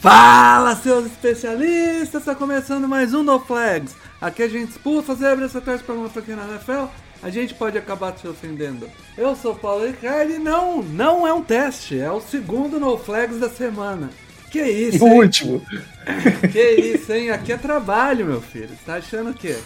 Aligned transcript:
Fala, 0.00 0.76
seus 0.76 1.06
especialistas! 1.06 2.20
Está 2.20 2.32
começando 2.32 2.86
mais 2.86 3.12
um 3.12 3.24
No 3.24 3.40
Flags. 3.40 3.96
Aqui 4.20 4.44
a 4.44 4.48
gente 4.48 4.70
expulsa 4.70 5.12
zebras, 5.16 5.52
torce 5.52 5.82
para 5.82 5.94
uma 5.96 6.08
franquia 6.08 6.36
na 6.36 6.46
NFL, 6.46 6.84
a 7.20 7.30
gente 7.30 7.52
pode 7.52 7.76
acabar 7.76 8.12
te 8.12 8.28
ofendendo. 8.28 8.88
Eu 9.16 9.34
sou 9.34 9.54
o 9.54 9.58
Paulo 9.58 9.84
Ricardo 9.84 10.30
e 10.30 10.38
não, 10.38 10.84
não 10.84 11.26
é 11.26 11.32
um 11.32 11.42
teste, 11.42 11.98
é 11.98 12.10
o 12.12 12.20
segundo 12.20 12.78
No 12.78 12.96
Flags 12.96 13.40
da 13.40 13.48
semana. 13.48 14.10
Que 14.52 14.62
isso, 14.62 15.04
O 15.04 15.08
hein? 15.08 15.20
último. 15.22 15.62
Que 16.52 16.70
isso, 16.76 17.12
hein? 17.12 17.30
Aqui 17.30 17.52
é 17.52 17.56
trabalho, 17.56 18.24
meu 18.24 18.40
filho. 18.40 18.68
Você 18.68 18.84
tá 18.86 18.94
achando 18.94 19.30
o 19.30 19.34
quê? 19.34 19.58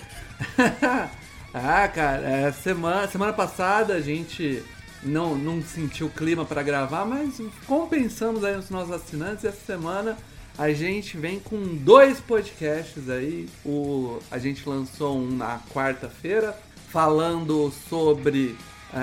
ah, 1.52 1.88
cara, 1.88 2.22
é, 2.22 2.50
semana, 2.52 3.06
semana 3.06 3.34
passada 3.34 3.94
a 3.94 4.00
gente 4.00 4.62
não, 5.02 5.34
não 5.34 5.60
sentiu 5.62 6.08
clima 6.08 6.44
pra 6.44 6.62
gravar, 6.62 7.04
mas 7.04 7.40
compensamos 7.66 8.44
aí 8.44 8.56
os 8.56 8.70
nossos 8.70 8.92
assinantes. 8.92 9.44
E 9.44 9.48
essa 9.48 9.64
semana 9.64 10.16
a 10.56 10.72
gente 10.72 11.16
vem 11.16 11.40
com 11.40 11.76
dois 11.76 12.20
podcasts 12.20 13.08
aí. 13.08 13.48
O, 13.64 14.18
a 14.30 14.38
gente 14.38 14.68
lançou 14.68 15.18
um 15.18 15.30
na 15.30 15.60
quarta-feira 15.72 16.56
falando 16.90 17.72
sobre 17.88 18.56
é, 18.92 18.98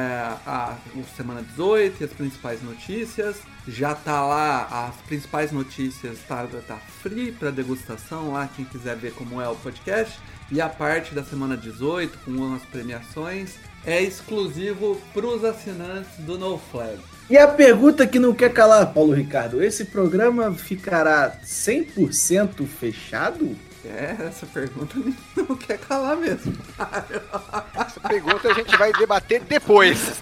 a, 0.45 0.77
o 0.95 1.03
Semana 1.15 1.41
18 1.41 2.01
e 2.01 2.03
as 2.03 2.13
principais 2.13 2.61
notícias. 2.61 3.37
Já 3.67 3.93
tá 3.95 4.25
lá, 4.25 4.87
as 4.87 4.95
principais 5.07 5.51
notícias 5.51 6.19
tá, 6.27 6.47
tá 6.67 6.77
free 6.77 7.31
para 7.31 7.51
degustação 7.51 8.31
lá, 8.31 8.47
quem 8.55 8.65
quiser 8.65 8.95
ver 8.95 9.13
como 9.13 9.41
é 9.41 9.49
o 9.49 9.55
podcast. 9.55 10.19
E 10.51 10.59
a 10.59 10.69
parte 10.69 11.13
da 11.13 11.23
semana 11.23 11.55
18, 11.55 12.17
com 12.25 12.55
as 12.55 12.63
premiações, 12.63 13.55
é 13.85 14.01
exclusivo 14.01 14.99
para 15.13 15.25
os 15.25 15.43
assinantes 15.43 16.17
do 16.19 16.37
No 16.37 16.57
Flag. 16.57 16.99
E 17.29 17.37
a 17.37 17.47
pergunta 17.47 18.07
que 18.07 18.17
não 18.17 18.33
quer 18.33 18.51
calar, 18.51 18.91
Paulo 18.91 19.13
Ricardo, 19.13 19.63
esse 19.63 19.85
programa 19.85 20.51
ficará 20.51 21.39
100% 21.45 22.65
fechado? 22.65 23.55
É, 23.85 24.15
essa 24.27 24.47
pergunta 24.47 24.95
não 25.35 25.55
quer 25.55 25.77
calar 25.77 26.17
mesmo. 26.17 26.53
Essa 27.75 27.99
pergunta 27.99 28.49
a 28.49 28.53
gente 28.53 28.75
vai 28.75 28.91
debater 28.93 29.41
depois. 29.41 30.19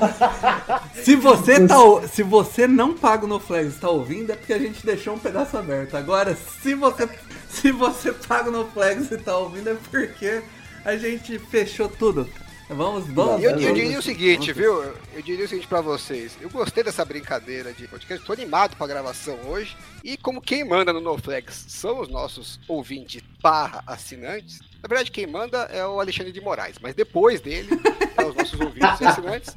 Se 1.02 1.16
você, 1.16 1.66
tá, 1.66 1.76
se 2.10 2.22
você 2.22 2.66
não 2.66 2.94
paga 2.94 3.24
o 3.24 3.28
NoFlex 3.28 3.76
e 3.76 3.80
tá 3.80 3.90
ouvindo, 3.90 4.32
é 4.32 4.36
porque 4.36 4.52
a 4.52 4.58
gente 4.58 4.84
deixou 4.84 5.14
um 5.14 5.18
pedaço 5.18 5.56
aberto. 5.56 5.96
Agora, 5.96 6.36
se 6.62 6.74
você, 6.74 7.08
se 7.48 7.72
você 7.72 8.12
paga 8.12 8.50
o 8.50 8.52
NoFlex 8.52 9.10
e 9.10 9.18
tá 9.18 9.36
ouvindo, 9.36 9.70
é 9.70 9.76
porque 9.90 10.42
a 10.84 10.96
gente 10.96 11.38
fechou 11.38 11.88
tudo. 11.88 12.28
Vamos, 12.72 13.06
vamos. 13.08 13.42
Eu, 13.42 13.58
eu 13.58 13.74
diria 13.74 13.98
o 13.98 14.02
seguinte, 14.02 14.52
viu? 14.52 14.82
Eu 15.12 15.22
diria 15.22 15.44
o 15.44 15.48
seguinte 15.48 15.66
pra 15.66 15.80
vocês. 15.80 16.38
Eu 16.40 16.48
gostei 16.48 16.84
dessa 16.84 17.04
brincadeira 17.04 17.72
de 17.72 17.88
podcast. 17.88 18.24
Tô 18.24 18.32
animado 18.32 18.76
pra 18.76 18.86
gravação 18.86 19.36
hoje. 19.48 19.76
E 20.04 20.16
como 20.16 20.40
quem 20.40 20.62
manda 20.62 20.92
no 20.92 21.00
NoFlex 21.00 21.66
são 21.68 22.00
os 22.00 22.08
nossos 22.08 22.60
ouvintes 22.68 23.22
barra 23.42 23.82
assinantes. 23.86 24.60
Na 24.80 24.88
verdade, 24.88 25.10
quem 25.10 25.26
manda 25.26 25.58
é 25.72 25.84
o 25.84 26.00
Alexandre 26.00 26.32
de 26.32 26.40
Moraes. 26.40 26.76
Mas 26.80 26.94
depois 26.94 27.40
dele, 27.40 27.68
é 28.16 28.24
os 28.24 28.36
nossos 28.36 28.58
ouvintes 28.60 29.00
e 29.00 29.04
assinantes. 29.04 29.56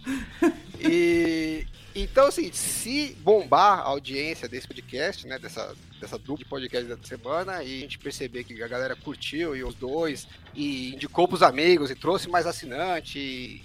E... 0.79 1.67
Então, 1.95 2.27
assim, 2.27 2.51
se 2.51 3.15
bombar 3.21 3.79
a 3.79 3.83
audiência 3.83 4.47
desse 4.47 4.67
podcast, 4.67 5.27
né, 5.27 5.37
dessa, 5.37 5.75
dessa 6.01 6.17
dupla 6.17 6.37
de 6.37 6.45
podcast 6.45 6.87
da 6.87 6.97
semana, 7.07 7.63
e 7.63 7.77
a 7.77 7.81
gente 7.81 7.99
perceber 7.99 8.43
que 8.43 8.61
a 8.63 8.67
galera 8.67 8.95
curtiu 8.95 9.55
e 9.55 9.63
os 9.63 9.75
dois, 9.75 10.27
e 10.55 10.93
indicou 10.93 11.27
pros 11.27 11.43
amigos, 11.43 11.91
e 11.91 11.95
trouxe 11.95 12.27
mais 12.27 12.47
assinante, 12.47 13.19
e, 13.19 13.63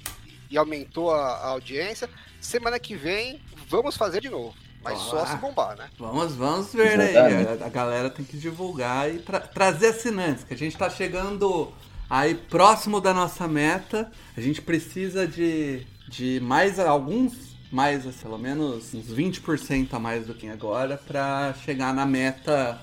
e 0.50 0.58
aumentou 0.58 1.10
a, 1.10 1.36
a 1.36 1.46
audiência, 1.48 2.08
semana 2.40 2.78
que 2.78 2.94
vem 2.94 3.40
vamos 3.68 3.96
fazer 3.96 4.20
de 4.20 4.28
novo. 4.28 4.54
Mas 4.82 4.98
só 5.00 5.16
Olá. 5.16 5.26
se 5.26 5.36
bombar, 5.36 5.76
né? 5.76 5.90
Vamos, 5.98 6.34
vamos 6.36 6.72
ver 6.72 7.00
aí. 7.00 7.10
Exatamente. 7.10 7.62
A, 7.62 7.66
a 7.66 7.68
galera 7.68 8.10
tem 8.10 8.24
que 8.24 8.36
divulgar 8.36 9.12
e 9.12 9.18
tra- 9.18 9.40
trazer 9.40 9.88
assinantes, 9.88 10.44
que 10.44 10.54
a 10.54 10.56
gente 10.56 10.76
tá 10.76 10.88
chegando 10.88 11.72
aí 12.08 12.34
próximo 12.34 13.00
da 13.00 13.12
nossa 13.12 13.48
meta. 13.48 14.10
A 14.36 14.40
gente 14.40 14.62
precisa 14.62 15.26
de, 15.26 15.84
de 16.08 16.38
mais 16.40 16.78
alguns, 16.78 17.47
mais 17.70 18.04
pelo 18.16 18.38
menos 18.38 18.94
uns 18.94 19.12
20% 19.12 19.88
a 19.92 19.98
mais 19.98 20.26
do 20.26 20.34
que 20.34 20.48
agora, 20.48 20.96
pra 21.06 21.54
chegar 21.64 21.92
na 21.94 22.06
meta, 22.06 22.80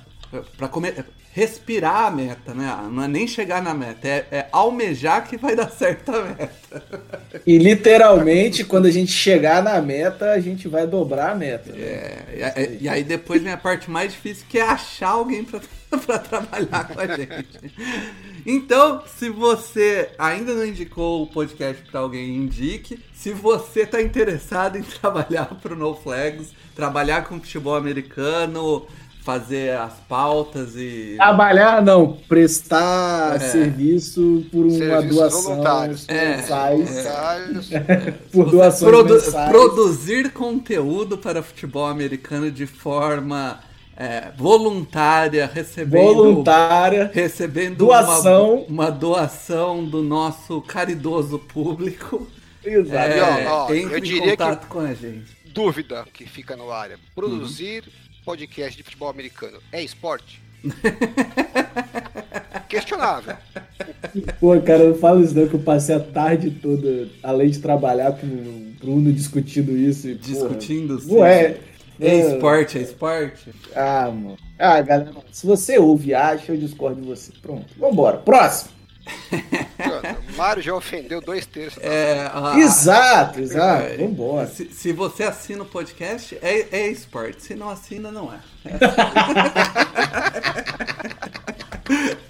comer. 0.72 1.06
Respirar 1.34 2.06
a 2.06 2.12
meta, 2.12 2.54
né? 2.54 2.74
Não 2.90 3.04
é 3.04 3.10
nem 3.10 3.28
chegar 3.28 3.62
na 3.62 3.74
meta, 3.74 4.08
é, 4.08 4.26
é 4.32 4.48
almejar 4.54 5.28
que 5.28 5.36
vai 5.36 5.54
dar 5.54 5.70
certo 5.70 6.10
a 6.10 6.24
meta. 6.24 6.84
E 7.46 7.58
literalmente, 7.58 8.64
quando 8.64 8.86
a 8.86 8.92
gente 8.92 9.12
chegar 9.12 9.62
na 9.62 9.82
meta, 9.82 10.32
a 10.32 10.40
gente 10.40 10.70
vai 10.70 10.88
dobrar 10.88 11.32
a 11.32 11.36
meta. 11.36 11.74
né? 11.74 11.78
É, 11.82 12.78
e, 12.80 12.84
e 12.84 12.90
aí 12.90 13.04
depois 13.04 13.42
vem 13.44 13.52
a 13.52 13.58
parte 13.58 13.92
mais 13.92 14.14
difícil 14.14 14.46
que 14.48 14.58
é 14.58 14.62
achar 14.62 15.10
alguém 15.10 15.44
pra, 15.44 15.60
pra 16.06 16.20
trabalhar 16.20 16.88
com 16.88 17.00
a 17.00 17.08
gente. 17.16 17.74
Então, 18.46 19.02
se 19.18 19.30
você 19.30 20.10
ainda 20.20 20.54
não 20.54 20.66
indicou 20.66 21.24
o 21.24 21.28
podcast 21.28 21.82
pra 21.90 22.00
alguém, 22.02 22.36
indique. 22.36 23.00
Se 23.14 23.32
você 23.32 23.86
tá 23.86 24.02
interessado 24.02 24.78
em 24.78 24.84
trabalhar 25.02 25.46
pro 25.62 25.76
No 25.76 25.96
Flags, 25.96 26.50
trabalhar 26.76 27.24
com 27.26 27.40
futebol 27.40 27.76
americano, 27.76 28.86
fazer 29.24 29.76
as 29.76 29.94
pautas 30.08 30.76
e. 30.76 31.16
Trabalhar 31.18 31.82
não, 31.82 32.14
prestar 32.28 33.38
É. 33.38 33.40
serviço 33.40 34.46
por 34.52 34.66
uma 34.68 34.78
Serviços 34.78 35.16
doação 35.16 35.42
voluntários. 35.42 36.06
É, 36.08 36.38
mensais, 36.38 36.90
Voluntários. 36.90 37.70
por 38.32 38.46
Você 38.46 38.52
doações 38.52 38.92
produ- 38.92 39.14
mensais. 39.16 39.50
produzir 39.50 40.32
conteúdo 40.32 41.18
para 41.18 41.42
futebol 41.42 41.88
americano 41.88 42.52
de 42.52 42.68
forma 42.68 43.60
é, 43.98 44.32
voluntária, 44.36 45.50
recebendo 45.52 46.16
voluntária. 46.16 47.10
recebendo 47.14 47.78
Doação. 47.78 48.56
Uma, 48.56 48.86
uma 48.86 48.92
doação 48.92 49.86
do 49.86 50.04
nosso 50.04 50.62
caridoso 50.62 51.40
público. 51.40 52.28
Exato. 52.64 53.12
É, 53.12 53.48
ó, 53.48 53.68
ó, 53.68 53.74
entre 53.74 53.94
eu 53.94 53.98
em 54.00 54.02
diria 54.02 54.32
contato 54.32 54.68
com 54.68 54.80
a 54.80 54.94
gente. 54.94 55.36
Dúvida 55.46 56.06
que 56.12 56.26
fica 56.26 56.58
no 56.58 56.72
ar. 56.72 56.90
Produzir 57.14 57.84
podcast 58.26 58.76
de 58.76 58.84
futebol 58.84 59.10
americano 59.10 59.60
é 59.72 59.82
esporte? 59.82 60.42
Questionável. 62.68 63.38
Pô, 64.40 64.60
cara, 64.62 64.90
não 64.90 64.96
fala 64.96 65.22
isso 65.22 65.36
não, 65.36 65.48
que 65.48 65.54
eu 65.54 65.60
passei 65.60 65.96
a 65.96 66.00
tarde 66.00 66.50
toda, 66.50 67.08
além 67.22 67.52
de 67.52 67.60
trabalhar 67.60 68.14
com 68.14 68.26
o 68.26 68.74
Bruno 68.80 69.14
discutindo 69.14 69.78
isso. 69.78 70.10
E, 70.10 70.16
porra, 70.16 70.28
Discutindo 70.28 71.00
se 71.00 71.14
Não 71.14 71.24
é. 71.24 71.44
é 71.44 71.60
é- 72.00 72.34
esporte, 72.34 72.78
é 72.78 72.82
esporte. 72.82 73.54
Ah, 73.76 74.06
mano. 74.12 74.38
Ah, 74.58 74.82
galera, 74.82 75.12
se 75.32 75.46
você 75.46 75.78
ouve 75.78 76.10
e 76.10 76.14
acha, 76.16 76.52
eu 76.52 76.58
discordo 76.58 77.02
de 77.02 77.08
você. 77.08 77.32
Pronto, 77.42 77.68
vambora. 77.78 78.18
Próximo. 78.18 78.74
Mário 80.36 80.64
já 80.64 80.74
ofendeu 80.74 81.22
dois 81.22 81.46
terços. 81.46 81.78
É, 81.84 82.28
a- 82.34 82.58
Exato, 82.58 83.40
exato. 83.40 83.84
é, 83.84 83.98
Vambora. 83.98 84.48
Se, 84.48 84.66
se 84.72 84.92
você 84.92 85.24
assina 85.24 85.62
o 85.62 85.66
podcast, 85.66 86.36
é, 86.42 86.68
é 86.72 86.88
esporte. 86.90 87.44
Se 87.44 87.54
não 87.54 87.70
assina, 87.70 88.12
não 88.12 88.34
é. 88.34 88.40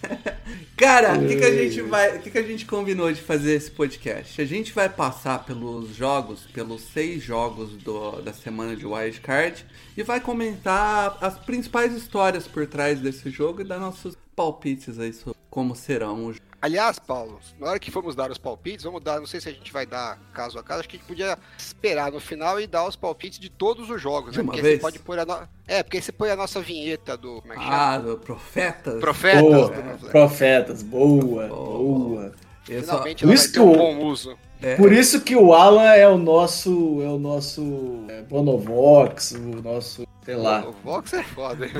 Cara, 0.77 1.17
o 1.17 1.25
que, 1.25 1.37
que 1.37 1.43
a 1.45 1.51
gente 1.55 1.81
vai. 1.81 2.17
O 2.17 2.21
que, 2.21 2.29
que 2.31 2.37
a 2.37 2.43
gente 2.43 2.65
combinou 2.65 3.09
de 3.11 3.21
fazer 3.21 3.53
esse 3.53 3.71
podcast? 3.71 4.41
A 4.41 4.45
gente 4.45 4.73
vai 4.73 4.89
passar 4.89 5.45
pelos 5.45 5.95
jogos, 5.95 6.41
pelos 6.51 6.81
seis 6.81 7.23
jogos 7.23 7.71
do- 7.77 8.21
da 8.21 8.33
semana 8.33 8.75
de 8.75 8.85
Wildcard 8.85 9.65
e 9.95 10.03
vai 10.03 10.19
comentar 10.19 11.17
as 11.21 11.39
principais 11.39 11.93
histórias 11.93 12.45
por 12.45 12.67
trás 12.67 12.99
desse 12.99 13.29
jogo 13.29 13.61
e 13.61 13.63
dar 13.63 13.79
nossos 13.79 14.17
palpites 14.35 14.99
aí 14.99 15.13
sobre 15.13 15.37
como 15.49 15.75
serão 15.75 16.27
os 16.27 16.37
Aliás, 16.61 16.97
Paulo, 16.97 17.39
na 17.59 17.67
hora 17.67 17.79
que 17.79 17.91
formos 17.91 18.15
dar 18.15 18.31
os 18.31 18.39
palpites, 18.39 18.83
vamos 18.85 18.99
dar, 19.03 19.19
não 19.19 19.27
sei 19.27 19.39
se 19.39 19.47
a 19.47 19.51
gente 19.51 19.71
vai 19.71 19.85
dar 19.85 20.17
caso 20.33 20.57
a 20.57 20.63
caso, 20.63 20.79
acho 20.79 20.89
que 20.89 20.95
a 20.95 20.99
gente 20.99 21.07
podia 21.07 21.37
esperar 21.59 22.11
no 22.11 22.19
final 22.19 22.59
e 22.59 22.65
dar 22.65 22.87
os 22.87 22.95
palpites 22.95 23.37
de 23.37 23.49
todos 23.51 23.87
os 23.87 24.01
jogos, 24.01 24.31
De 24.31 24.37
né? 24.37 24.43
uma 24.43 24.51
Porque 24.51 24.61
aí 24.65 24.71
vez? 24.71 24.75
você 24.77 24.81
pode 24.81 24.99
pôr 24.99 25.19
a 25.19 25.25
no... 25.25 25.47
É, 25.67 25.83
porque 25.83 25.97
aí 25.97 26.01
você 26.03 26.11
põe 26.11 26.31
a 26.31 26.35
nossa 26.35 26.59
vinheta 26.61 27.15
do. 27.15 27.39
Como 27.41 27.53
é 27.53 27.55
que 27.57 27.61
chama? 27.61 27.75
Ah, 27.75 27.97
do 27.99 28.17
Profetas? 28.17 28.99
Profetas 28.99 29.41
Boa, 29.43 29.67
do 29.69 30.07
profetas, 30.09 30.81
boa, 30.81 31.47
Boa. 31.47 31.49
boa. 31.49 32.31
Só- 32.31 32.33
Finalmente 32.81 33.19
Por 33.23 33.25
ela 33.27 33.35
isso 33.35 33.45
vai 33.45 33.53
ter 33.53 33.59
um 33.59 33.77
bom 33.77 34.05
uso. 34.05 34.35
É, 34.61 34.75
Por 34.75 34.91
isso 34.93 35.21
que 35.21 35.35
o 35.35 35.53
Alan 35.53 35.91
é 35.93 36.07
o 36.07 36.17
nosso. 36.17 36.99
É 37.01 37.07
o 37.07 37.17
nosso. 37.19 38.05
É, 38.09 38.21
Bonovox, 38.23 39.31
o 39.31 39.61
nosso. 39.61 40.05
Sei 40.23 40.35
lá. 40.35 40.65
O 40.67 40.71
Vox 40.71 41.13
é 41.13 41.21
foda, 41.21 41.67
hein? 41.67 41.73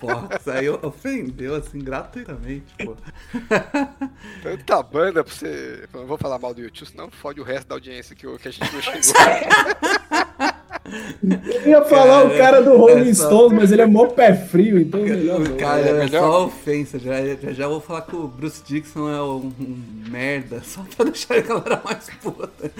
Box. 0.00 0.48
Aí 0.50 0.68
ofendeu, 0.68 1.54
assim, 1.54 1.78
gratuitamente, 1.78 2.74
pô. 2.84 2.96
Tanta 4.42 4.82
banda 4.82 5.22
pra 5.22 5.32
você. 5.32 5.84
Eu 5.94 6.00
não 6.00 6.06
vou 6.08 6.18
falar 6.18 6.36
mal 6.40 6.52
do 6.52 6.60
YouTube, 6.62 6.88
senão 6.88 7.08
fode 7.12 7.40
o 7.40 7.44
resto 7.44 7.68
da 7.68 7.76
audiência 7.76 8.16
que, 8.16 8.26
o- 8.26 8.36
que 8.38 8.48
a 8.48 8.50
gente 8.50 8.72
não 8.74 8.82
chegou. 8.82 9.00
Eu 11.64 11.68
ia 11.68 11.84
falar 11.84 12.24
o 12.24 12.36
cara 12.36 12.60
do 12.62 12.76
Rolling 12.76 13.10
é 13.10 13.14
só- 13.14 13.26
Stones, 13.26 13.52
mas 13.58 13.72
ele 13.72 13.82
é 13.82 13.86
mó 13.86 14.06
pé 14.06 14.34
frio, 14.34 14.78
então 14.78 15.00
é 15.00 15.04
melhor 15.04 15.40
não. 15.40 15.56
Cara, 15.56 15.80
É 15.80 16.04
é, 16.04 16.08
só 16.08 16.46
ofensa. 16.46 16.98
Já, 16.98 17.14
já, 17.24 17.52
já 17.52 17.68
vou 17.68 17.80
falar 17.80 18.02
que 18.02 18.14
o 18.14 18.28
Bruce 18.28 18.62
Dixon 18.64 19.08
é 19.08 19.20
um, 19.22 19.52
um 19.60 19.78
merda, 20.08 20.62
só 20.64 20.82
pra 20.96 21.06
deixar 21.06 21.38
a 21.38 21.40
galera 21.40 21.82
mais 21.84 22.08
puta. 22.22 22.70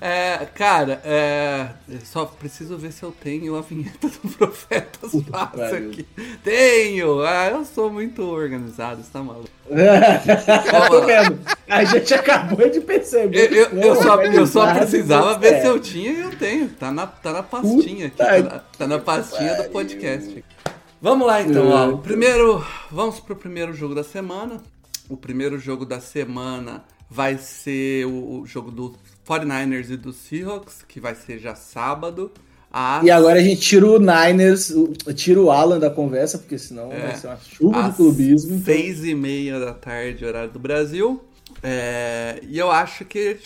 É, 0.00 0.46
cara, 0.54 1.00
é, 1.04 1.68
só 2.04 2.24
preciso 2.24 2.76
ver 2.76 2.92
se 2.92 3.02
eu 3.02 3.10
tenho 3.12 3.56
a 3.56 3.60
vinheta 3.60 4.08
do 4.08 4.28
Profetas 4.36 5.10
que 5.10 5.22
Passa 5.22 5.76
aqui. 5.76 6.06
Tenho! 6.44 7.22
Ah, 7.22 7.48
eu 7.50 7.64
sou 7.64 7.90
muito 7.90 8.22
organizado, 8.22 9.02
você 9.02 9.10
tá 9.10 9.22
maluco. 9.22 9.48
Tô 10.90 11.00
vendo. 11.06 11.38
A 11.68 11.84
gente 11.84 12.12
acabou 12.14 12.68
de 12.68 12.80
perceber. 12.80 13.52
Eu, 13.52 13.70
eu- 13.70 13.80
eu 13.80 13.96
só, 14.02 14.22
eu 14.22 14.46
só 14.46 14.74
precisava 14.74 15.38
ver 15.38 15.54
é. 15.54 15.60
se 15.60 15.66
eu 15.66 15.78
tinha 15.80 16.12
e 16.12 16.20
eu 16.20 16.36
tenho. 16.36 16.68
Tá 16.68 16.90
na, 16.92 17.06
tá 17.06 17.32
na 17.32 17.42
pastinha 17.42 18.06
aqui. 18.08 18.16
Tá 18.16 18.38
na, 18.42 18.58
tá 18.58 18.86
na 18.86 18.98
pastinha 18.98 19.54
do 19.54 19.70
podcast. 19.70 20.44
Vamos 21.00 21.26
lá 21.26 21.40
então, 21.42 21.68
ó. 21.68 21.90
É. 21.92 21.96
Primeiro. 22.02 22.64
Vamos 22.90 23.20
pro 23.20 23.34
primeiro 23.36 23.72
jogo 23.72 23.94
da 23.94 24.04
semana. 24.04 24.60
O 25.08 25.16
primeiro 25.16 25.58
jogo 25.58 25.84
da 25.84 26.00
semana 26.00 26.84
vai 27.08 27.36
ser 27.38 28.06
o, 28.06 28.40
o 28.42 28.46
jogo 28.46 28.70
do 28.70 28.94
49ers 29.34 29.90
e 29.90 29.96
do 29.96 30.12
Seahawks, 30.12 30.84
que 30.88 30.98
vai 30.98 31.14
ser 31.14 31.38
já 31.38 31.54
sábado. 31.54 32.30
Às, 32.72 33.04
E 33.04 33.10
agora 33.10 33.38
a 33.38 33.42
gente 33.42 33.60
tira 33.60 33.86
o 33.86 33.98
Niners, 33.98 34.72
tira 35.16 35.40
o 35.40 35.50
Alan 35.50 35.78
da 35.78 35.90
conversa, 35.90 36.38
porque 36.38 36.56
senão 36.58 36.90
É. 36.92 36.98
vai 37.00 37.16
ser 37.16 37.26
uma 37.28 37.36
chuva 37.38 37.82
de 37.90 37.96
clubismo. 37.96 38.54
então- 38.56 38.64
seis 38.64 39.04
e 39.04 39.14
meia 39.14 39.58
da 39.60 39.72
tarde, 39.74 40.24
horário 40.24 40.50
do 40.50 40.58
Brasil. 40.58 41.22
É, 41.62 42.40
e 42.48 42.58
eu 42.58 42.70
acho 42.70 43.04
que 43.04 43.36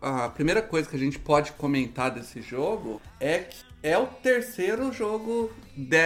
a 0.00 0.28
primeira 0.30 0.60
coisa 0.62 0.88
que 0.88 0.96
a 0.96 0.98
gente 0.98 1.18
pode 1.18 1.52
comentar 1.52 2.10
desse 2.10 2.42
jogo 2.42 3.00
é 3.20 3.38
que 3.38 3.56
é 3.84 3.96
o 3.96 4.06
terceiro 4.06 4.92
jogo 4.92 5.50
de- 5.76 5.96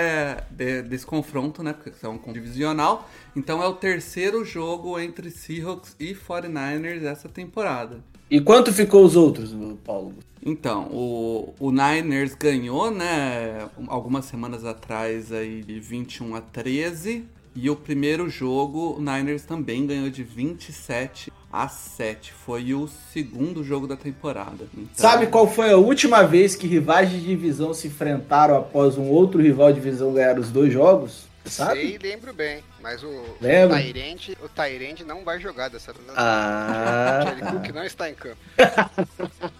de- 0.50 0.82
desse 0.82 1.04
confronto, 1.06 1.62
né? 1.62 1.72
Porque 1.72 1.90
são 1.98 2.20
um 2.26 2.32
divisional. 2.32 3.08
Então 3.34 3.62
é 3.62 3.66
o 3.66 3.72
terceiro 3.74 4.44
jogo 4.44 4.98
entre 5.00 5.30
Seahawks 5.30 5.96
e 5.98 6.14
49ers 6.14 7.02
essa 7.04 7.28
temporada. 7.28 8.00
E 8.30 8.40
quanto 8.40 8.72
ficou 8.72 9.04
os 9.04 9.14
outros, 9.14 9.54
Paulo? 9.84 10.12
Então, 10.44 10.84
o, 10.92 11.54
o 11.58 11.70
Niners 11.72 12.34
ganhou, 12.34 12.90
né, 12.90 13.68
algumas 13.88 14.26
semanas 14.26 14.64
atrás 14.64 15.32
aí 15.32 15.62
de 15.62 15.80
21 15.80 16.36
a 16.36 16.40
13. 16.40 17.24
E 17.54 17.70
o 17.70 17.74
primeiro 17.74 18.28
jogo, 18.28 18.96
o 18.98 19.00
Niners 19.00 19.42
também 19.42 19.86
ganhou 19.86 20.10
de 20.10 20.22
27 20.22 21.32
a 21.50 21.68
7. 21.68 22.32
Foi 22.32 22.74
o 22.74 22.86
segundo 23.12 23.64
jogo 23.64 23.86
da 23.86 23.96
temporada. 23.96 24.68
Então, 24.74 24.88
Sabe 24.92 25.26
qual 25.28 25.50
foi 25.50 25.72
a 25.72 25.76
última 25.76 26.22
vez 26.22 26.54
que 26.54 26.66
rivais 26.66 27.10
de 27.10 27.18
divisão 27.18 27.72
se 27.72 27.88
enfrentaram 27.88 28.56
após 28.56 28.98
um 28.98 29.08
outro 29.08 29.40
rival 29.40 29.72
de 29.72 29.80
divisão 29.80 30.12
ganhar 30.12 30.38
os 30.38 30.50
dois 30.50 30.72
jogos? 30.72 31.25
Sabe? 31.48 31.80
Sei, 31.80 31.98
lembro 31.98 32.32
bem. 32.32 32.62
Mas 32.80 33.02
o 33.02 33.24
Lembra? 33.40 33.80
Tyrande, 33.80 34.36
o 34.42 34.48
Tyrande 34.48 35.04
não 35.04 35.24
vai 35.24 35.40
jogar 35.40 35.68
dessa 35.68 35.92
vez. 35.92 36.06
Ah. 36.16 37.20
Jerry 37.24 37.52
Cook 37.52 37.74
não 37.74 37.84
está 37.84 38.10
em 38.10 38.14
campo. 38.14 38.36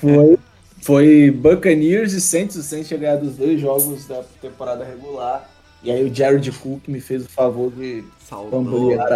Foi, 0.00 0.38
foi 0.80 1.30
Buccaneers 1.30 2.12
e 2.12 2.20
Saints. 2.20 2.56
O 2.56 2.62
Saints 2.62 2.88
tinha 2.88 2.98
ganhado 2.98 3.26
os 3.26 3.36
dois 3.36 3.60
jogos 3.60 4.06
da 4.06 4.24
temporada 4.40 4.84
regular. 4.84 5.48
E 5.82 5.90
aí 5.90 6.04
o 6.04 6.14
Jared 6.14 6.50
Cook 6.52 6.88
me 6.88 7.00
fez 7.00 7.24
o 7.24 7.28
favor 7.28 7.70
de. 7.72 8.04
Bambolear 8.50 9.06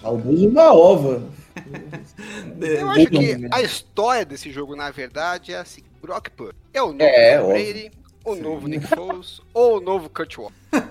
saudoso 0.00 0.48
uma 0.48 0.72
ova. 0.72 1.22
Eu 2.60 2.88
acho 2.90 3.06
que 3.06 3.36
né? 3.36 3.48
a 3.52 3.60
história 3.60 4.24
desse 4.24 4.50
jogo, 4.50 4.74
na 4.74 4.90
verdade, 4.90 5.52
é 5.52 5.58
assim: 5.58 5.82
Brock 6.00 6.30
Purdy 6.30 6.56
é 6.72 6.82
o 6.82 6.92
novo 6.92 7.02
É, 7.02 7.40
óbvio. 7.40 7.54
Brady, 7.54 7.90
o 8.26 8.34
novo 8.34 8.66
Nick 8.66 8.86
Foles 8.88 9.40
ou 9.54 9.78
o 9.78 9.80
novo 9.80 10.10
Kurt 10.10 10.36
Warner. 10.36 10.90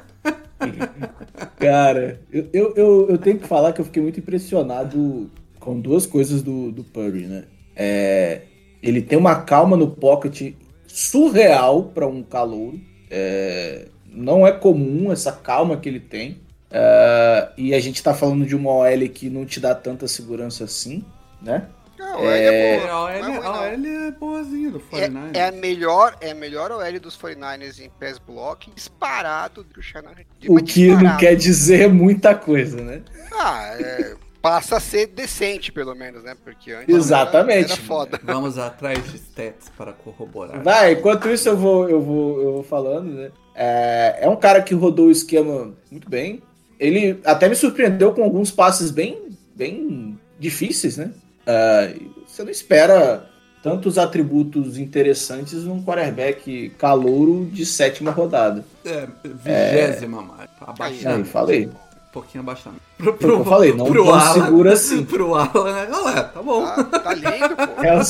Cara, 1.60 2.22
eu, 2.32 2.48
eu, 2.54 2.74
eu, 2.76 3.10
eu 3.10 3.18
tenho 3.18 3.38
que 3.38 3.48
falar 3.48 3.74
que 3.74 3.82
eu 3.82 3.86
fiquei 3.86 4.02
muito 4.02 4.20
impressionado 4.20 5.30
com 5.60 5.80
duas 5.80 6.06
coisas 6.06 6.42
do, 6.42 6.72
do 6.72 6.84
Purdy, 6.84 7.26
né? 7.26 7.44
É, 7.76 8.44
ele 8.82 9.02
tem 9.02 9.18
uma 9.18 9.42
calma 9.42 9.76
no 9.76 9.90
pocket 9.90 10.54
surreal 10.88 11.84
para 11.84 12.08
um 12.08 12.24
calouro. 12.24 12.80
É, 13.10 13.88
não 14.08 14.48
é 14.48 14.52
comum 14.52 15.12
essa 15.12 15.31
calma 15.31 15.76
que 15.78 15.90
ele 15.90 16.00
tem. 16.00 16.40
É, 16.72 17.50
e 17.58 17.74
a 17.74 17.80
gente 17.80 18.02
tá 18.02 18.14
falando 18.14 18.46
de 18.46 18.56
uma 18.56 18.72
OL 18.72 19.10
que 19.14 19.30
não 19.30 19.46
te 19.46 19.60
dá 19.60 19.76
tanta 19.76 20.08
segurança 20.08 20.64
assim, 20.64 21.04
né? 21.42 21.68
Não, 22.06 22.13
a 22.13 22.18
OL 22.19 22.30
é, 22.30 22.46
É, 22.46 22.80
boa. 22.80 22.92
a 22.92 23.04
OL, 23.04 23.07
não 23.07 23.10
é 23.10 23.22
ruim, 23.22 23.38
a 23.38 23.42
não. 23.42 23.54
OL 23.54 24.07
é 24.07 24.12
boazinha 24.12 24.69
do 24.72 24.80
49ers. 24.80 25.36
É, 25.36 25.40
é 25.40 25.48
a 25.48 25.52
melhor, 25.52 26.16
é 26.22 26.31
a 26.31 26.36
melhor 26.36 26.72
OL 26.72 27.00
dos 27.00 27.18
49ers 27.18 27.80
em 27.80 27.90
pass 27.90 28.19
block, 28.19 28.72
disparado 28.75 29.63
do 29.63 29.81
Shannon. 29.81 30.12
O 30.48 30.57
que 30.57 30.88
não 30.96 31.18
quer 31.18 31.36
dizer 31.36 31.90
muita 31.90 32.36
coisa, 32.36 32.80
né? 32.81 33.02
Ah, 33.34 33.75
é, 33.80 34.16
passa 34.42 34.78
a 34.78 34.80
ser 34.80 35.07
decente, 35.07 35.72
pelo 35.72 35.96
menos, 35.96 36.24
né? 36.24 36.36
Porque 36.44 36.72
antes 36.72 36.96
Exatamente. 36.96 37.72
Era, 37.72 37.74
era 37.74 37.81
foda. 37.81 38.19
Vamos 38.24 38.60
atrás 38.60 39.04
de 39.12 39.18
stats 39.18 39.69
para 39.75 39.92
corroborar. 39.92 40.62
Vai, 40.62 40.94
enquanto 40.94 41.28
isso 41.30 41.50
eu 41.50 41.57
vou, 41.57 41.90
eu 41.90 42.00
vou, 42.00 42.42
eu 42.42 42.54
vou 42.54 42.63
falando, 42.63 43.12
né? 43.12 43.31
É, 43.56 44.19
é 44.22 44.30
um 44.30 44.36
cara 44.36 44.62
que 44.62 44.75
rodou 44.75 45.07
o 45.07 45.12
esquema 45.12 45.74
muito 45.90 46.07
bem. 46.07 46.44
Ele 46.80 47.19
até 47.25 47.50
me 47.50 47.56
surpreendeu 47.56 48.13
com 48.13 48.22
alguns 48.22 48.52
passes 48.52 48.92
bem, 48.92 49.30
bem 49.56 50.19
difíceis, 50.38 50.98
né? 50.98 51.12
É, 51.45 51.95
você 52.27 52.44
não 52.44 52.51
espera 52.51 53.25
tantos 53.62 53.97
atributos 53.97 54.77
interessantes 54.77 55.63
num 55.63 55.83
quarterback 55.83 56.69
calouro 56.77 57.45
de 57.51 57.65
sétima 57.65 58.12
rodada. 58.12 58.63
É, 58.86 59.07
vigésima, 59.24 60.21
Mário. 60.21 60.50
Aí, 60.62 60.68
Abaixando. 60.68 61.25
falei. 61.25 61.65
Um 61.68 62.12
pouquinho 62.12 62.44
abaixando. 62.44 62.75
Pro, 62.97 63.18
Foi 63.18 63.30
o 63.31 63.33
que 63.36 63.42
eu 63.42 63.45
falei, 63.45 63.74
não 63.74 63.92
tão 63.92 64.33
seguro 64.33 64.71
assim. 64.71 65.03
Pro 65.06 65.36
Alan, 65.36 65.74
né? 65.74 65.97
Ué, 65.97 66.24
tá 66.24 66.42
bom. 66.42 66.65
Tá, 66.65 66.83
tá 67.00 67.13
lindo, 67.13 67.56
pô. 67.56 67.83
É 67.83 67.97
o, 67.97 68.01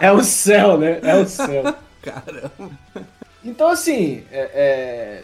é 0.00 0.12
o 0.12 0.24
céu, 0.24 0.78
né? 0.78 0.98
É 1.02 1.14
o 1.16 1.28
céu. 1.28 1.74
Caramba. 2.02 2.70
Então, 3.44 3.68
assim, 3.68 4.24
é- 4.32 4.50
é, 4.54 5.22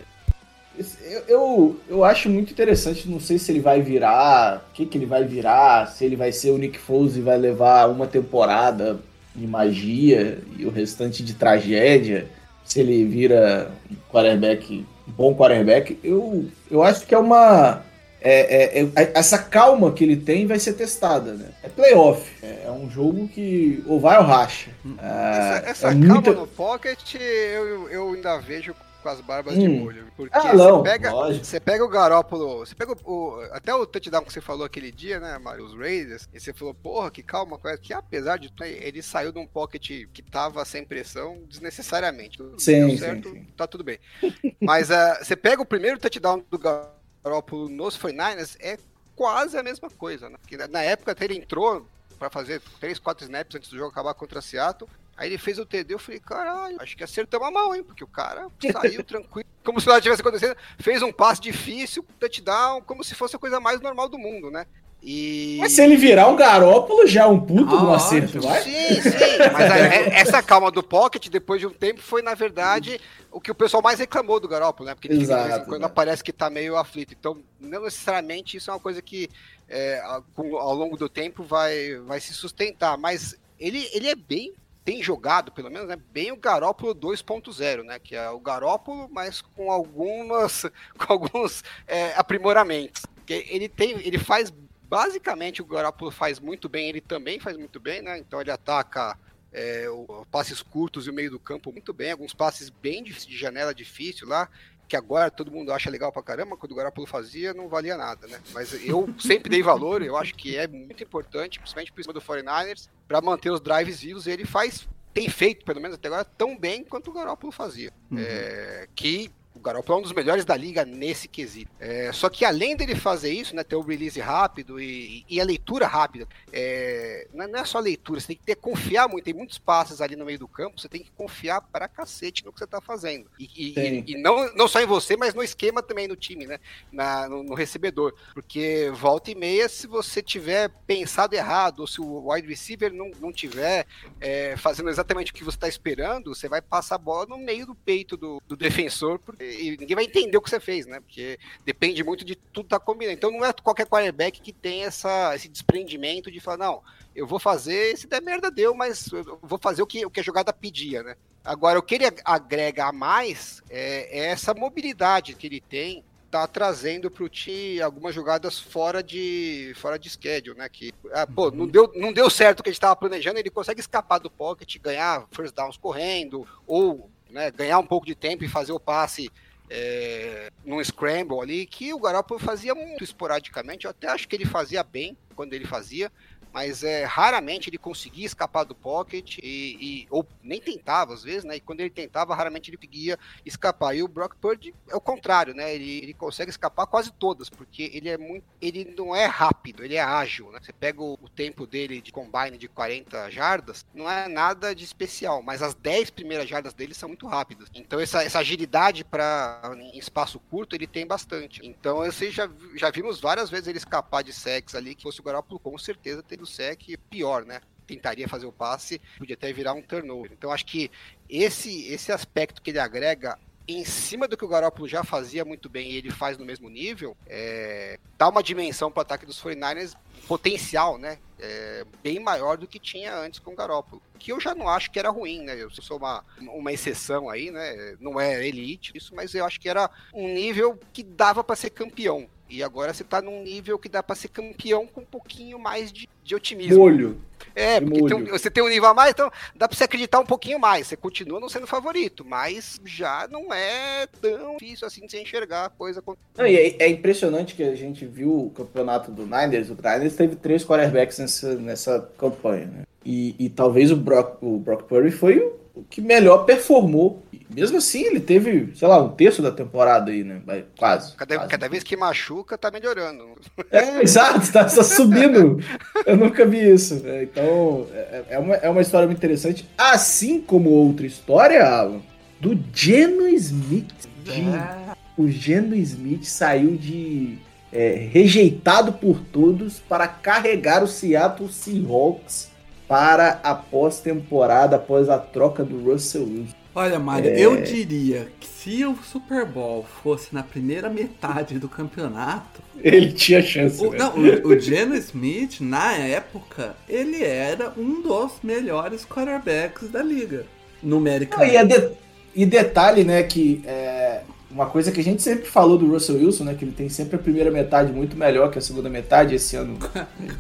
eu, 0.79 1.23
eu, 1.29 1.81
eu 1.89 2.05
acho 2.05 2.29
muito 2.29 2.53
interessante. 2.53 3.09
Não 3.09 3.21
sei 3.21 3.39
se 3.39 3.53
ele 3.53 3.61
vai 3.61 3.81
virar, 3.83 4.65
o 4.71 4.75
que, 4.75 4.87
que 4.87 4.97
ele 4.99 5.07
vai 5.07 5.25
virar, 5.25 5.87
se 5.89 6.05
ele 6.05 6.17
vai 6.17 6.33
ser 6.33 6.51
o 6.51 6.59
Nick 6.59 6.79
Foles 6.79 7.17
e 7.17 7.21
vai 7.21 7.37
levar 7.39 7.89
uma 7.89 8.07
temporada 8.07 8.99
de 9.35 9.47
magia 9.47 10.39
e 10.59 10.65
o 10.67 10.71
restante 10.71 11.23
de 11.23 11.35
tragédia, 11.35 12.27
se 12.65 12.81
ele 12.81 13.05
vira 13.05 13.71
um 13.91 13.97
quarterback, 14.11 14.85
um 15.09 15.13
bom 15.13 15.35
quarterback. 15.35 15.99
Eu, 16.03 16.47
eu 16.71 16.83
acho 16.83 17.07
que 17.07 17.15
é 17.15 17.19
uma. 17.19 17.83
é- 18.25 18.81
é- 18.81 18.89
é- 18.95 19.13
essa 19.15 19.37
calma 19.39 19.91
que 19.93 20.05
ele 20.05 20.17
tem 20.17 20.47
vai 20.47 20.59
ser 20.59 20.75
testada, 20.75 21.33
né? 21.35 21.47
É 21.63 21.69
playoff. 21.69 22.31
É, 22.43 22.65
é 22.67 22.71
um 22.71 22.89
jogo 22.91 23.27
que 23.29 23.83
ou 23.87 23.99
vai 23.99 24.17
ou 24.19 24.25
racha. 24.25 24.71
Ah, 24.99 25.57
Essa, 25.65 25.71
essa 25.71 25.87
é 25.89 25.91
calma 25.91 26.07
muita- 26.15 26.33
no 26.33 26.47
pocket 26.47 27.15
eu, 27.17 27.89
eu 27.91 28.13
ainda 28.13 28.39
vejo 28.39 28.75
com 29.03 29.09
as 29.09 29.21
barbas 29.21 29.59
de 29.59 29.67
Hum. 29.69 29.81
molho. 29.81 30.07
Porque 30.17 30.37
Ah, 30.37 30.55
não, 30.55 30.79
você, 30.79 30.83
pega, 30.85 31.13
lógico. 31.13 31.45
você 31.45 31.61
pega 31.61 31.85
o 31.85 31.89
Garópolo, 31.89 32.59
você 32.61 32.75
pega 32.75 32.95
o, 33.05 33.41
até 33.53 33.75
o 33.75 33.85
touchdown 33.85 34.25
que 34.25 34.33
você 34.33 34.41
falou 34.41 34.65
aquele 34.65 34.93
dia, 34.93 35.19
né, 35.19 35.37
Mário, 35.39 35.65
os 35.65 35.75
Raiders, 35.77 36.29
e 36.33 36.39
você 36.41 36.53
falou, 36.53 36.73
porra, 36.73 37.11
que 37.11 37.23
calma, 37.23 37.59
com 37.59 37.69
essa", 37.69 37.79
que 37.83 37.93
apesar 37.93 38.39
de 38.39 38.49
tudo, 38.51 38.65
ele 38.65 39.03
saiu 39.03 39.33
de 39.33 39.39
um 39.39 39.47
pocket 39.47 40.07
que 40.13 40.23
tava 40.23 40.65
sem 40.65 40.85
pressão 40.85 41.43
desnecessariamente. 41.49 42.39
Sim, 42.59 42.81
Deu 42.81 42.91
sim, 42.91 42.97
certo, 42.99 43.31
sim. 43.31 43.47
tá 43.57 43.67
tudo 43.67 43.83
bem. 43.85 43.99
Mas 44.61 44.91
ah, 44.91 45.19
você 45.23 45.35
pega 45.37 45.61
o 45.61 45.67
primeiro 45.67 45.99
touchdown 45.99 46.45
do 46.51 46.59
Garópolo 46.59 47.69
nos 47.69 47.97
49ers, 47.99 48.57
é 48.61 48.79
quase 49.17 49.57
a 49.59 49.63
mesma 49.63 49.91
coisa, 49.91 50.31
né? 50.31 50.37
Porque 50.41 50.57
na- 50.57 50.83
época 50.83 51.13
até 51.13 51.25
ele 51.25 51.37
entrou 51.37 51.87
pra 52.19 52.31
fazer 52.31 52.61
3, 52.81 52.99
4 53.01 53.25
snaps 53.25 53.57
antes 53.57 53.69
do 53.69 53.77
jogo 53.77 53.91
acabar 53.91 54.15
contra 54.15 54.41
Seattle. 54.41 54.89
Aí 55.23 55.29
ele 55.29 55.39
fez 55.39 55.57
o 55.57 55.65
TD, 55.65 55.95
eu 55.95 56.01
falei, 56.01 56.19
caralho, 56.19 56.77
acho 56.81 56.97
que 56.97 57.05
acertamos 57.05 57.47
a 57.47 57.51
mão, 57.53 57.73
hein? 57.73 57.85
Porque 57.85 58.03
o 58.03 58.09
cara 58.09 58.49
saiu 58.73 59.03
tranquilo, 59.07 59.49
como 59.65 59.81
se 59.81 59.87
nada 59.87 60.01
tivesse 60.01 60.21
acontecendo, 60.21 60.57
fez 60.81 61.01
um 61.01 61.13
passe 61.13 61.41
difícil, 61.41 62.05
touchdown, 62.19 62.83
como 62.83 63.05
se 63.05 63.15
fosse 63.15 63.37
a 63.37 63.39
coisa 63.39 63.61
mais 63.61 63.81
normal 63.81 64.09
do 64.09 64.19
mundo, 64.19 64.51
né? 64.51 64.67
E... 65.01 65.59
Mas 65.61 65.73
se 65.73 65.81
ele 65.83 65.97
virar 65.97 66.27
um 66.27 66.35
garópolo, 66.35 67.07
já 67.07 67.23
é 67.23 67.27
um 67.27 67.39
puto 67.41 67.73
Ah, 67.77 67.83
no 67.85 67.95
acerto, 67.95 68.41
vai? 68.41 68.63
Sim, 68.63 69.01
sim. 69.01 69.39
Mas 69.53 69.71
a- 69.71 69.79
é- 69.79 70.15
essa 70.21 70.43
calma 70.43 70.73
do 70.73 70.83
Pocket, 70.83 71.29
depois 71.29 71.61
de 71.61 71.69
um 71.69 71.73
tempo, 71.73 72.01
foi, 72.01 72.21
na 72.21 72.35
verdade, 72.35 73.01
o 73.31 73.41
que 73.41 73.51
o 73.51 73.55
pessoal 73.55 73.81
mais 73.81 74.01
reclamou 74.01 74.41
do 74.41 74.49
Garoppolo, 74.49 74.89
né? 74.89 74.95
Porque 74.97 75.07
ele 75.07 75.21
fica, 75.21 75.27
de 75.35 75.39
vez 75.41 75.47
em 75.47 75.55
Exato, 75.55 75.69
quando 75.69 75.83
né? 75.83 75.87
aparece 75.87 76.23
que 76.25 76.33
tá 76.33 76.51
meio 76.51 76.77
aflito. 76.77 77.15
Então, 77.19 77.41
não 77.61 77.83
necessariamente 77.83 78.57
isso 78.57 78.71
é 78.71 78.75
uma 78.75 78.81
coisa 78.81 79.01
que 79.01 79.29
é, 79.69 80.01
ao 80.37 80.75
longo 80.75 80.97
do 80.97 81.09
tempo 81.09 81.45
vai, 81.45 81.97
vai 82.07 82.21
se 82.21 82.33
sustentar. 82.35 82.97
Mas 82.97 83.37
ele, 83.59 83.89
ele 83.93 84.09
é 84.09 84.15
bem. 84.17 84.53
Tem 84.85 85.03
jogado, 85.03 85.53
pelo 85.53 85.71
menos, 85.71 85.87
né, 85.89 85.97
bem 86.13 86.33
o 86.33 86.37
Garópolo 86.37 86.95
2.0, 86.95 87.85
né? 87.85 87.99
Que 87.99 88.17
é 88.17 88.29
o 88.31 88.41
Garópolo, 88.41 89.09
mas 89.11 89.41
com 89.41 89.71
algumas 89.71 90.63
com 90.99 91.13
alguns 91.13 91.63
é, 91.87 92.13
aprimoramentos. 92.17 93.03
Ele 93.29 93.69
tem, 93.69 93.93
ele 94.01 94.19
faz 94.19 94.53
basicamente 94.83 95.63
o 95.63 95.65
Garoppolo 95.65 96.11
faz 96.11 96.39
muito 96.39 96.69
bem, 96.69 96.89
ele 96.89 97.01
também 97.01 97.39
faz 97.41 97.57
muito 97.57 97.81
bem, 97.81 98.03
né? 98.03 98.19
Então 98.19 98.41
ele 98.41 98.51
ataca 98.51 99.17
é, 99.53 99.89
o- 99.89 100.27
passes 100.31 100.61
curtos 100.61 101.07
e 101.07 101.11
o 101.11 101.15
meio 101.15 101.31
do 101.31 101.39
campo 101.39 101.71
muito 101.73 101.93
bem, 101.93 102.11
alguns 102.11 102.35
passes 102.35 102.69
bem 102.69 103.03
de 103.03 103.13
janela 103.37 103.75
difícil 103.75 104.27
lá, 104.29 104.49
que 104.93 104.97
agora 104.97 105.31
todo 105.31 105.51
mundo 105.51 105.73
acha 105.73 105.89
legal 105.89 106.13
pra 106.13 106.23
caramba, 106.23 106.55
quando 106.55 106.73
o 106.73 106.75
Garoppolo 106.75 107.07
fazia 107.07 107.55
não 107.55 107.67
valia 107.67 107.97
nada, 107.97 108.27
né? 108.27 108.39
Mas 108.53 108.75
eu 108.87 109.09
sempre 109.19 109.49
dei 109.49 109.63
valor, 109.63 110.03
eu 110.03 110.19
acho 110.19 110.35
que 110.35 110.55
é 110.55 110.69
muito 110.69 111.03
importante, 111.03 111.59
principalmente 111.59 111.91
por 111.91 112.03
cima 112.03 112.13
do 112.13 112.21
49ers, 112.21 112.91
para 113.09 113.23
manter 113.23 113.51
os 113.51 113.59
drives 113.59 114.03
vivos, 114.03 114.27
e 114.27 114.31
ele 114.31 114.45
faz 114.45 114.87
tem 115.15 115.31
feito, 115.31 115.65
pelo 115.65 115.81
menos 115.81 115.95
até 115.95 116.09
agora, 116.09 116.27
tão 116.27 116.59
bem 116.59 116.85
quanto 116.85 117.11
o 117.11 117.15
Garoppolo 117.15 117.51
fazia. 117.51 117.91
É, 118.15 118.87
que 118.95 119.31
Garoppolo 119.63 119.99
é 119.99 120.01
um 120.01 120.03
dos 120.03 120.13
melhores 120.13 120.45
da 120.45 120.57
liga 120.57 120.85
nesse 120.85 121.29
quesito. 121.29 121.71
É, 121.81 122.13
só 122.13 122.29
que 122.29 122.45
além 122.45 122.77
dele 122.77 122.95
fazer 122.95 123.33
isso, 123.33 123.55
né, 123.55 123.63
ter 123.65 123.77
o 123.77 123.81
release 123.81 124.21
rápido 124.21 124.81
e, 124.81 125.25
e 125.29 125.41
a 125.41 125.45
leitura 125.45 125.87
rápida, 125.87 126.27
é, 126.53 127.27
não 127.33 127.45
é- 127.45 127.61
é 127.61 127.65
só 127.65 127.79
leitura, 127.79 128.21
você 128.21 128.29
tem 128.29 128.37
que 128.37 128.43
ter 128.45 128.57
confiar 128.57 129.09
muito. 129.09 129.25
Tem 129.25 129.35
muitos 129.35 129.59
passes 129.59 130.01
ali 130.01 130.17
no 130.17 130.25
meio 130.25 130.39
do 130.39 130.49
campo, 130.49 130.81
você 130.81 130.89
tem 130.89 131.03
que 131.03 131.11
confiar 131.13 131.61
pra 131.61 131.87
cacete 131.89 132.45
no 132.45 132.53
que 132.53 132.59
você 132.59 132.67
tá 132.67 132.81
fazendo. 132.81 133.27
E, 133.39 133.49
e- 133.57 133.73
e 134.13 134.19
não, 134.23 134.53
não 134.55 134.67
só 134.69 134.81
em 134.81 134.87
você, 134.87 135.17
mas 135.17 135.35
no 135.35 135.43
esquema 135.43 135.83
também 135.83 136.09
no 136.09 136.17
time, 136.17 136.47
né? 136.47 136.59
Na- 136.91 137.29
no, 137.29 137.43
no 137.43 137.55
recebedor. 137.55 138.15
Porque 138.35 138.91
volta 138.95 139.31
e 139.31 139.35
meia, 139.35 139.69
se 139.69 139.87
você 139.87 140.23
tiver 140.23 140.69
pensado 140.87 141.35
errado, 141.35 141.81
ou 141.81 141.87
se 141.87 142.01
o 142.01 142.31
wide 142.33 142.49
receiver 142.49 142.93
não, 142.93 143.11
não 143.21 143.33
tiver 143.33 143.87
é, 144.21 144.57
fazendo 144.57 144.91
exatamente 144.91 145.31
o 145.31 145.35
que 145.35 145.45
você 145.45 145.57
está 145.57 145.69
esperando, 145.69 146.35
você 146.35 146.49
vai 146.49 146.61
passar 146.61 146.97
a 146.97 146.99
bola 146.99 147.27
no 147.27 147.39
meio 147.39 147.67
do 147.67 147.75
peito 147.75 148.17
do, 148.17 148.43
do 148.47 148.57
defensor 148.57 149.19
porque, 149.19 149.45
e 149.53 149.77
ninguém 149.77 149.95
vai 149.95 150.05
entender 150.05 150.37
o 150.37 150.41
que 150.41 150.51
você 150.51 150.61
fez, 150.61 150.87
né? 150.87 151.01
Porque 151.01 151.39
depende 151.65 152.03
muito 152.03 152.25
de 152.25 152.37
tudo 152.37 152.69
tá 152.69 152.81
combinando. 152.81 153.17
Então 153.17 153.31
não 153.31 153.45
é 153.45 153.53
qualquer 153.53 153.87
quarterback 153.87 154.41
que 154.41 154.53
tem 154.53 154.85
essa, 154.85 155.35
esse 155.35 155.49
desprendimento 155.49 156.31
de 156.31 156.41
falar, 156.41 156.59
não, 156.59 156.83
eu 157.15 157.27
vou 157.27 157.39
fazer, 157.39 157.97
se 157.97 158.07
der 158.07 158.23
merda 158.23 158.51
deu, 158.51 158.75
mas 158.75 159.11
eu 159.13 159.39
vou 159.43 159.59
fazer 159.59 159.83
o 159.83 159.87
que, 159.87 160.05
o 160.05 160.11
que 160.11 160.21
a 160.21 160.25
jogada 160.25 160.53
pedia, 160.53 161.03
né? 161.03 161.17
Agora, 161.45 161.79
o 161.79 161.83
que 161.83 161.97
ele 161.97 162.05
agrega 162.25 162.87
a 162.87 162.93
mais 162.93 163.63
é, 163.69 164.21
é 164.21 164.27
essa 164.27 164.55
mobilidade 164.55 165.35
que 165.35 165.47
ele 165.47 165.61
tem 165.61 166.05
tá 166.33 166.47
trazendo 166.47 167.11
para 167.11 167.25
o 167.25 167.29
time 167.29 167.83
algumas 167.83 168.15
jogadas 168.15 168.59
fora 168.59 169.03
de 169.03 169.75
fora 169.77 169.99
de 169.99 170.09
schedule, 170.09 170.57
né? 170.57 170.67
Que 170.67 170.91
ah, 171.13 171.27
pô, 171.27 171.51
não 171.51 171.67
deu, 171.67 171.93
não 171.95 172.11
deu 172.11 172.31
certo 172.31 172.61
o 172.61 172.63
que 172.63 172.71
a 172.71 172.73
gente 172.73 172.79
estava 172.79 172.97
planejando, 172.97 173.39
ele 173.39 173.51
consegue 173.51 173.81
escapar 173.81 174.19
do 174.19 174.31
pocket, 174.31 174.79
ganhar 174.79 175.27
first 175.31 175.55
downs 175.55 175.77
correndo 175.77 176.49
ou 176.67 177.11
né, 177.33 177.51
ganhar 177.51 177.79
um 177.79 177.87
pouco 177.87 178.07
de 178.07 178.15
tempo 178.15 178.45
e 178.45 178.49
fazer 178.49 178.73
o 178.73 178.79
passe 178.79 179.31
é, 179.71 180.51
num 180.65 180.85
scramble 180.85 181.41
ali, 181.41 181.67
que 181.67 181.95
o 181.95 181.99
Garoppolo 181.99 182.39
fazia 182.39 182.75
muito 182.75 183.03
esporadicamente. 183.03 183.87
Eu 183.87 183.91
até 183.91 184.09
acho 184.09 184.29
que 184.29 184.37
ele 184.37 184.45
fazia 184.45 184.85
bem 184.85 185.17
quando 185.35 185.55
ele 185.55 185.65
fazia, 185.65 186.13
mas 186.53 186.83
é, 186.85 187.05
raramente 187.05 187.69
ele 187.71 187.79
conseguia 187.79 188.27
escapar 188.27 188.65
do 188.65 188.75
pocket 188.75 189.39
e, 189.39 190.03
e- 190.05 190.07
ou 190.11 190.27
nem 190.43 190.61
tentava 190.61 191.15
às 191.15 191.23
vezes, 191.23 191.45
né? 191.45 191.57
E 191.57 191.61
quando 191.61 191.81
ele 191.81 191.91
tentava, 191.91 192.35
raramente 192.35 192.71
ele 192.71 192.77
conseguia 192.77 193.19
escapar. 193.45 193.95
E 193.97 194.03
o 194.03 194.09
Brock 194.09 194.37
Purdy 194.37 194.75
é 194.89 194.97
o 194.97 195.01
contrário, 195.01 195.55
né? 195.55 195.75
Ele, 195.75 195.99
ele 195.99 196.15
consegue 196.15 196.51
escapar 196.51 196.87
quase 196.87 197.13
todas, 197.13 197.49
porque 197.49 197.91
ele 197.95 198.09
é 198.09 198.19
muito, 198.19 198.45
ele 198.61 198.95
não 198.97 199.15
é 199.15 199.27
rápido, 199.27 199.85
ele 199.85 199.95
é 199.97 200.03
ágil, 200.03 200.51
né? 200.53 200.59
Você 200.63 200.73
pega 200.73 201.01
o, 201.03 201.15
o 201.21 201.29
tempo 201.29 201.67
dele 201.67 202.01
de 202.01 202.13
combine 202.13 202.59
de 202.59 202.69
40 202.69 203.31
jardas, 203.31 203.85
não 203.95 204.09
é 204.11 204.29
nada 204.29 204.75
de 204.75 204.85
especial, 204.85 205.43
mas 205.43 205.63
as 205.63 205.75
10 205.75 206.11
primeiras 206.11 206.49
jardas 206.49 206.75
dele 206.75 206.95
são 206.95 207.09
muito 207.09 207.27
rápidas. 207.27 207.69
Então 207.75 207.99
essa, 208.01 208.23
essa 208.23 208.39
agilidade 208.41 209.05
para 209.05 209.61
espaço 209.95 210.39
curto 210.51 210.75
ele 210.75 210.87
tem 210.87 211.07
bastante. 211.07 211.61
Então 211.65 211.97
você 211.99 212.31
já, 212.31 212.47
vi- 212.47 212.79
já 212.79 212.91
vimos 212.91 213.21
várias 213.21 213.51
vezes 213.51 213.67
ele 213.69 213.79
escapar 213.79 214.23
de 214.23 214.33
sacks 214.33 214.75
ali, 214.75 214.95
que 214.95 215.03
fosse 215.03 215.21
o 215.21 215.23
Garoppolo 215.25 215.61
com 215.61 215.77
certeza 215.79 216.23
teria 216.23 216.42
o 216.43 216.47
sec 216.47 216.97
pior, 217.11 217.45
né? 217.45 217.61
Tentaria 217.87 218.29
fazer 218.29 218.47
o 218.47 218.53
passe, 218.53 219.01
podia 219.19 219.35
até 219.35 219.53
virar 219.53 219.75
um 219.75 219.83
turnover. 219.83 220.33
Então 220.33 220.53
acho 220.53 220.65
que 220.67 220.91
esse 221.29 221.87
esse 221.87 222.13
aspecto 222.13 222.63
que 222.63 222.71
ele 222.71 222.79
agrega 222.79 223.39
em 223.67 223.85
cima 223.85 224.27
do 224.27 224.37
que 224.37 224.45
o 224.45 224.49
Garoppolo 224.49 224.89
já 224.89 225.05
fazia 225.05 225.45
muito 225.45 225.69
bem 225.69 225.91
e 225.91 225.97
ele 225.97 226.11
faz 226.11 226.37
no 226.37 226.45
mesmo 226.45 226.69
nível, 226.69 227.17
é, 227.27 227.99
dá 228.19 228.29
uma 228.29 228.43
dimensão 228.43 228.91
para 228.91 229.01
o 229.01 229.03
ataque 229.03 229.27
dos 229.27 229.41
49ers 229.41 229.95
potencial, 230.27 230.99
né? 230.99 231.19
É, 231.39 231.85
bem 232.03 232.21
maior 232.21 232.57
do 232.57 232.67
que 232.67 232.79
tinha 232.79 233.17
antes 233.17 233.41
com 233.41 233.53
o 233.53 233.57
Garoppolo. 233.57 234.03
Que 234.19 234.33
eu 234.33 234.41
já 234.41 234.55
não 234.55 234.69
acho 234.69 234.91
que 234.91 234.99
era 234.99 235.11
ruim, 235.11 235.43
né? 235.43 235.61
Eu 235.61 235.71
sou 235.71 235.97
uma, 235.97 236.25
uma 236.41 236.73
exceção 236.73 237.29
aí, 237.29 237.51
né? 237.51 237.97
Não 238.01 238.21
é 238.21 238.47
elite 238.47 238.93
isso, 238.95 239.15
mas 239.15 239.35
eu 239.35 239.45
acho 239.45 239.61
que 239.61 239.69
era 239.69 239.91
um 240.15 240.33
nível 240.33 240.79
que 240.93 241.03
dava 241.03 241.43
para 241.43 241.57
ser 241.57 241.71
campeão. 241.71 242.29
E 242.53 242.63
agora 242.63 242.93
você 242.93 243.03
tá 243.03 243.23
num 243.23 243.43
nível 243.43 243.79
que 243.79 243.89
dá 243.89 244.03
para 244.03 244.15
ser 244.15 244.29
campeão 244.29 244.87
com 244.87 245.01
um 245.01 245.05
pouquinho 245.07 245.59
mais 245.59 245.91
de, 245.91 246.07
de 246.23 246.35
otimismo. 246.35 246.79
Molho. 246.79 247.17
É, 247.55 247.81
porque 247.81 248.05
tem 248.05 248.17
um- 248.17 248.27
você 248.27 248.51
tem 248.51 248.63
um 248.63 248.69
nível 248.69 248.91
a 248.91 248.95
mais, 248.95 249.11
então 249.13 249.31
dá 249.57 249.67
pra 249.67 249.77
você 249.77 249.85
acreditar 249.85 250.21
um 250.21 250.27
pouquinho 250.27 250.59
mais. 250.59 250.87
Você 250.87 250.97
continua 250.97 251.41
não 251.41 251.49
sendo 251.49 251.67
favorito, 251.67 252.25
mas 252.27 252.79
já 252.85 253.27
não 253.31 253.53
é 253.55 254.07
tão 254.21 254.57
difícil 254.59 254.87
assim 254.87 255.07
de 255.07 255.11
você 255.13 255.23
enxergar 255.23 255.65
a 255.65 255.69
coisa. 255.71 256.03
Não, 256.37 256.47
e 256.47 256.55
é, 256.57 256.83
é 256.85 256.89
impressionante 256.89 257.55
que 257.55 257.63
a 257.63 257.75
gente 257.75 258.05
viu 258.05 258.47
o 258.47 258.51
campeonato 258.51 259.11
do 259.11 259.23
Niners. 259.25 259.71
O 259.71 259.75
Niners 259.83 260.15
teve 260.15 260.37
três 260.37 260.63
quarterbacks 260.63 261.19
nessa, 261.19 261.55
nessa 261.55 262.11
campanha, 262.19 262.67
né? 262.67 262.83
E, 263.05 263.35
e 263.39 263.49
talvez 263.49 263.91
o 263.91 263.97
Brock, 263.97 264.37
o 264.43 264.59
Brock 264.59 264.83
Purdy 264.85 265.11
foi 265.11 265.39
o, 265.39 265.55
o 265.75 265.85
que 265.85 266.01
melhor 266.01 266.45
performou. 266.45 267.23
Mesmo 267.55 267.79
assim, 267.79 268.05
ele 268.05 268.21
teve, 268.21 268.73
sei 268.75 268.89
lá, 268.89 269.03
um 269.03 269.11
terço 269.11 269.43
da 269.43 269.51
temporada 269.51 270.11
aí, 270.11 270.25
né? 270.25 270.41
Quase. 270.77 271.15
Cada, 271.17 271.37
quase. 271.37 271.51
cada 271.51 271.69
vez 271.69 271.83
que 271.83 271.97
machuca, 271.97 272.57
tá 272.57 272.71
melhorando. 272.71 273.37
É, 273.71 274.01
exato, 274.03 274.51
tá, 274.53 274.65
tá 274.65 274.83
subindo. 274.83 275.59
Eu 276.07 276.17
nunca 276.17 276.47
vi 276.47 276.73
isso. 276.73 277.03
né? 277.03 277.25
Então, 277.25 277.87
é, 277.93 278.25
é 278.31 278.39
uma, 278.39 278.55
é 278.57 278.69
uma 278.69 278.83
história 278.83 279.07
muito 279.07 279.19
interessante. 279.19 279.69
Assim 279.77 280.41
como 280.41 280.71
outra 280.71 281.07
história, 281.07 281.65
Alan, 281.65 282.01
do 282.41 282.59
Geno 282.73 283.29
Smith. 283.29 283.93
Geno. 284.25 284.57
É, 284.57 284.97
o 285.17 285.29
Geno 285.29 285.75
Smith 285.77 286.25
saiu 286.25 286.77
de 286.77 287.39
é, 287.73 288.09
rejeitado 288.11 288.93
por 288.93 289.21
todos 289.21 289.79
para 289.81 290.07
carregar 290.07 290.83
o 290.83 290.89
Seattle 290.89 291.51
Seahawks 291.51 292.51
para 292.87 293.41
a 293.43 293.55
pós-temporada, 293.55 294.77
após 294.77 295.09
a 295.09 295.19
troca 295.19 295.65
do 295.65 295.83
Russell 295.83 296.25
Wilson. 296.25 296.62
Olha, 296.75 296.99
Mário, 296.99 297.31
É. 297.31 297.39
eu 297.41 297.61
diria 297.63 298.29
que 298.41 298.47
se 298.47 298.85
o 298.87 298.97
Super 299.05 299.45
Bowl 299.45 299.85
fosse 300.03 300.29
na 300.35 300.43
primeira 300.43 300.89
metade 300.89 301.59
do 301.59 301.69
campeonato, 301.69 302.63
Ele 302.83 303.13
tinha 303.13 303.43
chance, 303.43 303.85
o, 303.85 303.91
né? 303.91 303.99
não, 303.99 304.15
o, 304.17 304.49
o 304.49 304.59
Geno 304.59 304.95
Smith, 304.97 305.61
na 305.61 305.93
época, 305.93 306.75
ele 306.89 307.23
era 307.23 307.73
um 307.77 308.01
dos 308.01 308.33
melhores 308.43 309.05
quarterbacks 309.05 309.91
da 309.91 310.03
liga. 310.03 310.47
Numericamente. 310.83 311.53
e, 311.53 311.57
é 311.57 311.65
de- 311.65 311.91
e 312.35 312.47
detalhe, 312.47 313.05
né, 313.05 313.23
que 313.23 313.63
é, 313.67 314.23
uma 314.51 314.65
coisa 314.67 314.91
que 314.91 315.01
a 315.01 315.05
gente 315.05 315.21
sempre 315.23 315.45
falou 315.47 315.77
do 315.77 315.87
Russell 315.87 316.17
Wilson, 316.17 316.45
né, 316.45 316.55
que 316.55 316.65
ele 316.65 316.73
tem 316.73 316.89
sempre 316.89 317.17
a 317.17 317.19
primeira 317.19 317.51
metade 317.51 317.93
muito 317.93 318.17
melhor 318.17 318.51
que 318.51 318.59
a 318.59 318.63
segunda 318.63 318.89
metade. 318.89 319.35
Esse 319.35 319.55
ano 319.57 319.79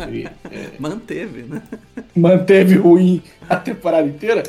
ele, 0.09 0.27
é, 0.51 0.71
Manteve, 0.79 1.43
né? 1.43 1.62
manteve 2.17 2.77
ruim 2.77 3.23
a 3.49 3.57
temporada 3.57 4.09
inteira. 4.09 4.43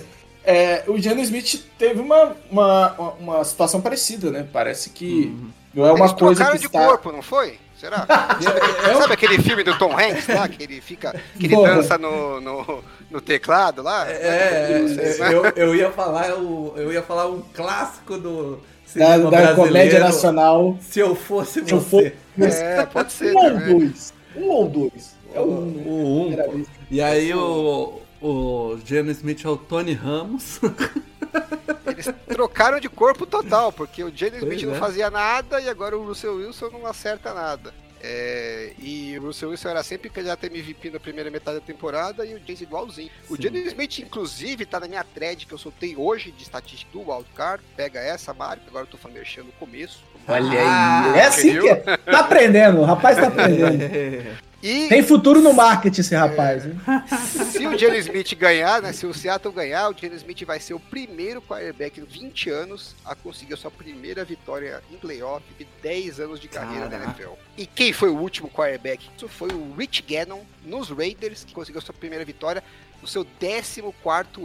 É, 0.46 0.84
o 0.88 0.98
Geno 1.00 1.22
Smith 1.22 1.64
teve 1.78 2.00
uma, 2.02 2.36
uma, 2.52 2.92
uma 3.20 3.44
situação 3.44 3.80
parecida, 3.82 4.30
né? 4.30 4.46
Parece 4.52 4.90
que 4.90 5.36
não 5.74 5.86
é 5.86 5.92
uma 5.92 6.06
Eles 6.06 6.14
coisa 6.14 6.46
que 6.52 6.58
de 6.60 6.66
está... 6.66 6.86
corpo, 6.86 7.12
não 7.12 7.22
foi? 7.22 7.60
Será? 7.80 8.06
Sabe, 8.08 8.46
sabe 9.02 9.14
aquele 9.14 9.42
filme 9.42 9.64
do 9.64 9.78
Tom 9.78 9.92
Hanks 9.98 10.28
lá, 10.28 10.48
que 10.48 10.64
ele 10.64 10.80
fica, 10.80 11.14
que 11.38 11.48
ele 11.48 11.56
Porra. 11.56 11.76
dança 11.76 11.98
no, 11.98 12.40
no, 12.40 12.84
no 13.12 13.20
teclado 13.22 13.82
lá? 13.82 14.10
É, 14.10 14.86
sei, 14.88 15.20
né? 15.20 15.34
eu, 15.34 15.44
eu 15.56 15.76
ia 15.76 15.92
falar 15.92 16.34
o, 16.38 16.74
eu 16.78 16.94
ia 16.94 17.02
falar 17.02 17.28
um 17.28 17.42
clássico 17.54 18.18
do 18.18 18.60
Da, 18.96 19.18
da 19.18 19.56
comédia 19.56 20.00
nacional. 20.00 20.78
Se 20.82 21.00
eu 21.00 21.16
fosse 21.16 21.66
Se 21.66 21.72
eu 21.74 21.80
você. 21.80 22.12
for- 22.38 22.46
É, 22.48 22.86
pode 22.86 23.12
ser 23.12 23.34
Um 23.34 23.38
ou 23.38 23.60
dois. 23.60 24.14
Um 24.36 24.50
ou 24.50 24.70
dois. 24.70 25.16
É 25.36 25.40
o, 25.40 25.44
um, 25.46 26.30
né? 26.30 26.44
o 26.48 26.58
um. 26.58 26.66
E 26.90 27.02
aí 27.02 27.34
o, 27.34 28.00
o 28.24 28.80
Geno 28.86 29.12
Smith 29.12 29.44
é 29.44 29.50
o 29.50 29.58
Tony 29.58 29.94
Ramos. 29.94 30.60
Eles 31.86 32.10
trocaram 32.28 32.80
de 32.80 32.88
corpo 32.88 33.26
total, 33.26 33.72
porque 33.72 34.04
o 34.04 34.12
Pois 34.12 34.32
Smith 34.32 34.64
não 34.64 34.76
é. 34.76 34.80
fazia 34.80 35.10
nada 35.10 35.60
e 35.60 35.68
agora 35.68 35.98
o 35.98 36.06
Russell 36.06 36.36
Wilson 36.36 36.70
não 36.70 36.86
acerta 36.86 37.34
nada. 37.34 37.74
É, 38.06 38.74
e 38.80 39.18
o 39.18 39.28
Russell 39.28 39.50
Wilson 39.50 39.70
era 39.70 39.84
sempre 39.84 40.10
candidato 40.10 40.44
a 40.44 40.48
MVP 40.48 40.90
na 40.90 41.00
primeira 41.00 41.30
metade 41.32 41.60
da 41.60 41.66
temporada 41.66 42.26
e 42.26 42.34
o 42.34 42.40
James 42.40 42.62
igualzinho. 42.62 43.10
O 43.30 43.42
James 43.42 43.68
Smith, 43.68 44.00
inclusive, 44.00 44.66
tá 44.66 44.80
na 44.80 44.88
minha 44.88 45.04
thread 45.04 45.46
que 45.46 45.54
eu 45.54 45.58
soltei 45.58 45.96
hoje 45.96 46.32
de 46.32 46.44
estatística 46.44 46.92
do 46.92 47.10
Wildcard. 47.10 47.64
Pega 47.76 48.00
essa, 48.00 48.34
Mário, 48.34 48.64
agora 48.68 48.86
eu 48.86 48.90
tô 48.90 48.98
falando 48.98 49.18
mexendo 49.18 49.48
no 49.48 49.52
começo. 49.54 50.02
Olha 50.28 50.50
aí. 50.50 51.20
É 51.20 51.26
assim 51.26 51.60
que 51.60 51.70
é. 51.70 51.76
Tá 51.76 52.20
aprendendo, 52.20 52.80
o 52.80 52.86
rapaz 52.86 53.18
tá 53.18 53.28
aprendendo. 53.28 54.38
E 54.64 54.88
Tem 54.88 55.04
futuro 55.04 55.42
no 55.42 55.52
marketing 55.54 56.00
esse 56.00 56.16
rapaz, 56.16 56.66
hein? 56.66 56.80
se 57.52 57.68
o 57.68 57.78
Jalen 57.78 58.00
Smith 58.00 58.34
ganhar, 58.36 58.82
né? 58.82 58.94
Se 58.94 59.06
o 59.06 59.14
Seattle 59.14 59.54
ganhar, 59.54 59.90
o 59.90 59.94
Jalen 59.94 60.16
Smith 60.16 60.46
vai 60.46 60.58
ser 60.58 60.74
o 60.74 60.80
primeiro 60.80 61.42
quarterback 61.42 62.00
em 62.00 62.06
20 62.06 62.50
anos 62.50 62.96
a 63.04 63.14
conseguir 63.14 63.56
a 63.56 63.58
sua 63.58 63.70
primeira 63.70 64.24
vitória 64.24 64.82
em 64.90 64.96
playoff 64.96 65.44
de 65.60 65.68
10 65.82 66.22
anos 66.22 66.40
de 66.40 66.48
carreira 66.48 66.86
na 66.86 66.98
Caraca. 66.98 67.22
NFL. 67.22 67.34
E 67.58 67.66
quem 67.66 67.92
foi 67.92 68.08
o 68.08 68.16
último 68.16 68.50
quarterback? 68.50 69.10
Isso 69.18 69.28
foi 69.28 69.50
o 69.50 69.74
Rich 69.78 70.02
Gannon 70.04 70.40
nos 70.64 70.90
Raiders, 70.90 71.44
que 71.44 71.54
conseguiu 71.54 71.80
a 71.80 71.82
sua 71.82 71.94
primeira 71.94 72.24
vitória 72.24 72.64
no 73.02 73.08
seu 73.08 73.26
14 73.26 73.84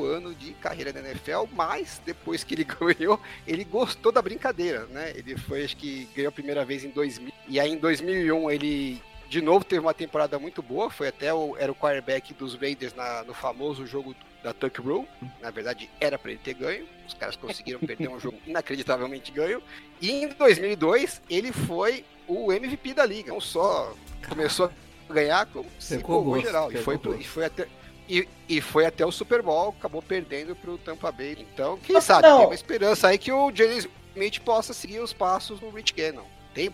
ano 0.02 0.34
de 0.34 0.50
carreira 0.54 0.92
na 0.92 0.98
NFL, 0.98 1.44
mas 1.52 2.02
depois 2.04 2.42
que 2.42 2.56
ele 2.56 2.64
ganhou, 2.98 3.20
ele 3.46 3.62
gostou 3.62 4.10
da 4.10 4.20
brincadeira, 4.20 4.84
né? 4.86 5.12
Ele 5.14 5.38
foi, 5.38 5.64
acho 5.64 5.76
que 5.76 6.08
ganhou 6.12 6.30
a 6.30 6.32
primeira 6.32 6.64
vez 6.64 6.84
em 6.84 6.90
2000, 6.90 7.32
e 7.46 7.60
aí 7.60 7.70
em 7.70 7.76
2001 7.76 8.50
ele 8.50 9.00
de 9.28 9.40
novo 9.42 9.64
teve 9.64 9.80
uma 9.80 9.94
temporada 9.94 10.38
muito 10.38 10.62
boa, 10.62 10.88
foi 10.90 11.08
até 11.08 11.32
o, 11.34 11.56
era 11.58 11.70
o 11.70 11.74
quarterback 11.74 12.32
dos 12.34 12.54
Raiders 12.54 12.94
na- 12.94 13.22
no 13.24 13.34
famoso 13.34 13.86
jogo 13.86 14.14
da 14.42 14.52
Tuck 14.54 14.80
Rule. 14.80 15.06
Na 15.40 15.50
verdade, 15.50 15.90
era 16.00 16.18
para 16.18 16.30
ele 16.30 16.40
ter 16.42 16.54
ganho. 16.54 16.86
Os 17.06 17.14
caras 17.14 17.36
conseguiram 17.36 17.80
perder 17.80 18.08
um 18.08 18.20
jogo 18.20 18.38
inacreditavelmente 18.46 19.30
ganho. 19.32 19.62
E 20.00 20.10
em 20.10 20.28
2002, 20.28 21.20
ele 21.28 21.52
foi 21.52 22.04
o 22.26 22.52
MVP 22.52 22.94
da 22.94 23.04
liga. 23.04 23.32
Não 23.32 23.40
só 23.40 23.92
começou 24.28 24.70
a 25.08 25.12
ganhar, 25.12 25.46
como 25.46 25.68
se 25.78 25.94
gosto, 25.98 26.46
geral. 26.46 26.70
E 26.72 26.76
foi, 26.84 26.98
pro- 26.98 27.20
e 27.20 27.24
foi 27.24 27.44
até 27.46 27.66
e, 28.08 28.26
e 28.48 28.60
foi 28.62 28.86
até 28.86 29.04
o 29.04 29.12
Super 29.12 29.42
Bowl, 29.42 29.74
acabou 29.78 30.00
perdendo 30.00 30.56
pro 30.56 30.78
Tampa 30.78 31.12
Bay. 31.12 31.36
Então, 31.52 31.76
quem 31.78 32.00
sabe, 32.00 32.26
não. 32.26 32.38
tem 32.38 32.46
uma 32.46 32.54
esperança 32.54 33.08
aí 33.08 33.18
que 33.18 33.30
o 33.30 33.52
Jalen 33.54 33.78
Smith 34.14 34.38
possa 34.40 34.72
seguir 34.72 35.00
os 35.00 35.12
passos 35.12 35.60
do 35.60 35.68
Rich 35.68 35.92
Gannon. 35.94 36.24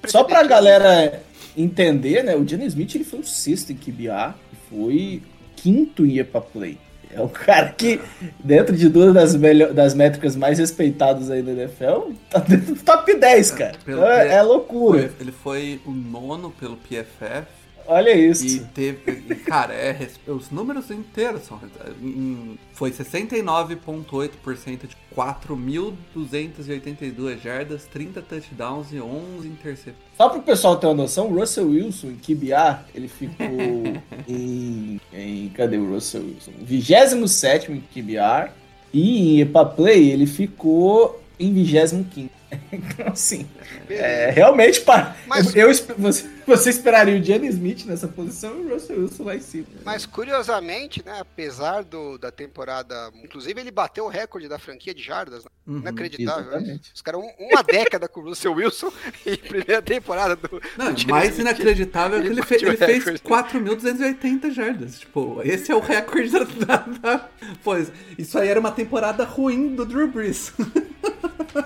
Só 0.07 0.25
pra 0.25 0.43
galera 0.43 1.23
entender, 1.57 2.23
né? 2.23 2.37
O 2.37 2.47
Jenny 2.47 2.67
Smith 2.67 2.95
ele 2.95 3.05
foi 3.05 3.21
o 3.21 3.25
sexto 3.25 3.71
em 3.71 3.77
QBA 3.77 4.35
e 4.53 4.57
foi 4.69 5.23
quinto 5.57 6.05
em 6.05 6.19
EPA 6.19 6.41
Play. 6.41 6.79
É 7.13 7.21
um 7.21 7.29
cara 7.29 7.69
que, 7.71 8.01
dentro 8.43 8.77
de 8.77 8.89
duas 8.89 9.15
das, 9.15 9.35
das 9.73 9.95
métricas 9.95 10.35
mais 10.35 10.59
respeitadas 10.59 11.31
aí 11.31 11.43
da 11.43 11.53
NFL, 11.53 12.13
tá 12.29 12.41
dentro 12.41 12.75
do 12.75 12.83
top 12.83 13.15
10, 13.15 13.51
cara. 13.53 13.75
Pelo 13.85 13.99
Então 13.99 14.11
é, 14.11 14.35
é 14.35 14.43
loucura. 14.43 15.13
Ele 15.21 15.33
foi 15.33 15.81
o 15.87 15.93
nono 15.93 16.51
pelo 16.51 16.77
PFF 16.77 17.64
Olha 17.87 18.15
isso. 18.15 18.47
e 18.47 18.61
teve. 18.61 19.35
Cara, 19.47 19.75
é, 19.75 20.09
os 20.27 20.51
números 20.51 20.91
inteiros 20.91 21.43
são. 21.43 21.61
em- 22.03 22.59
Foi 22.73 22.91
69,8% 22.91 24.87
de 24.89 24.97
4.282 25.15 27.41
jardas, 27.43 27.87
30 27.87 28.23
touchdowns 28.23 28.93
e 28.93 29.01
11 29.01 29.49
interceptações. 29.49 30.05
Só 30.17 30.29
pro 30.29 30.43
pessoal 30.43 30.77
ter 30.77 30.87
uma 30.87 30.95
noção, 30.95 31.29
o 31.31 31.35
Russell 31.39 31.69
Wilson 31.69 32.09
em 32.09 32.17
QBA, 32.17 32.85
ele 32.95 33.09
ficou 33.09 33.47
em, 34.29 35.01
em. 35.13 35.49
Cadê 35.55 35.77
o 35.77 35.91
Russell 35.93 36.23
Wilson? 36.23 36.53
27 36.63 37.73
em 37.73 37.81
QBA. 37.81 38.51
E 38.93 39.37
em 39.37 39.41
EPA 39.41 39.65
Play 39.67 40.11
ele 40.11 40.27
ficou 40.27 41.21
em 41.39 41.53
25. 41.53 42.31
Então, 42.73 43.09
assim, 43.13 43.47
é, 43.89 44.31
realmente, 44.31 44.81
para. 44.81 45.17
Mas- 45.27 45.55
eu, 45.55 45.71
eu- 45.71 45.75
você, 45.99 46.29
você 46.47 46.71
esperaria 46.71 47.19
o 47.19 47.23
Jenny 47.23 47.49
Smith 47.49 47.85
nessa 47.87 48.07
posição 48.09 48.61
e 48.61 48.67
o 48.67 48.75
Russell 48.75 49.01
Wilson 49.01 49.23
lá 49.25 49.37
em 49.37 49.41
cima. 49.41 49.67
Mas 49.85 50.05
curiosamente, 50.07 51.03
né, 51.05 51.19
apesar 51.21 51.83
do, 51.85 52.19
da 52.19 52.31
temporada, 52.31 53.11
inclusive 53.23 53.61
ele 53.61 53.71
bateu 53.71 54.05
o 54.05 54.09
recorde 54.09 54.49
da 54.49 54.59
franquia 54.59 54.95
de 54.95 55.03
jardas, 55.03 55.45
né? 55.45 55.51
Uhum. 55.67 55.79
inacreditável. 55.79 56.61
né? 56.61 56.79
Os 56.95 57.01
caras 57.01 57.21
um- 57.23 57.47
uma 57.47 57.63
década 57.63 58.07
com 58.07 58.21
o 58.21 58.25
Russell 58.25 58.53
Wilson 58.53 58.93
e 59.25 59.37
primeira 59.37 59.81
temporada 59.81 60.37
do. 60.37 60.61
Não, 60.77 60.93
do 60.93 61.09
mais 61.09 61.31
Smith. 61.31 61.41
inacreditável 61.41 62.19
é 62.19 62.23
que 62.23 62.27
Ele 62.29 62.43
fe- 62.43 62.57
ele 62.57 62.77
fez 62.77 63.05
recorde. 63.05 63.23
4.280 63.23 64.51
jardas. 64.51 64.99
Tipo, 65.01 65.41
esse 65.43 65.71
é 65.73 65.75
o 65.75 65.81
recorde 65.81 66.31
da, 66.31 66.45
da, 66.45 66.77
da- 66.77 67.29
Pois, 67.63 67.91
isso 68.19 68.39
aí 68.39 68.49
era 68.49 68.61
uma 68.61 68.71
temporada 68.73 69.25
ruim 69.25 69.75
do 69.75 69.85
Drew 69.87 70.09
Brees. 70.09 70.53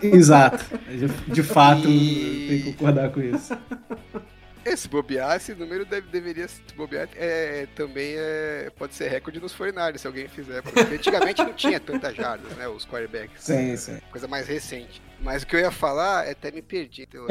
Exato. 0.03 0.78
De, 1.29 1.43
fato, 1.43 1.89
E- 1.89 2.47
tenho 2.49 2.63
que 2.65 2.73
concordar 2.73 3.11
com 3.11 3.21
isso. 3.21 3.57
Esse 4.65 4.87
bobear, 4.89 5.37
esse 5.37 5.55
número 5.55 5.87
deve, 5.87 6.09
deveria 6.09 6.47
bobear, 6.77 7.09
é, 7.17 7.67
também 7.75 8.15
é, 8.17 8.71
pode 8.77 8.95
ser 8.95 9.09
recorde 9.09 9.41
nos 9.41 9.55
49 9.55 9.99
se 9.99 10.07
alguém 10.07 10.29
fizer. 10.29 10.61
Porque 10.63 10.81
antigamente 10.81 11.43
não 11.43 11.55
tinha 11.55 11.81
tantas 11.81 12.15
jardas, 12.15 12.53
né? 12.57 12.69
Os 12.69 12.85
quarterbacks. 12.85 13.45
Sim, 13.45 13.77
sim. 13.77 13.99
Coisa 14.11 14.29
mais 14.29 14.47
recente. 14.47 15.01
Mas 15.21 15.43
o 15.43 15.47
que 15.47 15.57
eu 15.57 15.61
ia 15.61 15.71
falar, 15.71 16.27
é 16.27 16.33
até 16.33 16.51
me 16.51 16.61
perdi. 16.61 17.03
Então, 17.03 17.27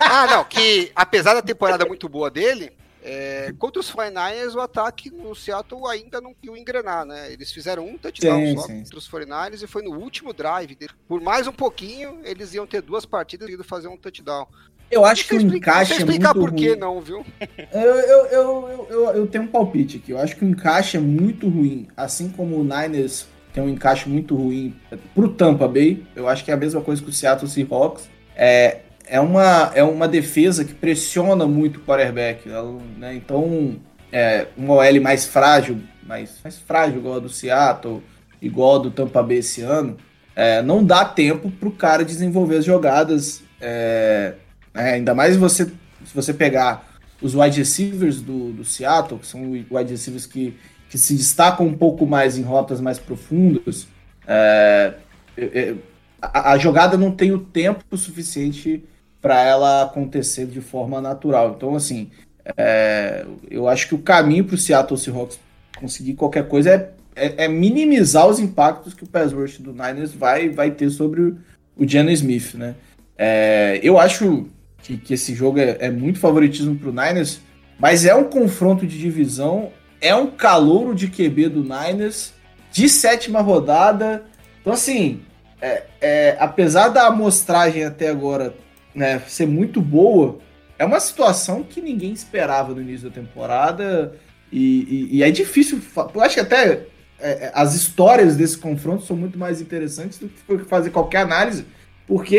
ah, 0.00 0.26
não, 0.30 0.44
que 0.44 0.92
apesar 0.94 1.34
da 1.34 1.42
temporada 1.42 1.84
muito 1.84 2.08
boa 2.08 2.30
dele, 2.30 2.72
é, 3.02 3.52
contra 3.58 3.80
os 3.80 3.90
49ers, 3.90 4.54
o 4.54 4.60
ataque 4.60 5.10
no 5.10 5.34
Seattle 5.34 5.86
ainda 5.86 6.20
não 6.20 6.34
conseguiu 6.34 6.56
engrenar, 6.56 7.04
né? 7.04 7.32
Eles 7.32 7.50
fizeram 7.50 7.86
um 7.86 7.96
touchdown 7.96 8.40
Sim, 8.40 8.56
só 8.56 8.66
sim. 8.66 8.82
contra 8.82 8.98
os 8.98 9.10
49ers 9.10 9.62
e 9.62 9.66
foi 9.66 9.82
no 9.82 9.92
último 9.92 10.32
drive. 10.32 10.74
dele. 10.74 10.92
Por 11.08 11.20
mais 11.20 11.46
um 11.46 11.52
pouquinho, 11.52 12.20
eles 12.24 12.52
iam 12.54 12.66
ter 12.66 12.82
duas 12.82 13.06
partidas 13.06 13.48
e 13.48 13.64
fazer 13.64 13.88
um 13.88 13.96
touchdown. 13.96 14.46
Eu 14.90 15.04
acho 15.04 15.26
que 15.26 15.36
o 15.36 15.40
encaixe 15.40 15.92
não 15.92 15.96
sei 15.96 15.96
é 15.96 15.98
explicar 16.00 16.34
muito 16.34 16.50
por 16.50 16.54
que 16.54 16.74
não, 16.74 17.00
viu? 17.00 17.24
Eu, 17.72 17.80
eu, 17.80 18.26
eu, 18.26 18.26
eu, 18.26 18.86
eu, 18.90 19.10
eu 19.10 19.26
tenho 19.26 19.44
um 19.44 19.46
palpite 19.46 19.98
aqui. 19.98 20.10
Eu 20.10 20.18
acho 20.18 20.34
que 20.34 20.44
o 20.44 20.48
encaixe 20.48 20.96
é 20.96 21.00
muito 21.00 21.48
ruim. 21.48 21.86
Assim 21.96 22.28
como 22.28 22.56
o 22.56 22.64
Niners 22.64 23.26
tem 23.52 23.62
um 23.62 23.68
encaixe 23.68 24.08
muito 24.08 24.34
ruim 24.34 24.74
pro 25.14 25.32
Tampa 25.32 25.68
Bay, 25.68 26.04
eu 26.14 26.28
acho 26.28 26.44
que 26.44 26.50
é 26.50 26.54
a 26.54 26.56
mesma 26.56 26.80
coisa 26.80 27.02
que 27.02 27.08
o 27.08 27.12
Seattle 27.12 27.48
Seahawks. 27.48 28.08
É, 28.34 28.80
é, 29.10 29.20
uma, 29.20 29.72
é 29.74 29.82
uma 29.82 30.06
defesa 30.06 30.64
que 30.64 30.72
pressiona 30.72 31.44
muito 31.46 31.78
o 31.78 31.82
quarterback. 31.82 32.48
ela, 32.48 32.80
né? 32.96 33.14
Então, 33.16 33.76
é, 34.12 34.46
uma 34.56 34.74
OL 34.74 35.00
mais 35.02 35.26
frágil, 35.26 35.80
mais, 36.06 36.38
mais 36.44 36.56
frágil, 36.58 36.98
igual 36.98 37.16
a 37.16 37.18
do 37.18 37.28
Seattle, 37.28 38.02
igual 38.40 38.76
a 38.76 38.78
do 38.84 38.90
Tampa 38.92 39.20
Bay 39.20 39.38
esse 39.38 39.62
ano, 39.62 39.96
é, 40.36 40.62
não 40.62 40.84
dá 40.84 41.04
tempo 41.04 41.50
pro 41.50 41.72
cara 41.72 42.04
desenvolver 42.04 42.58
as 42.58 42.64
jogadas. 42.64 43.42
é, 43.60 44.34
né? 44.72 44.92
ainda 44.92 45.12
mais 45.12 45.36
você, 45.36 45.66
se 46.04 46.14
você 46.14 46.32
pegar 46.32 46.88
os 47.20 47.34
wide 47.34 47.58
receivers 47.58 48.22
do, 48.22 48.52
do 48.52 48.64
Seattle, 48.64 49.18
que 49.18 49.26
são 49.26 49.42
wide 49.50 49.90
receivers 49.90 50.24
que, 50.24 50.56
que 50.88 50.96
se 50.96 51.14
destacam 51.16 51.66
um 51.66 51.76
pouco 51.76 52.06
mais 52.06 52.38
em 52.38 52.42
rotas 52.42 52.80
mais 52.80 52.98
profundas, 52.98 53.88
é, 54.24 54.94
é, 55.36 55.44
é, 55.44 55.74
a, 56.22 56.52
a 56.52 56.58
jogada 56.58 56.96
não 56.96 57.10
tem 57.10 57.32
o 57.32 57.38
tempo 57.38 57.96
suficiente 57.96 58.84
para 59.20 59.42
ela 59.42 59.82
acontecer 59.82 60.46
de 60.46 60.60
forma 60.60 61.00
natural. 61.00 61.54
Então, 61.56 61.74
assim, 61.74 62.10
é, 62.56 63.24
eu 63.50 63.68
acho 63.68 63.88
que 63.88 63.94
o 63.94 63.98
caminho 63.98 64.44
para 64.44 64.54
o 64.54 64.58
Seattle 64.58 64.98
Seahawks 64.98 65.38
conseguir 65.78 66.14
qualquer 66.14 66.48
coisa 66.48 66.70
é, 66.70 66.92
é, 67.14 67.44
é 67.44 67.48
minimizar 67.48 68.26
os 68.26 68.38
impactos 68.38 68.94
que 68.94 69.04
o 69.04 69.06
pass 69.06 69.32
rush 69.32 69.58
do 69.58 69.72
Niners 69.72 70.12
vai, 70.12 70.48
vai 70.48 70.70
ter 70.70 70.90
sobre 70.90 71.20
o, 71.20 71.38
o 71.76 71.84
Smith, 71.84 72.54
né? 72.54 72.74
É, 73.16 73.78
eu 73.82 73.98
acho 73.98 74.46
que, 74.82 74.96
que 74.96 75.14
esse 75.14 75.34
jogo 75.34 75.58
é, 75.58 75.76
é 75.80 75.90
muito 75.90 76.18
favoritismo 76.18 76.76
pro 76.76 76.92
Niners, 76.92 77.40
mas 77.78 78.06
é 78.06 78.14
um 78.14 78.24
confronto 78.24 78.86
de 78.86 78.98
divisão, 78.98 79.70
é 80.00 80.14
um 80.14 80.28
calouro 80.28 80.94
de 80.94 81.08
QB 81.08 81.50
do 81.50 81.62
Niners, 81.62 82.32
de 82.72 82.88
sétima 82.88 83.42
rodada. 83.42 84.24
Então, 84.60 84.72
assim, 84.72 85.20
é, 85.60 86.36
apesar 86.38 86.88
da 86.88 87.06
amostragem 87.06 87.84
até 87.84 88.08
agora 88.08 88.54
né, 88.94 89.18
ser 89.20 89.46
muito 89.46 89.80
boa, 89.80 90.38
é 90.78 90.84
uma 90.84 91.00
situação 91.00 91.62
que 91.62 91.80
ninguém 91.80 92.12
esperava 92.12 92.74
no 92.74 92.80
início 92.80 93.08
da 93.08 93.14
temporada 93.14 94.14
e, 94.50 95.08
e- 95.12 95.16
e 95.18 95.22
é 95.22 95.30
difícil. 95.30 95.80
Eu 96.14 96.20
acho 96.22 96.34
que 96.34 96.40
até 96.40 96.86
é, 97.18 97.30
é, 97.30 97.52
as 97.54 97.74
histórias 97.74 98.36
desse 98.36 98.56
confronto 98.56 99.04
são 99.04 99.16
muito 99.16 99.38
mais 99.38 99.60
interessantes 99.60 100.18
do 100.18 100.28
que 100.28 100.64
fazer 100.64 100.90
qualquer 100.90 101.18
análise, 101.18 101.66
porque 102.06 102.38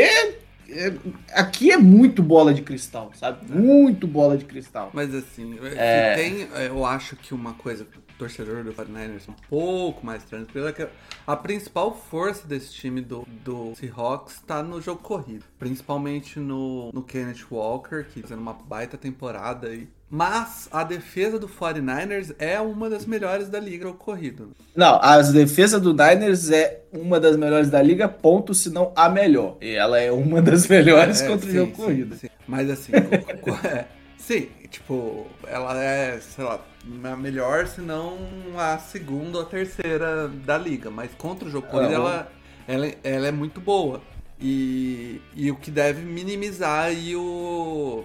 é, 0.70 0.94
aqui 1.34 1.70
é 1.72 1.78
muito 1.78 2.24
bola 2.24 2.54
de 2.54 2.62
cristal, 2.62 3.12
sabe? 3.14 3.40
Muito 3.54 4.08
bola 4.08 4.36
de 4.38 4.46
cristal. 4.46 4.90
Mas 4.94 5.14
assim, 5.14 5.58
É. 5.76 6.16
tem, 6.16 6.48
eu 6.66 6.86
acho 6.86 7.16
que 7.16 7.34
uma 7.34 7.54
coisa 7.54 7.86
torcedor 8.22 8.64
do 8.64 8.72
49ers 8.72 9.28
é 9.28 9.32
um 9.32 9.36
pouco 9.50 10.06
mais 10.06 10.24
tranquilo 10.24 10.68
é 10.68 10.72
que 10.72 10.88
a 11.26 11.36
principal 11.36 11.96
força 11.96 12.48
desse 12.48 12.72
time 12.72 13.02
do, 13.02 13.26
do 13.44 13.74
Seahawks 13.76 14.40
tá 14.46 14.62
no 14.62 14.80
jogo 14.80 15.02
corrido. 15.02 15.44
Principalmente 15.58 16.40
no, 16.40 16.92
no 16.94 17.02
Kenneth 17.02 17.48
Walker, 17.52 18.04
que 18.04 18.22
tá 18.22 18.28
fazendo 18.28 18.42
uma 18.42 18.54
baita 18.54 18.96
temporada 18.96 19.70
aí. 19.70 19.88
Mas 20.08 20.68
a 20.72 20.84
defesa 20.84 21.40
do 21.40 21.48
49ers 21.48 22.36
é 22.38 22.60
uma 22.62 22.90
das 22.90 23.06
melhores 23.06 23.50
da 23.50 23.60
liga 23.60 23.88
ao 23.88 23.94
corrido. 23.94 24.52
Não, 24.76 25.00
a 25.02 25.20
defesa 25.22 25.80
do 25.80 25.94
Niners 25.94 26.52
é 26.52 26.82
uma 26.92 27.20
das 27.20 27.36
melhores 27.38 27.70
da 27.70 27.82
liga, 27.82 28.08
ponto, 28.08 28.54
se 28.54 28.70
não 28.70 28.92
a 28.96 29.10
melhor. 29.10 29.58
E 29.62 29.70
ela 29.74 30.00
é 30.00 30.12
uma 30.12 30.42
das 30.42 30.68
melhores 30.70 31.22
É, 31.22 31.28
contra 31.28 31.48
o 31.48 31.50
sim, 31.50 31.58
jogo 31.58 31.76
sim, 31.76 31.82
corrido. 31.82 32.16
sim. 32.18 32.28
Mas 32.46 32.70
assim, 32.70 32.92
é, 33.66 33.86
sim, 34.18 34.50
tipo, 34.72 35.28
ela 35.46 35.78
é, 35.84 36.20
sei 36.20 36.44
lá, 36.44 36.60
a 37.04 37.16
melhor, 37.16 37.68
se 37.68 37.82
não 37.82 38.18
a 38.58 38.80
segunda 38.80 39.38
ou 39.38 39.44
a 39.44 39.48
terceira 39.48 40.28
da 40.28 40.58
liga. 40.58 40.90
Mas 40.90 41.12
contra 41.18 41.48
o 41.48 41.52
jogo 41.52 41.68
corrido, 41.68 41.94
ela, 41.94 42.32
ela, 42.68 42.92
ela 43.04 43.28
é 43.28 43.32
muito 43.32 43.62
boa. 43.62 44.02
E, 44.44 45.22
e 45.36 45.52
o 45.52 45.56
que 45.56 45.70
deve 45.70 46.02
minimizar 46.02 46.86
aí 46.86 47.16
o, 47.16 48.04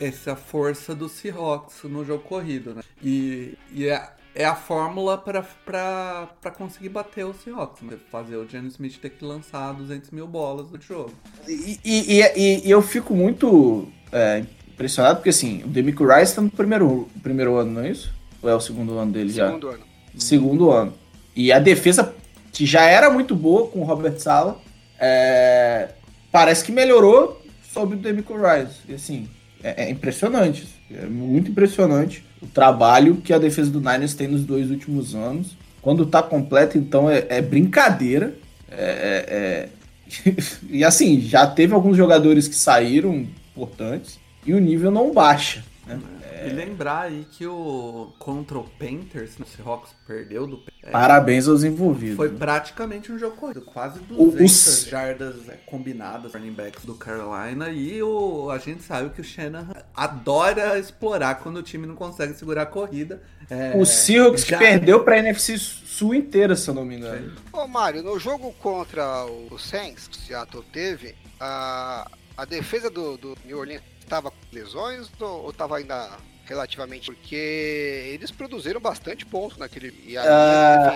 essa 0.00 0.34
força 0.34 0.92
do 0.92 1.08
Seahawks 1.08 1.84
no 1.84 2.04
jogo 2.04 2.24
corrido, 2.24 2.74
né? 2.74 2.82
E, 3.00 3.56
e 3.72 3.86
é, 3.86 4.10
é 4.34 4.44
a 4.44 4.56
fórmula 4.56 5.16
para 5.16 6.26
conseguir 6.56 6.88
bater 6.88 7.24
o 7.24 7.32
Seahawks, 7.32 7.82
né? 7.82 7.96
fazer 8.10 8.34
o 8.36 8.48
Geno 8.48 8.66
Smith 8.66 8.98
ter 8.98 9.10
que 9.10 9.24
lançar 9.24 9.72
200 9.72 10.10
mil 10.10 10.26
bolas 10.26 10.68
no 10.68 10.80
jogo. 10.80 11.12
E, 11.46 11.78
e- 11.84 12.22
e- 12.34 12.66
e 12.66 12.70
eu 12.72 12.82
fico 12.82 13.14
muito 13.14 13.86
é, 14.10 14.44
impressionado, 14.78 15.16
porque 15.16 15.30
assim, 15.30 15.62
o 15.64 15.66
Demico 15.66 16.06
Rice 16.06 16.36
tá 16.36 16.40
no 16.40 16.48
primeiro, 16.48 17.08
primeiro 17.20 17.56
ano, 17.56 17.72
não 17.72 17.82
é 17.82 17.90
isso? 17.90 18.12
Ou 18.40 18.48
é 18.48 18.54
o 18.54 18.60
segundo 18.60 18.96
ano 18.96 19.10
dele 19.10 19.30
já? 19.30 19.46
Segundo 19.46 19.68
ano. 19.68 19.80
Segundo 20.16 20.70
ano. 20.70 20.94
E 21.34 21.50
a 21.52 21.58
defesa, 21.58 22.14
que 22.52 22.64
já 22.64 22.82
era 22.82 23.10
muito 23.10 23.34
boa 23.34 23.66
com 23.66 23.80
o 23.80 23.84
Robert 23.84 24.18
Sala, 24.18 24.60
é, 25.00 25.88
parece 26.30 26.64
que 26.64 26.70
melhorou 26.70 27.42
sob 27.72 27.96
o 27.96 27.98
Demico 27.98 28.34
Rice. 28.34 28.76
E 28.88 28.94
assim, 28.94 29.28
é, 29.62 29.84
é 29.84 29.90
impressionante. 29.90 30.68
É 30.94 31.06
muito 31.06 31.50
impressionante 31.50 32.24
o 32.40 32.46
trabalho 32.46 33.16
que 33.16 33.32
a 33.32 33.38
defesa 33.38 33.70
do 33.70 33.80
Niners 33.80 34.14
tem 34.14 34.28
nos 34.28 34.44
dois 34.44 34.70
últimos 34.70 35.14
anos. 35.14 35.56
Quando 35.82 36.06
tá 36.06 36.22
completa, 36.22 36.78
então, 36.78 37.10
é, 37.10 37.26
é 37.28 37.42
brincadeira. 37.42 38.34
É- 38.70 38.78
é- 38.78 39.34
é- 39.34 39.68
e 40.70 40.84
assim, 40.84 41.20
já 41.20 41.46
teve 41.46 41.74
alguns 41.74 41.96
jogadores 41.96 42.46
que 42.46 42.54
saíram 42.54 43.26
importantes 43.54 44.18
e 44.44 44.52
o 44.54 44.60
nível 44.60 44.90
não 44.90 45.12
baixa. 45.12 45.64
Né? 45.86 46.00
E 46.46 46.50
lembrar 46.50 47.00
aí 47.02 47.26
que 47.32 47.44
o 47.46 48.12
contra 48.18 48.58
o 48.58 48.64
Panthers, 48.64 49.32
o 49.40 49.44
Seahawks 49.44 49.90
perdeu 50.06 50.46
do 50.46 50.62
é, 50.84 50.90
Parabéns 50.90 51.48
aos 51.48 51.64
envolvidos. 51.64 52.14
Foi 52.16 52.28
praticamente 52.28 53.10
um 53.10 53.18
jogo 53.18 53.36
corrido, 53.36 53.62
quase 53.62 53.98
O- 54.10 54.30
200 54.30 54.66
os- 54.68 54.84
jardas 54.86 55.48
é, 55.48 55.54
combinadas 55.66 56.34
running 56.34 56.52
backs 56.52 56.84
do 56.84 56.94
Carolina 56.94 57.70
e 57.70 58.00
o, 58.02 58.50
a 58.50 58.58
gente 58.58 58.84
sabe 58.84 59.10
que 59.10 59.20
o 59.20 59.24
Shanahan 59.24 59.72
adora 59.96 60.78
explorar 60.78 61.36
quando 61.36 61.56
o 61.56 61.62
time 61.62 61.86
não 61.86 61.96
consegue 61.96 62.34
segurar 62.34 62.62
a 62.62 62.66
corrida. 62.66 63.20
É, 63.50 63.72
O 63.76 63.84
Seahawks 63.84 64.44
que 64.44 64.50
já- 64.52 64.58
perdeu 64.58 65.02
pra 65.02 65.18
NFC 65.18 65.58
Sul 65.58 66.14
inteira, 66.14 66.54
se 66.54 66.68
eu 66.70 66.74
não 66.74 66.84
me 66.84 66.96
engano. 66.96 67.32
Ô, 67.52 67.66
Mário, 67.66 68.02
no 68.02 68.16
jogo 68.18 68.52
contra 68.62 69.24
o 69.24 69.58
Saints, 69.58 70.06
que 70.06 70.16
o 70.16 70.20
Seattle 70.20 70.64
teve, 70.72 71.16
a, 71.40 72.08
a 72.36 72.44
defesa 72.44 72.88
do, 72.88 73.16
do 73.16 73.36
New 73.44 73.58
Orleans 73.58 73.82
estava 74.08 74.30
com 74.30 74.36
lesões 74.52 75.08
ou 75.20 75.50
estava 75.50 75.76
ainda 75.76 76.10
relativamente? 76.44 77.06
Porque 77.12 78.10
eles 78.14 78.30
produziram 78.30 78.80
bastante 78.80 79.24
ponto 79.26 79.58
naquele. 79.58 79.94
E 80.06 80.16
aí, 80.16 80.26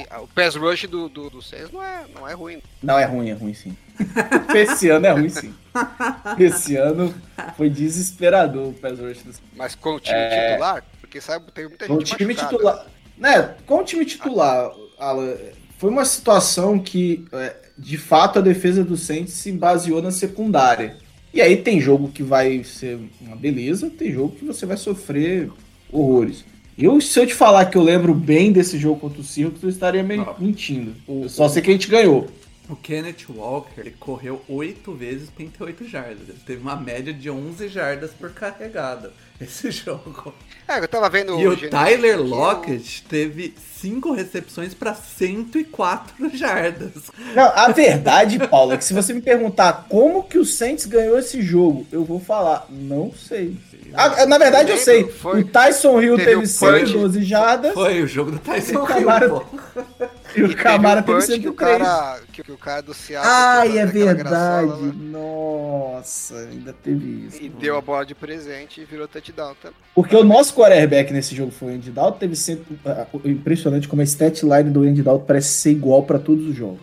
enfim, 0.00 0.06
o 0.22 0.28
pass 0.28 0.54
rush 0.56 0.86
do, 0.88 1.08
do, 1.08 1.30
do 1.30 1.42
Saints 1.42 1.70
não 1.70 1.82
é, 1.82 2.04
não 2.14 2.28
é 2.28 2.32
ruim. 2.34 2.62
Não, 2.82 2.98
é 2.98 3.04
ruim, 3.04 3.30
é 3.30 3.34
ruim 3.34 3.54
sim. 3.54 3.76
Esse 4.54 4.88
ano 4.88 5.06
é 5.06 5.10
ruim 5.12 5.28
sim. 5.28 5.54
Esse 6.38 6.76
ano 6.76 7.14
foi 7.56 7.68
desesperador 7.70 8.68
o 8.68 8.72
pass 8.74 8.98
rush 8.98 9.22
do 9.22 9.32
Mas 9.54 9.74
com 9.74 9.94
o 9.94 10.00
time 10.00 10.16
É. 10.18 10.50
titular, 10.52 10.84
porque 11.00 11.20
sabe, 11.20 11.52
tem 11.52 11.68
muita 11.68 11.86
Com 11.86 11.94
o 11.94 11.98
gente 12.00 12.16
time 12.16 12.34
machucada. 12.34 12.52
titular. 12.56 12.86
Né, 13.18 13.54
com 13.66 13.78
o 13.78 13.84
time 13.84 14.04
titular, 14.04 14.72
Alan, 14.98 15.36
foi 15.78 15.90
uma 15.90 16.04
situação 16.04 16.78
que, 16.78 17.24
é, 17.32 17.56
de 17.78 17.96
fato, 17.98 18.38
a 18.38 18.42
defesa 18.42 18.82
do 18.82 18.96
Saints 18.96 19.34
se 19.34 19.52
baseou 19.52 20.00
na 20.02 20.10
secundária. 20.10 20.96
E 21.32 21.40
aí 21.40 21.56
tem 21.56 21.80
jogo 21.80 22.08
que 22.08 22.22
vai 22.22 22.62
ser 22.62 22.98
uma 23.20 23.36
beleza, 23.36 23.90
tem 23.90 24.12
jogo 24.12 24.36
que 24.36 24.44
você 24.44 24.66
vai 24.66 24.76
sofrer 24.76 25.50
horrores. 25.90 26.44
Eu, 26.76 27.00
se 27.00 27.18
eu 27.18 27.26
te 27.26 27.34
falar 27.34 27.66
que 27.66 27.76
eu 27.76 27.82
lembro 27.82 28.14
bem 28.14 28.50
desse 28.50 28.78
jogo 28.78 29.00
contra 29.00 29.20
o 29.20 29.24
Seahawks, 29.24 29.62
eu 29.62 29.68
estaria 29.68 30.02
mentindo. 30.38 30.94
Eu 31.06 31.28
só 31.28 31.48
sei 31.48 31.62
que 31.62 31.70
a 31.70 31.72
gente 31.72 31.88
ganhou. 31.88 32.28
O 32.72 32.76
Kenneth 32.76 33.26
Walker 33.28 33.80
ele 33.80 33.90
correu 33.98 34.40
8 34.48 34.92
vezes 34.94 35.28
38 35.36 35.86
jardas. 35.86 36.28
Ele 36.28 36.38
teve 36.46 36.62
uma 36.62 36.74
média 36.74 37.12
de 37.12 37.28
11 37.30 37.68
jardas 37.68 38.12
por 38.12 38.30
carregada 38.32 39.12
esse 39.40 39.70
jogo. 39.70 40.32
É, 40.66 40.78
eu 40.78 40.88
tava 40.88 41.10
vendo 41.10 41.38
E 41.38 41.46
o 41.46 41.54
Gene- 41.54 41.68
Tyler 41.70 42.20
Lockett 42.22 43.02
teve 43.08 43.54
5 43.80 44.12
recepções 44.12 44.72
para 44.72 44.94
104 44.94 46.30
jardas. 46.34 46.92
Não, 47.34 47.44
a 47.54 47.68
verdade, 47.68 48.38
Paulo, 48.48 48.72
é 48.72 48.78
que 48.78 48.84
se 48.84 48.94
você 48.94 49.12
me 49.12 49.20
perguntar 49.20 49.86
como 49.88 50.22
que 50.22 50.38
o 50.38 50.44
Saints 50.46 50.86
ganhou 50.86 51.18
esse 51.18 51.42
jogo, 51.42 51.86
eu 51.92 52.04
vou 52.04 52.20
falar, 52.20 52.66
não 52.70 53.12
sei. 53.12 53.56
Ah, 53.94 54.24
na 54.24 54.38
verdade, 54.38 54.70
eu 54.70 54.78
sei. 54.78 55.04
Foi- 55.10 55.42
O 55.42 55.44
Tyson 55.44 56.00
Hill 56.00 56.16
teve 56.16 56.30
teve 56.30 56.36
o 56.36 56.40
punch. 56.58 56.86
112 56.86 57.22
jardas 57.24 57.74
Foi 57.74 58.02
o 58.02 58.06
jogo 58.06 58.30
do 58.30 58.38
Tyson 58.38 58.86
Hill, 58.88 59.28
pô. 59.28 59.44
e 60.36 60.42
o 60.42 60.56
Camara 60.56 61.02
teve 61.02 61.18
teve 61.26 61.34
um 61.34 61.36
punch 61.36 61.40
que 61.40 61.48
o 61.48 61.52
103. 61.52 61.78
cara, 61.88 62.20
que, 62.32 62.42
que 62.42 62.52
o 62.52 62.56
cara 62.58 62.82
do 62.82 62.94
Seattle 62.94 63.32
Ai, 63.32 63.78
é 63.78 63.86
verdade. 63.86 64.18
graçola 64.28 64.76
lá 64.76 64.92
Nossa, 64.94 66.38
ainda 66.50 66.72
teve 66.72 67.26
isso. 67.26 67.42
E 67.42 67.48
deu 67.48 67.76
a 67.76 67.80
bola 67.80 68.04
de 68.04 68.14
presente 68.14 68.80
e 68.80 68.84
virou 68.84 69.06
touchdown 69.08 69.54
também. 69.60 69.76
Porque 69.94 70.16
o 70.16 70.24
nosso 70.24 70.54
quarterback 70.54 71.12
nesse 71.12 71.34
jogo 71.34 71.50
foi 71.50 71.72
o 71.72 71.74
Andy 71.74 71.90
Dalton, 71.90 72.18
teve 72.18 72.36
sempre... 72.36 72.78
ah, 72.86 73.06
Impressionante 73.24 73.86
como 73.88 74.02
a 74.02 74.04
stat 74.04 74.42
line 74.44 74.70
do 74.70 74.82
Andy 74.82 75.02
Dalton 75.02 75.24
parece 75.24 75.48
ser 75.48 75.70
igual 75.70 76.02
para 76.04 76.18
todos 76.18 76.46
os 76.46 76.54
jogos. 76.54 76.80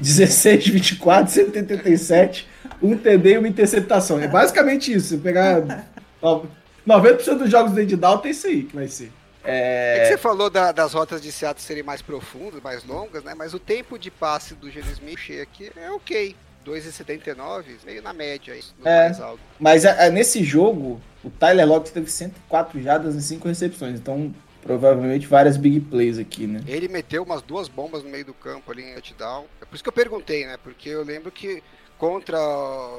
16, 0.00 0.68
24, 0.68 1.30
187, 1.32 2.48
um 2.82 2.96
TD 2.96 3.34
e 3.34 3.38
uma 3.38 3.48
interceptação. 3.48 4.18
É 4.18 4.26
basicamente 4.28 4.92
isso. 4.92 5.18
Pegar 5.18 5.86
ó, 6.22 6.42
90% 6.86 7.38
dos 7.38 7.50
jogos 7.50 7.72
do 7.72 7.80
Andy 7.80 7.96
Dalton 7.96 8.28
é 8.28 8.30
isso 8.30 8.46
aí 8.46 8.62
que 8.64 8.74
vai 8.74 8.88
ser. 8.88 9.12
É, 9.44 9.94
que 9.94 10.00
É, 10.00 10.08
você 10.10 10.18
falou 10.18 10.50
da- 10.50 10.70
das 10.72 10.92
rotas 10.92 11.20
de 11.22 11.32
Seattle 11.32 11.64
serem 11.64 11.82
mais 11.82 12.02
profundas, 12.02 12.60
mais 12.62 12.84
longas, 12.84 13.24
né? 13.24 13.34
Mas 13.34 13.54
o 13.54 13.58
tempo 13.58 13.98
de 13.98 14.10
passe 14.10 14.54
do 14.54 14.70
Gene 14.70 14.90
Smith 14.92 15.40
aqui 15.42 15.70
é 15.76 15.90
ok. 15.90 16.36
2,79, 16.62 17.78
meio 17.84 18.02
na 18.02 18.12
média, 18.12 18.54
isso, 18.54 18.74
no 18.78 18.86
É. 18.86 19.04
mais 19.06 19.20
alto. 19.20 19.40
mas 19.58 19.84
ah, 19.86 19.96
ah, 19.98 20.10
nesse 20.10 20.44
jogo, 20.44 21.00
o 21.24 21.30
Tyler 21.30 21.66
Lockett 21.66 21.92
teve 21.92 22.10
104 22.10 22.80
jardas 22.82 23.14
em 23.16 23.20
5 23.20 23.48
recepções. 23.48 23.98
Então, 23.98 24.34
provavelmente 24.62 25.26
várias 25.26 25.56
big 25.56 25.80
plays 25.80 26.18
aqui, 26.18 26.46
né? 26.46 26.62
Ele 26.66 26.86
meteu 26.88 27.22
umas 27.22 27.40
duas 27.40 27.66
bombas 27.68 28.02
no 28.04 28.10
meio 28.10 28.26
do 28.26 28.34
campo 28.34 28.70
ali 28.70 28.82
em 28.82 28.92
touchdown. 28.94 29.46
É 29.60 29.64
por 29.64 29.74
isso 29.74 29.82
que 29.82 29.88
eu 29.88 29.92
perguntei, 29.92 30.46
né? 30.46 30.58
Porque 30.62 30.90
eu 30.90 31.02
lembro 31.02 31.30
que 31.30 31.62
contra 32.00 32.38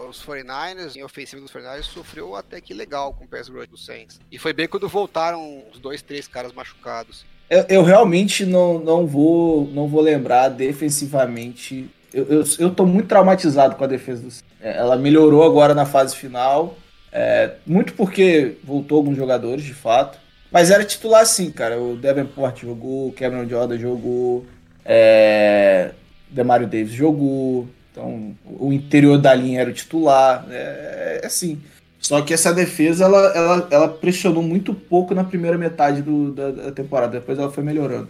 os 0.08 0.24
49ers, 0.24 0.96
em 0.96 1.04
ofensiva 1.04 1.42
dos 1.42 1.52
49ers, 1.52 1.86
sofreu 1.86 2.36
até 2.36 2.62
que 2.62 2.72
legal 2.72 3.12
com 3.16 3.26
o 3.26 3.28
pass 3.28 3.50
rush 3.50 3.68
do 3.68 3.76
Saints. 3.76 4.20
E 4.32 4.38
foi 4.38 4.54
bem 4.54 4.68
quando 4.68 4.88
voltaram 4.88 5.64
os 5.74 5.80
dois, 5.80 6.04
três 6.04 6.28
caras 6.28 6.54
machucados. 6.54 7.26
Eu, 7.50 7.66
eu 7.68 7.84
realmente 7.84 8.46
não, 8.46 8.78
não, 8.78 9.08
vou, 9.08 9.68
não 9.74 9.88
vou 9.88 10.02
lembrar 10.02 10.50
defensivamente. 10.50 11.90
Eu, 12.14 12.26
eu, 12.26 12.44
eu 12.60 12.70
tô 12.70 12.86
muito 12.86 13.08
traumatizado 13.08 13.76
com 13.76 13.84
a 13.84 13.88
defesa 13.88 14.22
do 14.22 14.30
é, 14.62 14.78
Ela 14.78 14.96
melhorou 14.96 15.44
agora 15.44 15.74
na 15.74 15.86
fase 15.86 16.16
final. 16.16 16.78
é, 17.12 17.56
muito 17.66 17.94
porque 17.94 18.58
voltou 18.64 19.00
alguns 19.00 19.18
jogadores, 19.18 19.64
de 19.64 19.74
fato. 19.74 20.20
Mas 20.52 20.70
era 20.70 20.86
titular 20.86 21.26
sim, 21.26 21.50
cara. 21.50 21.82
O 21.82 21.96
Davenport 21.96 22.62
jogou, 22.62 23.08
o 23.08 23.14
Cameron 23.14 23.50
Jordan 23.50 23.80
jogou, 23.80 24.46
é, 24.86 25.92
Demario 26.30 26.68
Davis 26.68 26.92
jogou. 26.92 27.68
Então, 27.92 28.36
o 28.46 28.72
interior 28.72 29.18
da 29.18 29.34
linha 29.34 29.62
era 29.62 29.70
o 29.70 29.74
titular. 29.74 30.46
É, 30.50 31.22
é 31.22 31.26
assim. 31.26 31.60
Só 32.00 32.22
que 32.22 32.34
essa 32.34 32.52
defesa, 32.54 33.06
ela, 33.06 33.28
ela, 33.36 33.68
ela 33.70 33.88
pressionou 33.88 34.42
muito 34.42 34.74
pouco 34.74 35.14
na 35.14 35.24
primeira 35.24 35.58
metade 35.58 36.02
do, 36.02 36.32
da, 36.32 36.52
da 36.52 36.72
temporada. 36.72 37.20
Depois 37.20 37.38
ela 37.38 37.52
foi 37.52 37.64
melhorando. 37.64 38.10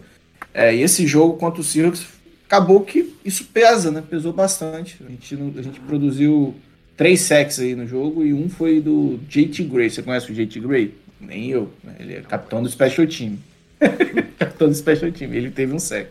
É, 0.54 0.74
e 0.74 0.82
esse 0.82 1.06
jogo 1.06 1.36
contra 1.36 1.60
o 1.60 1.64
Seahawks, 1.64 2.06
acabou 2.46 2.80
que 2.80 3.14
isso 3.24 3.44
pesa, 3.52 3.90
né? 3.90 4.02
Pesou 4.08 4.32
bastante. 4.32 4.98
A 5.06 5.10
gente, 5.10 5.34
a 5.58 5.62
gente 5.62 5.80
produziu 5.80 6.54
três 6.96 7.20
sacks 7.20 7.58
aí 7.58 7.74
no 7.74 7.86
jogo 7.86 8.24
e 8.24 8.32
um 8.32 8.48
foi 8.48 8.80
do 8.80 9.18
JT 9.28 9.64
Gray. 9.64 9.90
Você 9.90 10.02
conhece 10.02 10.30
o 10.30 10.34
JT 10.34 10.60
Gray? 10.60 10.94
Nem 11.20 11.50
eu. 11.50 11.70
né? 11.82 11.94
Ele 12.00 12.14
é 12.14 12.20
capitão 12.20 12.62
do 12.62 12.68
Special 12.68 13.06
Team. 13.06 13.38
capitão 14.38 14.68
do 14.68 14.74
Special 14.74 15.10
Team. 15.12 15.32
Ele 15.32 15.50
teve 15.50 15.72
um 15.72 15.78
sack. 15.78 16.08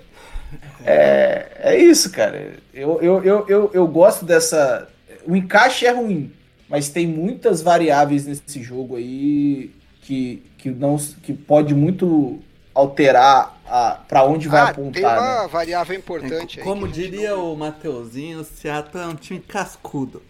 É, 0.86 1.48
é 1.60 1.78
isso, 1.78 2.12
cara. 2.12 2.54
Eu, 2.74 3.02
eu, 3.02 3.24
eu, 3.24 3.46
eu, 3.48 3.72
eu 3.74 3.88
gosto 3.88 4.26
dessa. 4.26 4.88
O 5.26 5.36
encaixe 5.36 5.86
é 5.86 5.92
ruim, 5.92 6.32
mas 6.68 6.90
tem 6.90 7.08
muitas 7.08 7.62
variáveis 7.62 8.26
nesse 8.26 8.62
jogo 8.62 8.96
aí 8.96 9.72
que, 10.02 10.44
que, 10.58 10.70
não, 10.72 10.98
que 10.98 11.34
pode 11.34 11.74
muito 11.76 12.40
alterar 12.74 13.60
a, 13.68 14.00
pra 14.08 14.24
onde 14.24 14.48
vai 14.48 14.62
ah, 14.62 14.74
tem 14.74 14.74
apontar. 14.74 15.20
uma 15.20 15.42
né? 15.44 15.48
variável 15.50 15.96
importante 15.96 16.60
aí. 16.60 16.66
Como 16.66 16.88
diria 16.88 17.32
não- 17.32 17.54
o 17.54 17.58
Mateuzinho, 17.58 18.40
o 18.40 18.44
Seattle 18.44 19.04
é 19.04 19.08
um 19.08 19.16
time 19.16 19.40
cascudo. 19.40 20.22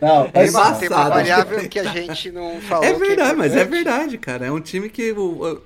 Não, 0.00 0.28
Tem 0.30 0.42
uma, 0.42 0.48
embaçado. 0.48 0.78
tem 0.80 0.88
uma 0.88 1.08
variável 1.08 1.68
que 1.68 1.78
a 1.78 1.84
gente 1.84 2.30
não 2.30 2.60
falou. 2.60 2.84
É 2.84 2.92
que 2.92 2.98
verdade, 2.98 3.36
mas 3.36 3.54
é 3.56 3.64
verdade, 3.64 4.18
cara. 4.18 4.46
É 4.46 4.52
um 4.52 4.60
time 4.60 4.88
que 4.88 5.14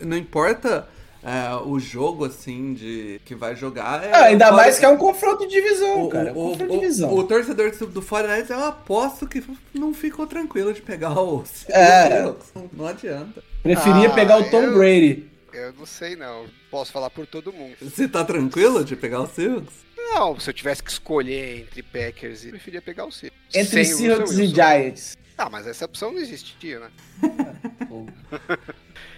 não 0.01 0.17
importa 0.17 0.89
é, 1.23 1.55
o 1.67 1.79
jogo, 1.79 2.25
assim, 2.25 2.75
de 2.75 3.21
que 3.25 3.35
vai 3.35 3.55
jogar. 3.55 4.03
É, 4.05 4.13
Ah, 4.15 4.25
ainda 4.25 4.47
fora- 4.47 4.57
mais 4.57 4.79
que 4.79 4.85
é 4.85 4.89
um 4.89 4.97
confronto 4.97 5.47
de 5.47 5.55
divisão, 5.55 6.05
o, 6.05 6.09
cara. 6.09 6.31
é 6.31 6.33
um 6.33 6.37
o, 6.37 6.51
confronto 6.51 6.73
o, 6.73 6.77
de 6.77 6.81
divisão. 6.81 7.15
o 7.15 7.25
torcedor 7.25 7.71
do, 7.77 7.87
do 7.87 8.03
49ers, 8.03 8.51
eu 8.51 8.65
aposto 8.65 9.27
que 9.27 9.43
não 9.75 9.93
ficou 9.95 10.27
tranquilo 10.27 10.73
de 10.73 10.81
pegar 10.83 11.13
o 11.21 11.45
É. 11.69 12.33
Não 12.73 12.87
adianta. 12.87 13.43
Preferia 13.63 14.09
Ah, 14.09 14.15
pegar 14.15 14.39
o 14.39 14.51
Tom 14.51 14.63
eu- 14.63 14.75
Brady. 14.75 15.29
Eu 15.53 15.73
não 15.77 15.85
sei 15.85 16.15
não. 16.15 16.47
Posso 16.71 16.93
falar 16.93 17.11
por 17.11 17.27
todo 17.27 17.53
mundo. 17.53 17.75
Você 17.83 18.07
tá 18.07 18.25
tranquilo 18.25 18.85
de 18.85 18.95
pegar 18.95 19.21
o 19.21 19.27
Seahawks? 19.27 19.75
Não, 19.99 20.39
se 20.39 20.49
eu 20.49 20.55
tivesse 20.55 20.81
que 20.83 20.91
escolher 20.91 21.61
entre 21.63 21.83
Packers, 21.83 22.45
eu 22.45 22.51
preferia 22.51 22.81
pegar 22.81 23.05
o 23.05 23.11
Seahawks. 23.11 23.55
Entre 23.55 23.85
Seahawks 23.85 24.39
e. 24.39 24.47
Giants. 24.47 25.19
Ah, 25.37 25.49
mas 25.51 25.67
essa 25.67 25.85
opção 25.87 26.13
não 26.13 26.19
existia, 26.21 26.79
né? 26.81 26.89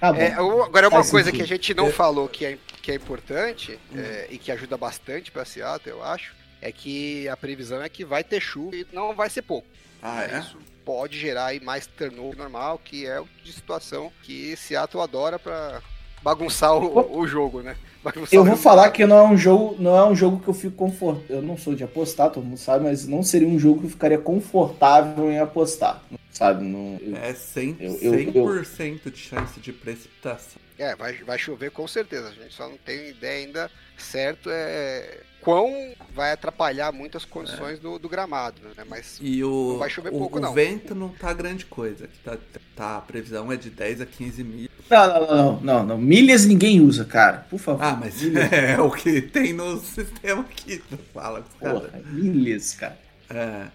Tá 0.00 0.12
bom. 0.12 0.18
É, 0.18 0.32
agora, 0.32 0.88
uma 0.88 0.98
Faz 0.98 1.10
coisa 1.10 1.26
sentido. 1.30 1.38
que 1.38 1.42
a 1.52 1.56
gente 1.56 1.74
não 1.74 1.90
falou 1.90 2.28
que 2.28 2.44
é, 2.44 2.58
que 2.82 2.90
é 2.90 2.94
importante 2.94 3.78
é, 3.94 4.26
e 4.30 4.38
que 4.38 4.50
ajuda 4.50 4.76
bastante 4.76 5.30
pra 5.30 5.44
Seattle, 5.44 5.96
eu 5.96 6.02
acho, 6.02 6.34
é 6.60 6.72
que 6.72 7.28
a 7.28 7.36
previsão 7.36 7.82
é 7.82 7.88
que 7.88 8.04
vai 8.04 8.24
ter 8.24 8.40
chuva 8.40 8.74
e 8.74 8.86
não 8.92 9.14
vai 9.14 9.30
ser 9.30 9.42
pouco. 9.42 9.68
Ah, 10.02 10.24
é? 10.24 10.38
Isso 10.38 10.58
pode 10.84 11.18
gerar 11.18 11.46
aí 11.46 11.60
mais 11.60 11.86
turnover 11.86 12.36
normal, 12.36 12.80
que 12.84 13.06
é 13.06 13.20
o 13.20 13.28
de 13.44 13.52
situação 13.52 14.12
que 14.22 14.56
Seattle 14.56 15.02
adora 15.02 15.38
pra 15.38 15.80
bagunçar 16.22 16.74
o, 16.76 17.18
o 17.18 17.26
jogo, 17.26 17.60
né? 17.62 17.76
Bagunçar 18.02 18.34
Eu 18.34 18.44
vou 18.44 18.56
falar 18.56 18.90
que 18.90 19.06
não 19.06 19.16
é 19.16 19.22
um 19.24 19.36
jogo, 19.36 19.76
não 19.78 19.96
é 19.96 20.04
um 20.08 20.14
jogo 20.14 20.40
que 20.40 20.48
eu 20.48 20.54
fico 20.54 20.76
confortável. 20.76 21.36
Eu 21.36 21.42
não 21.42 21.56
sou 21.56 21.74
de 21.74 21.84
apostar, 21.84 22.30
todo 22.30 22.44
mundo 22.44 22.58
sabe, 22.58 22.84
mas 22.84 23.06
não 23.06 23.22
seria 23.22 23.46
um 23.48 23.58
jogo 23.58 23.80
que 23.80 23.86
eu 23.86 23.90
ficaria 23.90 24.18
confortável 24.18 25.30
em 25.30 25.38
apostar. 25.38 26.02
Sabe? 26.30 26.64
Não, 26.64 26.98
eu- 27.00 27.16
É 27.16 27.32
100%, 27.34 27.76
Eu- 27.80 27.98
eu- 28.02 28.64
100 28.64 28.96
de 29.04 29.16
chance 29.16 29.60
de 29.60 29.72
precipitação. 29.72 30.60
É, 30.78 30.96
vai, 30.96 31.12
vai 31.22 31.38
chover 31.38 31.70
com 31.70 31.86
certeza. 31.86 32.28
A 32.28 32.32
gente 32.32 32.54
só 32.54 32.68
não 32.68 32.76
tem 32.78 33.10
ideia 33.10 33.44
ainda 33.46 33.70
certo 33.96 34.48
é 34.50 35.20
quão 35.42 35.92
vai 36.14 36.32
atrapalhar 36.32 36.92
muito 36.92 37.16
as 37.16 37.24
condições 37.24 37.78
do, 37.78 37.98
do 37.98 38.08
gramado, 38.08 38.60
né? 38.76 38.84
Mas 38.88 39.18
E 39.20 39.42
o, 39.42 39.72
Não 39.72 39.78
vai 39.78 39.90
chover 39.90 40.10
o, 40.10 40.18
pouco, 40.18 40.38
o 40.38 40.40
não. 40.40 40.52
vento 40.52 40.94
não 40.94 41.08
tá 41.08 41.32
grande 41.32 41.66
coisa. 41.66 42.08
Tá, 42.24 42.36
tá, 42.76 42.96
a 42.98 43.00
previsão 43.00 43.50
é 43.50 43.56
de 43.56 43.70
10 43.70 44.00
a 44.02 44.06
15 44.06 44.44
mil. 44.44 44.68
Não, 44.90 45.06
não, 45.08 45.26
não, 45.36 45.60
não, 45.60 45.86
não. 45.86 45.98
Milhas 45.98 46.44
ninguém 46.46 46.80
usa, 46.80 47.04
cara. 47.04 47.46
Por 47.50 47.58
favor. 47.58 47.82
Ah, 47.82 47.96
mas 47.98 48.20
Milhas. 48.20 48.52
é 48.52 48.80
o 48.80 48.90
que 48.90 49.20
tem 49.22 49.52
no 49.52 49.78
sistema 49.80 50.42
aqui. 50.42 50.82
tu 50.88 50.98
Fala 51.12 51.44
caras. 51.60 51.82
Porra, 51.82 52.02
milhas, 52.06 52.74
cara. 52.74 52.98
É, 53.34 53.68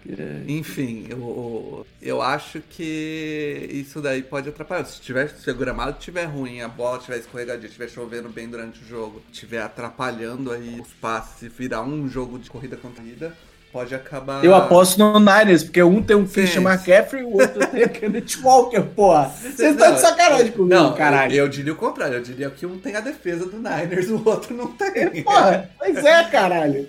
enfim, 0.46 1.06
eu, 1.10 1.84
eu 2.00 2.22
acho 2.22 2.60
que 2.60 3.68
isso 3.72 4.00
daí 4.00 4.22
pode 4.22 4.48
atrapalhar. 4.48 4.84
Se, 4.84 5.00
tiver, 5.00 5.28
se 5.28 5.50
o 5.50 5.54
gramado 5.54 5.98
estiver 5.98 6.26
ruim, 6.26 6.60
a 6.60 6.68
bola 6.68 6.98
estiver 6.98 7.18
escorregadia, 7.18 7.66
estiver 7.66 7.88
chovendo 7.88 8.28
bem 8.28 8.48
durante 8.48 8.80
o 8.80 8.86
jogo, 8.86 9.20
estiver 9.32 9.60
atrapalhando 9.60 10.52
aí 10.52 10.80
os 10.80 10.92
passes 10.94 11.42
e 11.42 11.48
virar 11.48 11.82
um 11.82 12.08
jogo 12.08 12.38
de 12.38 12.48
corrida 12.48 12.76
contra 12.76 13.02
corrida, 13.08 13.36
pode 13.72 13.94
acabar. 13.94 14.44
Eu 14.44 14.54
aposto 14.54 14.98
no 14.98 15.18
Niners, 15.18 15.64
porque 15.64 15.82
um 15.82 16.02
tem 16.02 16.16
um 16.16 16.26
Sim. 16.26 16.34
Christian 16.34 16.62
McCaffrey 16.62 17.22
e 17.22 17.24
o 17.24 17.32
outro 17.32 17.66
tem 17.66 17.84
o 17.84 17.88
Kenneth 17.88 18.42
Walker, 18.42 18.82
porra. 18.82 19.28
Você 19.28 19.74
tá 19.74 19.88
Não, 19.88 19.94
de 19.94 20.00
sacanagem 20.00 20.52
comigo, 20.52 20.74
Não, 20.74 20.94
caralho. 20.94 21.34
Eu, 21.34 21.44
eu 21.44 21.48
diria 21.48 21.72
o 21.72 21.76
contrário. 21.76 22.16
Eu 22.16 22.22
diria 22.22 22.50
que 22.50 22.66
um 22.66 22.78
tem 22.78 22.94
a 22.94 23.00
defesa 23.00 23.46
do 23.46 23.56
Niners, 23.56 24.08
o 24.08 24.22
outro 24.24 24.54
não 24.54 24.68
tem. 24.68 25.22
Porra, 25.22 25.70
pois 25.78 25.96
é, 26.04 26.24
caralho. 26.24 26.88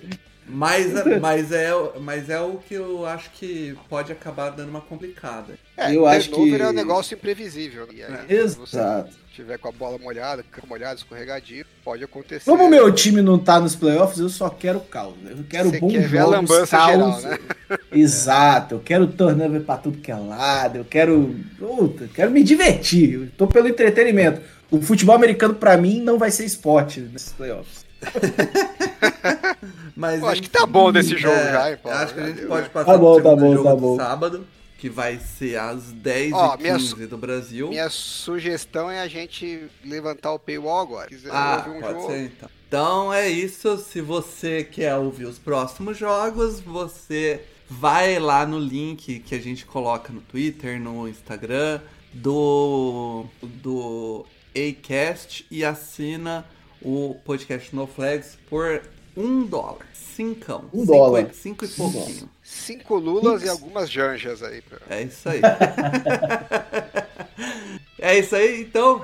Mas, 0.51 0.87
mas, 1.21 1.51
é, 1.51 1.69
mas 2.01 2.29
é 2.29 2.41
o 2.41 2.57
que 2.57 2.73
eu 2.73 3.05
acho 3.05 3.29
que 3.31 3.77
pode 3.87 4.11
acabar 4.11 4.49
dando 4.49 4.69
uma 4.69 4.81
complicada. 4.81 5.53
é, 5.77 5.95
eu 5.95 6.05
acho 6.07 6.29
que- 6.31 6.55
é 6.61 6.67
um 6.67 6.73
negócio 6.73 7.13
imprevisível. 7.15 7.85
né? 7.87 7.93
E 7.95 8.03
aí, 8.03 8.13
É. 8.39 8.47
se 8.47 8.59
Exato. 8.61 9.11
tiver 9.33 9.57
com 9.59 9.67
a 9.69 9.71
bola 9.71 9.97
molhada, 9.99 10.43
campo 10.51 10.67
molhado, 10.67 10.97
escorregadio, 10.97 11.65
pode 11.83 12.03
acontecer. 12.03 12.49
Como 12.49 12.65
o 12.65 12.69
meu 12.69 12.91
time 12.91 13.21
não 13.21 13.37
tá 13.37 13.59
nos 13.59 13.75
playoffs, 13.75 14.19
eu 14.19 14.27
só 14.29 14.49
quero 14.49 14.79
caos. 14.79 15.15
né? 15.21 15.33
Eu 15.37 15.43
quero 15.49 15.69
Você 15.69 15.79
bons 15.79 15.91
quer 15.91 16.07
ver 16.07 16.17
a 16.17 16.21
jogos, 16.23 16.35
lambança 16.49 16.77
caos. 16.77 16.91
geral, 16.91 17.21
né? 17.21 17.37
Exato. 17.91 18.75
Eu 18.75 18.79
quero 18.79 19.07
turnover 19.07 19.61
pra 19.61 19.77
tudo 19.77 19.99
que 19.99 20.11
é 20.11 20.15
lado. 20.15 20.77
Eu 20.79 20.85
quero... 20.85 21.35
Puta, 21.57 22.05
eu 22.05 22.09
quero 22.09 22.31
me 22.31 22.43
divertir. 22.43 23.13
Eu 23.13 23.27
tô 23.37 23.47
pelo 23.47 23.67
entretenimento. 23.67 24.41
O 24.71 24.81
futebol 24.81 25.15
americano, 25.15 25.53
pra 25.55 25.77
mim, 25.77 26.01
não 26.01 26.17
vai 26.17 26.31
ser 26.31 26.45
esporte 26.45 26.99
nesses 26.99 27.31
playoffs. 27.33 27.85
Mas, 29.95 30.23
acho 30.23 30.41
que 30.41 30.49
tá 30.49 30.65
bom 30.65 30.91
desse 30.91 31.17
jogo 31.17 31.35
é, 31.35 31.51
já, 31.51 31.71
hein? 31.71 31.77
Acho 31.85 32.13
que 32.13 32.19
a 32.19 32.27
gente 32.27 32.45
pode 32.45 32.69
passar 32.69 32.91
Tá 32.93 32.97
bom, 32.97 33.15
pro 33.15 33.23
tá 33.23 33.29
segundo 33.31 33.45
bom, 33.45 33.53
jogo 33.55 33.63
tá 33.69 33.75
do 33.75 33.81
bom. 33.81 33.97
sábado, 33.97 34.47
que 34.77 34.89
vai 34.89 35.19
ser 35.19 35.57
às 35.59 35.91
10 35.91 36.33
Ó, 36.33 36.55
e 36.55 36.61
minha 36.61 36.77
15 36.77 37.07
do 37.07 37.17
Brasil. 37.17 37.67
Minha 37.67 37.89
sugestão 37.89 38.89
é 38.89 39.01
a 39.01 39.07
gente 39.07 39.67
levantar 39.83 40.31
o 40.31 40.39
paywall 40.39 40.79
agora. 40.81 41.09
Se 41.09 41.15
quiser 41.15 41.31
Ah, 41.33 41.63
ouvir 41.67 41.77
um 41.77 41.81
pode 41.81 41.99
jogo, 41.99 42.11
ser 42.11 42.25
então. 42.25 42.49
Então 42.67 43.13
é 43.13 43.27
isso. 43.29 43.77
Se 43.77 43.99
você 43.99 44.63
quer 44.63 44.95
ouvir 44.95 45.25
os 45.25 45.37
próximos 45.37 45.97
jogos, 45.97 46.61
você 46.61 47.41
vai 47.69 48.17
lá 48.19 48.45
no 48.45 48.57
link 48.57 49.19
que 49.19 49.35
a 49.35 49.39
gente 49.39 49.65
coloca 49.65 50.13
no 50.13 50.21
Twitter, 50.21 50.79
no 50.79 51.07
Instagram 51.09 51.81
do 52.13 53.25
do 53.43 54.25
Acast 54.55 55.45
e 55.51 55.63
assina 55.65 56.45
o 56.81 57.15
podcast 57.25 57.75
No 57.75 57.87
Flags 57.87 58.37
por 58.49 58.81
um 59.17 59.43
dólar, 59.45 59.85
cincão, 59.93 60.65
Um 60.73 60.81
cinco, 60.81 60.91
dólar. 60.93 61.29
cinco 61.33 61.65
e 61.65 61.67
pouquinho. 61.67 62.29
cinco 62.43 62.95
lulas 62.95 63.43
e 63.43 63.49
algumas 63.49 63.89
janjas 63.89 64.41
aí. 64.43 64.61
pra- 64.61 64.79
É 64.89 65.01
isso 65.03 65.27
aí. 65.29 65.41
é 67.99 68.17
isso 68.19 68.35
aí, 68.35 68.61
então 68.61 69.01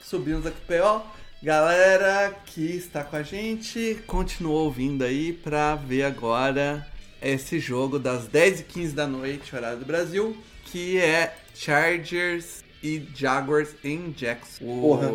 subimos 0.00 0.46
aqui 0.46 0.56
pro 0.66 0.78
PO. 0.78 1.02
Galera 1.42 2.34
que 2.46 2.76
está 2.76 3.02
com 3.02 3.16
a 3.16 3.22
gente, 3.22 4.00
continua 4.06 4.60
ouvindo 4.60 5.02
aí 5.02 5.32
pra 5.32 5.74
ver 5.74 6.04
agora 6.04 6.86
esse 7.20 7.58
jogo 7.58 7.98
das 7.98 8.28
10h15 8.28 8.92
da 8.92 9.06
noite, 9.08 9.54
horário 9.54 9.78
do 9.80 9.84
Brasil, 9.84 10.36
que 10.64 10.98
é 10.98 11.34
Chargers 11.54 12.62
e 12.82 13.04
Jaguars 13.14 13.70
em 13.82 14.10
Jackson. 14.12 14.64
Porra. 14.80 15.08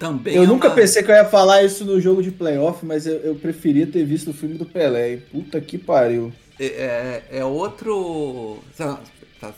Também 0.00 0.34
Eu 0.34 0.42
é 0.42 0.46
nunca 0.46 0.66
uma- 0.68 0.74
pensei 0.74 1.02
que 1.02 1.10
eu 1.10 1.14
ia 1.14 1.26
falar 1.26 1.62
isso 1.62 1.84
no 1.84 2.00
jogo 2.00 2.22
de 2.22 2.30
playoff, 2.32 2.84
mas 2.84 3.06
eu, 3.06 3.16
eu 3.18 3.34
preferia 3.36 3.86
ter 3.86 4.02
visto 4.04 4.30
o 4.30 4.34
filme 4.34 4.56
do 4.56 4.64
Pelé, 4.64 5.12
hein? 5.12 5.22
Puta 5.30 5.60
que 5.60 5.76
pariu. 5.78 6.32
É, 6.58 7.22
é 7.30 7.44
outro. 7.44 8.58
Tá 8.76 8.98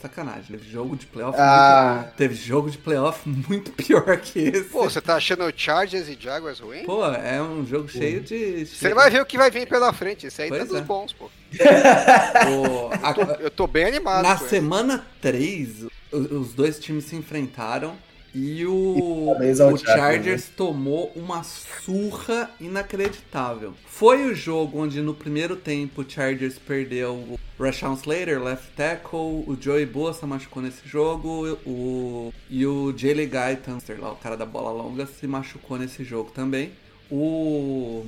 sacanagem. 0.01 0.45
Teve 0.57 0.71
jogo 0.71 0.95
de 0.97 1.07
playoff. 1.07 1.37
Ah. 1.41 2.03
muito- 2.03 2.17
Teve 2.17 2.35
jogo 2.37 2.71
de 2.71 2.79
playoff 2.79 3.29
muito 3.29 3.73
pior 3.73 4.17
que 4.19 4.39
esse. 4.39 4.65
Pô, 4.71 4.85
você 4.85 5.01
tá 5.01 5.17
achando 5.17 5.45
o 5.45 5.53
Chargers 5.57 6.09
e 6.09 6.17
Jaguars 6.21 6.61
ruim? 6.61 6.85
Pô, 6.85 7.05
é 7.07 7.43
um 7.43 7.67
jogo 7.67 7.89
cheio 7.89 8.21
de. 8.21 8.65
Você 8.67 8.95
vai 8.95 9.11
ver 9.11 9.21
o 9.23 9.27
que 9.27 9.37
vai 9.37 9.51
vir 9.51 9.67
pela 9.69 9.93
frente. 9.93 10.27
Esse 10.29 10.43
aí 10.43 10.49
Pois 10.51 10.61
tá 10.63 10.69
dos 10.69 10.79
é. 10.79 10.81
bons, 10.83 11.13
pô. 11.13 11.29
O- 12.49 12.91
a- 13.03 13.13
Tô- 13.15 13.43
eu 13.43 13.51
tô 13.51 13.67
bem 13.67 13.85
animado 13.85 14.23
na 14.23 14.37
semana 14.39 15.05
3, 15.21 15.83
o- 16.13 16.17
os 16.41 16.55
dois 16.55 16.79
times 16.79 17.05
se 17.05 17.17
enfrentaram 17.17 17.95
e 18.35 18.65
o, 18.65 19.27
parabéns 19.27 19.61
ao 19.61 19.73
o 19.73 19.79
Chargers, 19.79 20.01
Chargers 20.01 20.49
tomou 20.57 21.13
uma 21.15 21.43
surra 21.43 22.51
inacreditável. 22.59 23.75
Foi 23.87 24.25
o 24.31 24.35
jogo 24.35 24.81
onde 24.81 25.01
no 25.03 25.13
primeiro 25.13 25.55
tempo 25.55 26.01
o 26.03 26.05
Chargers 26.09 26.59
perdeu 26.59 27.13
o 27.13 27.39
Rashawn 27.59 27.95
Slater, 27.95 28.43
left 28.43 28.71
tackle, 28.75 29.45
o 29.47 29.57
Joey 29.61 29.85
Bosa 29.85 30.27
machucou 30.27 30.63
nesse 30.63 30.87
jogo, 30.89 31.59
o, 31.67 32.33
e 32.49 32.65
o 32.67 32.95
Jaylee 32.97 33.27
Guyton, 33.27 33.79
lá, 33.99 34.13
o 34.13 34.17
cara 34.17 34.37
da 34.37 34.47
bola 34.47 34.71
longa, 34.71 35.07
se 35.07 35.27
machucou 35.27 35.79
nesse 35.79 36.03
jogo 36.03 36.31
também. 36.31 36.71
O 37.11 38.07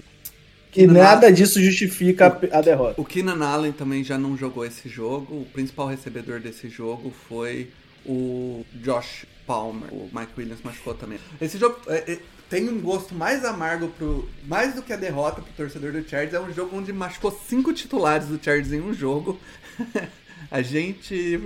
E 0.74 0.86
nada 0.86 1.30
disso 1.30 1.62
justifica 1.62 2.26
a, 2.26 2.58
a 2.58 2.60
derrota. 2.62 2.98
o 2.98 3.04
Keenan 3.04 3.44
Allen 3.44 3.72
também 3.72 4.02
já 4.02 4.16
não 4.16 4.36
jogou 4.36 4.64
esse 4.64 4.88
jogo. 4.88 5.42
O 5.42 5.46
principal 5.52 5.86
recebedor 5.86 6.40
desse 6.40 6.68
jogo 6.70 7.12
foi 7.28 7.68
o 8.06 8.64
Josh 8.74 9.26
Palmer. 9.46 9.92
O 9.92 10.10
Mike 10.12 10.32
Williams 10.36 10.62
machucou 10.62 10.94
também. 10.94 11.18
Esse 11.40 11.58
jogo 11.58 11.78
é, 11.86 12.12
é, 12.12 12.18
tem 12.48 12.68
um 12.68 12.80
gosto 12.80 13.14
mais 13.14 13.44
amargo 13.44 13.88
pro. 13.88 14.28
Mais 14.44 14.74
do 14.74 14.82
que 14.82 14.92
a 14.92 14.96
derrota 14.96 15.42
pro 15.42 15.52
torcedor 15.52 15.92
do 15.92 16.08
Chargers. 16.08 16.34
É 16.34 16.40
um 16.40 16.52
jogo 16.52 16.76
onde 16.76 16.92
machucou 16.92 17.30
cinco 17.46 17.72
titulares 17.72 18.28
do 18.28 18.42
Chargers 18.42 18.72
em 18.72 18.80
um 18.80 18.92
jogo. 18.92 19.38
A 20.50 20.62
gente, 20.62 21.40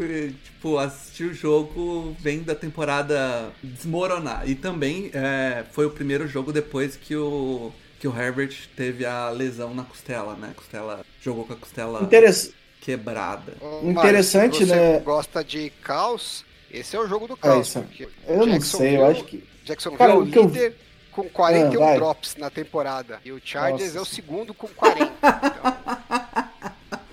tipo, 0.44 0.76
assistiu 0.76 1.28
o 1.28 1.34
jogo 1.34 2.16
vendo 2.20 2.50
a 2.50 2.54
temporada 2.54 3.50
desmoronar. 3.62 4.48
E 4.48 4.54
também 4.54 5.10
é, 5.14 5.64
foi 5.72 5.86
o 5.86 5.90
primeiro 5.90 6.26
jogo 6.28 6.52
depois 6.52 6.96
que 6.96 7.16
o, 7.16 7.72
que 7.98 8.06
o 8.06 8.14
Herbert 8.14 8.54
teve 8.76 9.06
a 9.06 9.30
lesão 9.30 9.74
na 9.74 9.84
costela, 9.84 10.34
né? 10.34 10.52
Costela, 10.54 11.04
jogou 11.22 11.44
com 11.44 11.52
a 11.52 11.56
costela 11.56 12.02
Interess... 12.02 12.52
quebrada. 12.80 13.54
Ô, 13.60 13.88
Interessante, 13.88 14.52
Mário, 14.52 14.66
se 14.66 14.66
você 14.66 14.92
né? 14.92 15.00
gosta 15.00 15.42
de 15.42 15.70
caos, 15.82 16.44
esse 16.70 16.96
é 16.96 17.00
o 17.00 17.07
jogo 17.07 17.26
do 17.28 17.37
caos. 17.37 17.72
porque 17.74 18.09
Eu 18.26 18.46
não 18.46 18.61
sei, 18.61 18.96
eu 18.96 19.07
acho 19.07 19.24
que. 19.24 19.42
Jacksonville 19.64 19.98
Cara, 19.98 20.12
é 20.12 20.16
o 20.16 20.26
que 20.26 20.38
eu- 20.38 20.44
líder 20.44 20.74
com 21.12 21.24
41 21.28 21.83
Ah, 21.85 21.94
drops 21.96 22.37
na 22.37 22.48
temporada. 22.50 23.20
E 23.24 23.33
o 23.33 23.40
Chargers 23.44 23.94
Nossa. 23.94 23.98
é 23.98 24.00
o 24.00 24.04
segundo 24.04 24.54
com 24.54 24.68
40. 24.68 25.12
Então, 25.12 26.48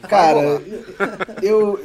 Cara, 0.10 0.62
eu, 1.42 1.80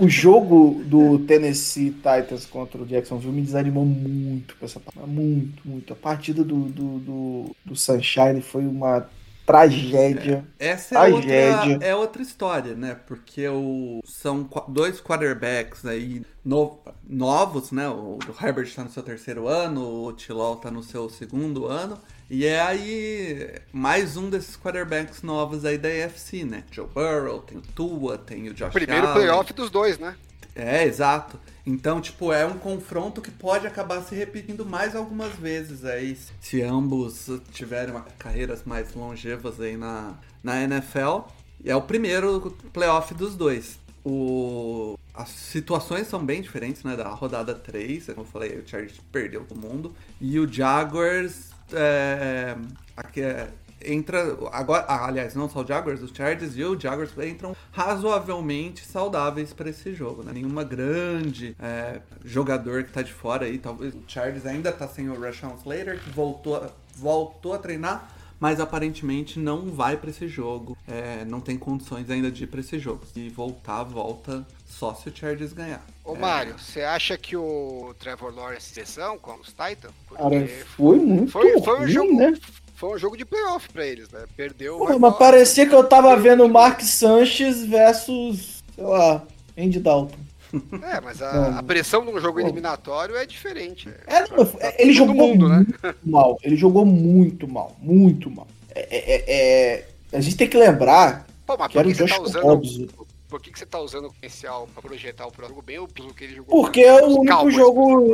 o 0.00 0.08
jogo 0.08 0.82
do 0.84 1.20
Tennessee 1.20 1.90
Titans 1.90 2.44
contra 2.46 2.82
o 2.82 2.86
Jacksonville 2.86 3.32
me 3.32 3.42
desanimou 3.42 3.84
muito 3.86 4.56
com 4.56 4.64
essa 4.64 4.80
partida. 4.80 5.06
Muito, 5.06 5.62
muito. 5.66 5.92
A 5.92 5.96
partida 5.96 6.42
do, 6.42 6.64
do, 6.64 6.98
do, 6.98 7.56
do 7.64 7.76
Sunshine 7.76 8.42
foi 8.42 8.66
uma 8.66 9.08
tragédia. 9.44 10.44
É, 10.58 10.68
essa 10.68 11.06
é 11.06 11.12
outra, 11.12 11.32
é 11.80 11.94
outra 11.94 12.22
história, 12.22 12.74
né? 12.74 12.94
Porque 13.06 13.46
o, 13.48 14.00
são 14.04 14.48
dois 14.68 15.00
quarterbacks 15.00 15.84
aí 15.84 16.22
no, 16.44 16.78
novos, 17.06 17.70
né? 17.70 17.88
O, 17.88 18.18
o 18.18 18.44
Herbert 18.44 18.66
está 18.66 18.84
no 18.84 18.90
seu 18.90 19.02
terceiro 19.02 19.46
ano, 19.46 20.06
o 20.06 20.12
Tilol 20.12 20.54
está 20.54 20.70
no 20.70 20.82
seu 20.82 21.08
segundo 21.08 21.66
ano. 21.66 21.98
E 22.30 22.46
é 22.46 22.60
aí 22.60 23.54
mais 23.70 24.16
um 24.16 24.30
desses 24.30 24.56
quarterbacks 24.56 25.22
novos 25.22 25.64
aí 25.64 25.76
da 25.76 25.88
AFC, 25.88 26.44
né? 26.44 26.64
Joe 26.70 26.86
Burrow, 26.86 27.40
tem 27.40 27.58
o 27.58 27.62
Tua, 27.62 28.16
tem 28.16 28.48
o 28.48 28.54
Josh 28.54 28.72
Primeiro 28.72 29.06
Allen. 29.06 29.26
playoff 29.26 29.52
dos 29.52 29.70
dois, 29.70 29.98
né? 29.98 30.16
É, 30.54 30.84
exato. 30.84 31.38
Então, 31.66 32.00
tipo, 32.00 32.32
é 32.32 32.44
um 32.46 32.58
confronto 32.58 33.20
que 33.20 33.30
pode 33.30 33.66
acabar 33.66 34.02
se 34.02 34.14
repetindo 34.14 34.64
mais 34.64 34.94
algumas 34.94 35.32
vezes 35.34 35.84
aí, 35.84 36.16
se 36.40 36.62
ambos 36.62 37.30
tiverem 37.52 37.94
carreiras 38.18 38.62
mais 38.64 38.94
longevas 38.94 39.60
aí 39.60 39.76
na, 39.76 40.14
na 40.42 40.62
NFL. 40.62 41.22
É 41.64 41.74
o 41.74 41.82
primeiro 41.82 42.56
playoff 42.72 43.14
dos 43.14 43.34
dois. 43.34 43.78
O... 44.04 44.98
As 45.14 45.30
situações 45.30 46.08
são 46.08 46.24
bem 46.24 46.42
diferentes, 46.42 46.82
né? 46.82 46.96
Da 46.96 47.08
rodada 47.08 47.54
3, 47.54 48.06
como 48.06 48.20
eu 48.20 48.24
falei, 48.24 48.58
o 48.58 48.68
Chargers 48.68 49.00
perdeu 49.10 49.46
o 49.48 49.56
mundo. 49.56 49.94
E 50.20 50.38
o 50.38 50.52
Jaguars 50.52 51.50
é, 51.72 52.56
aqui 52.96 53.22
é, 53.22 53.48
entra 53.84 54.36
agora, 54.52 54.84
ah, 54.88 55.06
aliás, 55.06 55.34
não 55.34 55.48
só 55.48 55.62
o 55.62 55.66
Jaguars, 55.66 56.02
os 56.02 56.10
Chargers 56.10 56.56
e 56.56 56.64
o 56.64 56.78
Jaguars 56.78 57.10
entram 57.18 57.56
razoavelmente 57.72 58.84
saudáveis 58.84 59.52
para 59.52 59.70
esse 59.70 59.94
jogo, 59.94 60.22
né? 60.22 60.32
Nenhuma 60.32 60.64
grande 60.64 61.56
é, 61.60 62.00
jogador 62.24 62.84
que 62.84 62.92
tá 62.92 63.02
de 63.02 63.12
fora 63.12 63.46
aí, 63.46 63.58
talvez 63.58 63.94
o 63.94 64.02
Chargers 64.06 64.46
ainda 64.46 64.72
tá 64.72 64.88
sem 64.88 65.08
o 65.08 65.20
Rashawn 65.20 65.56
Slater 65.56 66.00
que 66.00 66.10
voltou 66.10 66.56
a, 66.56 66.70
voltou 66.96 67.54
a 67.54 67.58
treinar, 67.58 68.10
mas 68.38 68.60
aparentemente 68.60 69.38
não 69.38 69.70
vai 69.70 69.96
para 69.96 70.10
esse 70.10 70.28
jogo. 70.28 70.76
É, 70.86 71.24
não 71.24 71.40
tem 71.40 71.56
condições 71.56 72.10
ainda 72.10 72.30
de 72.30 72.44
ir 72.44 72.46
para 72.46 72.60
esse 72.60 72.78
jogo. 72.78 73.02
E 73.16 73.28
voltar, 73.28 73.84
volta 73.84 74.46
só 74.66 74.94
se 74.94 75.08
o 75.08 75.16
Chargers 75.16 75.52
ganhar. 75.52 75.84
Ô, 76.04 76.14
é... 76.14 76.18
Mário, 76.18 76.58
você 76.58 76.82
acha 76.82 77.16
que 77.16 77.36
o 77.36 77.94
Trevor 77.98 78.34
Lawrence 78.34 78.74
sessão 78.74 79.18
com 79.18 79.34
os 79.36 79.48
Titans? 79.48 79.94
Cara, 80.14 80.46
foi 80.76 80.98
muito 80.98 81.32
foi, 81.32 81.60
foi 81.62 81.80
um 81.80 81.88
jogo, 81.88 82.16
né? 82.16 82.34
Foi 82.74 82.94
um 82.94 82.98
jogo 82.98 83.16
de 83.16 83.24
playoff 83.24 83.68
pra 83.72 83.86
eles, 83.86 84.08
né? 84.10 84.24
Perdeu. 84.36 84.78
Pô, 84.78 84.98
mas 84.98 85.16
parecia 85.16 85.66
que 85.66 85.74
eu 85.74 85.84
tava 85.84 86.16
vendo 86.16 86.48
Mark 86.48 86.80
Sanchez 86.82 87.64
versus, 87.64 88.62
sei 88.74 88.84
lá, 88.84 89.22
Andy 89.56 89.80
Dalton. 89.80 90.16
É, 90.84 91.00
mas 91.00 91.20
a, 91.20 91.58
a 91.58 91.62
pressão 91.64 92.04
num 92.04 92.20
jogo 92.20 92.38
eliminatório 92.38 93.16
é 93.16 93.26
diferente. 93.26 93.88
É, 94.06 94.20
não, 94.28 94.48
ele 94.78 94.92
jogou 94.92 95.14
mundo, 95.14 95.48
né? 95.48 95.56
muito 95.56 95.78
né? 95.82 95.94
mal. 96.06 96.38
Ele 96.44 96.54
jogou 96.54 96.86
muito 96.86 97.48
mal, 97.48 97.74
muito 97.80 98.30
mal. 98.30 98.46
É, 98.72 98.86
é, 98.90 99.24
é, 99.26 99.88
a 100.12 100.20
gente 100.20 100.36
tem 100.36 100.48
que 100.48 100.56
lembrar 100.56 101.26
Pô, 101.44 101.56
mas 101.58 101.72
que 101.72 101.78
era 101.78 101.88
o 101.88 101.92
Josh 101.92 102.10
tá 102.10 102.20
usando, 102.20 102.88
por 103.28 103.40
que, 103.40 103.50
que 103.50 103.58
você 103.58 103.66
tá 103.66 103.80
usando 103.80 104.06
o 104.06 104.12
potencial 104.12 104.68
pra 104.72 104.82
projetar 104.82 105.26
o 105.26 105.32
próximo 105.32 105.60
bem 105.60 105.84
pelo 105.88 106.14
que 106.14 106.24
ele 106.24 106.36
jogou? 106.36 106.62
Porque 106.62 106.80
é 106.80 107.02
o 107.02 107.20
único 107.20 107.50
jogo. 107.50 108.08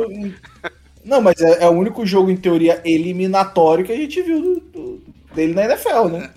Não, 1.03 1.21
mas 1.21 1.41
é, 1.41 1.63
é, 1.63 1.67
o 1.67 1.71
único 1.71 2.05
jogo, 2.05 2.29
em 2.29 2.37
teoria, 2.37 2.81
eliminatório 2.85 3.85
que 3.85 3.91
a 3.91 3.97
gente 3.97 4.21
viu 4.21 4.41
do, 4.41 4.59
do, 4.59 5.01
dele 5.33 5.53
na 5.53 5.65
NFL, 5.65 6.07
né? 6.09 6.29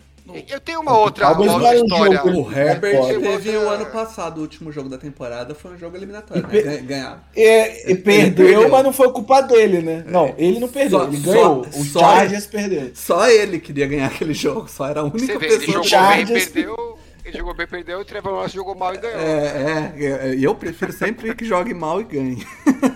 Eu 0.48 0.58
tenho 0.58 0.80
uma 0.80 0.98
outra, 0.98 1.30
uma 1.32 1.52
outra 1.52 1.76
história. 1.76 2.24
o 2.24 2.50
Herbert 2.50 3.20
teve 3.20 3.56
o 3.56 3.68
ano 3.68 3.86
passado, 3.86 4.38
o 4.38 4.40
último 4.40 4.72
jogo 4.72 4.88
da 4.88 4.96
temporada 4.96 5.54
foi 5.54 5.72
um 5.72 5.78
jogo 5.78 5.96
eliminatório, 5.96 6.44
e 6.50 6.62
né? 6.62 6.78
Ganhar. 6.78 7.28
É, 7.36 7.92
e 7.92 7.94
perdeu, 7.94 8.46
perdeu, 8.46 8.68
mas 8.68 8.82
não 8.82 8.92
foi 8.92 9.12
culpa 9.12 9.42
dele, 9.42 9.82
né? 9.82 10.02
Não, 10.06 10.34
ele 10.38 10.58
não 10.58 10.68
perdeu, 10.68 10.98
só, 10.98 11.06
ele 11.06 11.18
ganhou. 11.18 11.66
Só, 11.70 11.78
o 11.78 11.84
Chargers 11.84 12.46
perdeu. 12.46 12.90
Só 12.94 13.28
ele 13.28 13.60
queria 13.60 13.86
ganhar 13.86 14.06
aquele 14.06 14.32
jogo, 14.32 14.66
só 14.66 14.88
era 14.88 15.00
a 15.00 15.04
única 15.04 15.38
vê, 15.38 15.46
pessoa. 15.46 15.62
Ele 15.62 15.72
jogou 15.72 15.84
Chargers... 15.84 16.44
bem, 16.44 16.52
perdeu, 16.52 16.98
ele 17.24 17.38
jogou 17.38 17.54
bem, 17.54 17.66
perdeu, 17.66 17.98
e 17.98 18.02
o 18.02 18.04
Trevor 18.04 18.32
Lawrence 18.32 18.54
jogou 18.54 18.74
mal 18.74 18.94
e 18.94 18.98
ganhou. 18.98 19.20
É, 19.20 19.92
é, 19.98 20.36
eu 20.40 20.54
prefiro 20.54 20.92
sempre 20.92 21.34
que 21.34 21.44
jogue 21.44 21.74
mal 21.74 22.00
e 22.00 22.04
ganhe. 22.04 22.46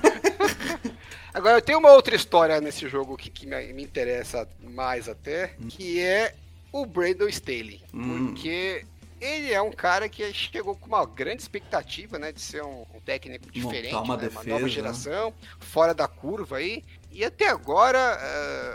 Agora, 1.39 1.59
eu 1.59 1.63
tenho 1.63 1.79
uma 1.79 1.93
outra 1.93 2.17
história 2.17 2.61
nesse 2.61 2.89
jogo 2.89 3.17
que, 3.17 3.31
que 3.31 3.47
me, 3.47 3.73
me, 3.73 3.85
interessa 3.85 4.49
mais 4.61 5.09
até, 5.09 5.55
que 5.69 6.01
é 6.01 6.35
o 6.73 6.85
Brandon 6.85 7.29
Staley. 7.29 7.81
Hum. 7.95 8.27
Porque 8.27 8.85
ele 9.21 9.53
é 9.53 9.63
um 9.63 9.71
cara 9.71 10.09
que 10.09 10.35
chegou 10.35 10.75
com 10.75 10.89
uma 10.89 11.07
grande 11.07 11.41
expectativa, 11.41 12.19
né, 12.19 12.33
de 12.33 12.41
ser 12.41 12.65
um, 12.65 12.85
um 12.93 13.01
técnico 13.01 13.53
diferente, 13.53 13.95
uma, 13.95 14.17
né, 14.17 14.25
defesa, 14.25 14.41
uma 14.41 14.55
nova 14.55 14.69
geração, 14.69 15.33
fora 15.61 15.95
da 15.95 16.09
curva 16.09 16.57
aí. 16.57 16.83
E 17.13 17.25
até 17.25 17.49
agora 17.49 18.19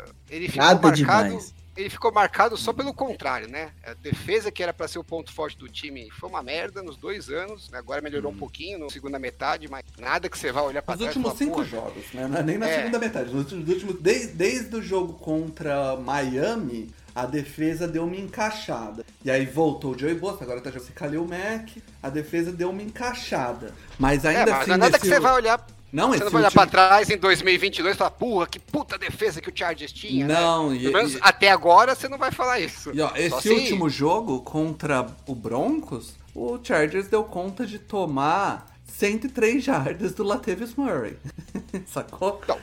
uh, 0.07 0.13
ele 0.29 0.47
ficou 0.47 0.65
Nada 0.65 0.87
marcado. 0.87 1.27
Demais 1.27 1.62
ele 1.75 1.89
ficou 1.89 2.11
marcado 2.11 2.55
só 2.55 2.71
pelo 2.71 2.93
contrário, 2.93 3.49
né? 3.49 3.71
A 3.85 3.93
defesa 3.93 4.51
que 4.51 4.61
era 4.61 4.73
para 4.73 4.87
ser 4.87 4.99
o 4.99 5.03
ponto 5.03 5.33
forte 5.33 5.57
do 5.57 5.67
time 5.67 6.09
foi 6.11 6.29
uma 6.29 6.43
merda 6.43 6.83
nos 6.83 6.97
dois 6.97 7.29
anos. 7.29 7.69
Né? 7.69 7.79
Agora 7.79 8.01
melhorou 8.01 8.31
um 8.31 8.37
pouquinho 8.37 8.79
na 8.79 8.89
segunda 8.89 9.17
metade, 9.17 9.67
mas 9.67 9.83
nada 9.97 10.29
que 10.29 10.37
você 10.37 10.51
vá 10.51 10.61
olhar 10.61 10.81
para 10.81 10.97
trás. 10.97 11.15
Nos 11.15 11.25
últimos 11.25 11.37
cinco 11.37 11.63
jogos, 11.63 12.05
né? 12.13 12.29
É 12.37 12.43
nem 12.43 12.57
na 12.57 12.67
é. 12.67 12.77
segunda 12.77 12.99
metade. 12.99 13.33
Nos 13.33 13.51
últimos, 13.51 13.99
desde, 13.99 14.33
desde 14.33 14.75
o 14.75 14.81
jogo 14.81 15.13
contra 15.13 15.95
Miami, 15.97 16.93
a 17.15 17.25
defesa 17.25 17.87
deu 17.87 18.05
uma 18.05 18.15
encaixada. 18.15 19.05
E 19.23 19.31
aí 19.31 19.45
voltou 19.45 19.93
o 19.93 19.97
Joey 19.97 20.15
Bosa, 20.15 20.43
agora 20.43 20.61
tá 20.61 20.69
jogando 20.69 20.93
Kalil 20.93 21.25
Mack, 21.25 21.81
a 22.01 22.09
defesa 22.09 22.51
deu 22.51 22.69
uma 22.69 22.81
encaixada. 22.81 23.73
Mas 23.97 24.25
ainda 24.25 24.41
é, 24.41 24.45
mas 24.45 24.61
assim. 24.61 24.69
Não 24.69 24.75
é 24.75 24.79
nada 24.79 24.99
que 24.99 25.07
você 25.07 25.19
vai 25.19 25.33
olhar 25.33 25.65
não, 25.93 26.09
você 26.09 26.23
não 26.23 26.31
vai 26.31 26.41
olhar 26.41 26.47
último... 26.47 26.67
pra 26.67 26.87
trás 26.87 27.09
em 27.11 27.17
2022 27.17 27.93
e 27.93 27.97
falar, 27.97 28.11
porra, 28.11 28.47
que 28.47 28.57
puta 28.57 28.97
defesa 28.97 29.39
que 29.39 29.49
o 29.49 29.53
Chargers 29.55 29.91
tinha. 29.91 30.25
Né? 30.25 30.33
Não, 30.33 30.71
né? 30.71 30.77
e, 30.77 30.91
menos, 30.91 31.13
e... 31.13 31.19
até 31.21 31.51
agora 31.51 31.93
você 31.93 32.09
não 32.09 32.17
vai 32.17 32.31
falar 32.31 32.59
isso. 32.59 32.91
E, 32.91 32.99
ó, 32.99 33.11
esse 33.15 33.49
último 33.49 33.87
jogo 33.89 34.41
contra 34.41 35.05
o 35.27 35.35
Broncos, 35.35 36.15
o 36.33 36.57
Chargers 36.63 37.07
deu 37.07 37.23
conta 37.23 37.65
de 37.67 37.77
tomar 37.77 38.73
103 38.85 39.63
jardas 39.63 40.13
do 40.13 40.23
Latavius 40.23 40.73
Murray. 40.73 41.15
Sacou? 41.85 42.41
Então, 42.43 42.57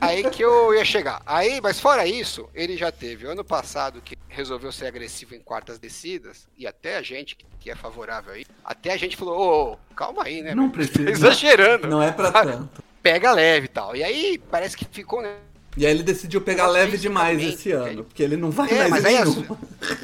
Aí 0.00 0.28
que 0.30 0.42
eu 0.42 0.74
ia 0.74 0.84
chegar. 0.84 1.22
Aí, 1.26 1.60
mas 1.60 1.80
fora 1.80 2.06
isso, 2.06 2.48
ele 2.54 2.76
já 2.76 2.90
teve 2.90 3.26
ano 3.26 3.44
passado 3.44 4.00
que 4.00 4.16
resolveu 4.28 4.72
ser 4.72 4.86
agressivo 4.86 5.34
em 5.34 5.40
quartas 5.40 5.78
descidas, 5.78 6.48
e 6.56 6.66
até 6.66 6.96
a 6.96 7.02
gente 7.02 7.36
que 7.60 7.70
é 7.70 7.74
favorável 7.74 8.34
aí, 8.34 8.44
até 8.64 8.92
a 8.92 8.96
gente 8.96 9.16
falou, 9.16 9.38
ô, 9.38 9.72
oh, 9.72 9.94
calma 9.94 10.24
aí, 10.24 10.42
né? 10.42 10.54
Não 10.54 10.68
precisa. 10.70 11.04
Tá 11.04 11.10
exagerando. 11.10 11.86
Não 11.86 12.02
é 12.02 12.12
pra 12.12 12.30
tanto. 12.30 12.82
Pega 13.02 13.32
leve 13.32 13.66
e 13.66 13.68
tal. 13.68 13.94
E 13.96 14.02
aí 14.02 14.38
parece 14.50 14.76
que 14.76 14.84
ficou, 14.90 15.22
né? 15.22 15.36
E 15.76 15.84
aí 15.84 15.92
ele 15.92 16.02
decidiu 16.02 16.40
pegar 16.40 16.68
leve 16.68 16.96
demais 16.96 17.42
esse 17.42 17.72
ano, 17.72 18.04
porque 18.04 18.22
ele 18.22 18.36
não 18.36 18.50
vai 18.50 18.70
é, 18.70 18.88
mais 18.88 18.90
mas 18.90 19.04
aí, 19.04 19.16
assim, 19.16 19.46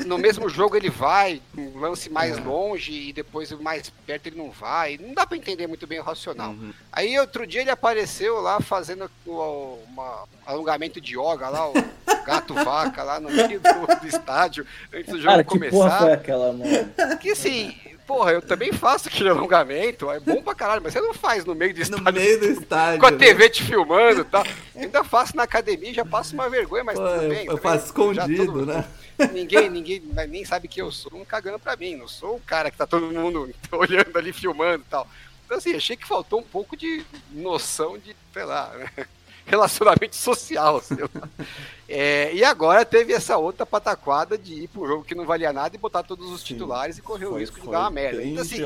no 0.04 0.18
mesmo 0.18 0.48
jogo 0.48 0.76
ele 0.76 0.90
vai, 0.90 1.40
um 1.56 1.78
lance 1.78 2.10
mais 2.10 2.36
é. 2.36 2.40
longe 2.40 2.92
e 2.92 3.12
depois 3.12 3.52
mais 3.52 3.90
perto 4.04 4.26
ele 4.26 4.36
não 4.36 4.50
vai. 4.50 4.98
Não 4.98 5.14
dá 5.14 5.24
para 5.24 5.36
entender 5.36 5.66
muito 5.66 5.86
bem 5.86 6.00
o 6.00 6.02
racional. 6.02 6.50
Uhum. 6.50 6.72
Aí 6.92 7.18
outro 7.18 7.46
dia 7.46 7.60
ele 7.60 7.70
apareceu 7.70 8.40
lá 8.40 8.60
fazendo 8.60 9.08
um 9.26 9.92
alongamento 10.44 11.00
de 11.00 11.12
yoga 11.12 11.48
lá, 11.48 11.68
o 11.68 11.74
gato 12.26 12.52
vaca 12.54 13.02
lá 13.02 13.20
no 13.20 13.30
meio 13.30 13.60
do, 13.60 14.00
do 14.00 14.06
estádio 14.08 14.66
antes 14.92 15.12
do 15.12 15.18
jogo 15.18 15.30
Cara, 15.30 15.44
começar. 15.44 15.70
Que 15.70 15.82
porra 15.82 15.98
foi 15.98 16.12
aquela, 16.12 16.52
mano? 16.52 17.18
Que 17.20 17.30
assim, 17.30 17.76
porra, 18.10 18.32
eu 18.32 18.42
também 18.42 18.72
faço 18.72 19.06
aquele 19.06 19.28
alongamento, 19.28 20.10
é 20.10 20.18
bom 20.18 20.42
pra 20.42 20.52
caralho, 20.52 20.82
mas 20.82 20.92
você 20.92 21.00
não 21.00 21.14
faz 21.14 21.44
no 21.44 21.54
meio 21.54 21.72
do 21.72 21.80
estádio. 21.80 22.04
No 22.04 22.12
meio 22.12 22.40
do 22.40 22.46
estádio. 22.46 22.98
Com 22.98 23.06
a 23.06 23.12
TV 23.12 23.44
né? 23.44 23.48
te 23.48 23.62
filmando 23.62 24.22
e 24.22 24.24
tal. 24.24 24.44
Ainda 24.74 25.04
faço 25.04 25.36
na 25.36 25.44
academia, 25.44 25.94
já 25.94 26.04
passo 26.04 26.34
uma 26.34 26.50
vergonha, 26.50 26.82
mas 26.82 26.98
Pô, 26.98 27.08
tudo 27.08 27.28
bem. 27.28 27.46
Eu, 27.46 27.56
faço 27.56 27.86
escondido, 27.86 28.66
né? 28.66 28.84
Ninguém, 29.32 29.70
ninguém 29.70 30.02
nem 30.28 30.44
sabe 30.44 30.66
que 30.66 30.82
eu 30.82 30.90
sou, 30.90 31.20
um 31.20 31.24
cagando 31.24 31.60
pra 31.60 31.76
mim, 31.76 31.94
não 31.94 32.08
sou 32.08 32.34
o 32.34 32.40
cara 32.40 32.68
que 32.68 32.76
tá 32.76 32.84
todo 32.84 33.06
mundo 33.12 33.48
olhando 33.70 34.16
ali, 34.16 34.32
filmando 34.32 34.82
e 34.84 34.90
tal. 34.90 35.06
Então 35.46 35.58
assim, 35.58 35.76
achei 35.76 35.96
que 35.96 36.06
faltou 36.06 36.40
um 36.40 36.44
pouco 36.44 36.76
de 36.76 37.04
noção 37.30 37.96
de, 37.96 38.16
sei 38.32 38.44
lá, 38.44 38.72
né? 38.76 39.06
Relacionamento 39.50 40.16
social. 40.16 40.82
É, 41.92 42.32
e 42.32 42.44
agora 42.44 42.84
teve 42.84 43.12
essa 43.12 43.36
outra 43.36 43.66
pataquada 43.66 44.38
de 44.38 44.62
ir 44.62 44.68
pro 44.68 44.86
jogo 44.86 45.02
que 45.02 45.12
não 45.12 45.26
valia 45.26 45.52
nada 45.52 45.74
e 45.74 45.78
botar 45.78 46.04
todos 46.04 46.30
os 46.30 46.40
titulares 46.40 46.94
Sim, 46.94 47.02
e 47.02 47.04
correr 47.04 47.26
o 47.26 47.36
risco 47.36 47.60
de 47.60 47.68
dar 47.68 47.80
uma 47.80 47.90
merda. 47.90 48.22
Então, 48.22 48.42
assim, 48.42 48.60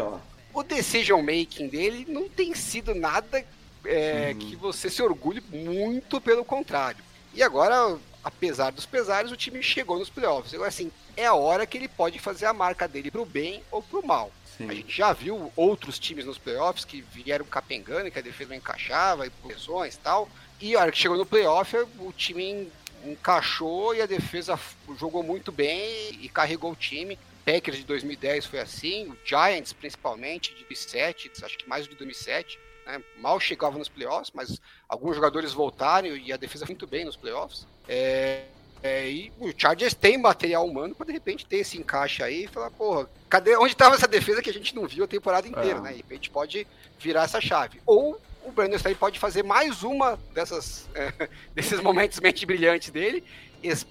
o 0.52 0.62
decision 0.62 1.22
making 1.22 1.68
dele 1.68 2.04
não 2.06 2.28
tem 2.28 2.54
sido 2.54 2.94
nada 2.94 3.42
é, 3.86 4.32
uhum. 4.32 4.38
que 4.38 4.56
você 4.56 4.90
se 4.90 5.02
orgulhe, 5.02 5.42
muito 5.50 6.20
pelo 6.20 6.44
contrário. 6.44 7.02
E 7.32 7.42
agora, 7.42 7.96
apesar 8.22 8.72
dos 8.72 8.84
pesares, 8.84 9.32
o 9.32 9.36
time 9.36 9.62
chegou 9.62 9.98
nos 9.98 10.10
playoffs. 10.10 10.52
Agora, 10.52 10.68
assim, 10.68 10.92
é 11.16 11.24
a 11.24 11.34
hora 11.34 11.66
que 11.66 11.78
ele 11.78 11.88
pode 11.88 12.18
fazer 12.18 12.44
a 12.44 12.52
marca 12.52 12.86
dele 12.86 13.10
pro 13.10 13.24
bem 13.24 13.62
ou 13.70 13.82
pro 13.82 14.06
mal. 14.06 14.30
Sim. 14.56 14.68
A 14.70 14.74
gente 14.74 14.96
já 14.96 15.12
viu 15.12 15.52
outros 15.56 15.98
times 15.98 16.24
nos 16.24 16.38
playoffs 16.38 16.84
que 16.84 17.00
vieram 17.00 17.44
capengando, 17.44 18.10
que 18.10 18.18
a 18.18 18.22
defesa 18.22 18.50
não 18.50 18.56
encaixava, 18.56 19.26
e 19.26 19.32
lesões 19.44 19.94
e 19.94 19.98
tal. 19.98 20.28
E 20.64 20.74
a 20.74 20.80
hora 20.80 20.90
que 20.90 20.96
chegou 20.96 21.18
no 21.18 21.26
playoff, 21.26 21.76
o 21.76 22.10
time 22.10 22.72
encaixou 23.04 23.94
e 23.94 24.00
a 24.00 24.06
defesa 24.06 24.58
jogou 24.98 25.22
muito 25.22 25.52
bem 25.52 26.18
e 26.22 26.26
carregou 26.26 26.72
o 26.72 26.74
time. 26.74 27.18
Packers 27.44 27.76
de 27.76 27.84
2010 27.84 28.46
foi 28.46 28.60
assim, 28.60 29.10
o 29.10 29.18
Giants 29.22 29.74
principalmente 29.74 30.54
de 30.54 30.64
2007, 30.64 31.32
acho 31.44 31.58
que 31.58 31.68
mais 31.68 31.86
de 31.86 31.94
2007. 31.94 32.58
Né? 32.86 33.02
Mal 33.18 33.38
chegava 33.38 33.76
nos 33.76 33.90
playoffs, 33.90 34.32
mas 34.34 34.58
alguns 34.88 35.14
jogadores 35.14 35.52
voltaram 35.52 36.16
e 36.16 36.32
a 36.32 36.38
defesa 36.38 36.64
muito 36.64 36.86
bem 36.86 37.04
nos 37.04 37.14
playoffs. 37.14 37.66
É, 37.86 38.44
é, 38.82 39.10
e 39.10 39.32
o 39.38 39.52
Chargers 39.54 39.92
tem 39.92 40.16
material 40.16 40.66
humano 40.66 40.94
para 40.94 41.04
de 41.04 41.12
repente 41.12 41.44
ter 41.44 41.58
esse 41.58 41.76
encaixe 41.76 42.22
aí 42.22 42.44
e 42.44 42.48
falar, 42.48 42.70
porra, 42.70 43.06
cadê 43.28 43.54
onde 43.58 43.74
estava 43.74 43.96
essa 43.96 44.08
defesa 44.08 44.40
que 44.40 44.48
a 44.48 44.54
gente 44.54 44.74
não 44.74 44.88
viu 44.88 45.04
a 45.04 45.08
temporada 45.08 45.46
inteira, 45.46 45.80
é. 45.80 45.82
né? 45.82 45.90
E 45.90 45.96
de 45.96 46.00
repente 46.00 46.30
pode 46.30 46.66
virar 46.98 47.24
essa 47.24 47.38
chave. 47.38 47.82
Ou 47.84 48.18
o 48.44 48.74
Staley 48.76 48.96
pode 48.96 49.18
fazer 49.18 49.42
mais 49.42 49.82
uma 49.82 50.18
dessas 50.32 50.88
é, 50.94 51.28
desses 51.54 51.80
momentos 51.80 52.20
mente 52.20 52.44
brilhantes 52.44 52.90
dele 52.90 53.24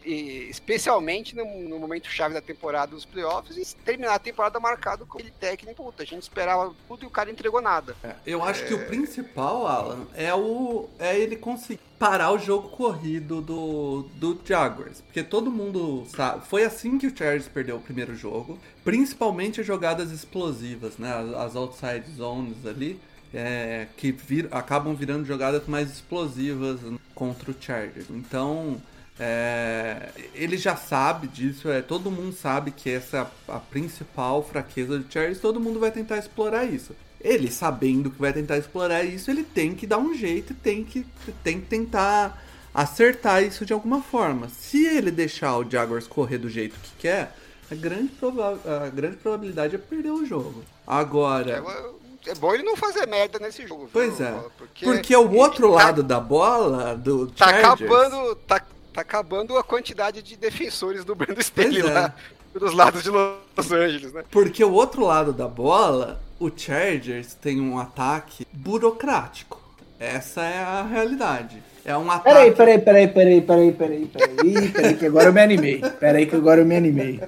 especialmente 0.06 1.36
no, 1.36 1.46
no, 1.68 1.80
momento 1.80 2.08
chave 2.08 2.34
da 2.34 2.42
temporada 2.42 2.92
dos 2.92 3.06
playoffs 3.06 3.58
e 3.58 3.76
terminar 3.78 4.14
a 4.14 4.20
temporada 4.20 4.60
marcado 4.60 5.06
com 5.06 5.20
ele 5.20 5.32
técnico. 5.32 5.84
Puta, 5.84 6.04
a 6.04 6.06
gente 6.06 6.22
esperava 6.22 6.74
tudo 6.88 7.04
e 7.04 7.08
o 7.08 7.10
cara 7.10 7.32
entregou 7.32 7.62
nada. 7.62 7.96
É, 8.04 8.16
eu 8.26 8.44
acho 8.44 8.64
é... 8.64 8.68
que 8.68 8.74
o 8.74 8.86
principal, 8.86 9.66
Alan, 9.66 10.08
é, 10.14 10.34
o, 10.34 10.88
é 11.00 11.18
ele 11.18 11.36
conseguir 11.36 11.82
parar 11.98 12.32
o 12.32 12.38
jogo 12.38 12.70
corrido 12.70 13.42
do, 13.42 14.04
do 14.16 14.40
Jaguars. 14.46 15.02
Porque 15.02 15.24
todo 15.24 15.50
mundo 15.50 16.06
sabe. 16.16 16.46
Foi 16.46 16.64
assim 16.64 16.98
que 17.00 17.08
o 17.08 17.18
Chargers 17.18 17.48
perdeu 17.48 17.78
o 17.78 17.82
primeiro 17.82 18.16
jogo. 18.16 18.60
Principalmente 18.84 19.62
as 19.62 19.66
jogadas 19.68 20.12
explosivas, 20.12 20.98
né? 20.98 21.12
As 21.38 21.56
outside 21.56 22.06
zones 22.16 22.66
ali. 22.66 23.00
É, 23.34 23.88
que 23.98 24.12
vir, 24.12 24.48
acabam 24.52 24.94
virando 24.94 25.26
jogadas 25.26 25.66
mais 25.68 25.92
explosivas 25.92 26.80
contra 27.16 27.50
o 27.50 27.56
Chargers. 27.60 28.06
Então, 28.12 28.80
é, 29.20 30.10
ele 30.34 30.58
já 30.58 30.76
sabe 30.76 31.28
disso, 31.28 31.70
é, 31.70 31.82
todo 31.82 32.10
mundo 32.10 32.34
sabe 32.34 32.72
que 32.72 32.90
essa 32.90 33.18
é 33.18 33.52
a, 33.52 33.60
principal 33.60 34.44
fraqueza 34.44 34.98
do 34.98 35.12
Charles, 35.12 35.40
todo 35.40 35.60
mundo 35.60 35.80
vai 35.80 35.92
tentar 35.92 36.18
explorar 36.18 36.66
isso. 36.66 36.96
Ele, 37.22 37.50
sabendo 37.50 38.10
que 38.10 38.20
vai 38.20 38.34
tentar 38.34 38.58
explorar 38.58 39.04
isso, 39.04 39.30
ele 39.30 39.44
tem 39.44 39.76
que 39.76 39.88
dar 39.88 39.98
um 39.98 40.14
jeito, 40.14 40.54
tem 40.54 40.84
que, 40.84 41.06
tem 41.44 41.62
que 41.62 41.68
tentar 41.68 42.44
acertar 42.74 43.44
isso 43.44 43.66
de 43.66 43.72
alguma 43.72 44.02
forma. 44.02 44.50
Se 44.50 44.86
ele 44.86 45.12
deixar 45.12 45.58
o 45.58 45.70
Jaguars 45.70 46.08
correr 46.08 46.40
do 46.40 46.50
jeito 46.50 46.76
que 46.80 46.92
quer, 47.00 47.36
a 47.72 47.76
grande, 47.76 48.10
prova 48.20 48.60
a 48.86 48.90
grande 48.90 49.18
probabilidade 49.18 49.76
é 49.76 49.78
perder 49.78 50.12
o 50.12 50.26
jogo. 50.26 50.64
Agora. 50.86 51.52
É, 51.52 52.03
é 52.28 52.36
bom 52.36 52.54
ele 52.54 52.64
não 52.64 52.76
fazer 52.76 53.06
merda 53.06 53.40
nesse 53.40 53.68
jogo. 53.68 53.90
Pois 53.92 54.18
viu? 54.18 54.28
é. 54.28 54.36
Porque, 54.58 54.86
porque 54.86 55.16
o 55.16 55.32
outro 55.34 55.70
tá, 55.70 55.76
lado 55.76 56.04
da 56.04 56.20
bola 56.20 56.96
do 56.96 57.28
tá 57.28 57.50
Chargers... 57.50 57.66
acabando, 57.66 58.36
tá 58.36 58.62
tá 58.94 59.02
acabando 59.02 59.58
a 59.58 59.64
quantidade 59.64 60.22
de 60.22 60.38
defensores 60.38 61.04
do 61.04 61.16
Brandon 61.16 61.42
Staley 61.42 61.82
é. 61.82 61.84
lá 61.84 62.14
dos 62.54 62.74
lados 62.74 63.04
de 63.04 63.10
Los 63.10 63.72
Angeles, 63.72 64.14
né? 64.14 64.24
Porque 64.30 64.64
o 64.64 64.72
outro 64.72 65.04
lado 65.04 65.34
da 65.34 65.48
bola, 65.48 66.22
o 66.40 66.52
Chargers 66.56 67.34
tem 67.34 67.60
um 67.60 67.80
ataque 67.80 68.46
burocrático. 68.54 69.60
Essa 70.00 70.42
é 70.44 70.60
a 70.60 70.84
realidade. 70.84 71.64
É 71.84 71.98
um 71.98 72.10
ataque. 72.12 72.30
Peraí, 72.30 72.52
peraí, 72.52 72.80
peraí, 72.80 73.08
peraí, 73.08 73.42
peraí, 73.42 73.72
peraí, 73.72 74.06
peraí, 74.06 74.70
peraí, 74.70 74.96
que 74.96 75.06
agora 75.08 75.30
eu 75.30 75.34
me 75.34 75.42
animei. 75.42 75.82
Peraí, 76.00 76.26
que 76.28 76.36
agora 76.36 76.62
eu 76.62 76.66
me 76.66 76.76
animei. 76.76 77.20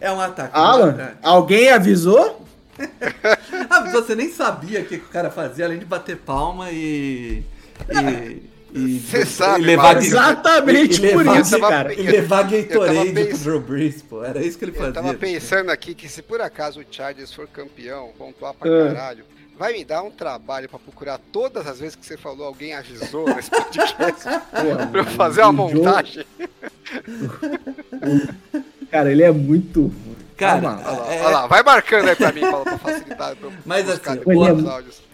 É 0.00 0.10
um 0.10 0.20
ataque. 0.20 0.50
Alan, 0.52 1.12
alguém 1.22 1.70
avisou? 1.70 2.44
ah, 3.70 3.80
você 3.90 4.14
nem 4.14 4.30
sabia 4.30 4.80
o 4.80 4.84
que 4.84 4.96
o 4.96 5.00
cara 5.00 5.30
fazia 5.30 5.64
além 5.64 5.78
de 5.78 5.84
bater 5.84 6.16
palma 6.16 6.70
e. 6.70 7.42
e 8.72 8.98
você 8.98 9.26
sabe, 9.26 9.64
levar 9.64 9.96
Exatamente 9.96 11.02
e, 11.02 11.06
e 11.06 11.12
por 11.12 11.26
isso, 11.36 11.60
cara. 11.60 11.92
E 11.92 12.02
levar 12.02 12.50
Gatorade 12.50 13.12
pro 13.12 13.38
Drew 13.38 13.60
Brees, 13.60 14.02
pô. 14.02 14.24
Era 14.24 14.42
isso 14.42 14.58
que 14.58 14.64
ele 14.64 14.72
fazia. 14.72 14.88
Eu 14.88 14.94
tava 14.94 15.14
pensando 15.14 15.70
aqui 15.70 15.94
que 15.94 16.08
se 16.08 16.22
por 16.22 16.40
acaso 16.40 16.80
o 16.80 16.84
Chargers 16.90 17.32
for 17.32 17.46
campeão, 17.48 18.10
pontuar 18.16 18.54
pra 18.54 18.68
uh. 18.68 18.86
caralho, 18.86 19.24
vai 19.58 19.74
me 19.74 19.84
dar 19.84 20.02
um 20.02 20.10
trabalho 20.10 20.68
pra 20.68 20.78
procurar 20.78 21.20
todas 21.30 21.66
as 21.66 21.78
vezes 21.78 21.94
que 21.94 22.04
você 22.04 22.16
falou, 22.16 22.46
alguém 22.46 22.74
avisou 22.74 23.26
nesse 23.26 23.50
podcast 23.50 23.94
pra 23.94 25.00
eu 25.00 25.04
fazer 25.04 25.42
uma 25.42 25.52
montagem. 25.52 26.24
cara, 28.90 29.10
ele 29.10 29.22
é 29.22 29.30
muito 29.30 29.92
Cara, 30.46 30.68
olha 30.68 31.00
lá, 31.00 31.14
é... 31.14 31.20
olha 31.20 31.28
lá, 31.30 31.46
vai 31.46 31.62
marcando 31.62 32.08
aí 32.08 32.16
pra 32.16 32.32
mim, 32.32 32.40
Paulo, 32.40 32.64
pra 32.64 32.78
facilitar. 32.78 33.36
Pra 33.36 33.50
Mas 33.64 33.88
assim. 33.88 34.20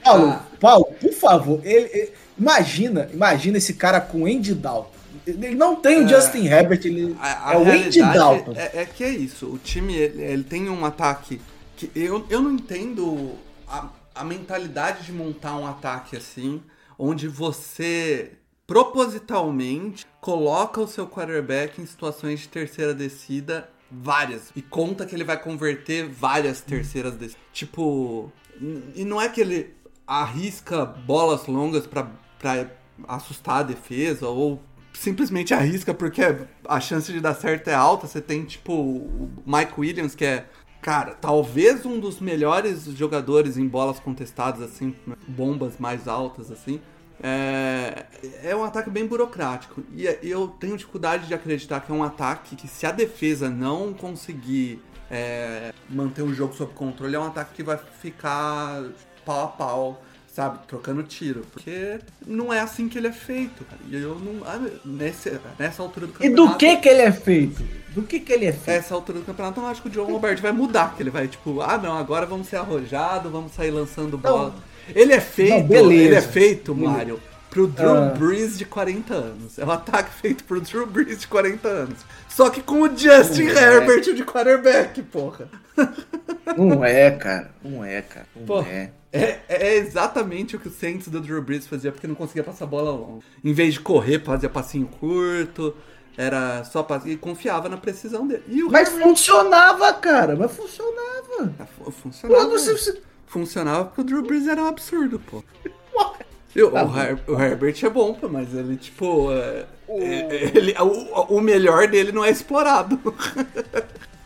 Paulo, 0.03 0.31
ah. 0.31 0.41
Paulo, 0.61 0.85
por 1.01 1.12
favor, 1.12 1.61
ele, 1.64 1.91
ele 1.93 2.12
Imagina, 2.39 3.11
imagina 3.12 3.59
esse 3.59 3.74
cara 3.74 4.01
com 4.01 4.24
Andy 4.24 4.55
Dalton. 4.55 4.97
Ele 5.26 5.55
não 5.55 5.76
tem 5.76 5.99
o 5.99 6.05
é, 6.05 6.09
Justin 6.09 6.47
Herbert, 6.47 6.81
ele 6.85 7.16
a, 7.20 7.51
a 7.51 7.55
é 7.55 7.59
o 7.59 7.62
Andy 7.62 8.01
Dalton. 8.01 8.53
É, 8.55 8.83
é, 8.83 8.85
que 8.87 9.03
é 9.03 9.11
isso. 9.11 9.47
O 9.47 9.59
time 9.59 9.95
ele, 9.95 10.22
ele, 10.22 10.45
tem 10.45 10.70
um 10.70 10.85
ataque 10.87 11.41
que 11.76 11.91
eu, 11.95 12.24
eu 12.31 12.41
não 12.41 12.53
entendo 12.53 13.33
a, 13.66 13.89
a 14.14 14.24
mentalidade 14.24 15.05
de 15.05 15.12
montar 15.12 15.57
um 15.57 15.66
ataque 15.66 16.16
assim, 16.16 16.62
onde 16.97 17.26
você 17.26 18.33
propositalmente 18.66 20.07
coloca 20.20 20.81
o 20.81 20.87
seu 20.87 21.07
quarterback 21.07 21.81
em 21.81 21.87
situações 21.87 22.41
de 22.41 22.49
terceira 22.49 22.95
descida 22.95 23.68
várias 23.91 24.51
e 24.55 24.62
conta 24.62 25.07
que 25.07 25.14
ele 25.14 25.24
vai 25.24 25.41
converter 25.41 26.09
várias 26.09 26.61
terceiras 26.61 27.14
descidas. 27.14 27.43
Tipo, 27.53 28.32
e 28.95 29.05
não 29.05 29.20
é 29.20 29.28
que 29.28 29.41
ele 29.41 29.74
arrisca 30.07 30.84
bolas 30.84 31.47
longas 31.47 31.86
para 31.86 32.11
assustar 33.07 33.61
a 33.61 33.62
defesa 33.62 34.28
ou 34.28 34.62
simplesmente 34.93 35.55
arrisca 35.55 35.95
porque 35.95 36.22
a 36.66 36.80
chance 36.80 37.12
de 37.12 37.20
dar 37.20 37.34
certo 37.34 37.68
é 37.68 37.74
alta. 37.74 38.07
Você 38.07 38.20
tem 38.20 38.45
tipo 38.45 38.72
o 38.72 39.30
Mike 39.47 39.74
Williams 39.78 40.14
que 40.14 40.24
é 40.24 40.47
Cara, 40.80 41.14
talvez 41.14 41.84
um 41.84 41.99
dos 41.99 42.20
melhores 42.20 42.84
jogadores 42.84 43.57
em 43.57 43.66
bolas 43.66 43.99
contestadas, 43.99 44.62
assim, 44.62 44.95
bombas 45.26 45.76
mais 45.76 46.07
altas, 46.07 46.53
assim. 46.53 46.80
É, 47.22 48.04
é 48.44 48.56
um 48.56 48.64
ataque 48.64 48.90
bem 48.90 49.06
burocrático. 49.06 49.82
E 49.94 50.06
eu 50.22 50.48
tenho 50.48 50.76
dificuldade 50.76 51.26
de 51.26 51.34
acreditar 51.34 51.80
que 51.80 51.90
é 51.90 51.94
um 51.94 52.02
ataque 52.02 52.56
que, 52.56 52.68
se 52.68 52.86
a 52.86 52.92
defesa 52.92 53.50
não 53.50 53.92
conseguir 53.92 54.82
é, 55.10 55.72
manter 55.88 56.22
o 56.22 56.32
jogo 56.32 56.54
sob 56.54 56.72
controle, 56.74 57.14
é 57.14 57.18
um 57.18 57.26
ataque 57.26 57.54
que 57.54 57.62
vai 57.62 57.78
ficar 58.00 58.84
pau 59.24 59.44
a 59.44 59.48
pau 59.48 60.02
sabe, 60.38 60.60
trocando 60.68 61.02
tiro. 61.02 61.44
Porque 61.52 61.98
não 62.24 62.52
é 62.52 62.60
assim 62.60 62.88
que 62.88 62.96
ele 62.96 63.08
é 63.08 63.12
feito, 63.12 63.64
cara. 63.64 63.80
E 63.90 63.96
eu 63.96 64.16
não. 64.20 64.46
Ah, 64.46 64.60
nesse, 64.84 65.38
nessa 65.58 65.82
altura 65.82 66.06
do 66.06 66.12
campeonato. 66.12 66.42
E 66.42 66.46
do 66.46 66.56
que 66.56 66.76
que 66.76 66.88
ele 66.88 67.02
é 67.02 67.12
feito? 67.12 67.62
Do 67.88 68.02
que 68.02 68.20
que 68.20 68.32
ele 68.32 68.46
é 68.46 68.52
feito? 68.52 68.76
Nessa 68.76 68.94
altura 68.94 69.18
do 69.18 69.24
campeonato, 69.24 69.60
eu 69.60 69.66
acho 69.66 69.82
que 69.82 69.88
o 69.88 69.90
John 69.90 70.04
Roberto 70.04 70.40
vai 70.40 70.52
mudar. 70.52 70.94
Que 70.94 71.02
ele 71.02 71.10
vai, 71.10 71.26
tipo, 71.26 71.60
ah, 71.60 71.76
não, 71.76 71.98
agora 71.98 72.24
vamos 72.24 72.46
ser 72.46 72.56
arrojados, 72.56 73.32
vamos 73.32 73.52
sair 73.52 73.72
lançando 73.72 74.16
bola. 74.16 74.54
Ele 74.95 75.12
é 75.12 75.20
feito, 75.20 75.72
não, 75.72 75.93
ele 75.93 76.14
é 76.14 76.22
feito, 76.22 76.74
Mario, 76.74 77.20
pro 77.51 77.66
Drew 77.66 77.97
ah. 77.97 78.14
Brees 78.18 78.59
de 78.59 78.64
40 78.64 79.14
anos. 79.14 79.59
É 79.59 79.64
um 79.64 79.70
ataque 79.70 80.11
feito 80.20 80.45
pro 80.45 80.61
Drew 80.61 80.86
Brees 80.86 81.20
de 81.20 81.26
40 81.26 81.68
anos. 81.68 81.99
Só 82.28 82.51
que 82.51 82.62
com 82.62 82.82
o 82.82 82.89
Justin 82.89 83.45
não. 83.45 83.57
Herbert 83.57 84.09
é. 84.09 84.12
de 84.12 84.24
quarterback, 84.24 85.03
porra. 85.03 85.49
Não 86.57 86.84
é, 86.84 87.11
cara. 87.11 87.51
Não 87.64 87.84
é, 87.84 88.03
cara. 88.03 88.26
Não 88.36 88.61
é. 88.61 88.91
É, 89.11 89.41
é, 89.49 89.76
exatamente 89.76 90.55
o 90.55 90.61
que 90.61 90.68
o 90.68 90.70
Saints 90.70 91.09
do 91.09 91.20
Drew 91.20 91.41
Brees 91.43 91.66
fazia, 91.66 91.91
porque 91.91 92.07
não 92.07 92.14
conseguia 92.14 92.45
passar 92.45 92.64
a 92.64 92.68
bola 92.68 92.91
longa. 92.91 93.24
Em 93.43 93.53
vez 93.53 93.74
de 93.74 93.80
correr, 93.80 94.22
fazia 94.22 94.51
passinho 94.51 94.86
curto, 94.86 95.74
era 96.16 96.62
só 96.64 96.82
passinho, 96.82 97.14
e 97.14 97.16
confiava 97.16 97.68
na 97.70 97.78
precisão 97.78 98.26
dele. 98.26 98.43
mas 98.70 98.89
Herbert... 98.89 99.09
funcionava, 99.09 99.93
cara, 99.95 100.36
mas 100.36 100.53
funcionava. 100.53 101.55
Funcionava. 101.91 102.45
Pô, 102.45 102.51
você... 102.51 103.01
Funcionava 103.29 103.85
porque 103.85 104.01
o 104.01 104.05
Drew 104.05 104.22
Brees 104.22 104.49
era 104.49 104.62
um 104.62 104.66
absurdo, 104.66 105.18
pô. 105.20 105.45
Eu, 106.57 106.72
tá 106.72 106.85
o, 106.85 106.99
Her, 106.99 107.18
o, 107.29 107.41
Herbert 107.41 107.76
é 107.85 107.91
bom, 107.91 108.14
pô, 108.14 108.29
mas 108.29 108.53
ele, 108.55 108.76
tipo. 108.76 109.31
É, 109.31 109.66
o... 109.87 110.01
É, 110.01 110.51
ele, 110.57 110.74
o, 110.81 111.37
o 111.37 111.41
melhor 111.41 111.87
dele 111.87 112.11
não 112.11 112.24
é 112.24 112.31
explorado. 112.31 112.99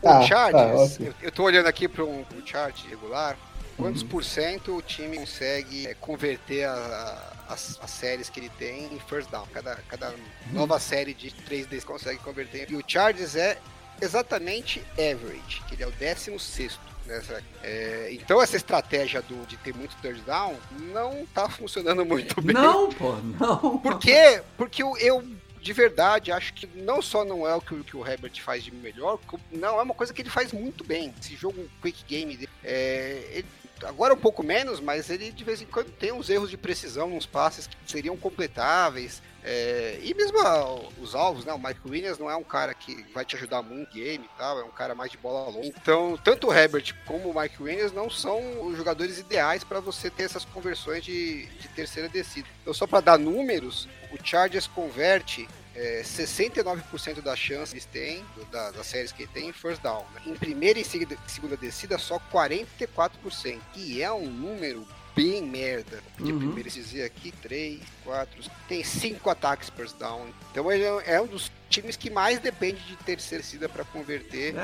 O 0.03 0.09
ah, 0.09 0.21
chart, 0.23 0.51
tá, 0.51 0.65
eu, 0.99 1.15
eu 1.23 1.31
tô 1.31 1.45
olhando 1.45 1.69
aqui 1.69 1.87
para 1.87 2.03
um, 2.03 2.25
um 2.35 2.45
chart 2.45 2.77
regular. 2.89 3.39
Quantos 3.77 4.03
uhum. 4.03 4.09
por 4.09 4.25
cento 4.25 4.77
o 4.77 4.83
time 4.83 5.17
consegue 5.17 5.87
é, 5.87 5.95
converter 5.95 6.65
a, 6.65 6.73
a, 7.49 7.53
as, 7.53 7.79
as, 7.81 7.91
séries 7.91 8.29
que 8.29 8.41
ele 8.41 8.51
tem 8.59 8.93
em 8.93 8.99
first 9.09 9.31
down? 9.31 9.47
Cada, 9.53 9.77
cada 9.89 10.09
uhum. 10.09 10.17
nova 10.55 10.81
série 10.81 11.15
de 11.15 11.31
3D 11.31 11.85
consegue 11.85 12.19
converter. 12.19 12.69
E 12.69 12.75
o 12.75 12.83
Chargers 12.85 13.37
é 13.37 13.59
exatamente 14.01 14.83
average, 14.95 15.63
que 15.69 15.77
ele 15.77 15.85
é 15.85 15.87
o 15.87 15.93
16 15.93 16.79
nessa. 17.13 17.43
É, 17.63 18.09
então 18.13 18.41
essa 18.41 18.57
estratégia 18.57 19.23
do, 19.23 19.47
de 19.47 19.57
ter 19.59 19.75
muito 19.75 19.95
third 19.97 20.21
down 20.23 20.57
não 20.93 21.27
tá 21.27 21.49
funcionando 21.49 22.05
muito 22.05 22.41
bem. 22.41 22.55
Não, 22.55 22.91
pô, 22.91 23.15
não. 23.39 23.79
Por 23.79 23.99
quê? 23.99 24.43
Porque 24.57 24.83
eu, 24.83 24.97
eu 24.99 25.23
de 25.61 25.73
verdade, 25.73 26.33
acho 26.33 26.53
que 26.55 26.67
não 26.75 27.01
só 27.01 27.25
não 27.25 27.47
é 27.47 27.55
o 27.55 27.61
que, 27.61 27.83
que, 27.85 27.97
o 27.97 28.07
Herbert 28.07 28.41
faz 28.43 28.65
de 28.65 28.75
melhor, 28.75 29.19
não, 29.53 29.79
é 29.79 29.83
uma 29.83 29.95
coisa 29.95 30.13
que 30.13 30.21
ele 30.21 30.31
faz 30.31 30.53
muito 30.53 30.83
bem. 30.83 31.15
Esse 31.21 31.37
jogo 31.37 31.69
quick 31.81 32.05
game, 32.07 32.49
é, 32.65 33.23
ele 33.31 33.47
agora 33.85 34.15
um 34.15 34.19
pouco 34.19 34.43
menos, 34.43 34.81
mas 34.81 35.09
ele 35.11 35.31
de 35.31 35.45
vez 35.45 35.63
em 35.63 35.67
quando 35.67 35.91
tem 35.93 36.13
uns 36.13 36.29
erros 36.29 36.51
de 36.51 36.57
precisão, 36.57 37.15
uns 37.15 37.27
passes 37.27 37.67
que 37.67 37.77
seriam 37.87 38.17
completáveis. 38.17 39.23
É, 39.45 39.99
e 40.03 40.15
mesmo 40.15 40.39
os 41.01 41.15
alvos, 41.15 41.45
né? 41.45 41.53
O 41.53 41.59
Mike 41.59 41.81
Williams 41.85 42.19
não 42.19 42.31
é 42.31 42.37
um 42.37 42.45
cara 42.45 42.73
que 42.75 43.05
vai 43.13 43.25
te 43.25 43.35
ajudar 43.37 43.61
muito 43.63 43.89
no 43.89 43.95
game 43.95 44.25
e 44.25 44.39
tal, 44.39 44.61
é 44.61 44.65
um 44.65 44.71
cara 44.71 44.95
mais 44.95 45.11
de 45.11 45.19
bola 45.19 45.51
longa. 45.51 45.67
Então, 45.67 46.19
tanto 46.23 46.49
o 46.49 46.55
Herbert 46.55 46.95
como 47.07 47.31
o 47.31 47.41
Mike 47.41 47.63
Williams 47.63 47.93
não 47.93 48.09
são 48.09 48.67
os 48.67 48.77
jogadores 48.77 49.19
ideais 49.19 49.65
para 49.65 49.81
você 49.81 50.11
ter 50.11 50.25
essas 50.25 50.45
conversões 50.45 51.05
de, 51.05 51.47
de 51.47 51.69
terceira 51.69 52.09
descida. 52.09 52.49
Então, 52.61 52.73
só 52.73 52.87
para 52.87 53.01
dar 53.01 53.19
números, 53.19 53.89
o 54.13 54.25
Chargers 54.25 54.69
converte 54.69 55.49
é, 55.75 56.03
69% 56.05 57.21
das 57.23 57.39
chances 57.39 57.73
eles 57.73 57.85
têm, 57.87 58.25
da, 58.51 58.71
das 58.71 58.87
séries 58.87 59.11
que 59.11 59.27
tem, 59.27 59.49
em 59.49 59.53
first 59.53 59.83
down. 59.83 60.05
Né? 60.15 60.23
Em 60.27 60.35
primeira 60.35 60.79
e 60.79 60.85
segunda 60.85 61.57
descida, 61.57 61.99
só 61.99 62.21
44%, 62.33 63.59
que 63.73 64.03
é 64.03 64.13
um 64.13 64.27
número 64.27 64.87
bem 65.15 65.43
merda. 65.43 65.99
Porque 66.17 66.33
Uhum. 66.33 66.39
primeiro 66.39 66.69
aqui, 67.05 67.33
3, 67.43 67.81
4, 68.05 68.51
tem 68.69 68.83
5 68.83 69.29
ataques 69.31 69.71
first 69.71 69.97
down. 69.99 70.27
Então 70.51 70.71
ele 70.71 70.85
é 71.05 71.21
um 71.21 71.27
dos 71.27 71.51
times 71.69 71.97
que 71.97 72.11
mais 72.11 72.39
depende 72.39 72.81
de 72.87 72.97
terceira 72.97 73.43
descida 73.43 73.69
para 73.69 73.85
converter. 73.85 74.55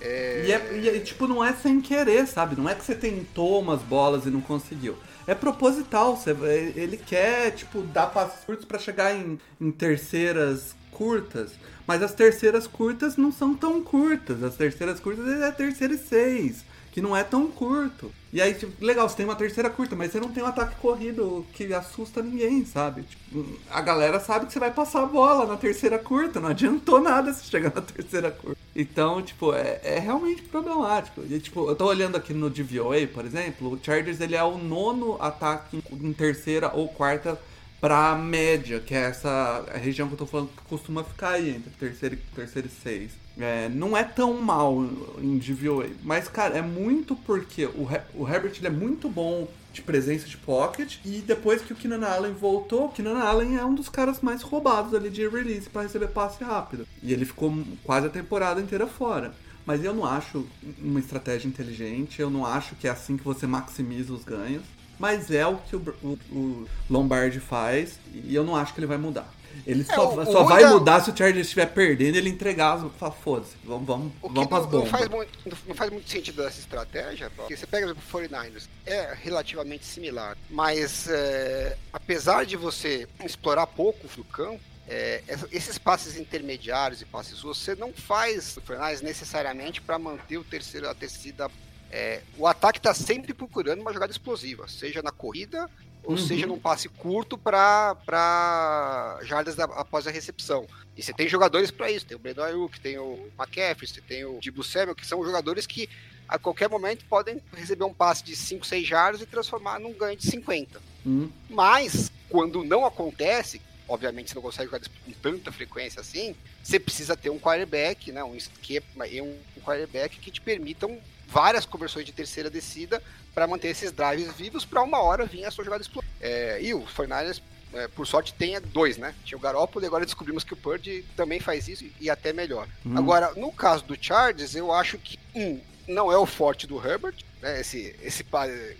É. 0.00 0.44
E, 0.46 0.52
é, 0.52 0.78
e 0.78 0.88
é, 0.88 1.00
tipo, 1.00 1.26
não 1.26 1.44
é 1.44 1.52
sem 1.52 1.80
querer, 1.80 2.26
sabe? 2.26 2.56
Não 2.56 2.68
é 2.68 2.74
que 2.74 2.84
você 2.84 2.94
tentou 2.94 3.60
umas 3.60 3.82
bolas 3.82 4.26
e 4.26 4.30
não 4.30 4.40
conseguiu. 4.40 4.96
É 5.26 5.34
proposital. 5.34 6.16
Você, 6.16 6.30
ele 6.76 6.96
quer, 6.96 7.50
tipo, 7.52 7.82
dar 7.82 8.06
passos 8.08 8.44
curtos 8.44 8.64
pra 8.64 8.78
chegar 8.78 9.14
em, 9.14 9.38
em 9.60 9.70
terceiras 9.70 10.74
curtas. 10.90 11.52
Mas 11.86 12.02
as 12.02 12.14
terceiras 12.14 12.66
curtas 12.66 13.16
não 13.16 13.32
são 13.32 13.54
tão 13.54 13.82
curtas. 13.82 14.42
As 14.42 14.56
terceiras 14.56 15.00
curtas 15.00 15.26
é 15.26 15.50
terceira 15.50 15.94
e 15.94 15.98
seis. 15.98 16.64
Que 16.92 17.00
não 17.00 17.16
é 17.16 17.24
tão 17.24 17.50
curto. 17.50 18.12
E 18.32 18.40
aí, 18.40 18.54
tipo, 18.54 18.72
legal, 18.84 19.08
você 19.08 19.16
tem 19.16 19.26
uma 19.26 19.34
terceira 19.34 19.68
curta, 19.68 19.96
mas 19.96 20.12
você 20.12 20.20
não 20.20 20.30
tem 20.30 20.42
um 20.42 20.46
ataque 20.46 20.76
corrido 20.76 21.44
que 21.52 21.72
assusta 21.74 22.22
ninguém, 22.22 22.64
sabe? 22.64 23.02
Tipo, 23.02 23.46
a 23.70 23.80
galera 23.82 24.20
sabe 24.20 24.46
que 24.46 24.52
você 24.52 24.58
vai 24.58 24.70
passar 24.70 25.02
a 25.02 25.06
bola 25.06 25.46
na 25.46 25.56
terceira 25.56 25.98
curta, 25.98 26.40
não 26.40 26.48
adiantou 26.48 27.00
nada 27.00 27.32
se 27.32 27.44
chegar 27.44 27.74
na 27.74 27.82
terceira 27.82 28.30
curta. 28.30 28.58
Então, 28.74 29.20
tipo, 29.22 29.52
é, 29.52 29.80
é 29.82 29.98
realmente 29.98 30.42
problemático. 30.42 31.22
E, 31.28 31.38
tipo, 31.40 31.68
eu 31.68 31.76
tô 31.76 31.86
olhando 31.86 32.16
aqui 32.16 32.32
no 32.32 32.48
DVOA, 32.48 33.06
por 33.06 33.26
exemplo, 33.26 33.72
o 33.72 33.78
Chargers 33.82 34.20
ele 34.20 34.34
é 34.34 34.42
o 34.42 34.56
nono 34.56 35.20
ataque 35.20 35.82
em, 35.92 36.12
terceira 36.14 36.70
ou 36.74 36.88
quarta 36.88 37.38
pra 37.82 38.14
média, 38.14 38.80
que 38.80 38.94
é 38.94 39.02
essa 39.02 39.64
região 39.74 40.08
que 40.08 40.14
eu 40.14 40.18
tô 40.18 40.26
falando 40.26 40.48
que 40.48 40.62
costuma 40.68 41.04
ficar 41.04 41.30
aí 41.30 41.50
entre 41.50 41.70
terceiro, 41.72 42.18
terceiro 42.34 42.68
e 42.68 42.82
seis. 42.82 43.21
É, 43.38 43.68
não 43.70 43.96
é 43.96 44.04
tão 44.04 44.34
mal 44.42 44.84
em 45.18 45.38
DVOA, 45.38 45.86
mas 46.02 46.28
cara, 46.28 46.58
é 46.58 46.62
muito 46.62 47.16
porque 47.16 47.64
o, 47.64 47.88
o 48.14 48.28
Herbert 48.28 48.52
é 48.62 48.68
muito 48.70 49.08
bom 49.08 49.48
de 49.72 49.80
presença 49.80 50.26
de 50.26 50.36
pocket 50.36 50.96
e 51.02 51.20
depois 51.20 51.62
que 51.62 51.72
o 51.72 51.76
Keenan 51.76 52.06
Allen 52.06 52.34
voltou, 52.34 52.84
o 52.86 52.88
Keenan 52.90 53.18
Allen 53.18 53.56
é 53.56 53.64
um 53.64 53.74
dos 53.74 53.88
caras 53.88 54.20
mais 54.20 54.42
roubados 54.42 54.92
ali 54.94 55.08
de 55.08 55.26
release 55.26 55.70
para 55.70 55.80
receber 55.82 56.08
passe 56.08 56.44
rápido. 56.44 56.86
E 57.02 57.10
ele 57.10 57.24
ficou 57.24 57.50
quase 57.82 58.06
a 58.06 58.10
temporada 58.10 58.60
inteira 58.60 58.86
fora. 58.86 59.32
Mas 59.64 59.82
eu 59.82 59.94
não 59.94 60.04
acho 60.04 60.46
uma 60.78 61.00
estratégia 61.00 61.48
inteligente, 61.48 62.20
eu 62.20 62.28
não 62.28 62.44
acho 62.44 62.74
que 62.74 62.86
é 62.86 62.90
assim 62.90 63.16
que 63.16 63.24
você 63.24 63.46
maximiza 63.46 64.12
os 64.12 64.24
ganhos. 64.24 64.62
Mas 64.98 65.30
é 65.30 65.46
o 65.46 65.56
que 65.56 65.74
o, 65.74 65.82
o- 66.02 66.18
o 66.30 66.66
Lombardi 66.90 67.40
faz 67.40 67.98
e 68.12 68.34
eu 68.34 68.44
não 68.44 68.54
acho 68.54 68.74
que 68.74 68.80
ele 68.80 68.86
vai 68.86 68.98
mudar. 68.98 69.26
Ele 69.66 69.84
só, 69.84 70.10
o- 70.14 70.20
o 70.20 70.24
só 70.26 70.42
ruim 70.42 70.48
vai 70.52 70.62
da- 70.64 70.70
mudar 70.70 71.00
se 71.02 71.10
o 71.10 71.16
Chargers 71.16 71.46
estiver 71.46 71.66
perdendo 71.66 72.16
ele 72.16 72.28
entregar 72.30 72.74
as. 72.74 72.92
Fala, 72.98 73.12
foda-se, 73.12 73.52
vamos, 73.64 73.86
vamos, 73.86 74.12
O 74.22 74.28
vamos 74.28 74.46
pras 74.48 74.62
não, 74.64 74.70
não, 74.70 74.78
bombas. 74.78 74.90
faz 74.90 75.08
muito, 75.08 75.38
não 75.68 75.74
faz 75.74 75.90
muito 75.90 76.08
sentido 76.10 76.42
essa 76.46 76.58
estratégia, 76.60 77.30
porque 77.30 77.56
você 77.56 77.66
pega 77.66 77.90
o 77.92 77.96
49ers, 77.96 78.68
é 78.86 79.14
relativamente 79.20 79.84
similar, 79.84 80.36
mas 80.50 81.08
é, 81.08 81.76
apesar 81.92 82.44
de 82.44 82.56
você 82.56 83.08
explorar 83.24 83.66
pouco 83.66 84.06
do 84.16 84.24
campo, 84.24 84.60
é, 84.88 85.22
esses 85.52 85.78
passes 85.78 86.16
intermediários 86.16 87.00
e 87.00 87.04
passes 87.04 87.40
você 87.40 87.74
não 87.76 87.92
faz 87.92 88.56
o 88.56 88.60
49ers 88.60 89.00
necessariamente 89.00 89.80
para 89.80 89.98
manter 89.98 90.38
o 90.38 90.44
terceiro, 90.44 90.88
a 90.88 90.94
terceira. 90.94 91.48
é, 91.94 92.22
o 92.38 92.46
ataque 92.46 92.78
está 92.78 92.92
sempre 92.94 93.32
procurando 93.34 93.80
uma 93.82 93.92
jogada 93.92 94.10
explosiva, 94.10 94.66
seja 94.66 95.02
na 95.02 95.12
corrida 95.12 95.68
ou 96.04 96.12
Uhum. 96.12 96.18
seja 96.18 96.46
num 96.46 96.58
passe 96.58 96.88
curto 96.88 97.38
para 97.38 99.18
jardas 99.22 99.54
da- 99.54 99.64
após 99.64 100.06
a 100.06 100.10
recepção. 100.10 100.66
E 100.96 101.02
você 101.02 101.12
tem 101.12 101.28
jogadores 101.28 101.70
para 101.70 101.90
isso. 101.90 102.04
Tem 102.06 102.16
o 102.16 102.20
Brandon 102.20 102.42
Ayuk, 102.42 102.80
tem 102.80 102.98
o 102.98 103.30
McCaffrey, 103.38 103.88
você 103.88 104.00
tem 104.00 104.24
o 104.24 104.38
Dibu 104.40 104.62
Samuel, 104.64 104.94
que 104.94 105.06
são 105.06 105.24
jogadores 105.24 105.66
que 105.66 105.88
a 106.28 106.38
qualquer 106.38 106.68
momento 106.68 107.04
podem 107.06 107.40
receber 107.54 107.84
um 107.84 107.92
passe 107.94 108.24
de 108.24 108.34
5, 108.34 108.66
6 108.66 108.86
jardas 108.86 109.20
e 109.20 109.26
transformar 109.26 109.78
num 109.78 109.92
ganho 109.92 110.16
de 110.16 110.26
50. 110.26 110.80
Hum, 111.06 111.30
Mas, 111.48 112.10
quando 112.28 112.64
não 112.64 112.84
acontece, 112.86 113.60
obviamente 113.88 114.28
você 114.30 114.34
não 114.36 114.42
consegue 114.42 114.70
jogar 114.70 114.80
com 115.04 115.12
tanta 115.12 115.52
frequência 115.52 116.00
assim, 116.00 116.34
você 116.62 116.78
precisa 116.80 117.16
ter 117.16 117.28
um 117.30 117.38
quarterback, 117.38 118.10
né, 118.12 118.22
um 118.24 118.34
esquema 118.34 119.06
e 119.06 119.20
um 119.20 119.36
quarterback 119.64 120.18
que 120.18 120.30
te 120.30 120.40
permitam 120.40 120.98
várias 121.32 121.64
conversões 121.64 122.04
de 122.04 122.12
terceira 122.12 122.50
descida 122.50 123.02
para 123.34 123.46
manter 123.46 123.68
esses 123.68 123.90
drives 123.90 124.34
vivos 124.34 124.64
para 124.66 124.82
uma 124.82 125.00
hora 125.00 125.24
vir 125.24 125.44
a 125.46 125.50
sua 125.50 125.64
jogada 125.64 125.82
explosiva. 125.82 126.12
É, 126.20 126.62
e 126.62 126.74
o 126.74 126.86
Fernandes, 126.86 127.42
é, 127.72 127.88
por 127.88 128.06
sorte, 128.06 128.34
tem 128.34 128.60
dois, 128.60 128.98
né? 128.98 129.14
Tinha 129.24 129.38
o 129.38 129.40
Garoppolo 129.40 129.84
e 129.84 129.88
agora 129.88 130.04
descobrimos 130.04 130.44
que 130.44 130.52
o 130.52 130.56
Purdy 130.56 131.04
também 131.16 131.40
faz 131.40 131.68
isso 131.68 131.86
e 131.98 132.10
até 132.10 132.32
melhor. 132.34 132.68
Hum. 132.84 132.98
Agora, 132.98 133.32
no 133.34 133.50
caso 133.50 133.82
do 133.84 133.96
Chargers, 133.98 134.54
eu 134.54 134.70
acho 134.70 134.98
que, 134.98 135.18
um, 135.34 135.58
não 135.88 136.12
é 136.12 136.18
o 136.18 136.26
forte 136.26 136.66
do 136.66 136.76
Herbert, 136.76 137.16
né? 137.40 137.60
Esse, 137.60 137.96
esse, 138.02 138.24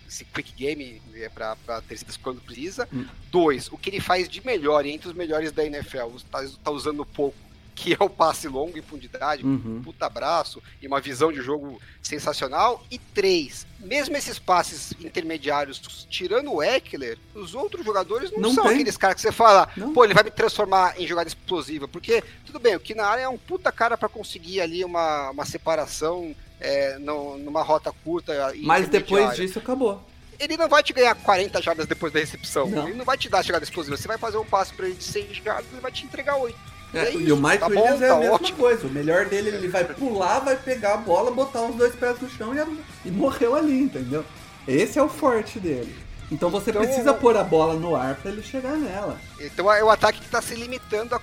esse 0.07 0.25
quick 0.25 0.53
game 0.53 1.01
é 1.15 1.29
para 1.29 1.81
terceiras 1.87 2.17
quando 2.17 2.39
precisa. 2.39 2.87
Hum. 2.93 3.05
Dois, 3.31 3.67
o 3.71 3.77
que 3.77 3.89
ele 3.89 3.99
faz 3.99 4.29
de 4.29 4.45
melhor 4.45 4.85
e 4.85 4.91
entre 4.91 5.09
os 5.09 5.15
melhores 5.15 5.51
da 5.51 5.65
NFL, 5.65 6.17
tá, 6.31 6.45
tá 6.63 6.71
usando 6.71 7.03
pouco, 7.05 7.37
que 7.75 7.93
é 7.93 8.03
o 8.03 8.09
passe 8.09 8.47
longo 8.47 8.77
em 8.77 8.81
profundidade, 8.81 9.43
uhum. 9.45 9.81
puta 9.83 10.05
abraço 10.05 10.61
e 10.81 10.87
uma 10.87 11.01
visão 11.01 11.31
de 11.31 11.41
jogo 11.41 11.79
sensacional. 12.01 12.83
E 12.91 12.97
três, 12.99 13.65
mesmo 13.79 14.15
esses 14.15 14.37
passes 14.37 14.91
intermediários, 15.01 15.79
tirando 16.09 16.53
o 16.53 16.61
Eckler, 16.61 17.17
os 17.33 17.55
outros 17.55 17.83
jogadores 17.85 18.31
não, 18.31 18.39
Não 18.41 18.53
são 18.53 18.63
tem. 18.65 18.73
aqueles 18.75 18.97
caras 18.97 19.15
que 19.15 19.21
você 19.21 19.31
fala, 19.31 19.67
Não. 19.75 19.93
pô, 19.93 20.03
ele 20.03 20.13
vai 20.13 20.23
me 20.23 20.31
transformar 20.31 20.99
em 20.99 21.07
jogada 21.07 21.27
explosiva. 21.27 21.87
Porque, 21.87 22.23
tudo 22.45 22.59
bem, 22.59 22.75
o 22.75 22.79
Keenan 22.79 23.03
Allen 23.05 23.23
é 23.25 23.29
um 23.29 23.37
puta 23.37 23.71
cara 23.71 23.97
para 23.97 24.07
conseguir 24.09 24.61
ali 24.61 24.83
uma, 24.85 25.31
uma 25.31 25.45
separação 25.45 26.35
é, 26.59 26.97
no- 26.99 27.37
numa 27.39 27.61
rota 27.63 27.91
curta. 28.03 28.55
e 28.55 28.61
Mas 28.63 28.87
depois 28.87 29.35
disso 29.35 29.59
acabou. 29.59 30.01
Ele 30.39 30.57
não 30.57 30.67
vai 30.67 30.81
te 30.83 30.91
ganhar 30.93 31.13
40 31.15 31.61
jardas 31.61 31.85
depois 31.85 32.11
da 32.11 32.19
recepção. 32.19 32.67
Não. 32.69 32.87
Ele 32.87 32.97
não 32.97 33.05
vai 33.05 33.17
te 33.17 33.29
dar 33.29 33.39
a 33.39 33.41
jogada 33.41 33.63
explosiva. 33.63 33.95
Você 33.95 34.07
vai 34.07 34.17
fazer 34.17 34.37
um 34.37 34.45
passe 34.45 34.73
pra 34.73 34.85
ele 34.87 34.95
de 34.95 35.03
6 35.03 35.37
jardas, 35.37 35.65
ele 35.71 35.79
vai 35.81 35.91
te 35.91 36.03
entregar 36.05 36.35
8. 36.37 36.57
É, 36.93 36.99
É 37.05 37.13
e 37.15 37.23
isso, 37.23 37.35
o 37.35 37.41
Mike 37.41 37.57
tá 37.59 37.69
bom, 37.69 37.81
Williams 37.81 38.01
é 38.01 38.07
tá 38.07 38.15
a 38.15 38.19
mesma 38.19 38.35
ótimo. 38.35 38.57
coisa. 38.57 38.87
O 38.87 38.89
melhor 38.89 39.25
dele, 39.25 39.49
ele 39.49 39.67
vai 39.67 39.83
pular, 39.85 40.39
vai 40.39 40.55
pegar 40.55 40.93
a 40.95 40.97
bola, 40.97 41.31
botar 41.31 41.63
os 41.63 41.75
dois 41.75 41.95
pés 41.95 42.19
no 42.21 42.29
chão 42.29 42.53
e, 42.53 43.07
e 43.07 43.11
morreu 43.11 43.55
ali, 43.55 43.79
entendeu? 43.81 44.23
Esse 44.67 44.99
é 44.99 45.03
o 45.03 45.09
forte 45.09 45.59
dele. 45.59 45.95
Então 46.31 46.49
você 46.49 46.69
Então, 46.71 46.81
precisa 46.81 47.13
pôr 47.13 47.35
a 47.37 47.43
bola 47.43 47.73
no 47.75 47.95
ar 47.95 48.15
pra 48.15 48.31
ele 48.31 48.41
chegar 48.41 48.77
nela. 48.77 49.19
Então 49.39 49.71
é 49.71 49.83
o 49.83 49.89
ataque 49.89 50.19
que 50.19 50.29
tá 50.29 50.41
se 50.41 50.55
limitando 50.55 51.15
a, 51.15 51.19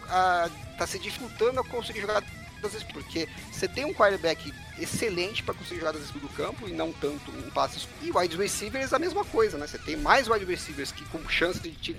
a 0.48 0.50
tá 0.76 0.86
se 0.86 0.98
dificultando 0.98 1.60
a 1.60 1.64
conseguir 1.64 2.00
jogar 2.00 2.22
das 2.62 2.72
vezes, 2.72 2.86
porque 2.92 3.26
você 3.50 3.66
tem 3.66 3.84
um 3.86 3.94
quarterback 3.94 4.52
excelente 4.78 5.42
para 5.42 5.54
conseguir 5.54 5.80
jogadas 5.80 6.02
do 6.10 6.28
campo 6.30 6.68
e 6.68 6.72
não 6.72 6.92
tanto 6.92 7.30
em 7.30 7.50
passes. 7.50 7.88
E 8.02 8.10
wide 8.14 8.36
receivers 8.36 8.92
a 8.92 8.98
mesma 8.98 9.24
coisa, 9.24 9.56
né? 9.56 9.66
Você 9.66 9.78
tem 9.78 9.96
mais 9.96 10.28
wide 10.28 10.44
receivers 10.44 10.92
que 10.92 11.04
com 11.06 11.26
chance 11.28 11.58
de 11.58 11.70
te 11.72 11.94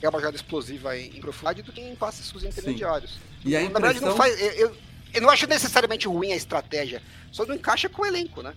entregar 0.00 0.10
uma 0.10 0.18
jogada 0.18 0.36
explosiva 0.36 0.96
em, 0.96 1.16
em 1.16 1.20
profundidade 1.20 1.62
do 1.62 1.72
que 1.72 1.80
em 1.80 1.94
passes 1.94 2.32
intermediários. 2.42 3.18
E 3.44 3.54
a 3.54 3.60
Na 3.60 3.68
verdade, 3.68 4.00
não 4.00 4.12
impressão- 4.12 4.16
faz. 4.16 4.40
Eu, 4.40 4.50
eu, 4.68 4.76
eu 5.14 5.20
não 5.22 5.30
acho 5.30 5.46
necessariamente 5.46 6.08
ruim 6.08 6.32
a 6.32 6.36
estratégia, 6.36 7.02
só 7.30 7.44
não 7.44 7.54
encaixa 7.54 7.88
com 7.88 8.02
o 8.02 8.06
elenco, 8.06 8.42
né? 8.42 8.54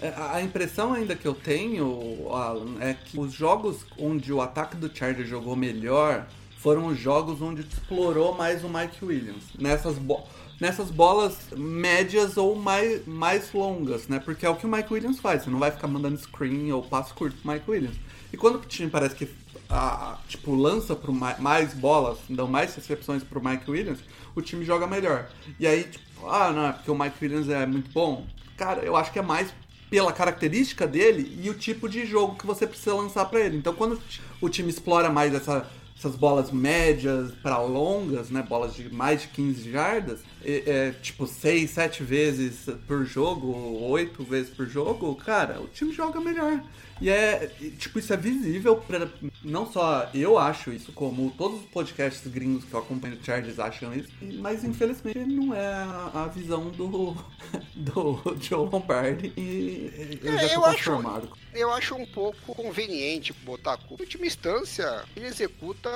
É, 0.00 0.06
é, 0.08 0.14
a 0.16 0.42
impressão 0.42 0.92
ainda 0.92 1.16
que 1.16 1.26
eu 1.26 1.34
tenho, 1.34 2.28
Alan, 2.32 2.76
é 2.80 2.94
que 2.94 3.18
os 3.18 3.32
jogos 3.32 3.78
onde 3.98 4.32
o 4.32 4.40
ataque 4.40 4.76
do 4.76 4.94
Charger 4.94 5.26
jogou 5.26 5.56
melhor 5.56 6.26
foram 6.58 6.86
os 6.86 6.98
jogos 6.98 7.40
onde 7.40 7.62
explorou 7.62 8.34
mais 8.34 8.62
o 8.64 8.68
Mike 8.68 9.04
Williams. 9.04 9.44
Nessas, 9.58 9.96
bo- 9.96 10.26
nessas 10.60 10.90
bolas 10.90 11.36
médias 11.56 12.36
ou 12.36 12.56
mais, 12.56 13.06
mais 13.06 13.52
longas, 13.52 14.08
né? 14.08 14.18
Porque 14.18 14.44
é 14.44 14.50
o 14.50 14.56
que 14.56 14.66
o 14.66 14.68
Mike 14.68 14.92
Williams 14.92 15.20
faz. 15.20 15.44
Você 15.44 15.50
não 15.50 15.58
vai 15.60 15.70
ficar 15.70 15.86
mandando 15.86 16.18
screen 16.18 16.72
ou 16.72 16.82
passo 16.82 17.14
curto 17.14 17.36
pro 17.40 17.52
Mike 17.52 17.70
Williams. 17.70 17.96
E 18.32 18.36
quando 18.36 18.56
o 18.56 18.60
time 18.60 18.90
parece 18.90 19.14
que 19.14 19.26
ah, 19.70 20.18
tipo, 20.28 20.54
lança 20.54 20.94
pro 20.96 21.12
Ma- 21.12 21.36
mais 21.38 21.74
bolas, 21.74 22.18
dão 22.28 22.46
mais 22.48 22.74
recepções 22.74 23.22
pro 23.22 23.42
Mike 23.44 23.70
Williams, 23.70 23.98
o 24.34 24.40
time 24.42 24.64
joga 24.64 24.86
melhor. 24.86 25.28
E 25.58 25.66
aí, 25.66 25.84
tipo, 25.84 26.26
ah, 26.28 26.50
não, 26.52 26.66
é 26.68 26.72
porque 26.72 26.90
o 26.90 26.98
Mike 26.98 27.16
Williams 27.22 27.48
é 27.48 27.66
muito 27.66 27.90
bom. 27.92 28.26
Cara, 28.56 28.82
eu 28.82 28.96
acho 28.96 29.12
que 29.12 29.18
é 29.18 29.22
mais 29.22 29.52
pela 29.90 30.12
característica 30.12 30.86
dele 30.86 31.38
e 31.42 31.48
o 31.48 31.54
tipo 31.54 31.88
de 31.88 32.04
jogo 32.06 32.36
que 32.36 32.46
você 32.46 32.66
precisa 32.66 32.94
lançar 32.94 33.24
pra 33.26 33.40
ele. 33.40 33.56
Então, 33.56 33.72
quando 33.74 33.98
o 34.40 34.48
time 34.48 34.68
explora 34.68 35.08
mais 35.10 35.34
essa- 35.34 35.66
essas 35.96 36.14
bolas 36.14 36.50
médias 36.52 37.32
para 37.42 37.58
longas, 37.58 38.30
né, 38.30 38.42
bolas 38.42 38.74
de 38.74 38.92
mais 38.92 39.22
de 39.22 39.28
15 39.28 39.70
jardas, 39.70 40.20
é, 40.44 40.62
é, 40.70 40.90
tipo, 41.02 41.26
seis, 41.26 41.70
sete 41.70 42.02
vezes 42.02 42.66
por 42.86 43.04
jogo, 43.04 43.52
oito 43.90 44.22
vezes 44.24 44.50
por 44.54 44.66
jogo, 44.68 45.14
cara, 45.16 45.60
o 45.60 45.66
time 45.68 45.92
joga 45.92 46.20
melhor. 46.20 46.62
E 47.00 47.08
é, 47.08 47.46
tipo, 47.78 48.00
isso 48.00 48.12
é 48.12 48.16
visível 48.16 48.74
pra, 48.76 49.08
não 49.44 49.70
só 49.70 50.10
eu 50.12 50.36
acho 50.36 50.72
isso, 50.72 50.90
como 50.92 51.30
todos 51.38 51.60
os 51.60 51.66
podcasts 51.66 52.26
gringos 52.26 52.64
que 52.64 52.74
eu 52.74 52.80
acompanho 52.80 53.14
o 53.14 53.24
Chargers 53.24 53.60
acham 53.60 53.94
isso, 53.94 54.08
mas 54.40 54.64
infelizmente 54.64 55.20
não 55.20 55.54
é 55.54 55.64
a, 55.74 56.10
a 56.24 56.26
visão 56.26 56.70
do, 56.70 57.16
do 57.76 58.36
Joe 58.40 58.68
Lombardi 58.68 59.32
e 59.36 60.18
eu 60.24 60.32
É, 60.34 60.38
já 60.48 60.54
eu 60.54 60.60
tô 60.60 60.66
acho- 60.66 60.78
conformado. 60.90 61.38
Eu 61.54 61.72
acho 61.72 61.94
um 61.94 62.06
pouco 62.06 62.54
conveniente 62.54 63.32
botar 63.44 63.72
a 63.74 63.76
culpa. 63.78 64.02
Em 64.02 64.06
última 64.06 64.26
instância, 64.26 65.02
ele 65.16 65.26
executa. 65.26 65.88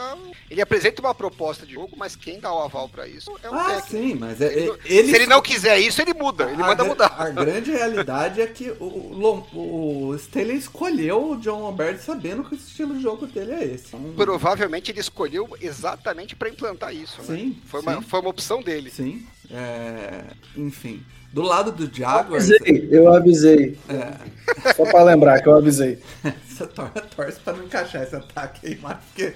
Ele 0.50 0.60
apresenta 0.62 1.00
uma 1.02 1.14
proposta 1.14 1.66
de 1.66 1.74
jogo, 1.74 1.94
mas 1.96 2.16
quem 2.16 2.40
dá 2.40 2.52
o 2.52 2.60
aval 2.62 2.88
pra 2.88 3.06
isso 3.06 3.30
é 3.42 3.50
o 3.50 3.54
Ah, 3.54 3.64
técnico. 3.66 3.88
sim, 3.90 4.14
mas 4.14 4.31
é, 4.40 4.52
Ele 4.52 4.60
é- 4.62 4.66
não- 4.66 4.76
ele 4.84 5.08
Se 5.08 5.14
ele 5.16 5.26
não 5.26 5.42
quiser 5.42 5.78
isso, 5.80 6.00
ele 6.00 6.14
muda. 6.14 6.44
Ele 6.50 6.62
a 6.62 6.66
manda 6.66 6.84
mudar. 6.84 7.14
A 7.18 7.30
grande 7.30 7.70
realidade 7.70 8.40
é 8.40 8.46
que 8.46 8.70
o, 8.80 8.84
o, 8.84 10.06
o 10.08 10.14
Staley 10.16 10.56
escolheu 10.56 11.30
o 11.32 11.36
John 11.36 11.60
Lombardi 11.60 12.00
sabendo 12.02 12.44
que 12.44 12.54
o 12.54 12.56
estilo 12.56 12.94
de 12.96 13.02
jogo 13.02 13.26
dele 13.26 13.52
é 13.52 13.64
esse. 13.64 13.88
Então, 13.88 14.12
Provavelmente 14.16 14.90
ele 14.90 15.00
escolheu 15.00 15.48
exatamente 15.60 16.34
pra 16.36 16.48
implantar 16.48 16.94
isso. 16.94 17.20
né? 17.22 17.36
Sim, 17.36 17.56
Foi 17.66 17.80
uma, 17.80 17.96
sim. 17.96 18.02
foi 18.02 18.20
uma 18.20 18.30
opção 18.30 18.62
dele. 18.62 18.90
Sim. 18.90 19.26
é, 19.50 20.22
enfim. 20.56 21.02
Do 21.32 21.40
lado 21.40 21.72
do 21.72 21.84
Eu 21.84 21.90
Jaguars, 21.94 22.44
avisei, 22.50 22.88
eu 22.90 23.12
avisei. 23.14 23.78
Só 24.76 24.84
pra 24.84 25.02
lembrar 25.02 25.40
que 25.40 25.48
eu 25.48 25.54
avisei. 25.54 25.98
você 26.46 26.66
tor- 26.66 26.90
torce 27.16 27.40
pra 27.40 27.54
não 27.54 27.64
encaixar 27.64 28.02
esse 28.02 28.14
ataque 28.14 28.66
aí, 28.66 28.78
mas 28.82 28.98
porque 28.98 29.32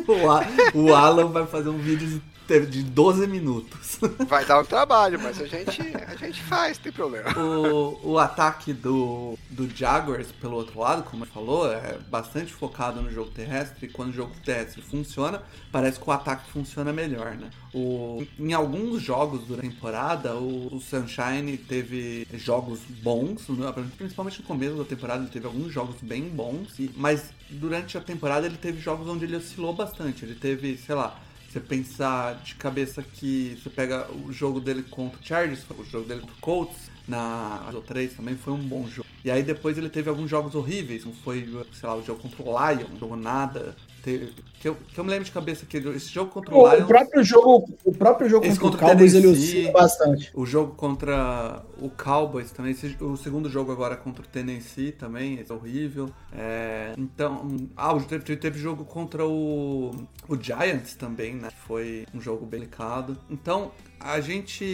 o 0.74 0.94
Alan 0.94 1.26
vai 1.26 1.46
fazer 1.46 1.68
um 1.68 1.76
vídeo 1.78 2.22
de 2.46 2.76
de 2.76 2.82
12 2.82 3.26
minutos. 3.26 3.98
Vai 4.28 4.44
dar 4.44 4.60
um 4.60 4.64
trabalho, 4.64 5.18
mas 5.20 5.40
a 5.40 5.46
gente, 5.46 5.80
a 6.06 6.14
gente 6.14 6.42
faz, 6.42 6.78
tem 6.78 6.92
problema. 6.92 7.30
O, 7.38 8.12
o 8.12 8.18
ataque 8.18 8.72
do, 8.72 9.38
do 9.50 9.68
Jaguars, 9.74 10.30
pelo 10.32 10.56
outro 10.56 10.78
lado, 10.80 11.02
como 11.04 11.24
ele 11.24 11.30
falou, 11.30 11.70
é 11.72 11.98
bastante 12.08 12.52
focado 12.52 13.00
no 13.00 13.10
jogo 13.10 13.30
terrestre. 13.30 13.86
E 13.86 13.88
quando 13.88 14.10
o 14.10 14.12
jogo 14.12 14.32
terrestre 14.44 14.82
funciona, 14.82 15.42
parece 15.72 15.98
que 15.98 16.08
o 16.08 16.12
ataque 16.12 16.50
funciona 16.50 16.92
melhor, 16.92 17.36
né? 17.36 17.50
O, 17.74 18.24
em 18.38 18.52
alguns 18.52 19.02
jogos 19.02 19.46
durante 19.46 19.68
a 19.68 19.70
temporada, 19.70 20.34
o, 20.34 20.74
o 20.74 20.80
Sunshine 20.80 21.56
teve 21.56 22.26
jogos 22.34 22.80
bons, 23.02 23.48
né? 23.48 23.72
principalmente 23.96 24.40
no 24.40 24.46
começo 24.46 24.76
da 24.76 24.84
temporada, 24.84 25.22
ele 25.22 25.32
teve 25.32 25.46
alguns 25.46 25.72
jogos 25.72 25.96
bem 26.00 26.28
bons, 26.28 26.68
mas 26.96 27.30
durante 27.50 27.96
a 27.98 28.00
temporada 28.00 28.46
ele 28.46 28.56
teve 28.56 28.80
jogos 28.80 29.08
onde 29.08 29.24
ele 29.24 29.36
oscilou 29.36 29.74
bastante. 29.74 30.24
Ele 30.24 30.34
teve, 30.34 30.76
sei 30.76 30.94
lá, 30.94 31.20
você 31.56 31.60
pensar 31.60 32.34
de 32.42 32.54
cabeça 32.54 33.02
que 33.02 33.58
você 33.62 33.70
pega 33.70 34.06
o 34.12 34.32
jogo 34.32 34.60
dele 34.60 34.82
contra 34.82 35.18
o 35.18 35.24
Chargers, 35.24 35.64
o 35.70 35.84
jogo 35.84 36.06
dele 36.06 36.20
contra 36.20 36.36
o 36.36 36.40
Colts, 36.40 36.90
na 37.08 37.70
ou 37.72 37.80
3 37.80 38.14
também 38.14 38.36
foi 38.36 38.52
um 38.52 38.58
bom 38.58 38.86
jogo. 38.86 39.08
E 39.24 39.30
aí 39.30 39.42
depois 39.42 39.78
ele 39.78 39.88
teve 39.88 40.08
alguns 40.08 40.28
jogos 40.28 40.54
horríveis, 40.54 41.04
não 41.04 41.12
foi, 41.12 41.48
sei 41.72 41.88
lá, 41.88 41.96
o 41.96 42.04
jogo 42.04 42.20
contra 42.20 42.42
o 42.42 42.46
Lion, 42.46 42.88
não 42.90 42.98
jogou 42.98 43.16
nada. 43.16 43.74
Teve- 44.06 44.32
que, 44.60 44.68
eu, 44.68 44.76
que 44.76 44.98
eu 45.00 45.02
me 45.02 45.10
lembro 45.10 45.24
de 45.24 45.32
cabeça 45.32 45.66
que 45.66 45.76
esse 45.78 46.08
jogo 46.10 46.30
contra 46.30 46.54
o, 46.54 46.58
O, 46.60 46.68
Lions, 46.70 46.84
o 46.84 46.86
próprio 46.86 47.24
jogo, 47.24 47.76
o 47.84 47.92
próprio 47.92 48.28
jogo 48.28 48.46
Esse 48.46 48.58
contra 48.60 48.76
o 48.76 48.80
contra 48.80 48.86
o 48.86 48.90
Cowboys 48.90 49.14
ele 49.14 49.22
Tennessee. 49.26 49.48
oscila 49.66 49.72
bastante. 49.72 50.30
o 50.32 50.46
jogo 50.46 50.74
contra 50.76 51.64
o 51.80 51.90
Cowboys 51.90 52.52
também, 52.52 52.70
esse- 52.70 52.96
o 53.00 53.16
segundo 53.16 53.48
jogo 53.50 53.72
agora 53.72 53.96
contra 53.96 54.22
o 54.24 54.28
Tennessee 54.28 54.92
também, 54.92 55.44
é 55.46 55.52
horrível. 55.52 56.08
É, 56.32 56.92
então, 56.96 57.48
ah, 57.76 57.92
o- 57.94 58.00
teve, 58.04 58.36
teve 58.36 58.58
jogo 58.60 58.84
contra 58.84 59.26
o, 59.26 59.90
o 60.28 60.36
Giants 60.40 60.94
também, 60.94 61.34
né? 61.34 61.48
Foi 61.66 62.06
um 62.14 62.20
jogo 62.20 62.46
delicado. 62.46 63.18
Então, 63.28 63.72
a 63.98 64.20
gente 64.20 64.64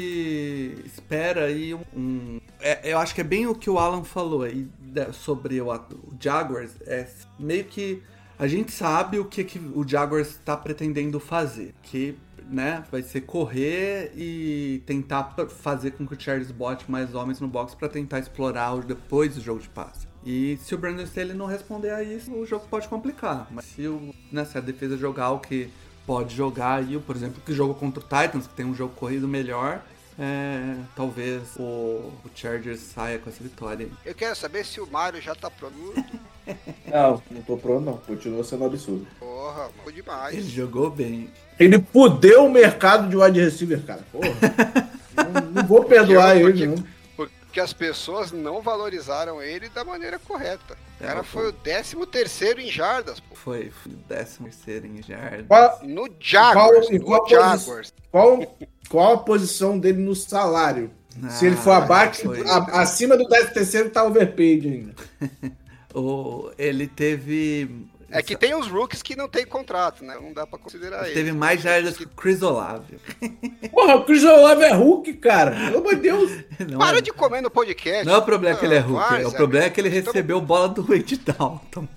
espera 0.85 1.47
aí 1.47 1.74
um. 1.74 1.80
um- 1.97 2.41
é, 2.61 2.93
eu 2.93 2.99
acho 2.99 3.14
que 3.14 3.20
é 3.20 3.24
bem 3.24 3.47
o 3.47 3.55
que 3.55 3.70
o 3.70 3.78
Alan 3.78 4.05
falou 4.05 4.43
aí 4.43 4.68
da- 4.78 5.12
sobre 5.12 5.61
o, 5.61 5.72
o 5.72 6.14
Jaguars. 6.20 6.72
É 6.87 7.09
meio 7.39 7.64
que 7.64 8.03
a 8.43 8.49
gente 8.49 8.72
sabe 8.72 9.20
o 9.20 9.24
que, 9.24 9.45
que 9.45 9.57
o 9.57 9.86
Jaguars 9.86 10.30
está 10.30 10.57
pretendendo 10.57 11.20
fazer. 11.20 11.72
Que 11.80 12.18
né, 12.51 12.82
vai 12.90 13.01
ser 13.01 13.20
correr 13.20 14.12
e 14.16 14.82
tentar 14.84 15.36
fazer 15.61 15.93
com 15.93 16.05
que 16.05 16.14
o 16.14 16.20
Charles 16.20 16.51
bote 16.51 16.90
mais 16.90 17.14
homens 17.14 17.38
no 17.38 17.47
box 17.47 17.72
para 17.72 17.88
tentar 17.88 18.18
explorar 18.18 18.76
depois 18.80 19.36
do 19.36 19.40
jogo 19.40 19.61
de 19.61 19.68
passe. 19.68 20.09
E 20.26 20.59
se 20.61 20.74
o 20.74 20.78
Brandon 20.78 21.05
Staley 21.05 21.36
não 21.36 21.47
responder 21.47 21.90
a 21.90 22.03
isso, 22.03 22.32
o 22.32 22.45
jogo 22.45 22.66
pode 22.68 22.88
complicar. 22.88 23.47
Mas 23.49 23.64
se, 23.64 23.86
o, 23.86 24.12
né, 24.32 24.45
se 24.45 24.59
a 24.59 24.61
defesa 24.61 24.97
jogar 24.97 25.30
o 25.30 25.38
que 25.38 25.70
pode 26.05 26.34
jogar 26.34 26.80
aí, 26.80 26.99
por 26.99 27.14
exemplo, 27.14 27.40
que 27.47 27.55
jogou 27.55 27.76
contra 27.76 28.01
o 28.01 28.03
Titans, 28.03 28.49
que 28.49 28.55
tem 28.55 28.66
um 28.66 28.74
jogo 28.74 28.93
corrido 28.97 29.28
melhor, 29.28 29.80
é, 30.18 30.74
talvez 30.97 31.55
o, 31.57 31.62
o 31.62 32.30
Chargers 32.34 32.80
saia 32.80 33.20
com 33.20 33.30
essa 33.30 33.40
vitória. 33.40 33.88
Eu 34.05 34.16
quero 34.16 34.34
saber 34.34 34.66
se 34.66 34.80
o 34.80 34.86
Mário 34.88 35.22
já 35.22 35.32
tá 35.32 35.49
pronto. 35.49 35.76
Não, 36.86 37.22
não 37.30 37.43
tô 37.43 37.57
pronto, 37.57 37.84
não. 37.84 37.97
Continua 37.99 38.43
sendo 38.45 38.64
absurdo. 38.64 39.07
Porra, 39.18 39.68
bom 39.84 39.90
demais. 39.90 40.36
Ele 40.36 40.49
jogou 40.49 40.90
bem. 40.90 41.30
Ele 41.59 41.82
fudeu 41.93 42.45
o 42.47 42.51
mercado 42.51 43.09
de 43.09 43.16
wide 43.16 43.40
receiver, 43.40 43.80
cara. 43.84 44.05
Porra. 44.12 44.28
não, 45.32 45.40
não 45.53 45.66
vou 45.66 45.84
perdoar 45.84 46.38
Porque- 46.38 46.62
ele, 46.64 46.66
não. 46.76 46.84
Porque 47.16 47.61
as 47.61 47.72
pessoas 47.72 48.32
não 48.32 48.61
valorizaram 48.62 49.40
ele 49.43 49.68
da 49.68 49.84
maneira 49.84 50.18
correta. 50.18 50.76
O 51.01 51.05
cara 51.05 51.20
É, 51.20 51.22
foi 51.22 51.49
o 51.49 51.53
13 51.53 51.97
terceiro 52.07 52.61
em 52.61 52.68
jardas, 52.70 53.20
pô. 53.20 53.34
Foi, 53.34 53.70
foi 53.70 53.93
o 53.93 53.97
décimo 54.09 54.49
terceiro 54.49 54.86
em 54.86 55.03
jardas. 55.03 55.47
Qual, 55.47 55.80
No 55.84 56.09
Jaguars, 56.18 56.88
Qual- 56.88 57.01
qual 57.01 57.11
no 57.11 57.14
a 57.14 57.20
posi- 57.20 57.34
Jaguars. 57.64 57.95
qual, 58.11 58.57
qual 58.88 59.12
a 59.14 59.18
posição 59.18 59.78
dele 59.78 59.99
no 60.03 60.14
salário? 60.14 60.90
Se 61.30 61.45
ele 61.47 61.57
for 61.57 61.72
Ah, 61.72 61.76
abaixo, 61.78 62.22
foi. 62.22 62.43
acima 62.72 63.18
do 63.18 63.28
13 63.28 63.53
terceiro 63.53 63.90
tá 63.90 64.03
overpaid 64.03 64.66
ainda. 64.66 64.95
O, 65.95 66.51
ele 66.59 66.86
teve. 66.86 67.86
É 68.11 68.22
que 68.22 68.36
tem 68.36 68.55
os 68.55 68.68
rookies 68.68 69.03
que 69.03 69.16
não 69.16 69.26
tem 69.26 69.47
contrato, 69.47 70.05
né? 70.05 70.14
Não 70.20 70.34
dá 70.34 70.47
pra 70.47 70.59
considerar 70.59 71.07
ele. 71.07 71.14
Teve 71.14 71.32
mais 71.32 71.62
jardas 71.62 71.97
que 71.97 72.05
o 72.05 72.09
Chris 72.09 72.43
Olave. 72.43 72.99
Porra, 73.72 73.97
o 73.97 74.05
Chris 74.05 74.22
Olave 74.22 74.64
é 74.64 74.72
Hulk, 74.72 75.14
cara. 75.14 75.53
Pelo 75.53 75.78
amor 75.78 75.95
de 75.95 76.03
Deus. 76.03 76.30
Não 76.70 76.78
Para 76.78 76.99
é, 76.99 77.01
de 77.01 77.11
comer 77.11 77.40
no 77.40 77.51
podcast. 77.51 78.05
não 78.05 78.14
é 78.14 78.18
o 78.18 78.22
problema 78.22 78.59
que 78.59 78.66
ele 78.66 78.74
é 78.74 78.80
Hulk, 78.80 79.09
Várzea, 79.09 79.28
o 79.28 79.32
problema 79.32 79.66
é 79.66 79.70
que 79.70 79.80
ele 79.80 79.88
recebeu 79.88 80.40
bola 80.40 80.68
do 80.68 80.82
Wade 80.82 81.16
Dalton. 81.16 81.88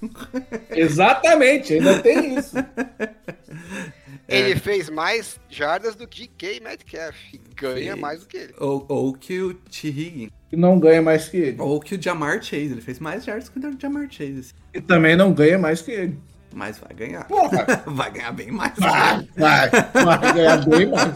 Exatamente, 0.69 1.73
ainda 1.73 1.99
tem 1.99 2.37
isso. 2.37 2.55
Ele 4.27 4.55
fez 4.55 4.89
mais 4.89 5.39
jardas 5.49 5.95
do 5.95 6.07
que 6.07 6.27
DK 6.27 6.59
Metcalf. 6.61 7.15
E 7.33 7.39
ganha 7.55 7.91
Fez. 7.91 7.99
mais 7.99 8.19
do 8.21 8.27
que 8.27 8.37
ele. 8.37 8.53
Ou, 8.59 8.85
ou 8.89 9.13
que 9.13 9.39
o 9.41 9.53
T. 9.53 9.87
Higgins. 9.87 10.29
E 10.51 10.55
não 10.55 10.79
ganha 10.79 11.01
mais 11.01 11.29
que 11.29 11.37
ele. 11.37 11.61
Ou 11.61 11.79
que 11.79 11.95
o 11.95 12.01
Jamar 12.01 12.41
Chase. 12.41 12.71
Ele 12.71 12.81
fez 12.81 12.99
mais 12.99 13.23
jardas 13.23 13.49
que 13.49 13.59
o 13.59 13.79
Jamar 13.79 14.07
Chase. 14.09 14.53
E 14.73 14.81
também 14.81 15.15
não 15.15 15.31
ganha 15.33 15.59
mais 15.59 15.81
que 15.81 15.91
ele. 15.91 16.19
Mas 16.53 16.79
vai 16.79 16.93
ganhar. 16.95 17.25
Porra. 17.25 17.65
Vai 17.85 18.11
ganhar 18.11 18.31
bem 18.31 18.49
mais. 18.49 18.73
Vai, 18.77 19.27
vai, 19.35 19.69
vai 19.69 20.33
ganhar 20.33 20.65
bem 20.65 20.85
mais. 20.89 21.13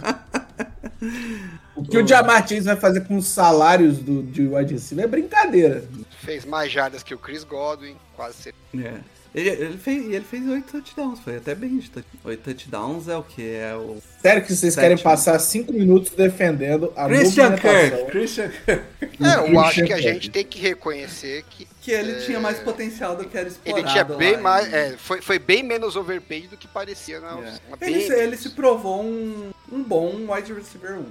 O 1.76 1.84
que 1.84 1.98
o 1.98 2.06
Jamar 2.06 2.46
Chase 2.46 2.62
vai 2.62 2.76
fazer 2.76 3.02
com 3.06 3.16
os 3.16 3.26
salários 3.28 4.00
do, 4.00 4.22
de 4.22 4.46
wide 4.46 4.74
receiver 4.74 5.06
é 5.06 5.08
brincadeira. 5.08 5.88
Fez 6.20 6.44
mais 6.44 6.70
jardas 6.70 7.04
que 7.04 7.14
o 7.14 7.18
Chris 7.18 7.46
Godwin. 7.46 7.96
Quase. 8.18 8.54
É. 8.78 9.00
Ele, 9.34 9.50
ele 9.50 9.78
fez, 9.78 10.06
e 10.08 10.16
ele 10.16 10.26
fez 10.26 10.48
oito 10.50 10.72
touchdowns, 10.72 11.20
foi 11.20 11.38
até 11.38 11.54
bem 11.54 11.78
de 11.78 11.90
touchdowns. 11.92 12.26
Oito 12.26 12.42
touchdowns 12.44 13.08
é 13.08 13.16
o 13.16 13.22
que? 13.24 13.48
É 13.48 13.76
o. 13.76 13.98
Sério 14.22 14.42
que 14.42 14.48
vocês 14.56 14.74
Sétimo. 14.74 14.82
querem 14.90 15.04
passar 15.04 15.38
cinco 15.38 15.72
minutos 15.72 16.12
defendendo 16.12 16.92
a 16.96 17.08
Christian. 17.08 17.56
Kirk! 17.56 18.06
Christian 18.12 18.50
Kirk! 18.66 18.84
É, 19.22 19.34
eu 19.36 19.42
Christian 19.44 19.62
acho 19.62 19.84
que 19.86 19.94
a 19.94 20.02
gente 20.02 20.30
tem 20.32 20.46
que 20.46 20.60
reconhecer 20.60 21.44
que 21.50 21.68
Que 21.82 21.92
ele 21.92 22.22
tinha 22.26 22.40
mais 22.40 22.58
potencial 22.60 23.16
do 23.18 23.26
que 23.26 23.38
era 23.38 23.48
explorado. 23.50 23.84
ele 23.86 23.92
tinha 23.92 24.04
bem 24.06 24.36
lá 24.38 24.42
mais. 24.42 24.68
em- 24.68 24.76
É, 24.76 24.96
foi, 24.98 25.22
foi 25.22 25.38
bem 25.38 25.62
menos 25.62 25.96
overpaid 25.96 26.48
do 26.48 26.58
que 26.58 26.68
parecia 26.68 27.20
na. 27.20 27.32
É. 27.38 27.52
na 27.70 27.78
Ele, 27.82 28.02
ele 28.14 28.38
se 28.38 28.50
provou 28.52 29.04
um, 29.04 29.52
um 29.72 29.84
bom 29.84 30.26
wide 30.34 30.54
receiver 30.54 30.94
1. 30.94 30.96
Ele 30.98 31.06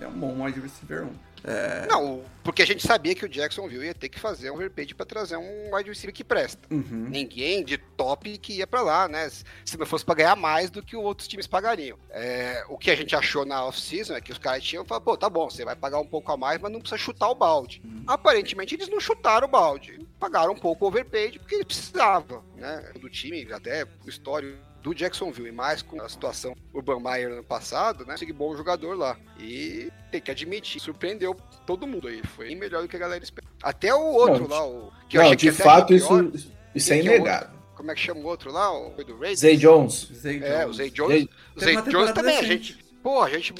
é 0.00 0.08
um 0.08 0.12
bom 0.12 0.42
wide 0.44 0.60
receiver 0.60 1.02
1. 1.04 1.10
É, 1.44 1.86
Não, 1.86 2.22
porque 2.42 2.62
a 2.62 2.66
gente 2.66 2.86
sabia 2.86 3.14
que 3.14 3.24
o 3.24 3.28
Jacksonville 3.28 3.86
ia 3.86 3.94
ter 3.94 4.08
que 4.08 4.18
fazer 4.20 4.50
um 4.50 4.54
overpaid 4.54 4.94
pra 4.94 5.06
trazer 5.06 5.36
um 5.36 5.74
wide 5.74 5.88
receiver 5.88 6.14
que 6.14 6.24
presta. 6.24 6.60
uhum. 6.70 7.08
Ninguém 7.08 7.64
de 7.64 7.78
top 7.78 8.36
que 8.38 8.54
ia 8.54 8.66
pra 8.66 8.82
lá, 8.82 9.08
né? 9.08 9.28
Se 9.64 9.76
não 9.78 9.86
fosse 9.86 10.04
pra 10.04 10.14
ganhar 10.14 10.36
mais 10.36 10.70
do 10.70 10.82
que 10.82 10.96
os 10.96 11.04
outros 11.04 11.28
times 11.28 11.46
pagariam. 11.46 11.98
É, 12.10 12.64
o 12.68 12.76
que 12.76 12.90
a 12.90 12.96
gente 12.96 13.14
achou 13.16 13.44
na 13.44 13.64
off-season 13.64 14.14
é 14.14 14.20
que 14.20 14.32
os 14.32 14.38
caras 14.38 14.62
tinham 14.62 14.84
falado, 14.84 15.04
pô, 15.04 15.16
tá 15.16 15.28
bom, 15.30 15.48
você 15.48 15.64
vai 15.64 15.76
pagar 15.76 15.98
um 15.98 16.06
pouco 16.06 16.30
a 16.32 16.36
mais, 16.36 16.60
mas 16.60 16.70
não 16.72 16.80
precisa 16.80 16.98
chutar 16.98 17.30
o 17.30 17.34
balde. 17.34 17.82
Aparentemente 18.06 18.74
eles 18.74 18.88
não 18.88 19.00
chutaram 19.00 19.46
o 19.46 19.50
balde. 19.50 20.06
Pagaram 20.18 20.52
um 20.52 20.58
pouco 20.58 20.84
o 20.84 20.88
overpaid 20.88 21.38
porque 21.38 21.54
eles 21.54 21.66
precisavam, 21.66 22.44
né? 22.56 22.90
Do 23.00 23.08
time, 23.08 23.50
até 23.52 23.84
o 23.84 24.08
histórico 24.08 24.58
do 24.82 24.94
Jacksonville 24.94 25.48
e 25.48 25.52
mais 25.52 25.82
com 25.82 26.00
a 26.00 26.08
situação 26.08 26.56
Urban 26.74 27.00
Meyer 27.00 27.32
ano 27.32 27.44
passado, 27.44 28.04
né? 28.06 28.12
Consegui 28.14 28.32
bom 28.32 28.56
jogador 28.56 28.96
lá. 28.96 29.16
E 29.38 29.90
tem 30.10 30.20
que 30.20 30.30
admitir, 30.30 30.80
surpreendeu 30.80 31.36
todo 31.66 31.86
mundo 31.86 32.08
aí. 32.08 32.22
Foi 32.34 32.46
bem 32.46 32.56
melhor 32.56 32.82
do 32.82 32.88
que 32.88 32.96
a 32.96 32.98
galera 32.98 33.22
esperava. 33.22 33.52
Até 33.62 33.94
o 33.94 34.00
outro 34.00 34.48
Não, 34.48 34.48
lá, 34.48 34.66
o 34.66 34.92
que 35.08 35.16
eu 35.16 35.20
Não, 35.20 35.26
achei 35.28 35.36
de 35.36 35.50
que 35.50 35.62
fato, 35.62 35.92
isso, 35.94 36.32
isso 36.74 36.92
é 36.92 36.98
é 36.98 37.00
inegável. 37.04 37.60
Como 37.76 37.90
é 37.90 37.94
que 37.94 38.00
chama 38.00 38.20
o 38.20 38.24
outro 38.26 38.52
lá? 38.52 38.70
O 38.72 38.92
foi 38.94 39.04
do 39.04 39.12
Raiders? 39.14 39.40
Zay 39.40 39.56
Jones. 39.56 40.08
Zay 40.14 40.42
É, 40.42 40.66
o 40.66 40.70
Jones. 40.70 40.76
Zay 40.76 40.90
Jones. 40.90 41.14
Zay- 41.18 41.28
O 41.56 41.60
Zay 41.60 41.76
uma 41.76 41.82
Jones 41.82 42.12
também, 42.12 42.36
a 42.36 42.40
decente. 42.42 42.62
gente, 42.72 42.84
Pô, 43.02 43.22
a 43.22 43.30
gente 43.30 43.54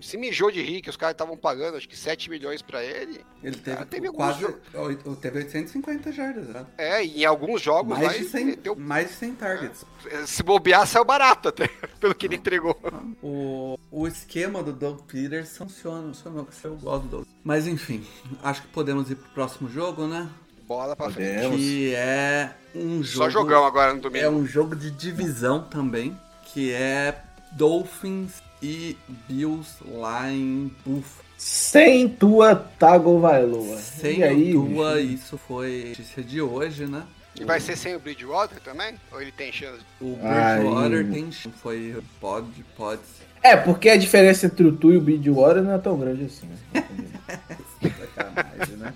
se 0.00 0.16
mijou 0.16 0.50
de 0.50 0.62
rir 0.62 0.80
que 0.80 0.88
os 0.88 0.96
caras 0.96 1.12
estavam 1.12 1.36
pagando 1.36 1.76
acho 1.76 1.86
que 1.86 1.96
7 1.96 2.30
milhões 2.30 2.62
pra 2.62 2.82
ele. 2.82 3.20
Ele 3.42 3.56
teve, 3.56 3.76
Ah, 3.82 3.84
teve 3.84 4.06
alguns 4.06 4.18
quase. 4.38 4.44
oito- 4.74 5.16
Teve 5.16 5.38
850 5.40 6.10
jardas, 6.10 6.48
né? 6.48 6.64
É, 6.78 7.04
e 7.04 7.22
em 7.22 7.24
alguns 7.26 7.60
jogos 7.60 7.98
Mais 7.98 8.10
de, 8.12 8.16
ele 8.20 8.28
100, 8.28 8.44
meteu- 8.46 8.74
mais 8.74 9.08
de 9.08 9.14
100 9.16 9.34
targets. 9.34 9.84
se 10.26 10.42
bobear, 10.42 10.86
saiu 10.86 11.04
barato 11.04 11.48
até, 11.50 11.68
pelo 12.00 12.14
que 12.14 12.24
ele 12.26 12.36
entregou. 12.36 12.74
O, 13.22 13.78
o 13.90 14.08
esquema 14.08 14.62
do 14.62 14.72
Doug 14.72 15.00
Peterson 15.02 15.68
funciona, 15.68 16.14
funciona, 16.14 16.46
eu 16.64 16.76
gosto 16.76 17.02
do 17.02 17.08
Doug. 17.08 17.26
Mas 17.44 17.66
enfim, 17.66 18.06
acho 18.42 18.62
que 18.62 18.68
podemos 18.68 19.10
ir 19.10 19.16
pro 19.16 19.28
próximo 19.30 19.68
jogo, 19.68 20.06
né? 20.06 20.28
Bola 20.66 20.96
pra 20.96 21.10
frente. 21.10 21.34
Podemos. 21.42 21.56
Que 21.58 21.94
é 21.94 22.54
um 22.74 23.02
jogo. 23.02 23.24
Só 23.24 23.28
jogão 23.28 23.66
agora 23.66 23.92
no 23.92 24.00
domingo. 24.00 24.24
É 24.24 24.30
um 24.30 24.46
jogo 24.46 24.74
de 24.74 24.90
divisão 24.90 25.62
também, 25.64 26.18
que 26.44 26.72
é 26.72 27.22
Dolphins 27.52 28.40
e 28.62 28.96
Bills 29.28 29.68
lá 29.86 30.30
em 30.30 30.70
Buffalo. 30.86 31.22
Sem 31.36 32.08
tua 32.08 32.54
Tagovailoa. 32.54 33.76
Sem 33.78 34.20
e 34.20 34.22
aí, 34.24 34.52
Tua, 34.52 34.94
bicho? 34.94 35.14
isso 35.14 35.38
foi 35.48 35.86
notícia 35.88 36.22
de 36.22 36.40
hoje, 36.40 36.86
né? 36.86 37.02
E 37.38 37.44
vai 37.44 37.58
ser 37.58 37.76
sem 37.76 37.96
o 37.96 37.98
Bridgewater 37.98 38.60
também? 38.60 38.94
Ou 39.10 39.20
ele 39.20 39.32
tem 39.32 39.50
chance? 39.50 39.80
O 40.00 40.16
Ai. 40.22 40.58
Bridgewater 40.60 41.10
tem 41.10 41.30
foi 41.60 41.96
pode 42.20 42.62
pode 42.76 43.00
É, 43.42 43.56
porque 43.56 43.88
a 43.88 43.96
diferença 43.96 44.46
entre 44.46 44.64
o 44.66 44.72
Tu 44.76 44.92
e 44.92 44.96
o 44.98 45.00
Bridgewater 45.00 45.62
não 45.62 45.72
é 45.72 45.78
tão 45.78 45.98
grande 45.98 46.26
assim. 46.26 46.46
Né? 46.72 46.84
sacanagem, 48.14 48.76
né? 48.76 48.94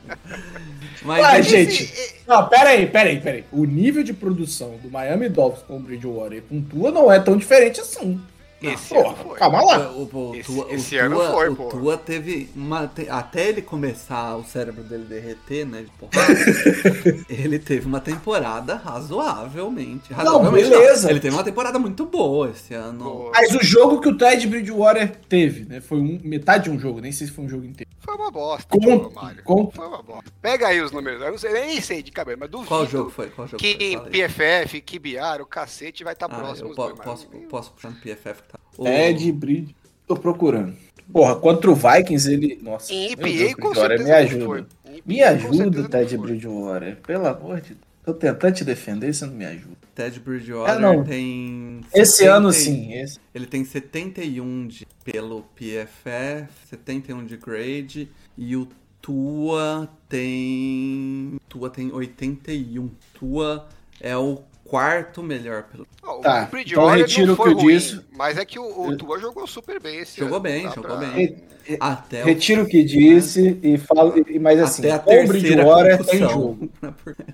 Mas 1.02 1.22
Ué, 1.24 1.40
esse- 1.40 1.50
gente, 1.50 2.14
não, 2.26 2.48
pera 2.48 2.70
aí, 2.70 2.86
pera 2.86 3.08
aí, 3.08 3.20
pera 3.20 3.36
aí. 3.38 3.44
O 3.50 3.64
nível 3.64 4.02
de 4.02 4.12
produção 4.12 4.76
do 4.82 4.90
Miami 4.90 5.28
Dolphins 5.28 5.64
com 5.64 5.76
o 5.78 5.80
Bridgewater 5.80 6.38
e 6.38 6.40
com 6.42 6.58
o 6.58 6.62
Tua 6.62 6.90
não 6.92 7.10
é 7.12 7.18
tão 7.18 7.36
diferente 7.36 7.80
assim. 7.80 8.20
Esse 8.62 8.94
Porra, 8.94 9.08
ano 9.08 9.16
foi. 9.16 9.38
calma 9.38 9.62
lá. 9.62 9.90
O, 9.90 10.02
o, 10.10 10.30
o 10.30 10.34
Esse- 10.34 10.44
Tua, 10.54 10.72
esse 10.72 10.96
ano 10.96 11.16
Tua- 11.16 11.30
foi, 11.30 11.48
o 11.50 11.56
pô. 11.56 11.68
Tua 11.68 11.98
teve 11.98 12.48
uma. 12.56 12.86
te- 12.88 13.08
até 13.08 13.48
ele 13.48 13.60
começar 13.62 14.34
o 14.36 14.44
cérebro 14.44 14.82
dele 14.82 15.04
derreter, 15.04 15.66
né? 15.66 15.82
De 15.82 15.90
porrada, 15.90 16.32
ele 17.28 17.58
teve 17.58 17.86
uma 17.86 18.00
temporada 18.00 18.76
razoavelmente. 18.76 20.12
razoavelmente 20.12 20.70
beleza. 20.70 21.10
Ele 21.10 21.20
teve 21.20 21.34
uma 21.36 21.44
temporada 21.44 21.78
muito 21.78 22.06
boa 22.06 22.50
esse 22.50 22.72
ano. 22.74 23.04
Pô, 23.04 23.30
Mas 23.34 23.54
o 23.54 23.62
jogo 23.62 24.00
que 24.00 24.08
o 24.08 24.16
Ted 24.16 24.46
Bridgewater 24.46 25.16
teve, 25.28 25.64
né? 25.66 25.80
Foi 25.80 25.98
um- 25.98 26.20
metade 26.24 26.64
de 26.64 26.70
um 26.70 26.78
jogo, 26.78 27.00
nem 27.00 27.12
sei 27.12 27.26
se 27.26 27.32
foi 27.32 27.44
um 27.44 27.48
jogo 27.48 27.64
inteiro. 27.64 27.90
Foi 28.00 28.14
uma 28.14 28.30
bosta, 28.30 28.66
Com- 28.68 28.98
pô, 29.00 29.10
Mário. 29.10 29.42
com- 29.42 29.70
Foi 29.70 29.86
uma 29.86 30.02
bosta. 30.02 30.30
Pega 30.40 30.68
aí 30.68 30.80
os 30.80 30.92
números. 30.92 31.20
Eu 31.20 31.30
não 31.32 31.38
sei, 31.38 31.52
nem 31.52 31.80
sei 31.80 32.02
de 32.02 32.12
cabeça, 32.12 32.38
mas 32.40 32.48
duvido 32.50 32.68
Qual 32.68 32.86
jogo 32.86 33.10
foi? 33.10 33.28
Qual 33.30 33.48
jogo 33.48 33.58
que 33.60 33.96
foi? 33.98 34.10
PFF, 34.10 34.80
KBR, 34.80 35.42
o 35.42 35.46
cacete 35.46 36.04
vai 36.04 36.12
estar 36.12 36.26
Ah, 36.26 36.28
próximo 36.28 36.70
eu 36.70 36.74
po- 36.74 36.86
dois. 36.86 37.00
posso, 37.00 37.28
não- 37.32 37.40
posso 37.48 37.72
puxar 37.72 37.90
no 37.90 37.96
PFF 37.96 38.42
que 38.42 38.45
tá. 38.45 38.45
O- 38.78 38.84
Ted 38.84 39.32
Bridge. 39.32 39.74
Tô 40.06 40.16
procurando. 40.16 40.74
Porra, 41.12 41.36
contra 41.36 41.70
o 41.70 41.74
Vikings 41.74 42.32
ele. 42.32 42.58
Nossa. 42.62 42.92
EPA, 42.92 43.22
Deus, 43.22 43.54
com 43.54 43.70
Bridgewater, 43.70 44.04
me 44.04 44.10
ajuda. 44.12 44.66
Me 45.04 45.22
ajuda, 45.22 45.88
Ted. 45.88 46.16
Bridgewater. 46.18 46.96
Pelo 47.06 47.26
amor 47.26 47.60
de 47.60 47.68
Deus. 47.70 47.80
Tô 48.04 48.14
tentando 48.14 48.54
te 48.54 48.64
defender, 48.64 49.12
você 49.12 49.26
não 49.26 49.34
me 49.34 49.44
ajuda. 49.44 49.76
Ted 49.94 50.20
Bridgewater 50.20 50.74
Ah, 50.76 50.78
não. 50.78 51.02
tem. 51.04 51.80
Esse 51.94 52.18
70 52.18 52.36
ano 52.36 52.50
e- 52.50 52.52
sim. 52.52 52.92
Esse. 52.92 53.18
Ele 53.34 53.46
tem 53.46 53.64
71 53.64 54.66
de, 54.68 54.86
pelo 55.04 55.42
PFF, 55.56 56.48
71 56.70 57.24
de 57.24 57.36
grade 57.36 58.08
e 58.38 58.54
o 58.56 58.68
Tua 59.02 59.88
tem. 60.08 61.36
Tua 61.48 61.70
tem 61.70 61.92
81. 61.92 62.90
Tua 63.14 63.66
é 64.00 64.16
o 64.16 64.40
quarto 64.66 65.22
melhor 65.22 65.64
pelo. 65.64 65.86
Ó, 66.02 66.18
Tá, 66.20 66.48
o 66.52 66.58
então 66.58 66.86
retiro 66.88 67.32
o 67.32 67.36
que 67.36 67.48
eu 67.48 67.54
ruim, 67.54 67.74
disse. 67.74 68.00
Mas 68.16 68.38
é 68.38 68.44
que 68.44 68.58
o, 68.58 68.88
o 68.88 68.96
Tua 68.96 69.18
jogou 69.18 69.46
super 69.46 69.80
bem 69.80 69.98
esse 69.98 70.18
Jogou 70.18 70.36
ano. 70.36 70.42
bem, 70.42 70.64
Dá 70.64 70.70
jogou 70.74 70.96
pra- 70.96 71.06
bem. 71.08 71.44
Até 71.80 72.22
o- 72.22 72.26
Retiro 72.26 72.62
o 72.62 72.66
que 72.68 72.84
disse 72.84 73.58
e 73.60 73.76
falo. 73.76 74.14
Mas 74.40 74.60
assim, 74.60 74.82
até 74.82 74.92
a 74.92 74.98
com 75.00 75.10
o 75.10 75.14
terceira 75.14 75.64
Bridgewater 75.64 76.04
tem 76.04 76.20
jogo. 76.20 76.70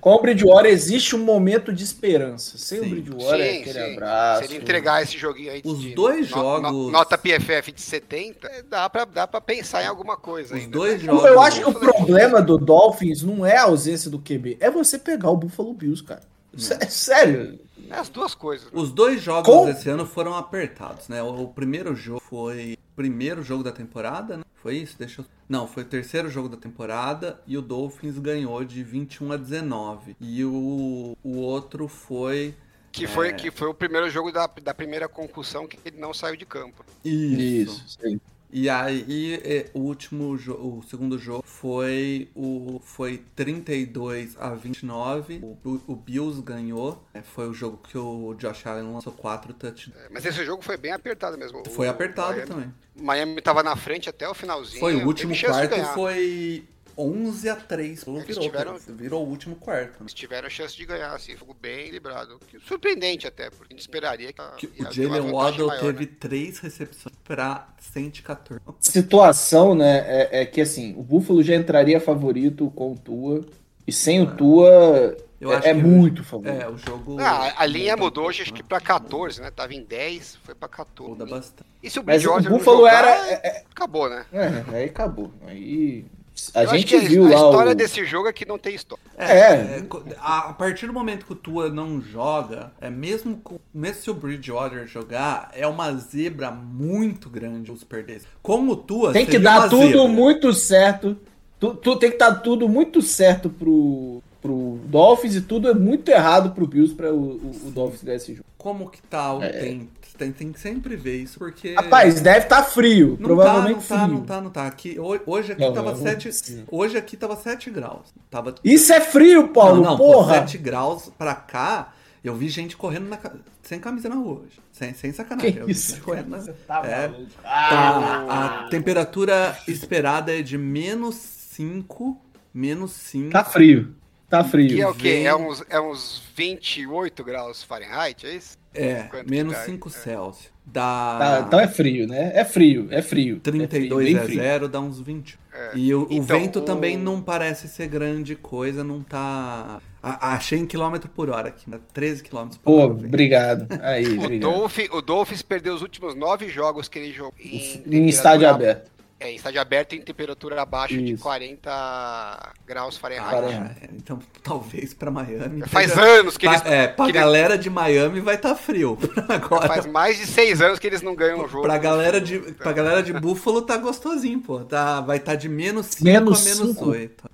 Com 0.01 0.09
o 0.15 0.21
Bridgewater 0.23 0.71
existe 0.71 1.15
um 1.15 1.19
momento 1.23 1.71
de 1.71 1.83
esperança. 1.83 2.57
Sem 2.57 2.79
o 2.79 2.83
Sim. 2.83 2.89
Bridgewater 2.89 3.39
é 3.39 3.51
Sim, 3.53 3.59
aquele 3.61 3.73
sim. 3.85 3.93
abraço. 3.93 4.39
Se 4.47 4.53
ele 4.53 4.63
entregar 4.63 5.03
esse 5.03 5.19
joguinho 5.19 5.51
aí 5.51 5.61
Os 5.63 5.79
de 5.79 5.93
dois 5.93 6.31
no- 6.31 6.37
no- 6.37 6.43
jogos- 6.63 6.91
nota 6.91 7.15
PFF 7.15 7.71
de 7.71 7.81
70, 7.81 8.47
é, 8.47 8.63
dá 8.63 8.89
pra, 8.89 9.05
dá 9.05 9.27
pra 9.27 9.39
pensar 9.39 9.83
em 9.83 9.87
alguma 9.87 10.17
coisa 10.17 10.55
Os 10.55 10.61
ainda. 10.61 10.71
dois 10.79 10.93
né? 10.99 11.05
jogos. 11.05 11.25
Eu 11.25 11.39
acho 11.39 11.59
que 11.61 11.69
o 11.69 11.73
problema 11.73 12.41
do 12.41 12.57
Dolphins 12.57 13.21
não 13.21 13.45
é 13.45 13.57
a 13.57 13.63
ausência 13.65 14.09
do 14.09 14.17
QB, 14.17 14.57
é 14.59 14.71
você 14.71 14.97
pegar 14.97 15.29
o 15.29 15.37
Buffalo 15.37 15.75
Bills, 15.75 16.03
cara. 16.03 16.21
Sé- 16.57 16.79
Sério. 16.89 17.59
É 17.89 17.95
as 17.97 18.09
duas 18.09 18.33
coisas. 18.33 18.65
né? 18.71 18.71
Os 18.73 18.91
dois 18.91 19.21
jogos 19.21 19.53
Com- 19.53 19.65
desse 19.65 19.89
ano 19.89 20.05
foram 20.05 20.35
apertados, 20.35 21.07
né? 21.09 21.21
O, 21.21 21.43
o 21.43 21.47
primeiro 21.49 21.95
jogo 21.95 22.21
foi 22.21 22.77
o 22.91 22.95
primeiro 22.95 23.43
jogo 23.43 23.63
da 23.63 23.71
temporada, 23.71 24.37
né? 24.37 24.43
Foi 24.55 24.77
isso? 24.77 24.95
Deixa 24.97 25.21
eu... 25.21 25.25
Não, 25.49 25.67
foi 25.67 25.83
o 25.83 25.85
terceiro 25.85 26.29
jogo 26.29 26.47
da 26.47 26.55
temporada 26.57 27.39
e 27.45 27.57
o 27.57 27.61
Dolphins 27.61 28.17
ganhou 28.17 28.63
de 28.63 28.81
21 28.83 29.33
a 29.33 29.37
19. 29.37 30.15
E 30.21 30.43
o, 30.45 31.17
o 31.21 31.37
outro 31.37 31.87
foi 31.89 32.55
Que 32.91 33.05
foi, 33.05 33.29
É. 33.29 33.33
que 33.33 33.51
foi 33.51 33.67
o 33.67 33.73
primeiro 33.73 34.09
jogo 34.09 34.31
da, 34.31 34.47
da 34.47 34.73
primeira 34.73 35.09
concussão 35.09 35.67
que 35.67 35.77
ele 35.83 35.97
não 35.99 36.13
saiu 36.13 36.37
de 36.37 36.45
campo. 36.45 36.85
isso. 37.03 37.83
sim. 38.01 38.19
E 38.55 38.69
aí 38.69 39.67
o 39.73 39.79
último 39.79 40.37
jogo, 40.37 40.77
o 40.77 40.83
segundo 40.83 41.17
jogo 41.17 41.43
foi 41.43 42.29
o 42.35 42.79
foi 42.83 43.23
32 43.35 44.37
a 44.39 44.51
29. 44.53 45.39
O, 45.41 45.57
o, 45.67 45.81
o 45.87 45.95
Bills 45.95 46.39
ganhou. 46.39 47.03
É, 47.15 47.23
foi 47.23 47.49
o 47.49 47.53
jogo 47.53 47.77
que 47.77 47.97
o 47.97 48.35
Josh 48.35 48.67
Allen 48.67 48.93
lançou 48.93 49.11
quatro 49.11 49.53
touchdowns. 49.53 49.99
É, 50.05 50.07
Mas 50.11 50.23
esse 50.23 50.45
jogo 50.45 50.61
foi 50.61 50.77
bem 50.77 50.91
apertado 50.91 51.35
mesmo. 51.35 51.63
Foi 51.71 51.87
O- 51.87 51.89
apertado 51.89 52.33
Miami, 52.33 52.47
também. 52.47 52.73
Miami 52.95 53.41
tava 53.41 53.63
na 53.63 53.75
frente 53.75 54.07
até 54.07 54.29
o 54.29 54.35
finalzinho. 54.35 54.79
Foi 54.79 54.95
o 54.97 55.07
último 55.07 55.33
quarto 55.35 55.75
foi 55.95 56.63
11 56.97 57.49
a 57.49 57.55
3. 57.55 58.03
Virou, 58.03 58.21
Eles 58.21 58.37
tiveram- 58.37 58.77
virou 58.89 59.25
o 59.25 59.29
último 59.29 59.55
quarto. 59.55 59.91
né? 59.91 59.97
Eles 60.01 60.13
tiveram 60.13 60.49
chance 60.49 60.75
de 60.75 60.85
ganhar, 60.85 61.13
assim, 61.13 61.35
ficou 61.35 61.55
bem 61.59 61.81
equilibrado. 61.81 62.39
Que- 62.47 62.59
Surpreendente 62.59 63.27
até, 63.27 63.49
porque 63.49 63.73
a 63.73 63.75
gente 63.75 63.81
esperaria 63.81 64.31
que, 64.33 64.41
a- 64.41 64.51
Que 64.57 64.67
o 64.67 64.91
Jalen 64.91 65.31
Waddle 65.31 65.67
maior, 65.67 65.81
teve 65.81 66.05
né? 66.05 66.11
três 66.19 66.59
recepções 66.59 67.15
pra 67.23 67.67
114. 67.79 68.61
Situação, 68.79 69.75
né, 69.75 69.99
é, 70.05 70.41
é 70.41 70.45
que 70.45 70.61
assim, 70.61 70.93
o 70.97 71.03
Buffalo 71.03 71.41
já 71.43 71.55
entraria 71.55 71.99
favorito 71.99 72.69
com 72.75 72.93
o 72.93 72.97
Tua, 72.97 73.41
e 73.85 73.91
sem 73.91 74.21
o 74.21 74.35
Tua 74.35 75.17
Eu 75.41 75.51
é, 75.51 75.55
acho 75.57 75.67
é 75.67 75.73
que- 75.73 75.81
muito 75.81 76.23
favorito. 76.23 76.61
É, 76.61 76.69
o 76.69 76.77
jogo. 76.77 77.19
Ah, 77.19 77.53
a 77.57 77.65
linha 77.65 77.97
mudou, 77.97 78.29
acho 78.29 78.45
que 78.45 78.61
né? 78.61 78.65
pra 78.67 78.79
14, 78.79 79.41
né? 79.41 79.51
Tava 79.51 79.73
em 79.73 79.83
10, 79.83 80.37
foi 80.43 80.55
pra 80.55 80.69
14. 80.69 81.11
Muda 81.11 81.25
bastante. 81.25 81.69
E 81.81 81.89
se 81.89 81.99
o 81.99 82.03
Mas 82.05 82.25
o 82.25 82.39
Buffalo 82.39 82.77
jogar, 82.77 82.93
era. 83.03 83.31
é- 83.45 83.63
Acabou, 83.69 84.09
né? 84.09 84.25
é, 84.31 84.75
aí 84.75 84.85
acabou. 84.85 85.31
Aí. 85.45 86.05
A 86.55 86.63
Eu 86.63 86.69
acho 86.69 86.77
gente 86.77 86.87
que 86.99 87.07
viu 87.07 87.25
a, 87.25 87.29
lá 87.29 87.33
a 87.33 87.35
história 87.35 87.71
o. 87.71 87.75
desse 87.75 88.05
jogo 88.05 88.27
é 88.27 88.33
que 88.33 88.45
não 88.45 88.57
tem 88.57 88.73
história. 88.75 89.03
É, 89.17 89.25
É. 89.25 89.51
é, 89.53 89.85
a, 90.19 90.49
a 90.49 90.53
partir 90.53 90.87
do 90.87 90.93
momento 90.93 91.25
que 91.25 91.33
o 91.33 91.35
Tua 91.35 91.69
não 91.69 92.01
joga, 92.01 92.71
é 92.81 92.89
mesmo, 92.89 93.37
com, 93.37 93.59
mesmo 93.73 94.01
se 94.01 94.09
o 94.11 94.13
Bridgewater 94.13 94.87
jogar, 94.87 95.51
é 95.53 95.67
uma 95.67 95.93
zebra 95.93 96.49
muito 96.51 97.29
grande 97.29 97.71
os 97.71 97.83
perder. 97.83 98.21
Com 98.41 98.67
o 98.67 98.75
Tua, 98.75 99.13
Tem 99.13 99.25
que 99.25 99.37
dar 99.39 99.69
tudo 99.69 99.85
zebra. 99.85 100.07
muito 100.07 100.53
certo. 100.53 101.17
Tu, 101.59 101.75
tu- 101.75 101.95
tem 101.97 102.11
que 102.11 102.17
dar 102.17 102.35
tudo 102.41 102.67
muito 102.67 103.01
certo 103.01 103.49
pro, 103.49 104.21
pro 104.41 104.79
Dolphins 104.85 105.35
e 105.35 105.41
tudo 105.41 105.69
é 105.69 105.73
muito 105.73 106.09
errado 106.09 106.51
pro 106.51 106.67
Bills 106.67 106.93
pra 106.93 107.13
o, 107.13 107.35
o, 107.37 107.51
o 107.67 107.71
Dolphins 107.71 108.03
ganhar 108.03 108.17
esse 108.17 108.33
jogo. 108.33 108.45
Como 108.57 108.89
que 108.89 109.01
tá 109.03 109.33
o 109.33 109.39
tempo? 109.39 109.87
Tem, 110.17 110.31
tem 110.31 110.51
que 110.51 110.59
sempre 110.59 110.95
ver 110.95 111.17
isso, 111.23 111.39
porque. 111.39 111.73
Rapaz, 111.73 112.21
deve 112.21 112.39
estar 112.45 112.63
frio. 112.63 113.17
Não 113.19 113.27
provavelmente 113.27 113.87
tá, 113.87 113.95
não 113.95 113.97
tá, 113.97 114.05
frio. 114.05 114.17
não 114.19 114.25
tá, 114.25 114.41
não 114.41 114.49
tá. 114.51 114.67
Aqui, 114.67 114.99
ho- 114.99 115.19
hoje 115.25 115.51
aqui 115.53 115.61
Não, 115.61 115.73
tava 115.73 115.91
não, 115.91 116.01
7. 116.01 116.31
sim. 116.33 116.63
Hoje 116.69 116.97
aqui 116.97 117.17
tava 117.17 117.35
7 117.35 117.69
graus. 117.71 118.13
Tava. 118.29 118.53
Isso 118.63 118.93
é 118.93 119.01
frio, 119.01 119.47
Paulo. 119.49 119.77
não, 119.77 119.91
não, 119.91 119.97
pô, 119.97 120.13
porra. 120.13 120.35
7 120.35 120.57
graus 120.59 121.11
pra 121.17 121.33
cá, 121.33 121.93
eu 122.23 122.35
vi 122.35 122.47
gente 122.49 122.77
correndo 122.77 123.07
na 123.09 123.17
sem 123.63 123.79
camisa 123.79 124.07
na 124.09 124.15
rua 124.15 124.41
hoje. 124.41 124.59
Sem, 124.71 124.93
sem 124.93 125.11
sacanagem. 125.13 125.53
Que 125.53 125.59
eu 125.59 125.65
vi 125.65 125.71
isso, 125.71 125.91
gente 125.95 126.01
correndo 126.03 126.29
na... 126.29 126.39
Você 126.39 126.51
tá 126.53 126.81
É. 126.85 127.07
maluco. 127.07 127.31
Tá, 127.41 127.49
Ah, 127.49 128.65
a 128.65 128.69
temperatura 128.69 129.57
esperada 129.67 130.37
é 130.37 130.41
de 130.41 130.57
menos 130.57 131.15
5. 131.15 132.19
Menos 132.53 132.91
5. 132.91 133.31
tá 133.31 133.43
frio. 133.43 133.95
Tá 134.37 134.43
Que 134.43 134.49
frio. 134.49 134.81
é 134.81 134.87
o 134.87 134.93
quê? 134.95 135.09
vem- 135.09 135.27
É 135.27 135.35
uns, 135.35 135.63
é 135.69 135.79
uns 135.79 136.21
28 136.35 137.23
graus 137.23 137.61
Fahrenheit, 137.63 138.25
é 138.25 138.35
isso? 138.35 138.57
É, 138.73 139.03
Quanto 139.03 139.25
que 139.25 139.29
menos 139.29 139.53
dá? 139.53 139.59
5 139.65 139.87
É. 139.89 139.91
Celsius. 139.91 140.53
Dá. 140.65 141.17
Tá, 141.19 141.43
então 141.45 141.59
é 141.59 141.67
frio, 141.67 142.07
né? 142.07 142.31
É 142.33 142.43
frio, 142.45 142.87
é 142.89 143.01
frio. 143.01 143.39
32 143.39 144.07
é 144.07 144.07
frio, 144.07 144.17
a 144.17 144.19
bem 144.21 144.27
frio. 144.27 144.41
0 144.41 144.67
dá 144.69 144.79
uns 144.79 144.99
20. 144.99 145.37
É. 145.53 145.71
E 145.75 145.93
o, 145.93 146.03
o 146.03 146.07
Então, 146.09 146.23
vento 146.39 146.59
o- 146.59 146.61
também 146.63 146.97
não 146.97 147.21
parece 147.21 147.67
ser 147.67 147.87
grande 147.87 148.35
coisa, 148.35 148.83
não 148.83 149.03
tá. 149.03 149.79
A, 150.01 150.33
achei 150.33 150.57
em 150.57 150.65
quilômetro 150.65 151.09
por 151.09 151.29
hora 151.29 151.49
aqui, 151.49 151.69
né? 151.69 151.79
13 151.93 152.23
quilômetros 152.23 152.57
por 152.57 152.71
Pô, 152.71 152.77
hora. 152.79 152.91
o 152.91 152.95
vento. 152.95 153.05
obrigado. 153.07 153.67
Aí, 153.83 154.07
O, 154.17 154.23
obrigado. 154.23 154.51
Dolphin, 154.51 154.87
o 154.91 155.01
Dolphins 155.01 155.41
perdeu 155.41 155.75
os 155.75 155.81
últimos 155.81 156.15
nove 156.15 156.49
jogos 156.49 156.87
que 156.87 156.97
ele 156.97 157.11
jogou 157.11 157.33
em, 157.39 157.83
Em 157.85 158.05
estádio 158.07 158.49
aberto. 158.49 158.89
É, 159.23 159.31
em 159.31 159.35
estádio 159.35 159.61
aberto 159.61 159.93
em 159.93 160.01
temperatura 160.01 160.61
abaixo 160.61 160.95
de 160.97 161.13
Isso. 161.13 161.23
40 161.23 162.53
graus 162.67 162.97
Fahrenheit. 162.97 163.33
Ah, 163.35 163.71
então, 163.93 164.19
talvez 164.43 164.93
pra 164.93 165.09
Miami. 165.09 165.61
Faz 165.67 165.97
anos 165.97 166.37
que 166.37 166.45
eles. 166.45 166.61
É, 166.65 166.87
pra 166.87 167.05
que 167.05 167.11
eles- 167.11 167.21
galera 167.21 167.57
de 167.57 167.69
Miami 167.69 168.19
vai 168.19 168.35
estar 168.35 168.55
frio. 168.55 168.97
Agora, 169.29 169.67
Faz 169.67 169.85
mais 169.85 170.17
de 170.17 170.25
seis 170.27 170.61
anos 170.61 170.79
que 170.79 170.87
eles 170.87 171.01
não 171.01 171.15
ganham 171.15 171.43
o 171.43 171.47
jogo. 171.47 171.63
pra 171.63 171.77
galera 171.77 172.19
de, 172.19 172.39
pra 172.39 172.71
galera 172.73 173.01
de 173.01 173.13
Buffalo 173.13 173.61
tá 173.61 173.77
gostosinho, 173.77 174.39
pô. 174.41 174.59
Tá, 174.59 175.01
vai 175.01 175.17
estar 175.17 175.35
de 175.35 175.47
menos 175.49 175.87
5 175.87 176.03
Menos 176.03 176.41
a 176.41 176.49
menos 176.49 176.67
cinco? 176.77 176.89
8. 176.89 177.29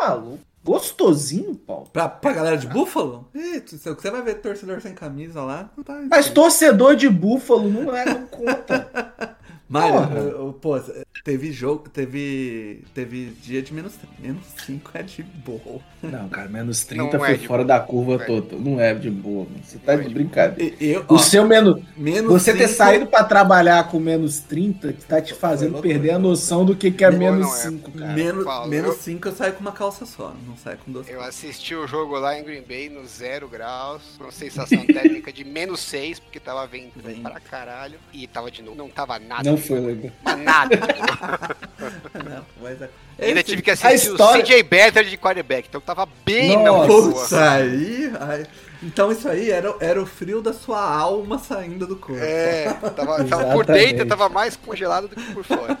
Maluco. 0.00 0.38
Gostosinho, 0.64 1.54
Paulo. 1.54 1.88
Pra, 1.92 2.08
pra 2.08 2.32
galera 2.32 2.56
de 2.56 2.66
Buffalo? 2.66 3.28
Ih, 3.34 3.60
tu- 3.60 3.76
você 3.78 4.10
vai 4.10 4.22
ver 4.22 4.34
torcedor 4.34 4.80
sem 4.80 4.94
camisa 4.94 5.42
lá. 5.42 5.70
Não 5.76 5.82
tá, 5.82 6.00
Mas 6.08 6.28
torcedor 6.30 6.94
de 6.94 7.08
Búfalo 7.08 7.68
não 7.68 7.94
é, 7.96 8.04
não 8.04 8.26
conta. 8.26 8.88
Mário, 9.68 10.52
pô, 10.62 10.80
teve 11.24 11.52
jogo, 11.52 11.88
teve, 11.88 12.82
teve 12.94 13.26
dia 13.42 13.60
de 13.62 13.72
menos, 13.74 13.94
menos 14.18 14.42
5 14.66 14.90
é 14.94 15.02
de 15.02 15.22
boa. 15.22 15.80
Não, 16.02 16.28
cara, 16.28 16.48
menos 16.48 16.84
30 16.84 17.02
Não 17.18 17.24
é 17.24 17.28
foi 17.28 17.38
de 17.38 17.46
fora 17.46 17.64
boa. 17.64 17.78
da 17.78 17.84
curva 17.84 18.14
é 18.22 18.26
toda. 18.26 18.56
Não 18.56 18.80
é 18.80 18.94
de 18.94 19.10
boa, 19.10 19.44
mano. 19.44 19.60
Você 19.64 19.78
tá 19.78 19.92
Não 19.94 20.00
é 20.00 20.02
de 20.02 20.08
de 20.08 20.14
brincadeira. 20.14 20.74
Eu, 20.80 21.00
O 21.08 21.14
ó, 21.14 21.18
seu 21.18 21.46
menos. 21.46 21.82
menos 21.96 22.30
Você 22.32 22.52
ter 22.52 22.66
cinco- 22.68 22.76
saído 22.78 23.06
pra 23.06 23.24
trabalhar 23.24 23.88
com 23.88 23.98
menos 23.98 24.40
30 24.40 24.92
que 24.92 25.04
tá 25.04 25.20
te 25.20 25.34
fazendo 25.34 25.72
loucura. 25.72 25.94
perder 25.94 26.10
a 26.12 26.18
noção 26.18 26.64
do 26.64 26.74
que, 26.76 26.90
que 26.90 27.04
é 27.04 27.10
Não, 27.10 27.18
menos 27.18 27.40
não 27.40 27.54
é. 27.54 27.58
5, 27.58 27.90
cara. 27.92 28.12
Menos, 28.14 28.44
Paulo, 28.44 28.68
menos 28.68 28.90
eu- 28.90 28.96
5 29.02 29.28
eu 29.28 29.32
saio 29.34 29.52
com 29.54 29.60
uma 29.60 29.72
calça 29.72 30.06
só, 30.06 30.34
não 30.46 30.56
saio 30.56 30.78
com 30.78 30.92
duas 30.92 31.08
Eu 31.08 31.20
assisti 31.22 31.74
o 31.74 31.86
jogo 31.86 32.16
lá 32.18 32.38
em 32.38 32.44
Green 32.44 32.62
Bay 32.62 32.88
no 32.88 33.04
zero 33.06 33.48
graus, 33.48 34.02
com 34.18 34.30
sensação 34.30 34.78
térmica 34.86 35.32
de 35.32 35.44
menos 35.44 35.80
6, 35.80 36.18
porque 36.20 36.38
tava 36.40 36.66
ventando 36.66 37.02
Vem. 37.04 37.20
para 37.22 37.40
caralho. 37.40 37.98
E 38.12 38.26
tava 38.26 38.50
de 38.50 38.62
novo, 38.62 38.76
não 38.76 38.88
tava 38.88 39.18
nada. 39.18 39.50
Não 39.50 39.56
foi 39.56 39.80
legal. 39.80 40.12
Nada. 40.44 40.78
Não, 42.24 42.44
mas 42.62 42.80
é- 42.82 42.90
Ainda 43.20 43.40
Esse- 43.40 43.50
tive 43.50 43.62
que 43.62 43.70
a 43.70 43.74
assistir 43.74 44.12
história- 44.12 44.42
o 44.44 44.46
CJ 44.46 44.62
Beathard 44.62 45.10
de 45.10 45.16
quarterback, 45.18 45.66
então 45.68 45.80
tava 45.80 46.06
bem 46.24 46.56
na 46.56 46.70
Nossa. 46.70 46.86
boa. 46.86 47.12
Putz, 47.12 47.32
aí, 47.32 48.12
aí- 48.20 48.46
Então 48.80 49.10
isso 49.10 49.28
aí 49.28 49.50
era, 49.50 49.74
era 49.80 50.00
o 50.00 50.06
frio 50.06 50.40
da 50.40 50.52
sua 50.52 50.80
alma 50.80 51.36
saindo 51.36 51.84
do 51.84 51.96
corpo. 51.96 52.22
É, 52.22 52.72
tava, 52.94 53.24
tava 53.24 53.46
por 53.52 53.66
dentro, 53.66 54.06
tava 54.06 54.28
mais 54.28 54.54
congelado 54.54 55.08
do 55.08 55.16
que 55.16 55.32
por 55.34 55.42
fora. 55.42 55.76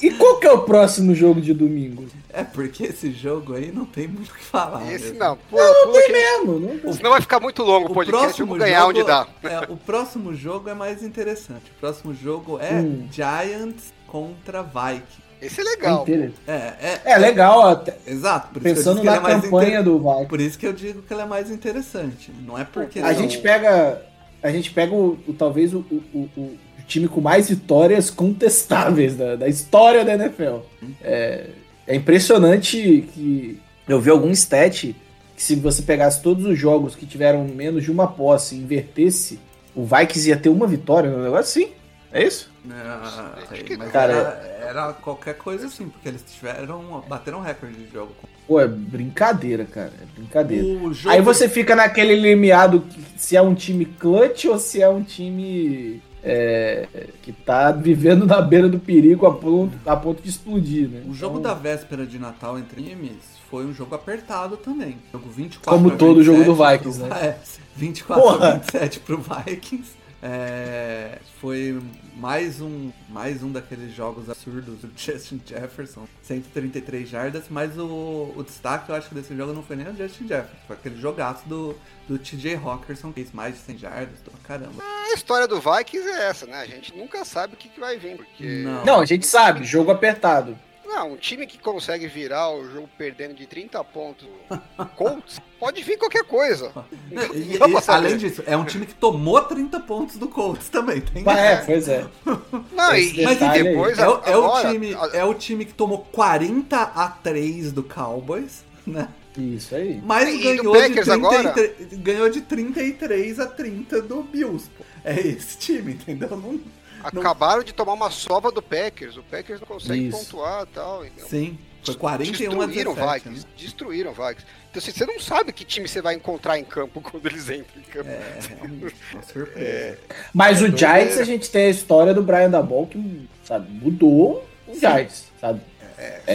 E 0.00 0.10
qual 0.12 0.38
que 0.40 0.46
é 0.46 0.52
o 0.52 0.62
próximo 0.62 1.14
jogo 1.14 1.42
de 1.42 1.52
domingo? 1.52 2.06
É 2.30 2.42
porque 2.42 2.84
esse 2.84 3.12
jogo 3.12 3.54
aí 3.54 3.70
não 3.70 3.84
tem 3.84 4.08
muito 4.08 4.30
o 4.30 4.34
que 4.34 4.42
falar. 4.44 4.90
Esse 4.90 5.08
mesmo. 5.12 5.18
não, 5.18 5.36
pula, 5.36 5.74
pula 5.84 6.02
que 6.04 6.12
Mesmo, 6.12 6.80
não 6.82 6.92
senão 6.94 7.10
vai 7.10 7.20
ficar 7.20 7.38
muito 7.38 7.62
longo 7.62 7.90
o 7.90 7.94
podcast, 7.94 8.18
eu 8.40 8.46
próximo 8.46 8.46
vou 8.46 8.56
ganhar 8.56 8.78
jogo, 8.80 8.90
onde 8.92 9.04
dá. 9.04 9.26
é, 9.44 9.58
o 9.70 9.76
próximo 9.76 10.34
jogo 10.34 10.70
é 10.70 10.74
mais 10.74 11.02
interessante. 11.02 11.70
O 11.76 11.80
próximo 11.80 12.14
jogo 12.14 12.58
é 12.58 12.72
Hum. 12.72 13.06
Giants 13.12 13.92
contra 14.12 14.62
Vikings. 14.62 15.22
Esse 15.40 15.60
é 15.60 15.64
legal. 15.64 16.02
Inteiro. 16.02 16.32
É, 16.46 16.52
é, 16.52 17.00
É 17.04 17.18
legal, 17.18 17.62
até, 17.66 17.96
exato. 18.06 18.48
Por 18.52 18.58
isso 18.58 18.62
que 18.62 18.68
eu 18.68 18.74
pensando 18.76 19.02
na 19.02 19.16
é 19.16 19.20
mais 19.20 19.40
campanha 19.42 19.70
inter- 19.80 19.82
do 19.84 19.98
Vikings. 19.98 20.26
Por 20.28 20.40
isso 20.40 20.58
que 20.58 20.66
eu 20.66 20.72
digo 20.72 21.02
que 21.02 21.12
ele 21.12 21.22
é 21.22 21.26
mais 21.26 21.50
interessante. 21.50 22.30
Não 22.46 22.56
é 22.58 22.64
porque 22.64 23.00
A 23.00 23.02
não- 23.10 23.14
gente 23.14 23.38
pega. 23.38 24.02
A 24.42 24.50
gente 24.52 24.70
pega 24.70 24.94
o, 24.94 25.18
o- 25.26 25.32
talvez 25.32 25.72
o, 25.74 25.78
o- 25.90 26.28
o- 26.36 26.58
time 26.86 27.08
com 27.08 27.20
mais 27.22 27.48
vitórias 27.48 28.10
contestáveis 28.10 29.16
da, 29.16 29.34
da 29.36 29.48
história 29.48 30.04
da 30.04 30.12
NFL. 30.14 30.58
É, 31.02 31.46
é 31.86 31.94
impressionante 31.96 33.08
que 33.14 33.58
eu 33.88 33.98
vi 34.00 34.10
algum 34.10 34.30
stat 34.30 34.94
que 35.34 35.42
se 35.42 35.54
você 35.56 35.80
pegasse 35.82 36.20
todos 36.22 36.44
os 36.44 36.58
jogos 36.58 36.94
que 36.94 37.06
tiveram 37.06 37.44
menos 37.44 37.82
de 37.84 37.90
uma 37.90 38.06
posse 38.06 38.54
e 38.54 38.58
invertesse, 38.58 39.40
o 39.74 39.84
Vikings 39.84 40.28
ia 40.28 40.36
ter 40.36 40.50
uma 40.50 40.66
vitória 40.66 41.08
no 41.10 41.22
negócio 41.22 41.62
assim. 41.62 41.72
É 42.12 42.22
isso? 42.26 42.51
Ah, 42.70 43.34
mas 43.78 43.90
Cara, 43.90 44.12
era, 44.12 44.68
era 44.68 44.92
qualquer 44.92 45.36
coisa 45.36 45.66
assim, 45.66 45.88
porque 45.88 46.08
eles 46.08 46.22
tiveram. 46.22 47.02
bateram 47.08 47.40
recorde 47.40 47.74
de 47.74 47.92
jogo. 47.92 48.12
Pô, 48.46 48.60
é 48.60 48.68
brincadeira, 48.68 49.64
cara. 49.64 49.92
É 50.00 50.04
brincadeira. 50.20 50.64
Jogo, 50.92 51.10
Aí 51.10 51.20
você 51.20 51.48
fica 51.48 51.74
naquele 51.74 52.14
limiado 52.14 52.84
se 53.16 53.36
é 53.36 53.42
um 53.42 53.54
time 53.54 53.84
clutch 53.84 54.44
ou 54.44 54.58
se 54.58 54.80
é 54.80 54.88
um 54.88 55.02
time 55.02 56.00
é, 56.22 56.86
que 57.22 57.32
tá 57.32 57.72
vivendo 57.72 58.26
na 58.26 58.40
beira 58.40 58.68
do 58.68 58.78
perigo 58.78 59.26
a 59.26 59.34
ponto, 59.34 59.76
a 59.84 59.96
ponto 59.96 60.22
de 60.22 60.28
explodir, 60.28 60.88
né? 60.88 61.02
O 61.08 61.14
jogo 61.14 61.38
Então, 61.40 61.52
da 61.52 61.58
véspera 61.58 62.06
de 62.06 62.18
Natal 62.18 62.58
entre 62.58 62.82
times 62.82 63.32
foi 63.50 63.66
um 63.66 63.74
jogo 63.74 63.94
apertado 63.94 64.56
também. 64.56 64.96
Jogo 65.12 65.28
24 65.28 65.70
Como 65.78 65.94
a 65.94 65.96
todo 65.96 66.22
jogo 66.22 66.38
27 66.38 66.46
do 66.46 66.54
Vikings, 66.54 67.02
né? 67.02 67.08
É, 67.22 67.36
24 67.76 68.22
a 68.22 68.32
Porra! 68.32 68.52
27 68.54 69.00
pro 69.00 69.18
Vikings. 69.18 70.01
É, 70.24 71.18
foi 71.40 71.82
mais 72.14 72.60
um, 72.60 72.92
mais 73.08 73.42
um 73.42 73.50
daqueles 73.50 73.92
jogos 73.92 74.30
absurdos 74.30 74.78
do 74.78 74.90
Justin 74.96 75.42
Jefferson, 75.44 76.06
133 76.22 77.08
jardas, 77.08 77.46
mas 77.50 77.76
o, 77.76 78.32
o 78.36 78.44
destaque 78.44 78.88
eu 78.88 78.94
acho 78.94 79.08
que 79.08 79.16
desse 79.16 79.36
jogo 79.36 79.52
não 79.52 79.64
foi 79.64 79.74
nem 79.74 79.88
o 79.88 79.96
Justin 79.96 80.28
Jefferson, 80.28 80.56
foi 80.68 80.76
aquele 80.76 81.00
jogaço 81.00 81.48
do, 81.48 81.76
do 82.08 82.18
TJ 82.20 82.54
Hawkinson, 82.54 83.08
que 83.08 83.14
fez 83.14 83.32
mais 83.32 83.54
de 83.56 83.60
100 83.62 83.78
jardas, 83.78 84.20
do 84.20 84.30
caramba. 84.44 84.80
A 84.80 85.12
história 85.12 85.48
do 85.48 85.60
Vikings 85.60 86.08
é 86.08 86.28
essa, 86.28 86.46
né? 86.46 86.60
A 86.60 86.66
gente 86.66 86.96
nunca 86.96 87.24
sabe 87.24 87.54
o 87.54 87.56
que, 87.56 87.68
que 87.68 87.80
vai 87.80 87.98
vir, 87.98 88.16
porque... 88.16 88.62
Não. 88.62 88.84
Não, 88.84 89.00
a 89.00 89.04
gente 89.04 89.26
sabe, 89.26 89.64
jogo 89.64 89.90
apertado. 89.90 90.56
Não, 90.84 91.14
um 91.14 91.16
time 91.16 91.46
que 91.48 91.58
consegue 91.58 92.06
virar 92.06 92.50
o 92.50 92.70
jogo 92.70 92.88
perdendo 92.96 93.34
de 93.34 93.46
30 93.46 93.82
pontos, 93.82 94.28
Colts, 94.94 95.40
pode 95.62 95.80
vir 95.82 95.96
qualquer 95.96 96.24
coisa. 96.24 96.72
E- 97.12 97.58
Não 97.58 97.68
e, 97.68 97.82
além 97.86 98.16
disso, 98.16 98.42
é 98.46 98.56
um 98.56 98.64
time 98.64 98.84
que 98.86 98.94
tomou 98.94 99.40
30 99.42 99.78
pontos 99.80 100.16
do 100.16 100.26
Colts 100.26 100.68
também, 100.68 101.00
tem 101.00 101.22
é, 101.28 101.56
pois 101.58 101.86
é. 101.88 102.04
Não, 102.72 102.96
e, 102.96 103.22
Mas 103.22 103.40
e 103.40 103.62
depois 103.62 103.98
É, 103.98 104.08
o- 104.08 104.20
é 104.24 104.32
agora, 104.32 104.68
o 104.68 104.72
time, 104.72 104.94
a- 104.94 105.10
é 105.12 105.24
o 105.24 105.34
time 105.34 105.64
que 105.64 105.72
tomou 105.74 105.98
40 106.10 106.76
a 106.82 107.08
3 107.08 107.70
do 107.70 107.82
Cowboys, 107.82 108.64
né? 108.86 109.08
Isso 109.36 109.74
aí. 109.74 110.00
Mas 110.04 110.28
E 110.28 110.38
ganhou 110.38 110.72
de, 110.74 110.80
Packers 110.80 111.08
agora? 111.08 111.52
33, 111.52 111.98
ganhou 112.00 112.28
de 112.28 112.40
33 112.40 113.38
a 113.40 113.46
30 113.46 114.02
do 114.02 114.22
Bills. 114.22 114.68
Pô. 114.76 114.84
É 115.04 115.18
esse 115.20 115.56
time, 115.58 115.92
entendeu? 115.92 116.28
Não, 116.36 116.60
acabaram 117.02 117.62
de 117.62 117.72
tomar 117.72 117.92
uma 117.94 118.10
sova 118.10 118.50
do 118.50 118.60
Packers. 118.60 119.16
O 119.16 119.22
Packers 119.22 119.60
não 119.60 119.66
consegue 119.68 120.08
Isso. 120.08 120.18
pontuar 120.18 120.64
e 120.64 120.74
tal. 120.74 121.04
então, 121.06 121.28
sim, 121.28 121.58
foi 121.84 121.94
41 121.94 122.60
a 122.62 122.66
destruíram 122.66 122.94
17. 122.94 123.14
Vikings. 123.24 123.46
né? 123.46 123.52
Destruíram 123.56 124.12
Vikings. 124.12 124.46
Então 124.70 124.80
assim, 124.82 124.92
você 124.92 125.06
não 125.06 125.20
sabe 125.20 125.52
que 125.52 125.64
time 125.64 125.86
você 125.88 126.00
vai 126.00 126.14
encontrar 126.14 126.58
em 126.58 126.64
campo 126.64 127.00
quando 127.02 127.26
eles 127.26 127.50
entram 127.50 127.78
em 127.80 127.82
campo. 127.82 128.08
É, 128.08 128.40
realmente, 128.48 128.94
uma 129.12 129.22
surpresa. 129.22 129.98
Mas 130.32 130.58
o 130.58 130.68
doideira. 130.68 130.94
Giants, 130.94 131.18
a 131.18 131.24
gente 131.24 131.50
tem 131.50 131.66
a 131.66 131.70
história 131.70 132.14
do 132.14 132.22
Brian 132.22 132.50
Dabol 132.50 132.86
que, 132.86 133.28
sabe, 133.44 133.70
mudou 133.70 134.46
o 134.66 134.78
Giants, 134.78 135.26
sabe? 135.40 135.60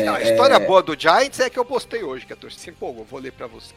Não, 0.05 0.15
a 0.15 0.21
história 0.21 0.57
boa 0.59 0.81
do 0.81 0.97
Giants 0.97 1.39
é 1.41 1.45
a 1.45 1.49
que 1.49 1.59
eu 1.59 1.65
postei 1.65 2.01
hoje, 2.01 2.25
que 2.25 2.31
a 2.31 2.37
torcida 2.37 2.61
se 2.63 2.69
empolgou. 2.69 3.03
Vou 3.03 3.19
ler 3.19 3.33
pra 3.33 3.47
você. 3.47 3.73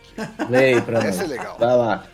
Leia 0.49 0.81
pra 0.83 1.03
Essa 1.03 1.25
é 1.25 1.27
legal. 1.27 1.57
Vai 1.59 1.77
lá. 1.77 2.07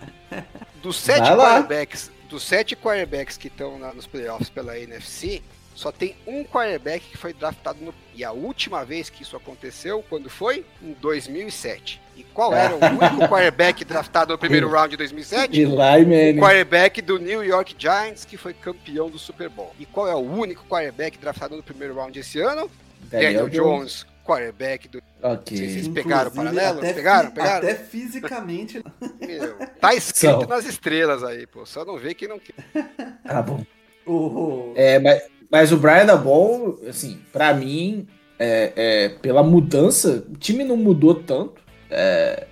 Dos 0.82 0.96
sete 0.96 1.20
Vai 1.20 1.36
lá. 1.36 1.44
quarterbacks, 1.44 2.10
dos 2.28 2.42
sete 2.42 2.74
quarterbacks 2.74 3.36
que 3.36 3.48
estão 3.48 3.78
nos 3.94 4.06
playoffs 4.06 4.48
pela 4.48 4.78
NFC, 4.78 5.42
só 5.76 5.92
tem 5.92 6.16
um 6.26 6.42
quarterback 6.42 7.04
que 7.06 7.18
foi 7.18 7.34
draftado 7.34 7.78
no. 7.84 7.94
E 8.14 8.24
a 8.24 8.32
última 8.32 8.82
vez 8.82 9.10
que 9.10 9.22
isso 9.22 9.36
aconteceu, 9.36 10.02
quando 10.08 10.30
foi? 10.30 10.64
Em 10.82 10.94
2007. 10.94 12.00
E 12.16 12.24
qual 12.24 12.54
era 12.54 12.74
o 12.74 12.78
único 12.78 13.28
quarterback 13.28 13.84
draftado 13.84 14.32
no 14.32 14.38
primeiro 14.38 14.70
round 14.70 14.88
de 14.88 14.96
2007? 14.96 15.60
Eli 15.60 15.70
O 15.70 15.76
Manning. 15.76 16.38
quarterback 16.40 17.02
do 17.02 17.18
New 17.18 17.44
York 17.44 17.76
Giants, 17.78 18.24
que 18.24 18.38
foi 18.38 18.54
campeão 18.54 19.10
do 19.10 19.18
Super 19.18 19.50
Bowl. 19.50 19.74
E 19.78 19.84
qual 19.84 20.08
é 20.08 20.14
o 20.14 20.18
único 20.20 20.64
quarterback 20.66 21.18
draftado 21.18 21.54
no 21.54 21.62
primeiro 21.62 21.94
round 21.94 22.18
esse 22.18 22.40
ano? 22.40 22.70
Daniel 23.10 23.48
Jones, 23.50 24.06
quarterback 24.24 24.88
do. 24.88 25.02
Ok. 25.22 25.56
Vocês 25.58 25.88
pegaram 25.88 26.30
o 26.30 26.34
paralelo? 26.34 26.78
até 26.78 26.94
Pegaram? 26.94 27.30
Pegaram? 27.32 27.68
Até 27.68 27.74
fisicamente. 27.74 28.82
Meu, 29.20 29.56
tá 29.78 29.94
escrito 29.94 30.40
São. 30.40 30.48
nas 30.48 30.64
estrelas 30.64 31.22
aí, 31.22 31.46
pô. 31.46 31.66
Só 31.66 31.84
não 31.84 31.98
vê 31.98 32.14
quem 32.14 32.28
não 32.28 32.38
quer. 32.38 32.54
Tá 33.22 33.42
bom. 33.42 33.62
O, 34.06 34.72
É, 34.76 34.98
mas, 35.00 35.20
mas 35.50 35.72
o 35.72 35.76
Brian 35.76 36.06
Dabol, 36.06 36.80
assim, 36.88 37.18
pra 37.32 37.54
mim, 37.54 38.06
é, 38.38 38.72
é, 38.76 39.08
pela 39.08 39.42
mudança, 39.42 40.24
o 40.28 40.36
time 40.36 40.64
não 40.64 40.76
mudou 40.76 41.14
tanto, 41.14 41.62
é, 41.90 42.46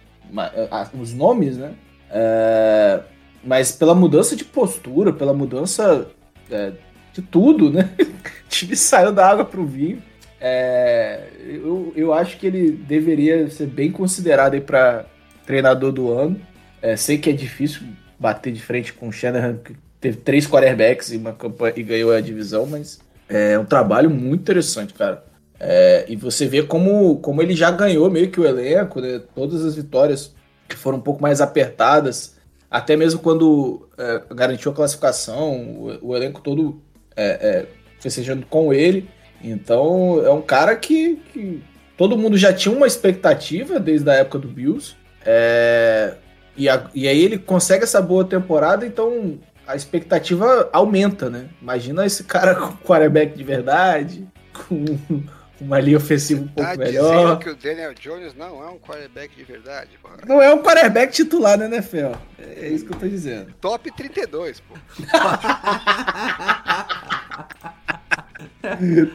os 0.99 1.13
nomes, 1.13 1.57
né? 1.57 1.75
É, 2.11 3.01
mas 3.43 3.73
pela 3.73 3.95
mudança 3.95 4.35
de 4.37 4.45
postura, 4.45 5.13
pela 5.13 5.35
mudança 5.35 6.09
é, 6.51 6.73
de 7.13 7.23
tudo, 7.23 7.71
né? 7.71 7.91
O 8.45 8.57
time 8.57 8.77
saiu 8.77 9.11
da 9.11 9.29
água 9.29 9.45
pro 9.45 9.67
vinho. 9.67 10.01
É, 10.41 11.29
eu, 11.45 11.93
eu 11.97 12.13
acho 12.13 12.37
que 12.39 12.47
ele 12.47 12.71
deveria 12.71 13.51
ser 13.51 13.67
bem 13.67 13.91
considerado 13.91 14.61
para 14.61 15.07
treinador 15.45 15.91
do 15.91 16.13
ano. 16.13 16.41
Sei 16.97 17.19
que 17.19 17.31
é 17.31 17.33
difícil 17.33 17.83
bater 18.17 18.53
de 18.53 18.63
frente 18.63 18.93
com 18.93 19.09
o 19.09 19.13
Shanahan, 19.13 19.59
teve 20.05 20.19
três 20.19 20.47
quarterbacks 20.47 21.11
e, 21.13 21.17
uma 21.17 21.33
campanha, 21.33 21.73
e 21.79 21.83
ganhou 21.83 22.13
a 22.13 22.21
divisão, 22.21 22.67
mas 22.67 23.01
é 23.27 23.59
um 23.59 23.65
trabalho 23.65 24.11
muito 24.11 24.43
interessante, 24.43 24.93
cara. 24.93 25.25
É, 25.59 26.05
e 26.07 26.15
você 26.15 26.47
vê 26.47 26.63
como, 26.63 27.17
como 27.21 27.41
ele 27.41 27.55
já 27.57 27.71
ganhou 27.71 28.11
meio 28.11 28.31
que 28.31 28.39
o 28.39 28.45
elenco, 28.45 29.01
né? 29.01 29.23
todas 29.35 29.65
as 29.65 29.75
vitórias 29.75 30.35
que 30.69 30.77
foram 30.77 30.99
um 30.99 31.01
pouco 31.01 31.23
mais 31.23 31.41
apertadas, 31.41 32.35
até 32.71 32.97
mesmo 32.97 33.19
quando 33.21 33.89
é, 33.97 34.21
garantiu 34.35 34.73
a 34.73 34.75
classificação, 34.75 35.53
o, 36.03 36.09
o 36.11 36.15
elenco 36.15 36.43
todo 36.43 36.83
é, 37.17 37.25
é, 37.25 37.67
festejando 37.99 38.45
com 38.45 38.75
ele. 38.75 39.09
Então, 39.43 40.23
é 40.23 40.31
um 40.31 40.43
cara 40.43 40.77
que, 40.77 41.17
que 41.33 41.63
todo 41.97 42.19
mundo 42.19 42.37
já 42.37 42.53
tinha 42.53 42.75
uma 42.77 42.87
expectativa 42.87 43.81
desde 43.81 44.11
a 44.11 44.15
época 44.17 44.39
do 44.39 44.49
Bills. 44.49 44.97
É, 45.25 46.13
e, 46.59 46.69
a- 46.69 46.91
e 46.95 47.09
aí 47.09 47.25
ele 47.25 47.39
consegue 47.39 47.85
essa 47.85 48.03
boa 48.03 48.25
temporada, 48.27 48.85
então 48.85 49.39
a 49.67 49.75
expectativa 49.77 50.69
aumenta, 50.73 51.29
né? 51.31 51.49
Imagina 51.61 52.05
esse 52.07 52.25
cara 52.25 52.55
com 52.55 52.77
quarterback 52.79 53.37
de 53.37 53.45
verdade, 53.45 54.27
com 54.53 54.85
uma 55.61 55.79
linha 55.81 55.97
ofensiva 55.97 56.43
um 56.43 56.49
pouco 56.49 56.71
Tá 56.71 56.77
melhor. 56.77 57.39
que 57.39 57.49
o 57.49 57.57
Daniel 57.57 57.95
Jones 57.95 58.35
não 58.35 58.63
é 58.63 58.69
um 58.71 58.79
quarterback 58.79 59.35
de 59.37 59.45
verdade, 59.45 59.91
pô. 60.03 60.09
Não 60.27 60.43
é 60.43 60.53
um 60.53 60.63
quarterback 60.63 61.13
titular 61.13 61.57
na 61.59 61.67
NFL. 61.67 62.13
É 62.39 62.69
isso 62.69 62.85
que 62.85 62.93
eu 62.93 62.99
tô 62.99 63.09
dizendo. 63.09 63.53
Top 63.61 63.91
32, 63.91 64.61
pô. 64.61 64.75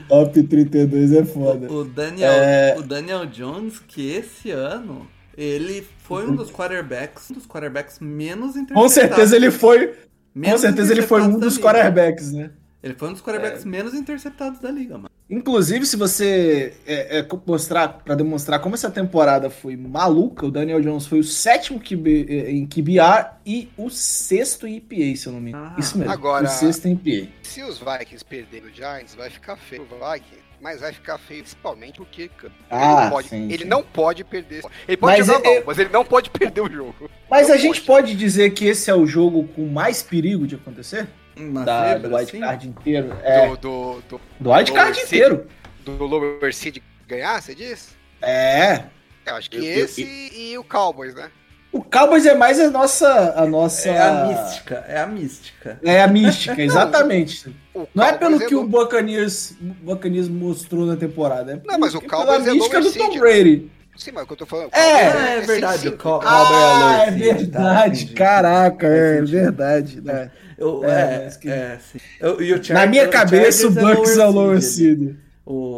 Top 0.08 0.44
32 0.44 1.12
é 1.14 1.26
foda. 1.26 1.72
O 1.72 1.84
Daniel, 1.84 2.32
É. 2.32 2.76
o 2.78 2.82
Daniel 2.84 3.26
Jones, 3.26 3.80
que 3.80 4.12
esse 4.12 4.52
ano 4.52 5.08
ele 5.38 5.88
foi 6.04 6.28
um 6.28 6.36
dos 6.36 6.52
quarterbacks, 6.52 7.32
um 7.32 7.36
dos 7.36 7.48
quarterbacks 7.48 8.00
menos 8.00 8.56
interceptados. 8.56 8.84
Com 8.84 8.90
certeza 8.90 9.36
ele 9.36 9.52
foi. 9.52 9.94
Com 10.40 10.48
menos 10.48 10.62
certeza 10.62 10.94
ele 10.94 11.02
foi 11.02 11.22
um 11.22 11.38
dos 11.38 11.58
quarterbacks, 11.58 12.32
né? 12.32 12.52
Ele 12.82 12.94
foi 12.94 13.10
um 13.10 13.14
dos 13.14 13.22
quarterbacks 13.22 13.66
menos 13.66 13.94
interceptados 13.94 14.60
da 14.60 14.72
liga, 14.72 14.98
mano. 14.98 15.10
Inclusive, 15.30 15.86
se 15.86 15.96
você 15.96 16.74
é, 16.88 17.20
é, 17.20 17.28
mostrar 17.46 17.88
para 17.90 18.16
demonstrar 18.16 18.60
como 18.62 18.74
essa 18.74 18.90
temporada 18.90 19.48
foi 19.50 19.76
maluca, 19.78 20.46
o 20.48 20.50
Daniel 20.50 20.82
Jones 20.82 21.06
foi 21.06 21.20
o 21.20 21.24
sétimo 21.24 21.80
QB, 21.80 22.26
eh, 22.28 22.52
em 22.52 22.66
QBR 22.66 23.36
e 23.46 23.70
o 23.78 23.92
sexto 23.92 24.66
em 24.66 24.78
EPA, 24.78 25.16
se 25.16 25.28
eu 25.28 25.34
não 25.34 25.40
me 25.40 25.52
engano. 25.52 25.74
Ah, 25.76 25.80
Isso 25.80 25.98
mesmo. 26.00 26.12
agora- 26.12 26.46
O 26.46 26.48
sexto 26.48 26.88
em 26.88 26.94
EPA. 26.94 27.32
Se 27.44 27.62
os 27.62 27.78
Vikings 27.78 28.26
perderem 28.26 28.70
o 28.72 28.74
Giants, 28.74 29.14
vai 29.14 29.30
ficar 29.30 29.56
feio 29.56 29.84
o 29.84 29.86
Vikings. 29.86 30.49
Mas 30.62 30.82
vai 30.82 30.92
ficar 30.92 31.18
feio 31.18 31.42
principalmente 31.42 31.98
porque 31.98 32.28
cara, 32.28 32.52
ele, 32.54 32.66
Ah, 32.70 33.04
não 33.06 33.10
pode, 33.12 33.30
sim, 33.30 33.46
ele 33.52 33.64
sim. 33.64 33.70
não 33.70 33.82
pode 33.84 34.24
perder. 34.26 34.64
Ele 34.88 34.98
pode 34.98 35.18
Mas 35.18 35.26
jogar 35.28 35.50
é- 35.50 35.56
mal, 35.56 35.64
mas 35.68 35.80
ele 35.80 35.90
não 35.90 36.04
pode 36.06 36.30
perder 36.30 36.62
o 36.62 36.70
jogo. 36.70 37.10
Mas 37.30 37.48
Não 37.48 37.56
a 37.56 37.58
gente 37.58 37.82
pode 37.82 38.14
dizer 38.16 38.50
que 38.52 38.66
esse 38.66 38.90
é 38.92 38.94
o 38.96 39.06
jogo 39.08 39.48
com 39.50 39.66
mais 39.68 40.04
perigo 40.04 40.46
de 40.46 40.56
acontecer? 40.56 41.08
Uma 41.38 41.64
Da, 41.64 41.94
zebra, 41.94 42.10
do 42.10 42.16
assim? 42.18 42.32
wildcard 42.38 42.68
inteiro. 42.68 43.18
É, 43.24 43.48
Do, 43.48 43.56
do, 43.58 44.02
do, 44.10 44.22
do 44.40 44.52
wildcard 44.52 45.00
inteiro. 45.00 45.48
do 45.86 46.04
Lower 46.06 46.54
Seed 46.54 46.80
ganhar, 47.08 47.42
você 47.42 47.56
diz? 47.56 47.96
É. 48.22 48.84
Eu 49.26 49.36
acho 49.36 49.50
que 49.50 49.58
Eu- 49.58 49.64
eu- 49.64 49.86
esse 49.86 50.02
e 50.04 50.58
o 50.58 50.64
Cowboys, 50.66 51.16
né? 51.16 51.32
O 51.72 51.84
Cowboys 51.84 52.26
é 52.26 52.34
mais 52.34 52.60
a 52.60 52.70
nossa. 52.72 53.34
A 53.36 53.46
nossa... 53.46 53.90
É 53.90 54.00
a 54.02 54.26
mística, 54.26 54.86
é 54.88 55.00
a 55.02 55.06
mística. 55.08 55.80
É 55.84 56.02
a 56.02 56.08
mística, 56.08 56.62
exatamente. 56.62 57.54
O 57.76 57.88
Não 57.96 58.04
é 58.04 58.12
Cowboys 58.18 58.38
pelo 58.40 58.48
que 58.50 58.56
lo- 58.56 58.62
o 58.64 58.68
Buccaneers, 58.68 59.54
Buccaneers 59.62 60.28
mostrou 60.28 60.86
na 60.86 60.98
temporada. 60.98 61.54
É 61.54 61.62
Não, 61.72 61.80
mas 61.80 61.94
o 61.96 62.02
Cowboys 62.02 62.46
é 62.46 62.52
mística 62.54 62.80
lower 62.80 62.92
do 62.92 62.98
Tom. 62.98 63.20
Brady. 63.20 63.72
Sim, 63.96 64.12
mas 64.14 64.24
o 64.24 64.28
que 64.28 64.34
eu 64.34 64.38
tô 64.38 64.46
falando. 64.46 64.70
É, 64.74 65.06
Cowboys 65.12 65.16
Ah, 65.16 65.30
é 65.30 65.42
verdade, 65.42 65.88
o 65.88 65.92
6-5. 65.94 65.98
Cow- 65.98 66.22
Ah, 66.26 67.04
é 67.06 67.12
Seed, 67.12 67.20
tá, 67.22 67.60
verdade. 67.60 67.98
entendi. 68.04 68.14
Caraca, 68.16 68.88
é 68.88 69.22
verdade. 69.22 70.02
né? 70.02 70.32
Eu, 70.58 70.84
É, 70.84 70.90
é, 71.28 71.30
que- 71.40 71.50
é, 71.50 71.78
sim. 71.80 72.00
Eu- 72.20 72.42
e 72.42 72.54
o 72.54 72.62
Na 72.74 72.86
minha 72.86 73.08
cabeça, 73.08 73.68
o 73.68 73.72
Bucks 73.72 74.18
é 74.18 74.26
o 74.28 74.32
lower 74.32 74.62
seed. 74.62 75.16
O, 75.46 75.78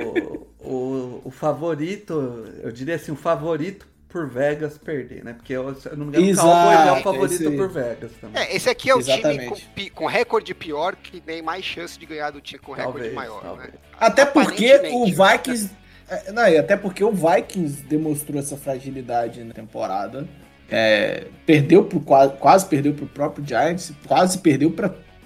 o, 0.59 1.21
o 1.25 1.29
favorito, 1.31 2.45
eu 2.63 2.71
diria 2.71 2.95
assim, 2.95 3.11
o 3.11 3.15
favorito 3.15 3.85
por 4.11 4.29
Vegas 4.29 4.77
perder, 4.77 5.23
né? 5.23 5.33
Porque, 5.33 5.53
eu, 5.53 5.73
se 5.75 5.87
eu 5.87 5.95
não 5.97 6.05
me 6.05 6.11
engano, 6.11 6.27
Exato, 6.27 6.47
o 6.47 6.51
Cowboys 6.51 6.79
é 6.87 6.91
o 6.91 7.03
favorito 7.03 7.47
aí. 7.49 7.57
por 7.57 7.69
Vegas 7.69 8.11
também. 8.19 8.41
É, 8.43 8.55
esse 8.55 8.69
aqui 8.69 8.89
é 8.89 8.95
o 8.95 8.99
time 9.01 9.13
Exatamente. 9.13 9.47
com, 9.49 9.55
pi- 9.73 9.89
com 9.89 10.05
recorde 10.05 10.53
pior 10.53 10.95
que 10.95 11.19
tem 11.21 11.41
mais 11.41 11.63
chance 11.65 11.97
de 11.97 12.05
ganhar 12.05 12.31
do 12.31 12.41
time 12.41 12.59
com 12.59 12.73
recorde 12.73 12.97
Talvez, 12.99 13.13
maior, 13.15 13.41
talvez. 13.41 13.69
né? 13.73 13.79
Até 13.99 14.25
porque 14.25 14.75
o 14.91 15.05
né? 15.07 15.13
Vikings. 15.33 15.69
é, 16.09 16.31
Não, 16.31 16.47
e 16.47 16.57
até 16.57 16.75
porque 16.77 17.03
o 17.03 17.11
Vikings 17.11 17.83
demonstrou 17.83 18.39
essa 18.39 18.57
fragilidade 18.57 19.43
na 19.43 19.53
temporada. 19.53 20.27
É, 20.69 21.27
perdeu 21.45 21.83
pro, 21.83 21.99
quase, 21.99 22.33
quase 22.37 22.65
perdeu 22.65 22.93
pro 22.93 23.05
próprio 23.05 23.45
Giants, 23.45 23.91
quase 24.07 24.37
perdeu 24.37 24.73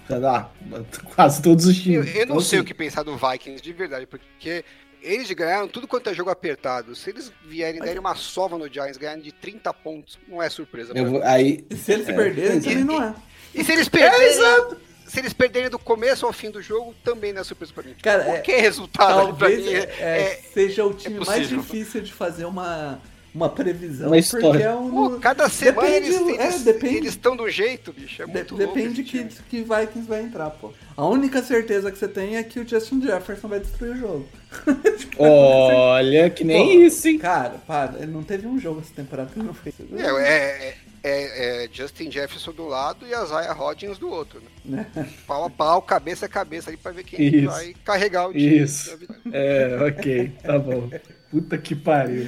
lá, 0.08 0.50
quase 1.14 1.40
todos 1.42 1.66
os 1.66 1.76
Eu, 1.76 1.82
times. 1.82 2.08
eu 2.08 2.14
não 2.14 2.22
Então, 2.22 2.40
sei 2.40 2.58
o 2.58 2.62
assim, 2.62 2.66
que 2.68 2.74
pensar 2.74 3.02
do 3.04 3.16
Vikings 3.16 3.62
de 3.62 3.72
verdade, 3.72 4.06
porque 4.06 4.64
eles 5.06 5.30
ganharam 5.32 5.68
tudo 5.68 5.86
quanto 5.86 6.10
é 6.10 6.14
jogo 6.14 6.30
apertado. 6.30 6.94
Se 6.94 7.10
eles 7.10 7.32
vierem 7.44 7.80
darem 7.80 7.98
uma 7.98 8.14
sova 8.14 8.58
no 8.58 8.68
Giants, 8.72 8.96
ganharem 8.96 9.22
de 9.22 9.32
30 9.32 9.72
pontos, 9.72 10.18
não 10.28 10.42
é 10.42 10.48
surpresa. 10.50 10.92
pra 10.92 11.00
eu 11.00 11.06
mim. 11.06 11.12
vou- 11.12 11.22
aí, 11.22 11.64
E 11.70 11.76
se 11.76 11.92
eles 11.92 12.08
É, 12.08 12.12
perderem, 12.12 12.60
também 12.60 12.78
é. 12.78 12.84
não 12.84 13.02
é. 13.02 13.14
E 13.54 13.64
se 13.64 13.72
eles 13.72 13.86
é, 13.86 13.90
perderem, 13.90 14.26
exato. 14.28 14.76
se 15.06 15.18
eles 15.20 15.32
perderem 15.32 15.70
do 15.70 15.78
começo 15.78 16.26
ao 16.26 16.32
fim 16.32 16.50
do 16.50 16.60
jogo, 16.60 16.94
também 17.04 17.32
não 17.32 17.40
é 17.40 17.44
surpresa 17.44 17.72
pra 17.72 17.82
mim. 17.84 17.94
Cara, 18.02 18.22
é- 18.22 18.26
Qualquer 18.26 18.60
resultado 18.60 19.20
ali 19.20 19.28
pra 19.32 19.38
Talvez 19.48 19.64
mim 19.64 19.72
é, 19.72 19.78
é, 19.78 20.20
é- 20.22 20.40
seja 20.52 20.84
o 20.84 20.92
time 20.92 21.24
mais 21.24 21.48
difícil 21.48 22.00
de 22.02 22.12
fazer 22.12 22.44
uma, 22.44 23.00
uma 23.36 23.48
previsão. 23.50 24.06
Uma 24.08 24.18
história. 24.18 24.48
Porque 24.48 24.62
é 24.62 24.74
um, 24.74 24.90
Pô, 24.90 25.10
cada 25.20 25.48
semana 25.48 25.88
Depende, 25.90 26.06
eles 26.14 26.38
é, 26.38 26.44
eles 26.46 26.62
depende. 26.64 26.96
eles 26.96 27.08
estão 27.10 27.36
do 27.36 27.48
jeito, 27.50 27.92
bicho. 27.92 28.22
É 28.22 28.26
de- 28.26 28.32
muito 28.32 28.56
louco 28.56 28.74
depende 28.74 29.02
que, 29.04 29.24
que 29.48 29.62
Vikings 29.62 30.08
vai 30.08 30.22
entrar, 30.22 30.50
pô. 30.50 30.72
A 30.96 31.06
única 31.06 31.42
certeza 31.42 31.92
que 31.92 31.98
você 31.98 32.08
tem 32.08 32.36
é 32.36 32.42
que 32.42 32.58
o 32.58 32.66
Justin 32.66 33.02
Jefferson 33.02 33.48
vai 33.48 33.60
destruir 33.60 33.92
o 33.92 33.96
jogo. 33.98 34.28
Olha, 35.18 36.30
que 36.30 36.44
nem 36.44 36.78
Pô, 36.78 36.84
isso, 36.84 37.08
hein? 37.08 37.18
Cara, 37.18 37.56
para, 37.66 37.98
ele 37.98 38.10
não 38.12 38.22
teve 38.22 38.46
um 38.46 38.58
jogo 38.58 38.80
essa 38.80 38.94
temporada 38.94 39.30
que 39.32 39.38
não 39.38 39.52
fez. 39.54 39.74
É, 39.96 40.22
é, 40.22 40.74
é- 41.02 41.64
é 41.64 41.68
Justin 41.72 42.10
Jefferson 42.10 42.52
do 42.52 42.66
lado 42.66 43.06
e 43.06 43.14
a 43.14 43.24
Zaya 43.24 43.52
Rodgers 43.52 43.98
do 43.98 44.08
outro. 44.10 44.40
Né? 44.64 44.86
pau 45.26 45.44
a 45.44 45.50
pau, 45.50 45.80
cabeça 45.82 46.26
a 46.26 46.28
cabeça 46.28 46.70
ali 46.70 46.76
pra 46.76 46.90
ver 46.92 47.04
quem 47.04 47.22
Isso. 47.22 47.46
vai 47.46 47.74
carregar 47.84 48.28
o 48.28 48.32
time. 48.32 48.58
Isso. 48.58 48.98
É, 49.32 49.76
ok, 49.88 50.32
tá 50.42 50.58
bom. 50.58 50.88
Puta 51.30 51.58
que 51.58 51.74
pariu. 51.74 52.24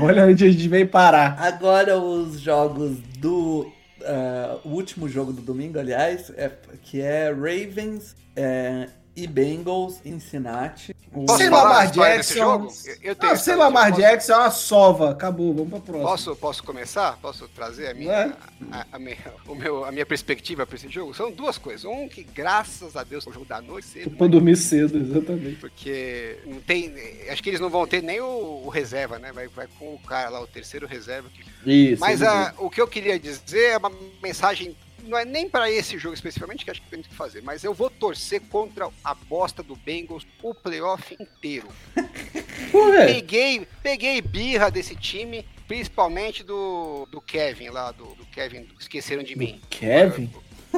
Olha 0.00 0.26
onde 0.26 0.44
a 0.44 0.50
gente 0.50 0.68
veio 0.68 0.88
parar. 0.88 1.36
Agora 1.40 1.98
os 1.98 2.40
jogos 2.40 2.98
do. 3.18 3.70
ah, 4.04 4.58
o 4.64 4.70
último 4.70 5.08
jogo 5.08 5.32
do 5.32 5.42
domingo, 5.42 5.78
aliás, 5.78 6.32
é, 6.36 6.50
que 6.82 7.00
é 7.00 7.30
Ravens 7.30 8.16
é, 8.34 8.88
e 9.16 9.26
Bengals 9.26 10.00
em 10.04 10.20
Cincinnati. 10.20 10.94
O- 11.12 11.24
Posso 11.24 11.38
Sem 11.38 11.48
Lamar 11.48 11.90
Jackson. 11.90 12.68
Eu- 12.84 12.96
eu 13.02 13.14
tenho 13.16 13.32
Ah, 13.32 13.36
sem 13.36 13.54
Lamar 13.56 13.88
posso- 13.88 14.02
Jackson 14.02 14.32
é 14.32 14.36
uma 14.36 14.50
sova. 14.50 15.10
Acabou, 15.12 15.54
vamos 15.54 15.70
pra 15.70 15.80
próxima. 15.80 16.02
Posso, 16.10 16.36
posso 16.36 16.62
começar? 16.62 17.16
Posso 17.22 17.48
trazer 17.48 17.88
a 17.88 17.94
minha, 17.94 18.12
É. 18.12 18.32
a, 18.70 18.86
a 18.92 18.98
minha, 18.98 19.16
o 19.48 19.54
meu, 19.54 19.84
a 19.86 19.90
minha 19.90 20.04
perspectiva 20.04 20.66
para 20.66 20.76
esse 20.76 20.88
jogo? 20.90 21.14
São 21.14 21.30
duas 21.32 21.56
coisas. 21.56 21.84
Um, 21.86 22.06
que 22.08 22.22
graças 22.22 22.94
a 22.96 23.02
Deus 23.04 23.26
o 23.26 23.32
jogo 23.32 23.46
da 23.46 23.62
noite 23.62 23.86
cedo, 23.86 24.10
Pra 24.10 24.26
dormir 24.26 24.56
cedo, 24.56 24.98
exatamente. 24.98 25.56
porque 25.56 26.38
não 26.44 26.60
tem. 26.60 26.92
Acho 27.30 27.42
que 27.42 27.48
eles 27.48 27.60
não 27.60 27.70
vão 27.70 27.86
ter 27.86 28.02
nem 28.02 28.20
o, 28.20 28.62
o 28.66 28.68
reserva, 28.68 29.18
né? 29.18 29.32
Vai, 29.32 29.48
vai 29.48 29.66
com 29.78 29.94
o 29.94 29.98
cara 30.00 30.28
lá, 30.28 30.42
o 30.42 30.46
terceiro 30.46 30.86
reserva. 30.86 31.30
Isso. 31.64 32.00
Mas 32.00 32.22
a- 32.22 32.52
o 32.58 32.68
que 32.68 32.80
eu 32.80 32.86
queria 32.86 33.18
dizer 33.18 33.70
é 33.70 33.76
uma 33.78 33.90
mensagem. 34.22 34.76
Não 35.06 35.16
é 35.16 35.24
nem 35.24 35.48
para 35.48 35.70
esse 35.70 35.98
jogo 35.98 36.14
especificamente, 36.14 36.64
que 36.64 36.70
acho 36.70 36.82
que 36.82 36.90
tem 36.90 37.02
que 37.02 37.14
fazer, 37.14 37.42
mas 37.42 37.64
eu 37.64 37.72
vou 37.72 37.88
torcer 37.88 38.40
contra 38.50 38.88
a 39.04 39.14
bosta 39.14 39.62
do 39.62 39.76
Bengals 39.76 40.26
o 40.42 40.54
playoff 40.54 41.16
inteiro. 41.18 41.68
Peguei, 43.06 43.66
peguei 43.82 44.20
birra 44.20 44.70
desse 44.70 44.96
time, 44.96 45.46
principalmente 45.68 46.42
do, 46.42 47.06
do 47.10 47.20
Kevin 47.20 47.68
lá, 47.70 47.92
do, 47.92 48.04
do 48.14 48.26
Kevin, 48.26 48.62
do 48.62 48.74
Esqueceram 48.78 49.22
de 49.22 49.36
Mim. 49.36 49.60
Kevin? 49.70 50.30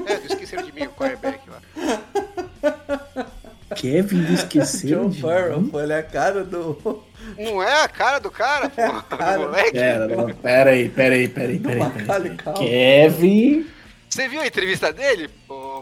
É, 0.06 0.16
do 0.18 0.26
Esqueceram 0.26 0.64
de 0.64 0.72
Mim, 0.72 0.82
o 0.84 0.90
quarterback 0.90 1.40
lá. 1.48 1.62
Kevin 3.74 4.22
do 4.22 4.32
esqueceram 4.32 5.10
Joe 5.10 5.10
de 5.10 5.22
mim? 5.62 5.70
pô, 5.70 5.80
ele 5.80 5.92
é 5.92 5.98
a 5.98 6.02
cara 6.02 6.44
do. 6.44 7.04
Não 7.36 7.62
é 7.62 7.82
a 7.82 7.88
cara 7.88 8.18
do 8.18 8.30
cara, 8.30 8.68
pô, 8.70 9.16
cara. 9.16 9.36
do 9.36 9.42
moleque. 9.44 9.72
Pera, 9.72 10.08
não, 10.08 10.34
pera 10.34 10.70
aí, 10.70 10.88
pera 10.88 11.14
aí, 11.14 11.28
pera 11.28 11.48
aí, 11.48 11.58
do 11.58 11.68
pera 11.68 11.84
aí. 11.84 12.36
pera 12.36 12.52
aí. 12.52 12.56
Kevin. 12.58 13.66
Você 14.08 14.26
viu 14.28 14.40
a 14.40 14.46
entrevista 14.46 14.92
dele, 14.92 15.28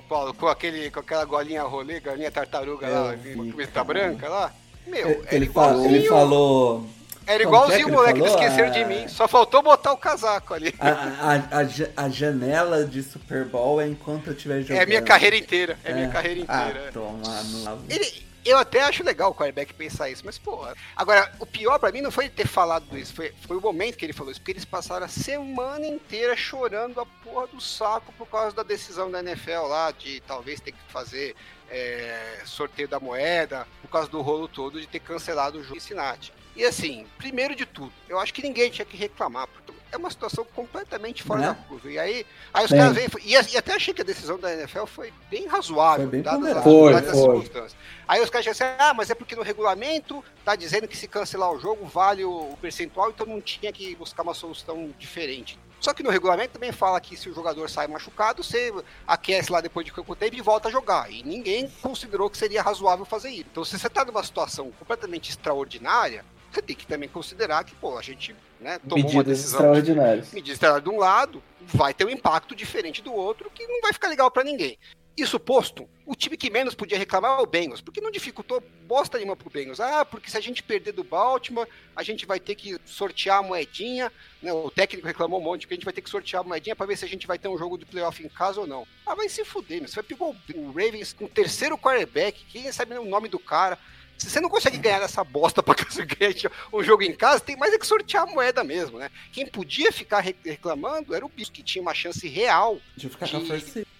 Paulo, 0.09 0.35
com, 0.35 0.49
aquele, 0.49 0.91
com 0.91 1.01
aquela 1.01 1.25
golinha 1.25 1.63
rolê, 1.63 2.01
golinha 2.01 2.31
tartaruga 2.31 2.89
lá, 2.89 3.13
vi, 3.13 3.35
com 3.35 3.43
a 3.43 3.47
camiseta 3.47 3.73
cara. 3.73 3.85
branca 3.85 4.29
lá? 4.29 4.53
Meu, 4.87 5.25
Ele, 5.31 5.47
falou, 5.49 5.85
ele 5.85 5.99
igualzinho, 5.99 6.09
falou. 6.09 6.87
era 7.27 7.43
é 7.43 7.47
igualzinho 7.47 7.89
o 7.89 7.93
moleque 7.93 8.21
do 8.21 8.27
falou? 8.27 8.41
Esqueceram 8.43 8.69
Ah. 8.69 8.71
de 8.73 8.85
Mim, 8.85 9.09
só 9.09 9.27
faltou 9.29 9.63
botar 9.63 9.93
o 9.93 9.97
casaco 9.97 10.55
ali. 10.55 10.75
A, 10.79 10.89
a, 10.91 11.35
a, 11.37 12.05
a 12.05 12.09
janela 12.09 12.85
de 12.85 13.03
Super 13.03 13.45
Bowl 13.45 13.81
é 13.81 13.87
enquanto 13.89 14.29
eu 14.29 14.33
estiver 14.33 14.61
jogando. 14.63 14.79
É 14.79 14.83
a 14.83 14.87
minha 14.87 15.03
carreira 15.03 15.37
inteira, 15.37 15.79
é 15.85 15.91
a 15.93 15.95
minha 15.95 16.07
É. 16.07 16.11
carreira 16.11 16.41
inteira. 16.41 16.89
Ah, 16.89 16.93
toma 16.93 17.43
no... 17.43 17.79
Ele, 17.89 18.26
eu 18.49 18.59
até 18.59 18.83
acho 18.83 19.05
legal 19.05 19.31
o 19.31 19.35
quarterback 19.35 19.75
pensar 19.75 20.11
isso, 20.11 20.23
mas, 20.25 20.39
porra. 20.39 20.75
Agora, 20.95 21.33
o 21.39 21.47
pior 21.47 21.79
pra 21.79 21.93
mim 21.93 22.01
não 22.01 22.11
foi 22.11 22.25
ele 22.25 22.35
ter 22.35 22.47
falado 22.47 22.97
isso, 22.97 23.15
foi, 23.15 23.33
foi 23.47 23.57
o 23.57 23.61
momento 23.61 23.97
que 23.97 24.05
ele 24.05 24.13
falou 24.13 24.31
isso, 24.31 24.41
porque 24.41 24.53
eles 24.53 24.65
passaram 24.65 25.07
a 25.07 25.09
semana 25.09 25.87
inteira 25.87 26.37
chorando 26.37 27.01
a 27.01 27.07
porra 27.07 27.47
do 27.49 27.61
saco 27.61 28.13
por 28.15 28.27
causa 28.29 28.55
da 28.55 28.63
decisão 28.63 29.11
da 29.11 29.21
NFL 29.21 29.67
lá, 29.69 29.91
de 29.91 30.21
talvez 30.21 30.61
ter 30.61 30.73
que 30.73 30.79
fazer 30.89 31.35
é, 31.71 32.41
sorteio 32.45 32.89
da 32.89 33.01
moeda, 33.01 33.67
por 33.83 33.91
causa 33.91 34.09
do 34.09 34.21
rolo 34.21 34.49
todo 34.49 34.81
de 34.81 34.87
ter 34.87 35.01
cancelado 35.01 35.59
o 35.59 35.63
jogo 35.63 35.77
em 35.77 35.81
Cincinnati. 35.81 36.33
E 36.55 36.65
assim, 36.65 37.07
primeiro 37.19 37.55
de 37.55 37.67
tudo, 37.67 37.93
eu 38.09 38.19
acho 38.19 38.33
que 38.33 38.43
ninguém 38.43 38.71
tinha 38.71 38.87
que 38.87 38.97
reclamar. 38.97 39.47
porque 39.47 39.76
é 39.97 39.99
uma 39.99 40.11
situação 40.11 40.47
completamente 40.55 41.23
fora 41.23 41.41
Né? 41.41 41.47
da 41.49 41.55
curva. 41.55 41.91
E 41.91 41.99
aí, 41.99 42.27
aí 42.55 42.65
os 42.65 42.71
Sim. 42.71 42.77
caras 42.79 42.95
vêm. 42.95 43.09
E, 43.25 43.33
e 43.33 43.57
até 43.57 43.75
achei 43.75 43.93
que 43.93 44.03
a 44.03 44.05
decisão 44.05 44.39
da 44.39 44.53
NFL 44.53 44.85
foi 44.87 45.13
bem 45.31 45.47
razoável, 45.47 46.05
Foi 46.07 46.11
bem 46.13 46.23
dadas 46.23 46.57
as. 46.57 46.63
Foi, 46.65 46.93
dadas 46.93 47.09
as 47.11 47.15
foi. 47.19 47.23
circunstâncias. 47.23 47.77
Aí 48.07 48.21
os 48.23 48.31
caras 48.31 48.47
assim, 48.47 48.65
ah, 48.79 48.95
mas 48.95 49.11
é 49.11 49.15
porque 49.15 49.35
no 49.35 49.43
regulamento 49.43 50.23
tá 50.45 50.55
dizendo 50.55 50.87
que 50.87 50.97
se 50.97 51.09
cancelar 51.09 51.51
o 51.51 51.59
jogo 51.59 51.85
vale 51.87 52.25
o, 52.25 52.53
o 52.53 52.57
percentual, 52.61 53.11
então 53.11 53.27
não 53.27 53.41
tinha 53.41 53.73
que 53.73 53.95
buscar 53.97 54.23
uma 54.23 54.35
solução 54.35 54.95
diferente. 54.99 55.59
Só 55.81 55.93
que 55.93 56.03
no 56.03 56.11
regulamento 56.11 56.55
também 56.55 56.73
fala 56.73 57.01
que 57.01 57.17
se 57.17 57.29
o 57.29 57.35
jogador 57.35 57.69
sai 57.69 57.87
machucado, 57.87 58.43
você 58.43 58.73
aquece 59.07 59.53
lá 59.53 59.61
depois 59.61 59.85
de 59.85 59.93
pouco 59.93 60.17
tempo 60.17 60.35
e 60.35 60.41
volta 60.41 60.69
a 60.69 60.73
jogar. 60.73 61.13
E 61.13 61.23
ninguém 61.23 61.69
considerou 61.83 62.31
que 62.31 62.39
seria 62.39 62.63
razoável 62.63 63.05
fazer 63.05 63.31
isso. 63.31 63.47
Então, 63.53 63.65
se 63.65 63.79
você 63.79 63.89
tá 63.89 64.05
numa 64.05 64.23
situação 64.25 64.71
completamente 64.79 65.31
extraordinária, 65.31 66.25
você 66.51 66.63
tem 66.63 66.75
que 66.75 66.87
também 66.87 67.09
considerar 67.09 67.63
que, 67.65 67.75
pô, 67.75 67.99
a 67.99 68.03
gente 68.03 68.35
né, 68.61 68.79
tomou 68.79 68.99
uma 68.99 69.05
Medidas 69.05 69.27
decisão 69.27 69.61
extraordinárias. 69.61 70.33
medida 70.33 70.53
extraordinária 70.53 70.91
de 70.91 70.97
um 70.97 70.99
lado, 70.99 71.43
vai 71.67 71.93
ter 71.93 72.05
um 72.05 72.11
impacto 72.11 72.55
diferente 72.55 73.03
do 73.03 73.13
outro 73.13 73.51
que 73.51 73.67
não 73.67 73.81
vai 73.81 73.93
ficar 73.93 74.09
legal 74.09 74.31
pra 74.31 74.45
ninguém. 74.45 74.79
Isso 75.17 75.41
posto, 75.41 75.89
o 76.05 76.15
time 76.15 76.37
que 76.37 76.51
menos 76.51 76.75
podia 76.75 76.99
reclamar 76.99 77.39
é 77.39 77.43
o 77.43 77.47
Bengals, 77.47 77.81
porque 77.81 78.03
não 78.03 78.11
dificultou 78.11 78.63
bosta 78.87 79.17
nenhuma 79.17 79.35
pro 79.35 79.49
Bengals. 79.49 79.81
Ah, 79.81 80.05
porque 80.05 80.31
se 80.31 80.37
a 80.37 80.43
gente 80.43 80.63
perder 80.63 80.93
do 80.93 81.03
Baltimore, 81.03 81.67
a 81.97 82.03
gente 82.03 82.27
vai 82.27 82.39
ter 82.39 82.55
que 82.55 82.79
sortear 82.85 83.39
a 83.39 83.43
moedinha. 83.43 84.13
Né? 84.43 84.53
O 84.53 84.71
técnico 84.71 85.07
reclamou 85.07 85.41
um 85.41 85.43
monte, 85.43 85.63
porque 85.63 85.73
a 85.73 85.77
gente 85.77 85.87
vai 85.87 85.95
ter 85.95 86.03
que 86.03 86.11
sortear 86.11 86.43
a 86.43 86.47
moedinha 86.47 86.77
pra 86.77 86.85
ver 86.85 86.99
se 86.99 87.07
a 87.07 87.09
gente 87.09 87.27
vai 87.27 87.39
ter 87.39 87.49
um 87.49 87.57
jogo 87.57 87.79
de 87.79 87.87
playoff 87.87 88.23
em 88.23 88.29
casa 88.29 88.61
ou 88.61 88.67
não. 88.67 88.87
Ah, 89.07 89.15
vai 89.15 89.27
se 89.31 89.43
fuder, 89.43 89.81
meu. 89.81 89.89
Você 89.89 89.95
vai 89.95 90.05
pegar 90.05 90.27
o 90.27 90.37
o 90.55 90.71
Ravens 90.71 91.15
com 91.15 91.25
o 91.25 91.29
terceiro 91.29 91.79
quarterback, 91.79 92.45
quem 92.53 92.71
sabe 92.71 92.95
o 92.99 93.05
nome 93.05 93.29
do 93.31 93.39
cara. 93.39 93.79
Se 94.19 94.31
você 94.31 94.41
não 94.41 94.49
consegue 94.49 94.79
ganhar 94.79 95.03
essa 95.03 95.23
bosta 95.23 95.63
pra 95.63 95.75
conseguir 95.85 96.51
um 96.73 96.83
jogo 96.83 97.03
em 97.03 97.13
casa, 97.15 97.41
tem 97.41 97.57
mais 97.57 97.73
é 97.73 97.79
que 97.79 97.87
sortear 97.87 98.23
a 98.25 98.27
moeda 98.27 98.65
mesmo, 98.65 98.99
né? 98.99 99.11
Quem 99.33 99.47
podia 99.47 99.93
ficar 99.93 100.21
re- 100.21 100.37
reclamando 100.45 101.15
era 101.15 101.25
o 101.25 101.29
Bisco, 101.29 101.55
que 101.55 101.63
tinha 101.63 101.83
uma 101.83 101.95
chance 101.95 102.27
real 102.29 102.79
De 102.97 103.09
ficar 103.09 103.29
com 103.29 103.37
a 103.37 103.41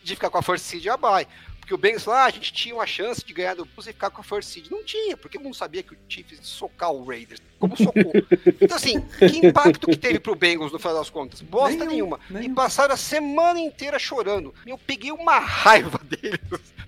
de- 0.03 0.17
com 0.17 0.39
a 0.39 0.43
First 0.43 0.65
Seed 0.65 0.87
abai. 0.89 1.27
Porque 1.67 1.75
o 1.75 1.79
Bengals 1.79 2.05
falou, 2.05 2.21
ah, 2.21 2.27
a 2.27 2.31
gente 2.31 2.53
tinha 2.53 2.73
uma 2.77 2.87
chance 2.87 3.25
de 3.25 3.33
ganhar 3.33 3.55
do 3.55 3.65
Bulls 3.65 3.89
e 3.89 3.93
ficar 3.93 4.09
com 4.09 4.21
a 4.21 4.25
First 4.25 4.51
Seed. 4.51 4.69
Não 4.71 4.85
tinha, 4.85 5.17
porque 5.17 5.37
não 5.37 5.53
sabia 5.53 5.83
que 5.83 5.95
o 5.95 5.99
Chiefs 6.09 6.39
ia 6.39 6.45
socar 6.45 6.93
o 6.93 7.05
Raiders. 7.05 7.43
Como 7.59 7.77
socou. 7.77 8.13
então, 8.63 8.77
assim, 8.77 9.01
que 9.01 9.45
impacto 9.45 9.89
que 9.89 9.97
teve 9.97 10.21
pro 10.21 10.37
Bengals 10.37 10.71
no 10.71 10.79
final 10.79 10.95
das 10.95 11.11
contas? 11.11 11.43
Bosta 11.43 11.79
Nenhum, 11.79 11.91
nenhuma. 11.91 12.21
E 12.31 12.35
nenhum. 12.35 12.55
passaram 12.55 12.95
a 12.95 12.97
semana 12.97 13.59
inteira 13.59 13.99
chorando. 13.99 14.55
Eu 14.65 14.79
peguei 14.79 15.11
uma 15.11 15.41
raiva 15.41 15.99
deles 16.07 16.39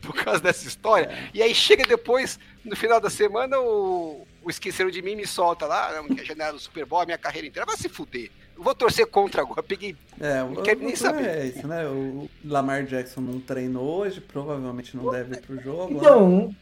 por 0.00 0.14
causa 0.14 0.40
dessa 0.40 0.68
história. 0.68 1.28
E 1.34 1.42
aí 1.42 1.52
chega 1.52 1.84
depois, 1.84 2.38
no 2.64 2.76
final 2.76 3.00
da 3.00 3.10
semana, 3.10 3.58
o, 3.58 4.24
o 4.44 4.48
Esqueceram 4.48 4.92
de 4.92 5.02
Mim 5.02 5.16
me 5.16 5.26
solta 5.26 5.66
lá, 5.66 5.92
não, 5.92 6.14
que 6.14 6.20
é 6.20 6.24
janela 6.24 6.52
do 6.52 6.60
Super 6.60 6.86
Bowl, 6.86 7.00
a 7.00 7.04
minha 7.04 7.18
carreira 7.18 7.48
inteira. 7.48 7.66
Vai 7.66 7.76
se 7.76 7.88
fuder. 7.88 8.30
Vou 8.58 8.74
torcer 8.74 9.06
contra 9.06 9.42
agora. 9.42 9.62
Peguei 9.62 9.94
É, 10.20 10.40
Não 10.42 10.52
o- 10.54 10.62
quero 10.62 10.80
nem 10.80 10.96
saber. 10.96 11.26
É 11.26 11.46
isso, 11.46 11.66
né? 11.66 11.86
O 11.86 12.28
Lamar 12.44 12.84
Jackson 12.84 13.20
não 13.20 13.38
treinou 13.40 14.00
hoje, 14.00 14.20
provavelmente 14.20 14.96
não 14.96 15.10
deve 15.10 15.36
ir 15.36 15.40
pro 15.40 15.60
jogo. 15.62 15.94
né? 15.94 16.00
Então, 16.00 16.54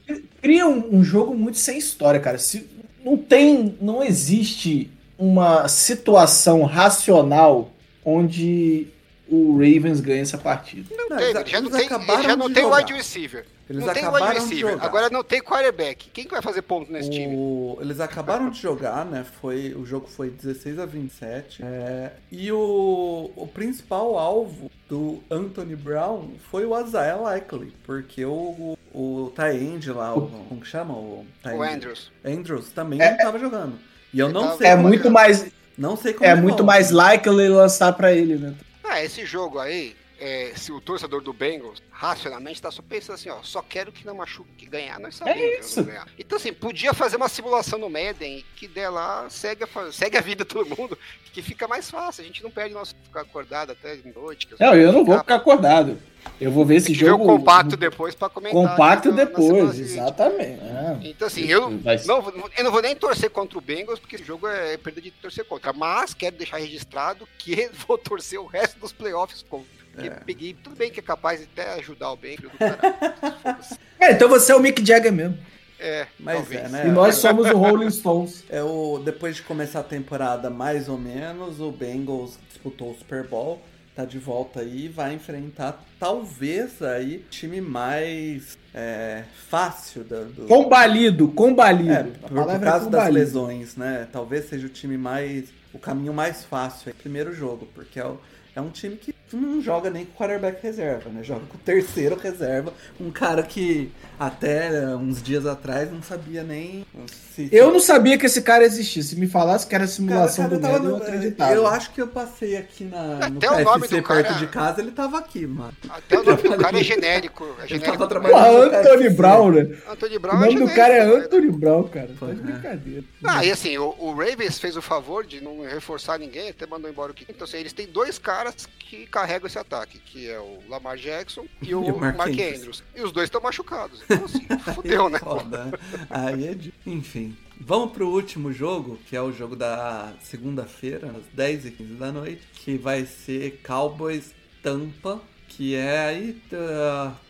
cria 0.42 0.66
um, 0.66 0.96
um 0.96 1.02
jogo 1.04 1.34
muito 1.34 1.58
sem 1.58 1.78
história, 1.78 2.20
cara. 2.20 2.38
Se, 2.38 2.68
não 3.04 3.16
tem, 3.16 3.76
não 3.80 4.02
existe 4.04 4.90
uma 5.18 5.66
situação 5.68 6.62
racional 6.64 7.70
onde 8.04 8.88
o 9.28 9.52
Ravens 9.54 10.00
ganha 10.00 10.22
essa 10.22 10.38
partida. 10.38 10.94
Não, 10.96 11.16
Teve, 11.16 11.40
ele 11.40 11.48
já 11.50 11.60
não 11.60 11.70
tem, 11.70 11.88
já 12.22 12.36
não 12.36 12.52
tem 12.52 12.62
jogar. 12.62 12.76
wide 12.78 12.92
receiver. 12.92 13.44
Eles 13.68 13.84
não 13.84 13.92
tem 13.92 14.04
wide 14.04 14.14
acabaram 14.16 14.34
de 14.34 14.40
receiver. 14.40 14.70
jogar. 14.72 14.84
Agora 14.86 15.10
não 15.10 15.24
tem 15.24 15.42
quarterback. 15.42 16.08
Quem 16.12 16.24
que 16.24 16.30
vai 16.30 16.40
fazer 16.40 16.62
ponto 16.62 16.92
nesse 16.92 17.10
time? 17.10 17.34
O- 17.36 17.76
Eles 17.80 17.98
acabaram 17.98 18.48
de 18.50 18.60
jogar, 18.60 19.04
né? 19.04 19.24
Foi, 19.40 19.74
o 19.74 19.84
jogo 19.84 20.06
foi 20.06 20.30
16 20.30 20.78
a 20.78 20.86
27. 20.86 21.62
é, 21.64 22.12
e 22.30 22.52
o, 22.52 23.30
o 23.34 23.46
principal 23.52 24.16
alvo 24.16 24.70
do 24.88 25.20
Anthony 25.28 25.74
Brown 25.74 26.28
foi 26.50 26.64
o 26.64 26.80
Isaiah 26.80 27.16
Likely, 27.16 27.72
porque 27.84 28.24
o, 28.24 28.76
o, 28.94 29.24
o 29.24 29.32
Tyend 29.34 29.90
lá, 29.90 30.14
o, 30.14 30.28
como 30.48 30.60
que 30.60 30.68
chama? 30.68 30.94
O, 30.94 31.26
O? 31.44 31.62
Andrews. 31.62 32.12
Andrews 32.24 32.70
também 32.70 33.00
não 33.00 33.16
tava 33.16 33.38
jogando. 33.40 33.74
E 34.14 34.20
eu 34.20 34.28
não 34.28 34.42
tava- 34.44 34.56
sei 34.58 34.66
É 34.68 34.76
como 34.76 34.88
muito 34.88 35.10
mais, 35.10 35.46
não 35.76 35.96
sei 35.96 36.12
como 36.12 36.24
é 36.24 36.32
ele 36.32 36.40
muito 36.42 36.62
mais 36.62 36.92
likely 36.92 37.48
lançar 37.48 37.92
pra 37.94 38.12
ele, 38.12 38.36
né? 38.36 38.54
Esse 39.02 39.26
jogo 39.26 39.58
aí, 39.58 39.96
é, 40.18 40.52
se 40.56 40.72
o 40.72 40.80
torcedor 40.80 41.20
do 41.20 41.32
Bengals, 41.32 41.82
racionalmente, 41.90 42.62
tá 42.62 42.70
só 42.70 42.82
pensando 42.82 43.14
assim, 43.16 43.28
ó, 43.28 43.42
só 43.42 43.60
quero 43.62 43.92
que 43.92 44.06
não 44.06 44.14
machuque, 44.14 44.50
que 44.56 44.66
ganhar, 44.66 44.98
nós 44.98 45.16
sabemos 45.16 45.40
nós 45.56 45.66
isso. 45.66 45.84
ganhar. 45.84 46.06
Então, 46.18 46.36
assim, 46.38 46.52
podia 46.52 46.94
fazer 46.94 47.16
uma 47.16 47.28
simulação 47.28 47.78
no 47.78 47.90
Madden, 47.90 48.44
que 48.56 48.66
der 48.66 48.88
lá, 48.88 49.26
segue 49.28 49.64
a, 49.64 49.92
segue 49.92 50.16
a 50.16 50.20
vida 50.20 50.44
de 50.44 50.48
todo 50.50 50.74
mundo, 50.76 50.98
que 51.32 51.42
fica 51.42 51.68
mais 51.68 51.90
fácil, 51.90 52.22
a 52.22 52.26
gente 52.26 52.42
não 52.42 52.50
perde 52.50 52.72
nosso 52.74 52.94
ficar 53.04 53.20
acordado 53.20 53.72
até 53.72 53.94
de 53.96 54.12
noite. 54.14 54.48
Não, 54.58 54.74
eu 54.74 54.92
não 54.92 55.04
vou 55.04 55.18
ficar- 55.18 55.34
acordado. 55.36 55.98
Eu 56.40 56.50
vou 56.50 56.64
ver 56.64 56.76
esse 56.76 56.88
que 56.88 56.98
ver 56.98 57.06
jogo 57.06 57.22
o 57.22 57.26
compacto 57.38 57.76
depois 57.76 58.12
pra 58.14 58.28
comentar. 58.28 58.60
compacto 58.60 59.12
na- 59.12 59.26
semana 59.26 59.30
depois, 59.62 59.78
exatamente. 59.78 60.60
É. 60.60 60.98
Então, 61.04 61.28
assim, 61.28 61.44
eu 61.44 61.70
não, 62.04 62.50
eu 62.58 62.64
não 62.64 62.72
vou 62.72 62.82
nem 62.82 62.96
torcer 62.96 63.30
contra 63.30 63.56
o 63.56 63.60
Bengals, 63.60 64.00
porque 64.00 64.16
esse 64.16 64.24
jogo 64.24 64.48
é 64.48 64.76
perda 64.76 65.00
de 65.00 65.12
torcer 65.12 65.44
contra. 65.44 65.72
Mas 65.72 66.14
quero 66.14 66.34
deixar 66.36 66.56
registrado 66.56 67.28
que 67.38 67.70
vou 67.86 67.96
torcer 67.96 68.40
o 68.40 68.46
resto 68.46 68.76
dos 68.80 68.92
playoffs 68.92 69.42
contra. 69.48 69.85
Porque 69.96 70.08
É. 70.08 70.20
peguei, 70.26 70.54
tudo 70.62 70.76
bem 70.76 70.90
que 70.90 71.00
é 71.00 71.02
capaz 71.02 71.40
de 71.40 71.46
até 71.52 71.72
ajudar 71.80 72.12
o 72.12 72.16
Bengals. 72.16 72.52
do 72.52 72.58
caralho. 72.58 72.94
Foda-se. 73.42 73.78
É, 73.98 74.12
então 74.12 74.28
você 74.28 74.52
é 74.52 74.54
o 74.54 74.60
Mick 74.60 74.84
Jagger 74.86 75.10
mesmo. 75.10 75.38
É, 75.80 76.06
Mas 76.20 76.36
talvez. 76.36 76.60
é, 76.64 76.68
né? 76.68 76.86
E 76.86 76.90
nós 76.90 77.14
somos 77.16 77.50
o 77.50 77.56
Rolling 77.56 77.90
Stones. 77.90 78.44
É 78.50 78.62
o, 78.62 78.98
depois 79.02 79.36
de 79.36 79.42
começar 79.42 79.80
a 79.80 79.82
temporada 79.82 80.50
mais 80.50 80.86
ou 80.88 80.98
menos, 80.98 81.60
o 81.60 81.70
Bengals 81.72 82.38
disputou 82.48 82.90
o 82.92 82.94
Super 82.98 83.26
Bowl, 83.26 83.60
tá 83.94 84.04
de 84.04 84.18
volta 84.18 84.60
aí 84.60 84.84
e 84.84 84.88
vai 84.88 85.14
enfrentar 85.14 85.82
talvez 85.98 86.82
aí 86.82 87.16
o 87.26 87.30
time 87.30 87.60
mais 87.62 88.58
é, 88.74 89.24
fácil 89.48 90.04
da, 90.04 90.20
do, 90.24 90.46
Combalido, 90.46 91.28
combalido. 91.28 91.90
é, 91.92 92.02
por, 92.04 92.28
por 92.28 92.38
é 92.50 92.58
causa 92.58 92.58
das 92.60 92.84
combalido. 92.84 93.18
lesões, 93.18 93.76
né? 93.76 94.06
Talvez 94.12 94.48
seja 94.50 94.66
o 94.66 94.70
time 94.70 94.98
mais. 94.98 95.46
o 95.72 95.78
caminho 95.78 96.12
mais 96.12 96.44
fácil, 96.44 96.90
é 96.90 96.92
o 96.92 96.96
primeiro 96.96 97.34
jogo, 97.34 97.66
porque 97.74 97.98
é, 97.98 98.04
o- 98.04 98.18
é 98.56 98.60
um 98.60 98.70
time 98.70 98.96
que 98.96 99.14
não 99.32 99.60
joga 99.60 99.90
nem 99.90 100.04
com 100.06 100.12
o 100.12 100.16
quarterback 100.16 100.62
reserva, 100.62 101.10
né? 101.10 101.22
Joga 101.22 101.42
com 101.46 101.56
o 101.56 101.60
terceiro 101.60 102.16
reserva, 102.16 102.72
um 102.98 103.10
cara 103.10 103.42
que 103.42 103.92
até 104.18 104.70
uns 104.96 105.22
dias 105.22 105.44
atrás 105.44 105.92
não 105.92 106.02
sabia 106.02 106.42
nem 106.42 106.86
se. 107.34 107.48
Eu 107.52 107.70
não 107.70 107.80
sabia 107.80 108.16
que 108.16 108.24
esse 108.24 108.40
cara 108.40 108.64
existia. 108.64 109.02
Se 109.02 109.14
me 109.16 109.26
falasse 109.26 109.66
que 109.66 109.74
era 109.74 109.86
simulação 109.86 110.44
Cara, 110.46 110.56
do 110.56 110.62
cara, 110.62 110.72
Madden, 110.74 110.90
eu 110.90 110.98
tava- 110.98 111.08
acreditava. 111.10 111.52
Eu 111.54 111.66
acho 111.66 111.90
que 111.92 112.00
eu 112.00 112.08
passei 112.08 112.56
aqui 112.56 112.84
na, 112.84 113.28
no 113.28 113.36
Até 113.38 113.50
o 113.50 113.64
nome 113.64 113.80
KFC 113.82 113.96
do 113.96 114.02
cara- 114.02 114.22
perto 114.24 114.38
de 114.38 114.46
casa, 114.46 114.80
ele 114.80 114.90
tava 114.92 115.18
aqui, 115.18 115.46
mano. 115.46 115.72
Até 115.90 116.18
o 116.18 116.24
nome 116.24 116.42
do 116.42 116.56
cara 116.56 116.80
é 116.80 116.82
genérico. 116.82 117.44
É 117.44 117.62
Ele 117.64 117.68
genérico. 117.68 117.84
tava 117.92 118.08
Porra, 118.08 118.08
trabalhando 118.30 118.70
no 118.72 118.78
Anthony. 118.78 119.10
Brown, 119.10 119.50
né? 119.52 119.76
Anthony 119.90 120.16
O 120.16 120.20
Brown 120.20 120.38
nome 120.40 120.54
é 120.54 120.58
do 120.60 120.74
cara 120.74 120.94
é 120.94 121.00
genérico, 121.00 121.18
né? 121.18 121.24
Anthony 121.26 121.50
Brown, 121.52 121.82
cara. 121.88 122.06
Tá 122.06 122.14
Foi, 122.16 122.34
de 122.34 122.42
né? 122.42 122.52
brincadeira. 122.52 123.04
Ah, 123.24 123.44
e 123.44 123.50
assim, 123.50 123.76
o, 123.76 123.94
o 123.98 124.14
Ravens 124.14 124.58
fez 124.58 124.76
o 124.76 124.82
favor 124.82 125.26
de 125.26 125.42
não 125.42 125.62
reforçar 125.62 126.18
ninguém, 126.18 126.48
até 126.50 126.64
mandou 126.64 126.88
embora 126.90 127.12
o 127.12 127.14
que. 127.14 127.26
Então, 127.28 127.44
assim, 127.44 127.58
eles 127.58 127.72
têm 127.74 127.86
dois 127.88 128.18
caras 128.18 128.45
que 128.78 129.06
carregam 129.06 129.46
esse 129.46 129.58
ataque, 129.58 129.98
que 129.98 130.30
é 130.30 130.38
o 130.38 130.60
Lamar 130.68 130.96
Jackson 130.96 131.46
e 131.60 131.74
o, 131.74 131.84
E 131.84 131.90
o 131.92 131.98
Mark 131.98 132.16
Mark, 132.16 132.30
Andrews. 132.30 132.58
Andrews. 132.58 132.84
E 132.94 133.02
os 133.02 133.12
dois 133.12 133.26
estão 133.26 133.40
machucados. 133.40 134.02
Então, 134.04 134.24
assim, 134.24 134.46
fudeu, 134.74 135.08
né? 135.08 135.18
Foda. 135.18 135.78
Aí 136.08 136.48
é 136.48 136.54
de... 136.54 136.72
Enfim. 136.86 137.36
Vamos 137.58 137.92
pro 137.92 138.08
último 138.08 138.52
jogo, 138.52 138.98
que 139.06 139.16
é 139.16 139.22
o 139.22 139.32
jogo 139.32 139.56
da 139.56 140.12
segunda-feira, 140.22 141.08
às 141.08 141.38
10h15 141.38 141.96
da 141.96 142.12
noite, 142.12 142.42
que 142.52 142.76
vai 142.76 143.06
ser 143.06 143.60
Cowboys 143.66 144.34
Tampa, 144.62 145.22
que 145.48 145.74
é 145.74 146.00
aí 146.00 146.42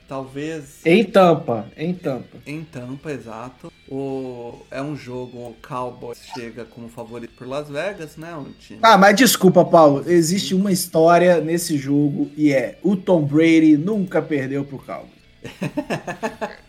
talvez 0.08 0.80
Em 0.84 1.04
Tampa, 1.04 1.66
em 1.76 1.94
Tampa. 1.94 2.38
em 2.46 2.64
Tampa, 2.64 3.12
exato. 3.12 3.72
O, 3.88 4.62
é 4.70 4.82
um 4.82 4.96
jogo, 4.96 5.38
o 5.38 5.56
Cowboys 5.66 6.18
chega 6.34 6.64
como 6.64 6.88
favorito 6.88 7.34
por 7.36 7.46
Las 7.46 7.68
Vegas, 7.68 8.16
né? 8.16 8.34
Um 8.34 8.50
time. 8.58 8.80
Ah, 8.82 8.98
mas 8.98 9.14
desculpa, 9.16 9.64
Paulo. 9.64 10.02
Existe 10.10 10.54
uma 10.54 10.72
história 10.72 11.40
nesse 11.40 11.76
jogo 11.78 12.30
e 12.36 12.52
é 12.52 12.78
o 12.82 12.96
Tom 12.96 13.22
Brady 13.24 13.76
nunca 13.76 14.20
perdeu 14.20 14.64
pro 14.64 14.78
Cowboys. 14.78 15.14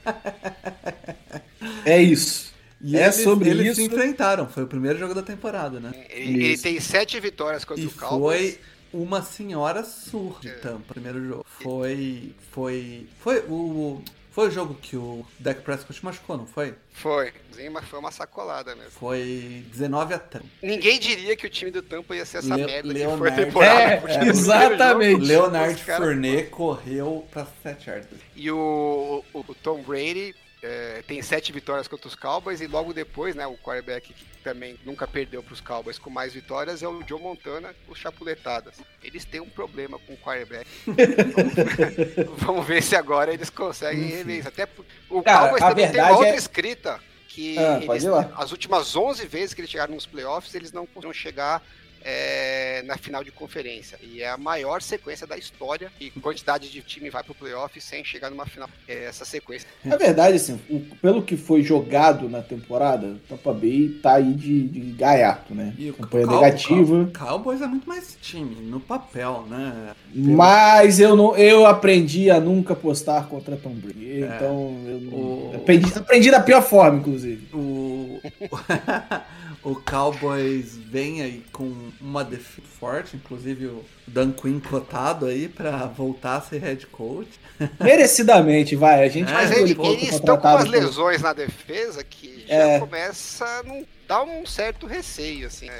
é 1.85 2.01
isso. 2.01 2.53
E 2.81 2.95
é 2.95 3.05
eles, 3.05 3.15
sobre 3.15 3.49
eles 3.49 3.71
isso. 3.71 3.81
se 3.81 3.87
enfrentaram, 3.87 4.47
foi 4.47 4.63
o 4.63 4.67
primeiro 4.67 4.99
jogo 4.99 5.15
da 5.15 5.23
temporada, 5.23 5.79
né? 5.79 5.91
Ele, 6.11 6.45
ele 6.45 6.57
tem 6.57 6.79
sete 6.79 7.19
vitórias 7.19 7.65
contra 7.65 7.83
E 7.83 7.87
o 7.87 7.91
Cowboys. 7.91 8.39
foi 8.51 8.59
uma 9.01 9.21
senhora 9.21 9.83
surra 9.83 10.39
de 10.41 10.49
É. 10.49 10.53
Tampa, 10.53 10.93
primeiro 10.93 11.25
jogo. 11.25 11.45
Foi. 11.47 12.33
Foi. 12.51 13.07
Foi 13.19 13.39
o. 13.47 14.01
Foi 14.31 14.49
o 14.49 14.51
jogo 14.51 14.75
que 14.75 14.95
o 14.95 15.25
Dak 15.39 15.61
Prescott 15.61 16.05
machucou, 16.05 16.37
não 16.37 16.45
foi? 16.45 16.75
Foi. 16.91 17.33
Sim, 17.53 17.69
mas 17.69 17.85
foi 17.87 17.97
uma 17.97 18.11
sacolada 18.11 18.75
mesmo. 18.75 18.91
Foi 18.91 19.65
19 19.71 20.13
a 20.13 20.19
3. 20.19 20.45
Ninguém 20.61 20.99
diria 20.99 21.35
que 21.35 21.47
o 21.47 21.49
time 21.49 21.71
do 21.71 21.81
Tampa 21.81 22.15
ia 22.15 22.23
ser 22.23 22.37
essa 22.37 22.55
Le- 22.55 22.65
merda 22.67 22.93
que 22.93 22.99
foi 22.99 23.03
a 23.03 23.07
Leonardo. 23.09 23.35
temporada. 23.45 23.81
É, 23.81 23.95
no 23.95 24.01
primeiro 24.03 24.29
exatamente. 24.29 25.21
Leonard 25.25 25.83
Fournet 25.83 26.49
correu 26.51 27.27
pra 27.31 27.47
7 27.63 27.89
yardas. 27.89 28.19
E 28.35 28.51
o, 28.51 29.23
o, 29.33 29.39
o 29.39 29.55
Tom 29.55 29.81
Brady, 29.81 30.35
é, 30.67 31.01
tem 31.07 31.21
sete 31.21 31.53
vitórias 31.53 31.87
contra 31.87 32.09
os 32.09 32.15
Cowboys 32.15 32.59
e 32.59 32.67
logo 32.67 32.93
depois, 32.93 33.33
né, 33.35 33.47
o 33.47 33.55
quarterback 33.55 34.13
que 34.13 34.25
também 34.43 34.77
nunca 34.83 35.07
perdeu 35.07 35.41
para 35.41 35.53
os 35.53 35.61
Cowboys 35.61 35.97
com 35.97 36.09
mais 36.09 36.33
vitórias 36.33 36.83
é 36.83 36.87
o 36.87 37.01
Joe 37.07 37.21
Montana, 37.21 37.73
os 37.87 37.97
Chapuletadas. 37.97 38.75
Eles 39.01 39.23
têm 39.23 39.39
um 39.39 39.49
problema 39.49 39.97
com 39.99 40.13
o 40.13 40.17
quarterback. 40.17 40.67
vamos, 40.85 41.53
ver, 41.53 42.27
vamos, 42.37 42.67
ver 42.67 42.83
se 42.83 42.97
agora 42.97 43.33
eles 43.33 43.49
conseguem 43.49 44.07
rever 44.07 44.39
isso. 44.39 44.47
Até 44.49 44.67
o 45.09 45.23
Cara, 45.23 45.39
Cowboys 45.39 45.63
também 45.63 45.89
tem 45.89 46.01
uma 46.01 46.11
outra 46.11 46.27
é... 46.27 46.35
escrita 46.35 46.99
que 47.29 47.57
ah, 47.57 47.79
eles, 47.81 48.05
as 48.35 48.51
últimas 48.51 48.93
11 48.93 49.25
vezes 49.25 49.53
que 49.53 49.61
eles 49.61 49.71
chegaram 49.71 49.93
nos 49.93 50.05
playoffs, 50.05 50.53
eles 50.53 50.73
não 50.73 50.85
conseguiram 50.85 51.13
chegar 51.13 51.63
é, 52.07 52.81
na 52.83 52.97
final 52.97 53.21
de 53.21 53.31
conferência. 53.31 53.99
E 54.01 54.21
é 54.21 54.29
a 54.29 54.37
maior 54.37 54.81
sequência 54.81 55.27
da 55.27 55.37
história 55.37 55.91
e 55.99 56.09
quantidade 56.09 56.71
de 56.71 56.81
time 56.81 57.09
vai 57.09 57.21
pro 57.21 57.35
playoff 57.35 57.79
sem 57.81 58.05
chegar 58.05 58.29
numa 58.29 58.45
final. 58.45 58.69
É 58.87 59.03
essa 59.03 59.25
sequência. 59.25 59.67
É 59.85 59.97
verdade, 59.97 60.37
assim, 60.37 60.57
o, 60.69 60.79
pelo 61.01 61.21
que 61.21 61.35
foi 61.35 61.61
jogado 61.61 62.29
na 62.29 62.41
temporada, 62.41 63.07
o 63.07 63.19
Tampa 63.27 63.51
Bay 63.51 63.99
tá 64.01 64.13
aí 64.13 64.33
de, 64.33 64.69
de 64.69 64.79
gaiato, 64.93 65.53
né? 65.53 65.73
E 65.77 65.91
Campanha 65.91 66.25
Cal 66.27 66.35
negativa. 66.35 66.95
O 66.95 67.11
Cowboys 67.11 67.61
é 67.61 67.67
muito 67.67 67.89
mais 67.89 68.17
time, 68.21 68.55
no 68.55 68.79
papel, 68.79 69.45
né? 69.49 69.93
Mas 70.15 71.01
eu 71.01 71.13
não 71.13 71.35
eu 71.35 71.65
aprendi 71.65 72.31
a 72.31 72.39
nunca 72.39 72.73
postar 72.73 73.27
contra 73.27 73.57
Tom 73.57 73.71
Brady. 73.71 74.23
É. 74.23 74.25
Então 74.27 74.77
eu 74.87 74.97
o... 75.11 75.51
aprendi, 75.53 75.91
aprendi 75.93 76.31
da 76.31 76.39
pior 76.39 76.61
forma, 76.61 76.99
inclusive. 76.99 77.53
O. 77.53 78.21
o 79.63 79.75
Cowboys 79.75 80.77
vem 80.77 81.21
aí 81.21 81.43
com 81.51 81.91
uma 81.99 82.23
defesa 82.23 82.67
forte, 82.79 83.15
inclusive 83.15 83.65
o 83.67 83.85
Dan 84.05 84.31
Quinn 84.31 84.59
cotado 84.59 85.25
aí 85.25 85.47
para 85.47 85.85
voltar 85.87 86.37
a 86.37 86.41
ser 86.41 86.59
head 86.59 86.85
coach. 86.87 87.29
Merecidamente, 87.79 88.75
vai. 88.75 89.03
A 89.03 89.09
gente 89.09 89.29
é, 89.29 89.33
mas 89.33 89.51
ele, 89.51 89.77
eles 89.79 90.13
estão 90.13 90.37
com 90.37 90.47
umas 90.47 90.65
lesões 90.65 91.21
na 91.21 91.33
defesa 91.33 92.03
que 92.03 92.45
já 92.47 92.55
é. 92.55 92.79
começa 92.79 93.45
a 93.45 93.63
não 93.63 93.85
dar 94.07 94.23
um 94.23 94.45
certo 94.45 94.85
receio, 94.85 95.47
assim. 95.47 95.67
Né? 95.67 95.73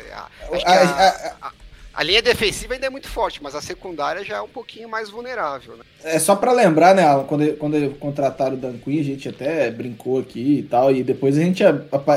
Acho 0.52 0.66
que 0.66 0.72
a, 0.72 0.82
a, 0.82 1.48
a, 1.48 1.52
a 1.98 2.04
linha 2.04 2.22
defensiva 2.22 2.76
ainda 2.76 2.86
é 2.86 2.90
muito 2.92 3.10
forte, 3.10 3.42
mas 3.42 3.56
a 3.56 3.62
secundária 3.62 4.24
já 4.24 4.36
é 4.36 4.42
um 4.42 4.48
pouquinho 4.48 4.88
mais 4.88 5.10
vulnerável, 5.10 5.76
né? 5.76 5.84
É 6.04 6.20
só 6.20 6.36
para 6.36 6.52
lembrar, 6.52 6.94
né, 6.94 7.02
Alan, 7.02 7.24
quando, 7.24 7.58
quando 7.58 7.90
contrataram 7.96 8.54
o 8.54 8.58
Dan 8.58 8.78
Quinn, 8.78 9.00
a 9.00 9.04
gente 9.04 9.28
até 9.28 9.72
brincou 9.72 10.20
aqui 10.20 10.60
e 10.60 10.62
tal, 10.62 10.94
e 10.94 11.02
depois 11.02 11.36
a 11.36 11.42
gente 11.42 11.64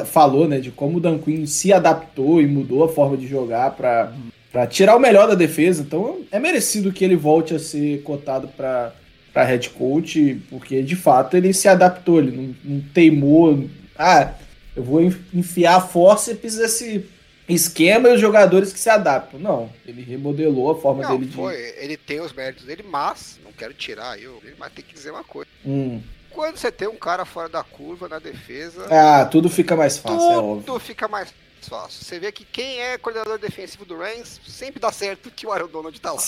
falou, 0.05 0.47
né, 0.47 0.61
de 0.61 0.71
como 0.71 0.99
o 0.99 1.01
Dan 1.01 1.17
Quinn 1.19 1.47
se 1.47 1.73
adaptou 1.73 2.43
e 2.43 2.47
mudou 2.47 2.85
a 2.85 2.91
forma 2.91 3.17
de 3.17 3.27
jogar 3.27 3.71
para 3.71 4.13
para 4.53 4.67
tirar 4.67 4.97
o 4.97 5.01
melhor 5.01 5.29
da 5.29 5.35
defesa. 5.35 5.83
Então 5.83 6.19
é 6.31 6.39
merecido 6.39 6.93
que 6.93 7.03
ele 7.03 7.17
volte 7.17 7.55
a 7.55 7.59
ser 7.59 8.03
cotado 8.03 8.49
para 8.49 8.93
para 9.33 9.45
head 9.45 9.71
coach, 9.71 10.43
porque 10.51 10.83
de 10.83 10.97
fato 10.97 11.37
ele 11.37 11.55
se 11.55 11.69
adaptou, 11.69 12.19
ele 12.19 12.37
não, 12.37 12.55
não 12.63 12.81
teimou, 12.93 13.65
ah, 13.97 14.33
eu 14.77 14.83
vou 14.83 15.01
enfiar 15.33 15.81
forceps 15.89 16.59
esse 16.59 17.07
esquema 17.55 18.09
e 18.09 18.15
os 18.15 18.21
jogadores 18.21 18.73
que 18.73 18.79
se 18.79 18.91
adaptam. 18.91 19.39
Não, 19.39 19.73
ele 19.87 20.03
remodelou 20.03 20.71
a 20.71 20.81
forma 20.81 21.03
não, 21.03 21.19
dele 21.19 21.31
foi, 21.31 21.57
de. 21.57 21.63
Ele 21.79 21.97
tem 21.97 22.21
os 22.21 22.33
méritos 22.33 22.65
dele, 22.65 22.85
mas 22.89 23.39
não 23.45 23.53
quero 23.53 23.75
tirar 23.75 24.19
eu, 24.21 24.41
mas 24.59 24.73
tem 24.73 24.85
que 24.85 24.95
dizer 24.95 25.11
uma 25.11 25.25
coisa. 25.25 25.51
Hum. 25.65 26.01
Quando 26.31 26.57
você 26.57 26.71
tem 26.71 26.89
um 26.89 26.97
cara 26.97 27.25
fora 27.25 27.49
da 27.49 27.63
curva 27.63 28.09
na 28.09 28.19
defesa. 28.19 28.87
Ah, 28.91 29.25
tudo 29.25 29.49
fica 29.49 29.75
mais 29.75 29.99
fácil, 29.99 30.19
tudo 30.19 30.33
é 30.33 30.39
óbvio. 30.39 30.65
Tudo 30.65 30.81
fica 30.81 31.09
mais 31.09 31.35
fácil. 31.61 32.05
Você 32.05 32.19
vê 32.19 32.31
que 32.33 32.45
quem 32.45 32.81
é 32.81 32.97
coordenador 32.97 33.39
defensivo 33.39 33.85
do 33.85 33.99
Rams 33.99 34.41
sempre 34.47 34.81
dá 34.81 34.93
certo 34.93 35.31
que 35.31 35.47
o 35.47 35.53
Aaron 35.53 35.69
Donald 35.69 36.01
tá 36.01 36.13
lá. 36.13 36.23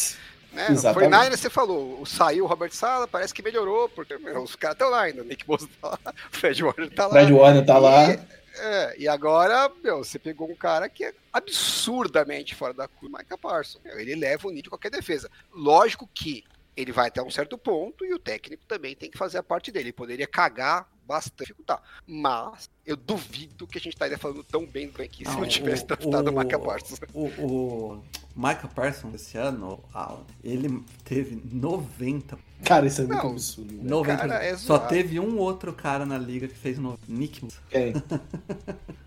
Né? 0.53 0.67
Foi 0.93 1.09
Nine, 1.09 1.35
você 1.35 1.49
falou, 1.49 2.05
saiu 2.05 2.45
o 2.45 2.47
Robert 2.47 2.73
Sala, 2.73 3.09
parece 3.09 3.33
que 3.33 3.43
melhorou, 3.43 3.89
porque 3.89 4.19
meu, 4.19 4.43
os 4.43 4.55
caras 4.55 4.75
estão 4.75 4.91
lá 4.91 5.03
ainda, 5.03 5.23
o 5.23 5.25
Nick 5.25 5.47
Bosa 5.47 5.67
tá 5.81 5.89
lá, 5.89 5.99
o 6.31 6.37
Fred 6.37 6.63
Warner 6.63 6.91
tá 6.91 7.07
lá. 7.07 7.13
Fred 7.13 7.33
Warner 7.33 7.65
tá 7.65 7.79
lá. 7.79 8.19
É, 8.59 8.95
e 8.99 9.09
agora, 9.09 9.71
meu, 9.83 9.99
você 9.99 10.19
pegou 10.19 10.51
um 10.51 10.55
cara 10.55 10.89
que 10.89 11.05
é 11.05 11.15
absurdamente 11.33 12.55
fora 12.55 12.75
da 12.75 12.87
curva, 12.87 13.19
Micah 13.19 13.39
Parsons. 13.39 13.83
Ele 13.85 14.15
leva 14.15 14.49
o 14.49 14.51
nível 14.51 14.65
de 14.65 14.69
qualquer 14.69 14.91
defesa. 14.91 15.31
Lógico 15.53 16.09
que 16.13 16.45
ele 16.77 16.93
vai 16.93 17.09
até 17.09 17.23
um 17.23 17.31
certo 17.31 17.57
ponto 17.57 18.05
e 18.05 18.15
o 18.15 18.19
técnico 18.19 18.65
também 18.67 18.95
tem 18.95 19.11
que 19.11 19.19
fazer 19.19 19.39
a 19.39 19.43
parte 19.43 19.71
dele. 19.71 19.87
Ele 19.87 19.93
poderia 19.93 20.27
cagar 20.27 20.89
bastante, 21.07 21.49
dificultar. 21.49 21.83
Mas 22.07 22.71
eu 22.85 22.97
duvido 22.97 23.67
que 23.67 23.79
a 23.79 23.81
gente 23.81 23.95
estaria 23.95 24.19
falando 24.19 24.43
tão 24.45 24.67
bem 24.67 24.89
do 24.89 25.03
aqui 25.03 25.25
se 25.25 25.37
não, 25.37 25.47
tivesse 25.47 25.87
draftado 25.87 26.31
o, 26.31 26.35
o 26.35 26.39
Micah 26.39 26.59
Parsons. 26.59 27.01
O, 27.13 27.27
o 27.27 28.05
Micah 28.35 28.69
Parsons 28.69 29.15
esse 29.15 29.37
ano, 29.39 29.83
Alan, 29.93 30.25
ele 30.43 30.83
teve 31.05 31.41
90. 31.53 32.39
Cara, 32.65 32.87
isso 32.87 33.03
é 33.03 33.07
muito 33.07 33.23
não, 33.23 33.31
absurdo. 33.31 33.75
90. 33.83 34.17
Cara, 34.17 34.45
é 34.45 34.57
Só 34.57 34.79
teve 34.79 35.19
um 35.19 35.39
outro 35.39 35.73
cara 35.73 36.07
na 36.07 36.19
liga 36.19 36.47
que 36.47 36.55
fez 36.55 36.79
no 36.79 36.99
Nick. 37.09 37.47
Quem? 37.71 37.95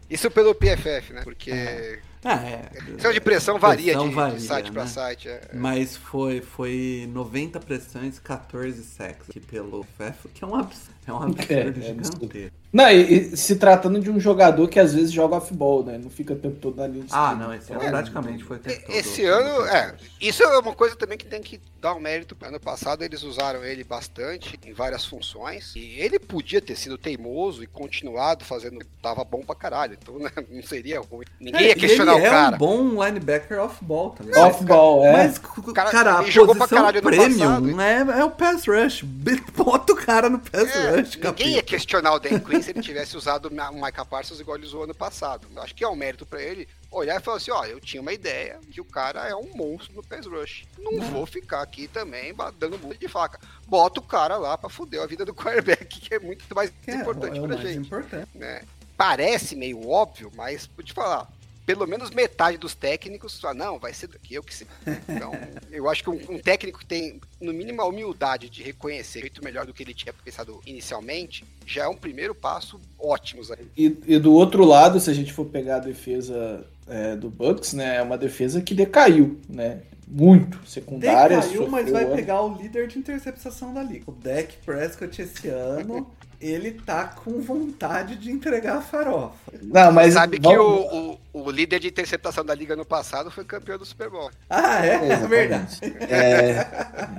Isso 0.09 0.30
pelo 0.30 0.53
PFF, 0.53 1.13
né? 1.13 1.22
Porque. 1.23 1.51
É. 1.51 1.99
Ah, 2.23 2.43
é. 2.43 2.69
Questão 2.69 3.13
de 3.13 3.22
pressão 3.22 3.59
varia, 3.59 3.93
pressão 3.93 4.09
de, 4.09 4.15
varia 4.15 4.38
de, 4.38 4.43
site 4.43 4.65
né? 4.65 4.72
para 4.72 4.88
site. 4.88 5.30
É. 5.30 5.49
Mas 5.53 5.95
foi, 5.95 6.41
foi 6.41 7.07
90 7.11 7.59
pressões, 7.59 8.17
14 8.17 8.84
sacks 8.84 9.30
aqui 9.30 9.39
pelo 9.39 9.84
FF, 9.84 10.30
que 10.34 10.43
é 10.43 10.47
um 10.47 10.55
absurdo, 10.55 10.94
é 11.07 11.14
um 11.14 11.23
absurdo 11.23 11.53
é, 11.53 11.60
é 11.60 11.73
gigantesco. 11.82 12.65
Não, 12.76 12.90
e, 12.90 13.32
e, 13.32 13.38
se 13.38 13.56
tratando 13.56 14.02
de 14.02 14.11
um 14.11 14.19
jogador 14.19 14.68
que 14.68 14.77
às 14.82 14.94
vezes 14.94 15.10
joga 15.10 15.38
off-ball, 15.38 15.82
né? 15.82 15.98
Não 15.98 16.10
fica 16.10 16.34
o 16.34 16.36
tempo 16.36 16.57
todo 16.60 16.76
na 16.76 16.86
linha 16.86 17.06
de 17.06 17.10
Ah, 17.14 17.34
não, 17.34 17.53
esse 17.53 17.72
ano 17.72 17.82
é, 17.82 17.90
praticamente 17.90 18.44
foi 18.44 18.57
o 18.57 18.60
tempo 18.60 18.82
todo. 18.86 18.95
Esse 18.95 19.23
ano, 19.23 19.65
é. 19.68 19.95
Isso 20.19 20.44
é 20.44 20.60
uma 20.60 20.73
coisa 20.73 20.94
também 20.94 21.18
que 21.18 21.26
tem 21.26 21.41
que 21.41 21.61
dar 21.80 21.95
um 21.95 22.02
mérito. 22.02 22.36
Ano 22.41 22.60
passado 22.60 23.02
eles 23.02 23.23
usaram 23.23 23.64
ele 23.64 23.82
bastante 23.86 24.60
em 24.65 24.73
várias 24.73 25.06
funções. 25.06 25.73
E 25.73 25.98
ele 25.99 26.19
podia 26.19 26.60
ter 26.60 26.76
sido 26.76 26.98
teimoso 26.98 27.64
e 27.64 27.68
continuado 27.68 28.44
fazendo. 28.44 28.80
Tava 29.02 29.23
bom 29.23 29.40
pra 29.40 29.56
caralho. 29.56 29.98
Então 30.02 30.19
né, 30.19 30.32
não 30.52 30.61
seria 30.61 30.99
ruim. 30.99 31.26
Ninguém 31.40 31.68
é, 31.68 31.68
ia 31.69 31.76
questionar 31.76 32.15
o 32.15 32.22
cara. 32.22 32.56
É 32.56 32.56
um 32.56 32.60
bom 32.60 33.06
linebacker 33.06 33.57
off-ball 33.57 34.10
também. 34.10 34.36
Off-ball, 34.36 35.06
é. 35.06 35.14
Mas, 35.14 35.38
cara, 35.73 35.91
cara 35.91 36.18
a 36.18 36.23
jogou 36.23 36.53
pra 36.53 36.68
caralho 36.68 37.02
premium 37.02 37.80
é, 37.80 38.19
é 38.19 38.23
o 38.26 38.32
pass 38.32 38.65
rush. 38.68 39.02
Bota 39.56 39.94
o 39.94 39.95
cara 39.95 40.30
no 40.30 40.40
pass 40.40 40.76
é, 40.76 40.94
rush, 41.01 41.17
Ninguém 41.17 41.55
ia 41.55 41.63
questionar 41.63 42.13
o 42.13 42.19
Dan 42.19 42.39
Quinn 42.41 42.61
se 42.61 42.72
ele 42.72 42.81
tivesse 42.81 43.17
usado 43.17 43.47
o 43.47 43.73
Micah 43.73 44.05
Parsons 44.05 44.39
igual 44.39 44.57
ele 44.57 44.65
usou 44.65 44.84
ano 44.84 44.95
passado. 44.95 45.47
Eu 45.53 45.61
acho 45.61 45.76
que 45.76 45.84
é 45.84 45.88
um 45.88 45.95
mérito 45.95 46.26
para 46.26 46.41
ele 46.41 46.67
olhar 46.91 47.19
e 47.19 47.23
falar 47.23 47.38
assim: 47.38 47.51
ó, 47.51 47.65
eu 47.65 47.80
tinha 47.80 48.01
uma 48.01 48.13
ideia 48.13 48.59
que 48.72 48.81
o 48.81 48.85
cara 48.85 49.27
é 49.27 49.35
um 49.35 49.51
monstro 49.55 49.95
no 49.95 50.03
pass 50.03 50.26
rush. 50.26 50.65
Não, 50.77 50.91
não. 50.93 51.11
vou 51.11 51.26
ficar 51.26 51.61
aqui 51.61 51.88
também 51.88 52.34
dando 52.59 52.77
muito 52.80 52.99
de 52.99 53.07
faca. 53.07 53.39
Bota 53.67 53.99
o 53.99 54.03
cara 54.03 54.38
lá 54.38 54.57
para 54.57 54.69
fuder 54.69 55.01
a 55.01 55.07
vida 55.07 55.26
do 55.26 55.34
quarterback, 55.35 55.99
que 55.99 56.13
é 56.13 56.19
muito 56.19 56.43
mais 56.55 56.72
é, 56.88 56.93
importante 56.93 57.39
é 57.39 57.47
pra 57.47 57.57
gente. 57.57 57.88
Importante. 57.88 58.30
Né? 58.35 58.61
Parece 58.97 59.55
meio 59.55 59.89
óbvio, 59.89 60.31
mas 60.35 60.69
vou 60.73 60.84
te 60.84 60.93
falar, 60.93 61.27
pelo 61.65 61.87
menos 61.87 62.11
metade 62.11 62.57
dos 62.57 62.75
técnicos 62.75 63.43
ah, 63.43 63.53
não, 63.53 63.79
vai 63.79 63.93
ser 63.93 64.07
daqui, 64.07 64.35
eu 64.35 64.43
que 64.43 64.53
sei. 64.53 64.67
Então, 65.09 65.31
eu 65.71 65.89
acho 65.89 66.03
que 66.03 66.09
um, 66.09 66.19
um, 66.29 66.39
técnico 66.39 66.79
que 66.79 66.85
tem, 66.85 67.19
no 67.41 67.53
mínimo, 67.53 67.81
a 67.81 67.87
humildade 67.87 68.49
de 68.49 68.61
reconhecer 68.61 69.21
feito 69.21 69.43
melhor 69.43 69.65
do 69.65 69.73
que 69.73 69.83
ele 69.83 69.93
tinha 69.93 70.13
pensado 70.13 70.61
inicialmente, 70.65 71.45
já 71.65 71.85
é 71.85 71.87
um 71.87 71.95
primeiro 71.95 72.35
passo 72.35 72.79
ótimo. 72.99 73.41
E, 73.77 73.97
e 74.07 74.19
do 74.19 74.33
outro 74.33 74.63
lado, 74.63 74.99
se 74.99 75.09
a 75.09 75.13
gente 75.13 75.33
for 75.33 75.45
pegar 75.45 75.77
a 75.77 75.79
defesa 75.79 76.65
é, 76.87 77.15
do 77.15 77.29
Bucks, 77.29 77.73
né, 77.73 77.97
é 77.97 78.01
uma 78.01 78.17
defesa 78.17 78.61
que 78.61 78.73
decaiu, 78.73 79.39
né? 79.49 79.81
Muito 80.07 80.59
secundária. 80.67 81.39
Decaiu, 81.39 81.67
mas 81.67 81.89
vai 81.89 82.05
pegar 82.05 82.41
o 82.43 82.55
líder 82.55 82.87
de 82.87 82.99
interceptação 82.99 83.73
da 83.73 83.81
liga. 83.81 84.03
O 84.05 84.11
Dak 84.11 84.55
Prescott 84.63 85.19
esse 85.19 85.47
ano 85.47 86.11
ele 86.39 86.71
tá 86.71 87.05
com 87.05 87.41
vontade 87.41 88.15
de 88.15 88.31
entregar 88.31 88.77
a 88.77 88.81
farofa. 88.81 89.35
Não, 89.63 89.91
mas 89.91 90.13
sabe 90.13 90.39
vamos... 90.39 90.89
que 90.89 90.95
o, 90.95 91.17
o, 91.39 91.51
líder 91.51 91.79
de 91.79 91.87
interceptação 91.87 92.45
da 92.45 92.55
liga 92.55 92.75
no 92.75 92.85
passado 92.85 93.29
foi 93.29 93.43
campeão 93.43 93.77
do 93.77 93.85
Super 93.85 94.09
Bowl. 94.09 94.31
Ah, 94.49 94.85
é? 94.85 94.95
É 95.09 95.17
verdade. 95.27 95.79
É, 96.09 96.65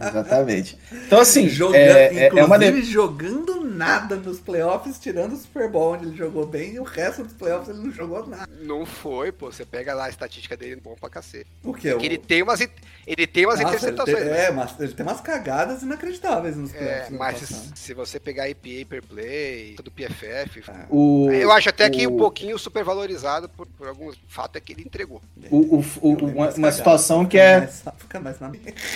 exatamente. 0.08 0.78
Então, 0.90 1.20
assim, 1.20 1.48
jogando, 1.48 1.76
é, 1.76 2.28
é 2.28 2.44
uma 2.44 2.58
de... 2.58 2.82
jogando 2.82 3.64
nada 3.76 4.16
nos 4.16 4.40
playoffs, 4.40 4.98
tirando 4.98 5.32
o 5.32 5.36
Super 5.36 5.68
Bowl, 5.68 5.94
onde 5.94 6.06
ele 6.06 6.16
jogou 6.16 6.46
bem, 6.46 6.74
e 6.74 6.80
o 6.80 6.84
resto 6.84 7.24
dos 7.24 7.34
playoffs 7.34 7.68
ele 7.68 7.78
não 7.78 7.92
jogou 7.92 8.26
nada. 8.26 8.48
Não 8.60 8.86
foi, 8.86 9.30
pô. 9.30 9.52
Você 9.52 9.64
pega 9.64 9.94
lá 9.94 10.06
a 10.06 10.08
estatística 10.08 10.56
dele, 10.56 10.80
bom 10.82 10.96
pra 10.98 11.10
cacete. 11.10 11.46
O 11.62 11.74
quê? 11.74 11.92
O... 11.92 12.00
Ele 12.00 12.16
tem 12.16 12.42
umas, 12.42 12.60
ele 13.06 13.26
tem 13.26 13.44
umas 13.44 13.60
Nossa, 13.60 13.76
interceptações. 13.76 14.18
Ele 14.18 14.30
tem, 14.30 14.38
é, 14.38 14.50
mas 14.50 14.80
ele 14.80 14.92
tem 14.92 15.06
umas 15.06 15.20
cagadas 15.20 15.82
inacreditáveis 15.82 16.56
nos 16.56 16.72
playoffs. 16.72 17.12
É, 17.12 17.16
mas 17.16 17.72
se 17.74 17.94
você 17.94 18.18
pegar 18.18 18.48
EPA 18.48 18.88
per 18.88 19.02
play, 19.02 19.76
do 19.82 19.90
PFF, 19.90 20.62
ah, 20.68 20.86
o, 20.88 21.30
eu 21.30 21.52
acho 21.52 21.68
até 21.68 21.86
o, 21.86 21.90
que 21.90 22.06
um 22.06 22.16
pouquinho 22.16 22.58
supervalorizado 22.58 23.48
por, 23.48 23.66
por 23.66 23.88
alguns 24.06 24.18
fatos 24.28 24.56
é 24.56 24.60
que 24.60 24.72
ele 24.72 24.82
entregou. 24.82 25.20
O, 25.50 25.82
o, 26.00 26.14
uma, 26.14 26.50
uma 26.50 26.72
situação 26.72 27.26
que 27.26 27.38
é. 27.38 27.66
Fica 27.98 28.20
mais 28.20 28.38
na... 28.40 28.52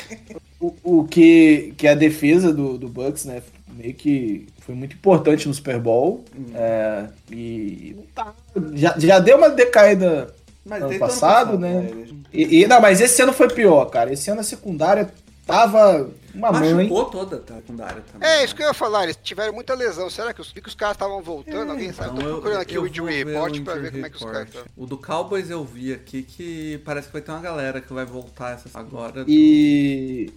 o, 0.61 0.75
o 0.83 1.05
que, 1.05 1.75
que 1.77 1.89
a 1.89 1.95
defesa 1.95 2.53
do, 2.53 2.79
do 2.79 2.89
Bucks, 2.89 3.25
né? 3.25 3.43
Meio 3.69 3.95
que 3.95 4.47
foi 4.61 4.75
muito 4.75 4.95
importante 4.95 5.49
no 5.49 5.55
Super 5.55 5.79
Bowl. 5.79 6.25
Hum. 6.37 6.47
É, 6.55 7.07
e 7.31 7.97
tá, 8.15 8.35
já, 8.75 8.95
já 8.99 9.19
deu 9.19 9.39
uma 9.39 9.51
decaída 9.51 10.35
mas 10.65 10.83
ano 10.83 10.99
passado, 10.99 11.55
ano 11.55 11.63
passado, 11.63 12.03
né? 12.05 12.25
E, 12.33 12.63
e, 12.63 12.67
não, 12.67 12.81
mas 12.81 13.01
esse 13.01 13.21
ano 13.23 13.33
foi 13.33 13.49
pior, 13.49 13.87
cara. 13.87 14.13
Esse 14.13 14.31
ano 14.31 14.41
a 14.41 14.45
secundária 14.45 15.11
tava 15.51 16.11
uma 16.35 16.53
mãe. 16.53 16.75
Machucou 16.75 17.05
toda 17.07 17.37
a 17.37 17.57
secundária 17.57 18.03
também. 18.13 18.29
É, 18.29 18.45
isso 18.45 18.55
que 18.55 18.63
eu 18.63 18.69
ia 18.69 18.75
falar, 18.75 19.05
eles 19.05 19.19
tiveram 19.23 19.53
muita 19.53 19.75
lesão. 19.75 20.09
Será 20.09 20.33
que 20.33 20.41
os, 20.41 20.53
que 20.53 20.67
os 20.67 20.75
caras 20.75 20.95
estavam 20.95 21.21
voltando? 21.23 21.71
Alguém 21.71 21.93
sabe? 21.93 22.11
Então, 22.11 22.23
eu 22.23 22.29
tô 22.29 22.41
procurando 22.41 22.63
aqui 22.63 22.79
o 22.79 22.81
vou 22.83 22.89
injury 22.89 23.25
report 23.25 23.57
o 23.57 23.65
pra 23.65 23.75
ver 23.75 23.93
como 23.93 24.07
é 24.07 24.11
que 24.11 24.17
os 24.17 24.25
caras 24.25 24.49
estão. 24.49 24.65
O 24.77 24.87
do 24.87 24.97
Cowboys 24.97 25.51
eu 25.51 25.65
vi 25.65 25.93
aqui 25.93 26.23
que 26.23 26.79
parece 26.85 27.09
que 27.09 27.13
vai 27.13 27.23
ter 27.23 27.31
uma 27.31 27.41
galera 27.41 27.81
que 27.81 27.93
vai 27.93 28.05
voltar 28.05 28.53
essa 28.53 28.79
agora. 28.79 29.25
E. 29.27 30.33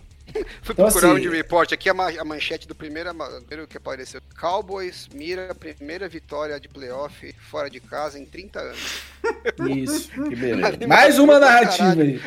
Fui 0.62 0.74
Então, 0.74 0.86
procurar 0.86 1.08
o 1.08 1.12
assim- 1.12 1.20
injury 1.22 1.38
report 1.38 1.72
aqui, 1.74 1.90
a, 1.90 1.94
ma- 1.94 2.10
a 2.10 2.24
manchete 2.26 2.68
do 2.68 2.74
primeiro, 2.74 3.14
primeiro 3.46 3.68
que 3.68 3.78
apareceu. 3.78 4.22
Cowboys 4.40 5.08
mira 5.14 5.52
a 5.52 5.56
primeira 5.56 6.08
vitória 6.10 6.60
de 6.60 6.68
playoff 6.68 7.34
fora 7.52 7.70
de 7.70 7.80
casa 7.80 8.18
em 8.18 8.26
30 8.26 8.60
anos. 8.60 9.02
Isso, 9.70 10.10
que 10.10 10.36
beleza. 10.36 10.88
Mais 10.88 11.20
uma 11.20 11.40
narrativa 11.40 12.02
aí. 12.02 12.20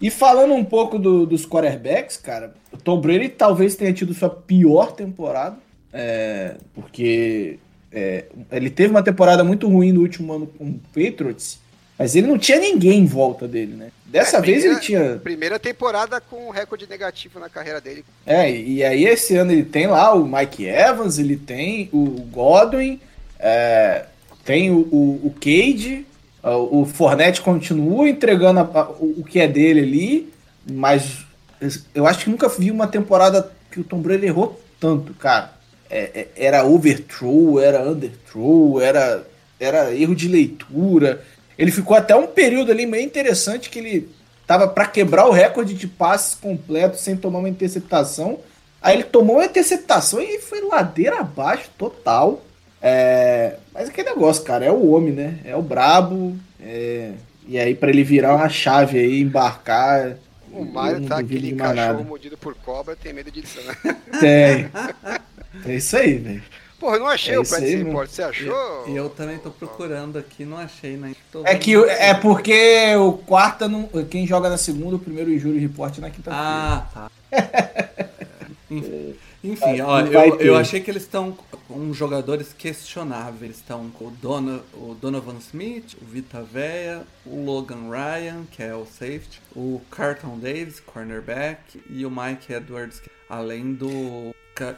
E 0.00 0.10
falando 0.10 0.54
um 0.54 0.64
pouco 0.64 0.98
do- 0.98 1.26
dos 1.26 1.46
quarterbacks, 1.46 2.16
cara, 2.16 2.54
o 2.72 2.76
Tom 2.76 3.00
Brady 3.00 3.28
talvez 3.28 3.74
tenha 3.76 3.92
tido 3.92 4.12
sua 4.12 4.28
pior 4.30 4.92
temporada, 4.92 5.56
é, 5.92 6.56
porque 6.74 7.58
é, 7.92 8.24
ele 8.50 8.70
teve 8.70 8.90
uma 8.90 9.02
temporada 9.02 9.42
muito 9.44 9.68
ruim 9.68 9.92
no 9.92 10.00
último 10.02 10.32
ano 10.32 10.46
com 10.46 10.64
o 10.64 10.80
Patriots, 10.92 11.58
mas 11.98 12.14
ele 12.14 12.26
não 12.26 12.38
tinha 12.38 12.58
ninguém 12.58 13.00
em 13.00 13.06
volta 13.06 13.48
dele, 13.48 13.74
né? 13.74 13.90
Dessa 14.08 14.38
É, 14.38 14.40
vez 14.40 14.64
ele 14.64 14.76
primeira- 14.76 14.80
tinha. 14.80 15.20
Primeira 15.22 15.58
temporada 15.58 16.20
com 16.20 16.46
um 16.48 16.50
recorde 16.50 16.86
negativo 16.88 17.38
na 17.40 17.48
carreira 17.48 17.80
dele. 17.80 18.04
É, 18.24 18.50
e 18.50 18.82
aí 18.84 19.04
esse 19.04 19.36
ano 19.36 19.52
ele 19.52 19.64
tem 19.64 19.86
lá 19.86 20.14
o 20.14 20.24
Mike 20.26 20.64
Evans, 20.66 21.18
ele 21.18 21.36
tem 21.36 21.88
o 21.92 22.04
Godwin, 22.30 23.00
é, 23.38 24.04
tem 24.44 24.70
o, 24.70 24.78
o, 24.92 25.20
o 25.26 25.34
Cade, 25.40 26.06
o, 26.42 26.82
o 26.82 26.86
Fournette 26.86 27.40
continua 27.40 28.08
entregando 28.08 28.60
a- 28.60 28.70
a- 28.80 28.90
o, 28.90 29.16
o 29.20 29.24
que 29.24 29.40
é 29.40 29.48
dele 29.48 29.80
ali, 29.80 30.32
mas 30.70 31.24
eu 31.94 32.06
acho 32.06 32.24
que 32.24 32.30
nunca 32.30 32.48
vi 32.48 32.70
uma 32.70 32.86
temporada 32.86 33.50
que 33.72 33.80
o 33.80 33.84
Tom 33.84 33.98
Brady 34.00 34.26
errou 34.26 34.60
tanto, 34.78 35.12
cara. 35.14 35.52
É, 35.90 36.10
é, 36.14 36.28
era 36.36 36.64
overthrow, 36.64 37.60
era 37.60 37.82
underthrow, 37.88 38.80
era, 38.80 39.26
era 39.58 39.92
erro 39.94 40.14
de 40.14 40.28
leitura. 40.28 41.24
Ele 41.58 41.70
ficou 41.70 41.96
até 41.96 42.14
um 42.14 42.26
período 42.26 42.70
ali 42.70 42.86
meio 42.86 43.04
interessante 43.04 43.70
que 43.70 43.78
ele 43.78 44.08
tava 44.46 44.68
para 44.68 44.86
quebrar 44.86 45.26
o 45.26 45.32
recorde 45.32 45.74
de 45.74 45.86
passes 45.86 46.34
completos 46.34 47.00
sem 47.00 47.16
tomar 47.16 47.38
uma 47.38 47.48
interceptação. 47.48 48.38
Aí 48.80 48.96
ele 48.96 49.04
tomou 49.04 49.36
uma 49.36 49.46
interceptação 49.46 50.20
e 50.20 50.38
foi 50.38 50.60
ladeira 50.60 51.20
abaixo 51.20 51.70
total. 51.76 52.42
É, 52.80 53.56
mas 53.72 53.88
aquele 53.88 54.10
negócio, 54.10 54.44
cara, 54.44 54.64
é 54.64 54.70
o 54.70 54.90
homem, 54.90 55.12
né? 55.12 55.40
É 55.44 55.56
o 55.56 55.62
brabo. 55.62 56.36
é, 56.60 57.12
e 57.48 57.58
aí 57.58 57.74
para 57.74 57.90
ele 57.90 58.02
virar 58.02 58.34
uma 58.34 58.48
chave 58.48 58.98
aí, 58.98 59.20
embarcar. 59.20 60.16
O 60.52 60.64
Mario 60.64 61.06
tá 61.06 61.18
aquele 61.18 61.54
cachorro 61.54 61.76
nada. 61.76 62.02
mordido 62.02 62.36
por 62.36 62.54
cobra, 62.54 62.96
tem 62.96 63.12
medo 63.12 63.30
disso, 63.30 63.58
né? 63.62 63.96
Tem. 64.20 64.70
É 65.64 65.74
isso 65.74 65.96
aí, 65.96 66.14
velho. 66.14 66.42
Porra, 66.86 66.98
eu 66.98 67.00
não 67.00 67.08
achei 67.08 67.34
É 67.34 67.40
o 67.40 67.42
mano. 67.42 67.84
Report. 67.84 68.08
Você 68.08 68.22
achou? 68.22 68.84
E 68.86 68.94
eu 68.94 69.10
também 69.10 69.38
tô 69.38 69.50
procurando 69.50 70.16
aqui, 70.16 70.44
não 70.44 70.56
achei, 70.56 70.96
né? 70.96 71.16
Tô 71.32 71.44
É 71.44 71.56
que 71.56 71.74
é 71.74 72.14
porque 72.14 72.94
o 72.94 73.14
quarta 73.14 73.66
não, 73.66 73.88
quem 74.08 74.24
joga 74.24 74.48
na 74.48 74.56
segunda, 74.56 74.94
o 74.94 74.98
primeiro 74.98 75.32
Injúrio 75.32 75.60
Report 75.60 75.98
na 75.98 76.10
quinta-feira. 76.10 76.40
Ah, 76.40 76.86
tá. 76.94 77.10
Enfim, 78.70 79.16
Enfim, 79.42 79.80
ó, 79.80 80.00
eu, 80.00 80.40
eu 80.40 80.56
achei 80.56 80.80
que 80.80 80.88
eles 80.88 81.02
estão 81.02 81.36
com 81.66 81.92
jogadores 81.92 82.52
questionáveis. 82.52 83.42
Eles 83.42 83.56
estão 83.56 83.90
com 83.90 84.06
o, 84.06 84.10
Dona, 84.10 84.60
o 84.74 84.94
Donovan 84.94 85.38
Smith, 85.38 85.96
o 86.00 86.04
Vita 86.04 86.40
Veia, 86.40 87.02
o 87.24 87.44
Logan 87.44 87.90
Ryan, 87.90 88.44
que 88.48 88.62
é 88.62 88.74
o 88.74 88.86
safety, 88.86 89.40
o 89.56 89.80
Carlton 89.90 90.38
Davis, 90.38 90.78
cornerback, 90.78 91.82
e 91.90 92.06
o 92.06 92.10
Mike 92.10 92.52
Edwards, 92.52 93.02
além 93.28 93.74
do 93.74 94.32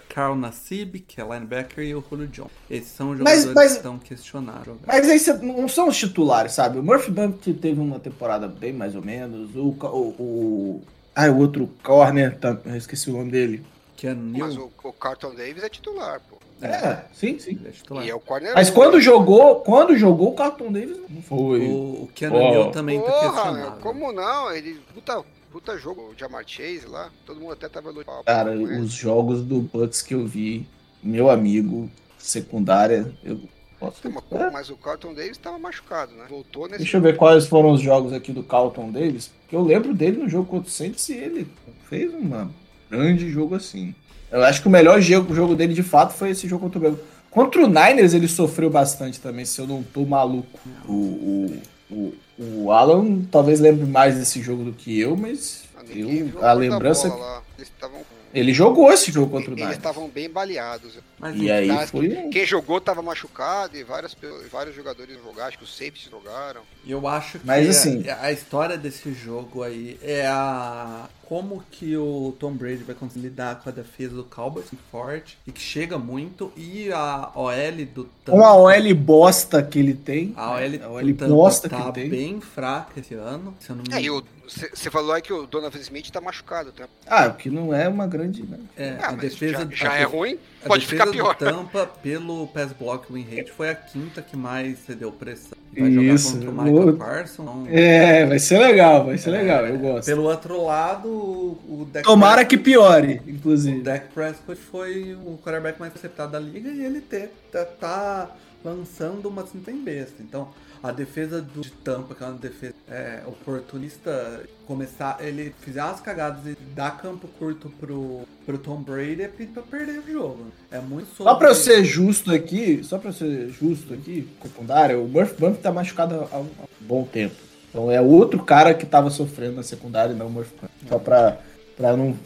Carl 0.08 0.34
Nassib, 0.34 0.96
que 1.00 1.20
é 1.20 1.24
linebacker, 1.24 1.84
e 1.84 1.94
o 1.94 2.04
Julio 2.08 2.26
John. 2.28 2.50
Esses 2.70 2.92
são 2.92 3.10
os 3.10 3.18
Mas- 3.20 3.42
jogadores 3.42 3.54
mas- 3.54 3.70
que 3.72 3.76
estão 3.78 3.98
questionáveis. 3.98 4.76
Mas 4.86 5.08
aí 5.08 5.42
não 5.42 5.68
são 5.68 5.88
os 5.88 5.96
titulares, 5.96 6.52
sabe? 6.52 6.78
O 6.78 6.82
Murphy 6.82 7.10
Bumpy 7.10 7.54
teve 7.54 7.80
uma 7.80 7.98
temporada 7.98 8.48
bem 8.48 8.72
mais 8.72 8.94
ou 8.94 9.02
menos. 9.02 9.54
O. 9.54 9.68
o, 9.68 10.14
o 10.18 10.82
ah, 11.14 11.28
o 11.30 11.38
outro 11.38 11.68
corner, 11.82 12.36
tá, 12.38 12.56
eu 12.64 12.76
esqueci 12.76 13.10
o 13.10 13.12
nome 13.14 13.30
dele. 13.30 13.64
Que 13.96 14.06
é 14.06 14.14
Mas 14.14 14.54
New. 14.54 14.70
o, 14.84 14.88
o 14.88 14.92
Carlton 14.92 15.34
Davis 15.34 15.64
é 15.64 15.68
titular, 15.68 16.20
pô. 16.30 16.38
É, 16.62 16.98
sim, 17.12 17.38
sim. 17.38 17.52
ele 17.52 17.68
é 17.68 17.70
titular. 17.72 18.04
E 18.04 18.10
é 18.10 18.14
o 18.14 18.20
corner. 18.20 18.52
Mas 18.54 18.70
quando 18.70 19.00
jogou, 19.00 19.56
quando 19.60 19.96
jogou 19.96 20.30
o 20.30 20.34
Carlton 20.34 20.70
Davis, 20.72 20.96
não 21.08 21.22
foi. 21.22 21.60
O, 21.66 22.04
o 22.04 22.10
Keanu 22.14 22.36
Ó. 22.36 22.50
Neal 22.50 22.70
também 22.70 23.00
tá 23.00 23.10
Porra, 23.10 23.20
questionável. 23.32 23.72
como 23.80 24.12
não? 24.12 24.52
Ele. 24.52 24.80
Puta, 24.94 25.24
puta 25.58 25.76
jogo, 25.76 26.02
o 26.02 26.18
Jamar 26.18 26.44
Chase 26.46 26.86
lá. 26.86 27.10
Todo 27.26 27.40
mundo 27.40 27.52
até 27.52 27.68
tava 27.68 27.90
elogiando. 27.90 28.22
Cara, 28.24 28.54
ele. 28.54 28.78
os 28.80 28.92
jogos 28.92 29.42
do 29.42 29.60
Bucks 29.60 30.00
que 30.00 30.14
eu 30.14 30.24
vi, 30.24 30.66
meu 31.02 31.28
amigo, 31.28 31.90
secundária, 32.16 33.12
eu 33.24 33.40
posso. 33.78 34.00
Mas, 34.08 34.40
É. 34.40 34.50
mas 34.50 34.70
o 34.70 34.76
Carlton 34.76 35.14
Davis 35.14 35.36
tava 35.36 35.58
machucado, 35.58 36.14
né? 36.14 36.26
Voltou 36.28 36.66
nesse. 36.66 36.78
Deixa 36.78 36.96
eu 36.96 37.00
ver 37.00 37.16
quais 37.16 37.46
foram 37.46 37.72
os 37.72 37.80
jogos 37.80 38.12
aqui 38.12 38.32
do 38.32 38.42
Carlton 38.42 38.92
Davis, 38.92 39.32
porque 39.42 39.56
eu 39.56 39.62
lembro 39.62 39.92
dele 39.92 40.18
no 40.18 40.28
jogo 40.28 40.48
contra 40.48 40.68
o 40.68 40.72
Saints 40.72 41.08
e 41.08 41.14
ele 41.14 41.48
fez 41.88 42.14
um 42.14 42.48
grande 42.88 43.28
jogo 43.30 43.56
assim. 43.56 43.94
Eu 44.30 44.44
acho 44.44 44.62
que 44.62 44.68
o 44.68 44.70
melhor 44.70 45.00
jogo, 45.00 45.34
jogo 45.34 45.56
dele 45.56 45.74
de 45.74 45.82
fato 45.82 46.12
foi 46.12 46.30
esse 46.30 46.46
jogo 46.46 46.64
contra 46.64 46.78
o 46.78 46.82
Bengals. 46.82 47.00
Contra 47.30 47.62
o 47.62 47.66
Niners 47.66 48.14
ele 48.14 48.28
sofreu 48.28 48.70
bastante 48.70 49.20
também, 49.20 49.44
se 49.44 49.60
eu 49.60 49.66
não 49.66 49.82
tô 49.82 50.04
maluco. 50.04 50.58
O, 50.86 50.92
o, 50.92 51.62
o, 51.90 52.14
o 52.38 52.72
Alan 52.72 53.22
talvez 53.30 53.60
lembre 53.60 53.86
mais 53.86 54.16
desse 54.16 54.42
jogo 54.42 54.64
do 54.64 54.72
que 54.72 54.98
eu, 54.98 55.16
mas 55.16 55.64
eu, 55.88 56.42
a 56.42 56.52
lembrança. 56.52 57.08
lá. 57.08 57.42
Eles 57.56 57.68
estavam. 57.68 58.00
Ele 58.34 58.52
jogou 58.52 58.92
esse 58.92 59.10
jogo 59.10 59.30
contra 59.30 59.50
o 59.54 59.58
Eles 59.58 59.70
estavam 59.76 60.08
bem 60.08 60.28
baleados. 60.28 60.94
Mas 61.18 61.36
E 61.36 61.50
aí 61.50 61.86
foi 61.86 62.08
que- 62.08 62.28
Quem 62.28 62.46
jogou 62.46 62.80
tava 62.80 63.02
machucado 63.02 63.76
e 63.76 63.82
várias, 63.82 64.14
pe- 64.14 64.26
vários 64.50 64.74
jogadores 64.76 65.16
jogaram. 65.16 65.48
Acho 65.48 65.58
que 65.58 65.64
os 65.64 65.74
safeties 65.76 66.08
jogaram. 66.10 66.60
Eu 66.86 67.06
acho 67.08 67.38
que 67.38 67.46
Mas, 67.46 67.66
a- 67.66 67.70
assim- 67.70 68.04
a, 68.08 68.30
história 68.32 68.76
desse 68.78 69.12
jogo 69.12 69.62
aí 69.62 69.98
é 70.02 70.26
a 70.26 71.08
como 71.28 71.62
que 71.70 71.94
o 71.96 72.34
Tom 72.38 72.52
Brady 72.52 72.84
vai 72.84 72.94
conseguir 72.94 73.26
lidar 73.26 73.60
com 73.60 73.68
a 73.68 73.72
defesa 73.72 74.14
do 74.14 74.24
Cowboys 74.24 74.70
que 74.70 74.76
é 74.76 74.78
forte 74.90 75.36
e 75.46 75.52
que 75.52 75.60
chega 75.60 75.98
muito 75.98 76.50
e 76.56 76.90
a 76.90 77.30
OL 77.34 77.84
do 77.94 78.04
Tampa, 78.24 78.38
Com 78.38 78.44
a 78.46 78.54
OL 78.54 78.94
bosta 78.94 79.62
que 79.62 79.78
ele 79.78 79.92
tem. 79.94 80.32
a 80.36 80.52
OL, 80.52 80.68
né? 80.70 80.80
a 80.84 80.88
OL 80.88 81.12
bosta 81.28 81.68
tá 81.68 81.76
que 81.76 81.82
ele 81.82 81.92
tem. 81.92 82.08
bem 82.10 82.40
fraca 82.40 82.98
esse 83.00 83.12
ano. 83.14 83.54
Se 83.60 83.68
eu 83.70 83.76
não 83.76 83.84
me 83.86 83.92
É, 83.94 84.00
e 84.00 84.10
você 84.48 84.90
falou 84.90 85.12
aí 85.12 85.20
que 85.22 85.32
o 85.32 85.46
Donovan 85.46 85.78
Smith 85.78 86.10
tá 86.10 86.20
machucado, 86.20 86.72
tá? 86.72 86.88
Ah, 87.06 87.26
o 87.28 87.34
que 87.34 87.50
não 87.50 87.72
é 87.74 87.88
uma 87.88 88.06
grande. 88.06 88.42
Né? 88.44 88.58
é, 88.76 88.96
Ah, 89.00 89.08
a 89.10 89.12
defesa 89.12 89.68
já, 89.70 89.86
já 89.86 89.92
a 89.92 89.98
é 89.98 90.04
ruim, 90.04 90.38
a 90.64 90.66
pode 90.68 90.86
ficar 90.86 91.06
pior. 91.08 91.34
do 91.36 91.44
Tampa 91.44 91.86
pelo 91.86 92.46
pass 92.48 92.72
block 92.72 93.12
win 93.12 93.22
rate 93.30 93.52
foi 93.52 93.70
a 93.70 93.74
quinta 93.74 94.22
que 94.22 94.36
mais 94.36 94.78
cedeu 94.80 95.12
pressão. 95.12 95.56
Vai 95.78 95.92
jogar 95.92 96.14
Isso, 96.14 96.32
contra 96.32 96.50
o 96.50 96.52
o- 96.52 96.62
Michael 96.62 96.96
Parsons. 96.96 97.68
É, 97.70 98.26
vai 98.26 98.38
ser 98.38 98.58
legal, 98.58 99.04
vai 99.04 99.18
ser 99.18 99.30
legal, 99.30 99.66
eu 99.66 99.78
gosto. 99.78 100.06
Pelo 100.06 100.22
outro 100.24 100.64
lado, 100.64 101.08
o 101.08 101.58
o 101.82 101.84
Dak 101.84 102.04
Tomara 102.04 102.36
Prescott- 102.36 102.48
que 102.56 102.56
piore, 102.64 103.22
O 103.26 103.30
inclusive. 103.30 103.82
Dak 103.82 104.08
Prescott 104.12 104.60
foi 104.60 105.14
o 105.14 105.38
quarterback 105.38 105.78
mais 105.78 105.94
acertado 105.94 106.32
da 106.32 106.40
liga 106.40 106.70
e 106.70 106.84
ele 106.84 107.00
te- 107.00 107.28
tá, 107.52 107.64
tá 107.64 108.30
lançando 108.64 109.28
uma 109.28 109.46
cinta 109.46 109.70
em 109.70 109.82
besta. 109.82 110.16
Então, 110.20 110.48
a 110.82 110.92
defesa 110.92 111.40
do, 111.40 111.60
de 111.60 111.70
Tampa, 111.70 112.14
que 112.14 112.22
é 112.22 112.26
uma 112.26 112.38
defesa 112.38 112.74
é, 112.88 113.22
oportunista, 113.26 114.42
começar, 114.66 115.18
ele 115.20 115.54
fizer 115.60 115.82
umas 115.82 116.00
cagadas 116.00 116.46
e 116.46 116.56
dar 116.74 116.98
campo 116.98 117.28
curto 117.38 117.70
pro, 117.80 118.22
pro 118.46 118.58
Tom 118.58 118.82
Brady 118.82 119.22
é 119.22 119.28
pra 119.28 119.62
perder 119.62 120.00
o 120.00 120.12
jogo. 120.12 120.46
É 120.70 120.78
muito 120.78 121.08
sobre... 121.16 121.32
Só 121.32 121.34
pra 121.34 121.48
eu 121.48 121.54
ser 121.54 121.84
justo 121.84 122.32
aqui, 122.32 122.82
só 122.84 122.98
pra 122.98 123.10
eu 123.10 123.14
ser 123.14 123.48
justo 123.50 123.94
aqui, 123.94 124.28
secundária, 124.42 124.98
o 124.98 125.08
Murphy 125.08 125.34
Bump 125.38 125.60
tá 125.60 125.72
machucado 125.72 126.14
há 126.14 126.38
um, 126.38 126.48
há 126.60 126.64
um 126.64 126.68
bom 126.80 127.04
tempo. 127.04 127.34
Então 127.70 127.90
é 127.90 128.00
outro 128.00 128.42
cara 128.42 128.72
que 128.72 128.86
tava 128.86 129.10
sofrendo 129.10 129.56
na 129.56 129.62
secundária 129.62 130.12
e 130.12 130.16
não 130.16 130.26
o 130.26 130.30
Murphy 130.30 130.54
Bump. 130.60 130.70
Só 130.88 130.98
pra, 130.98 131.38
pra 131.76 131.96
não, 131.96 132.16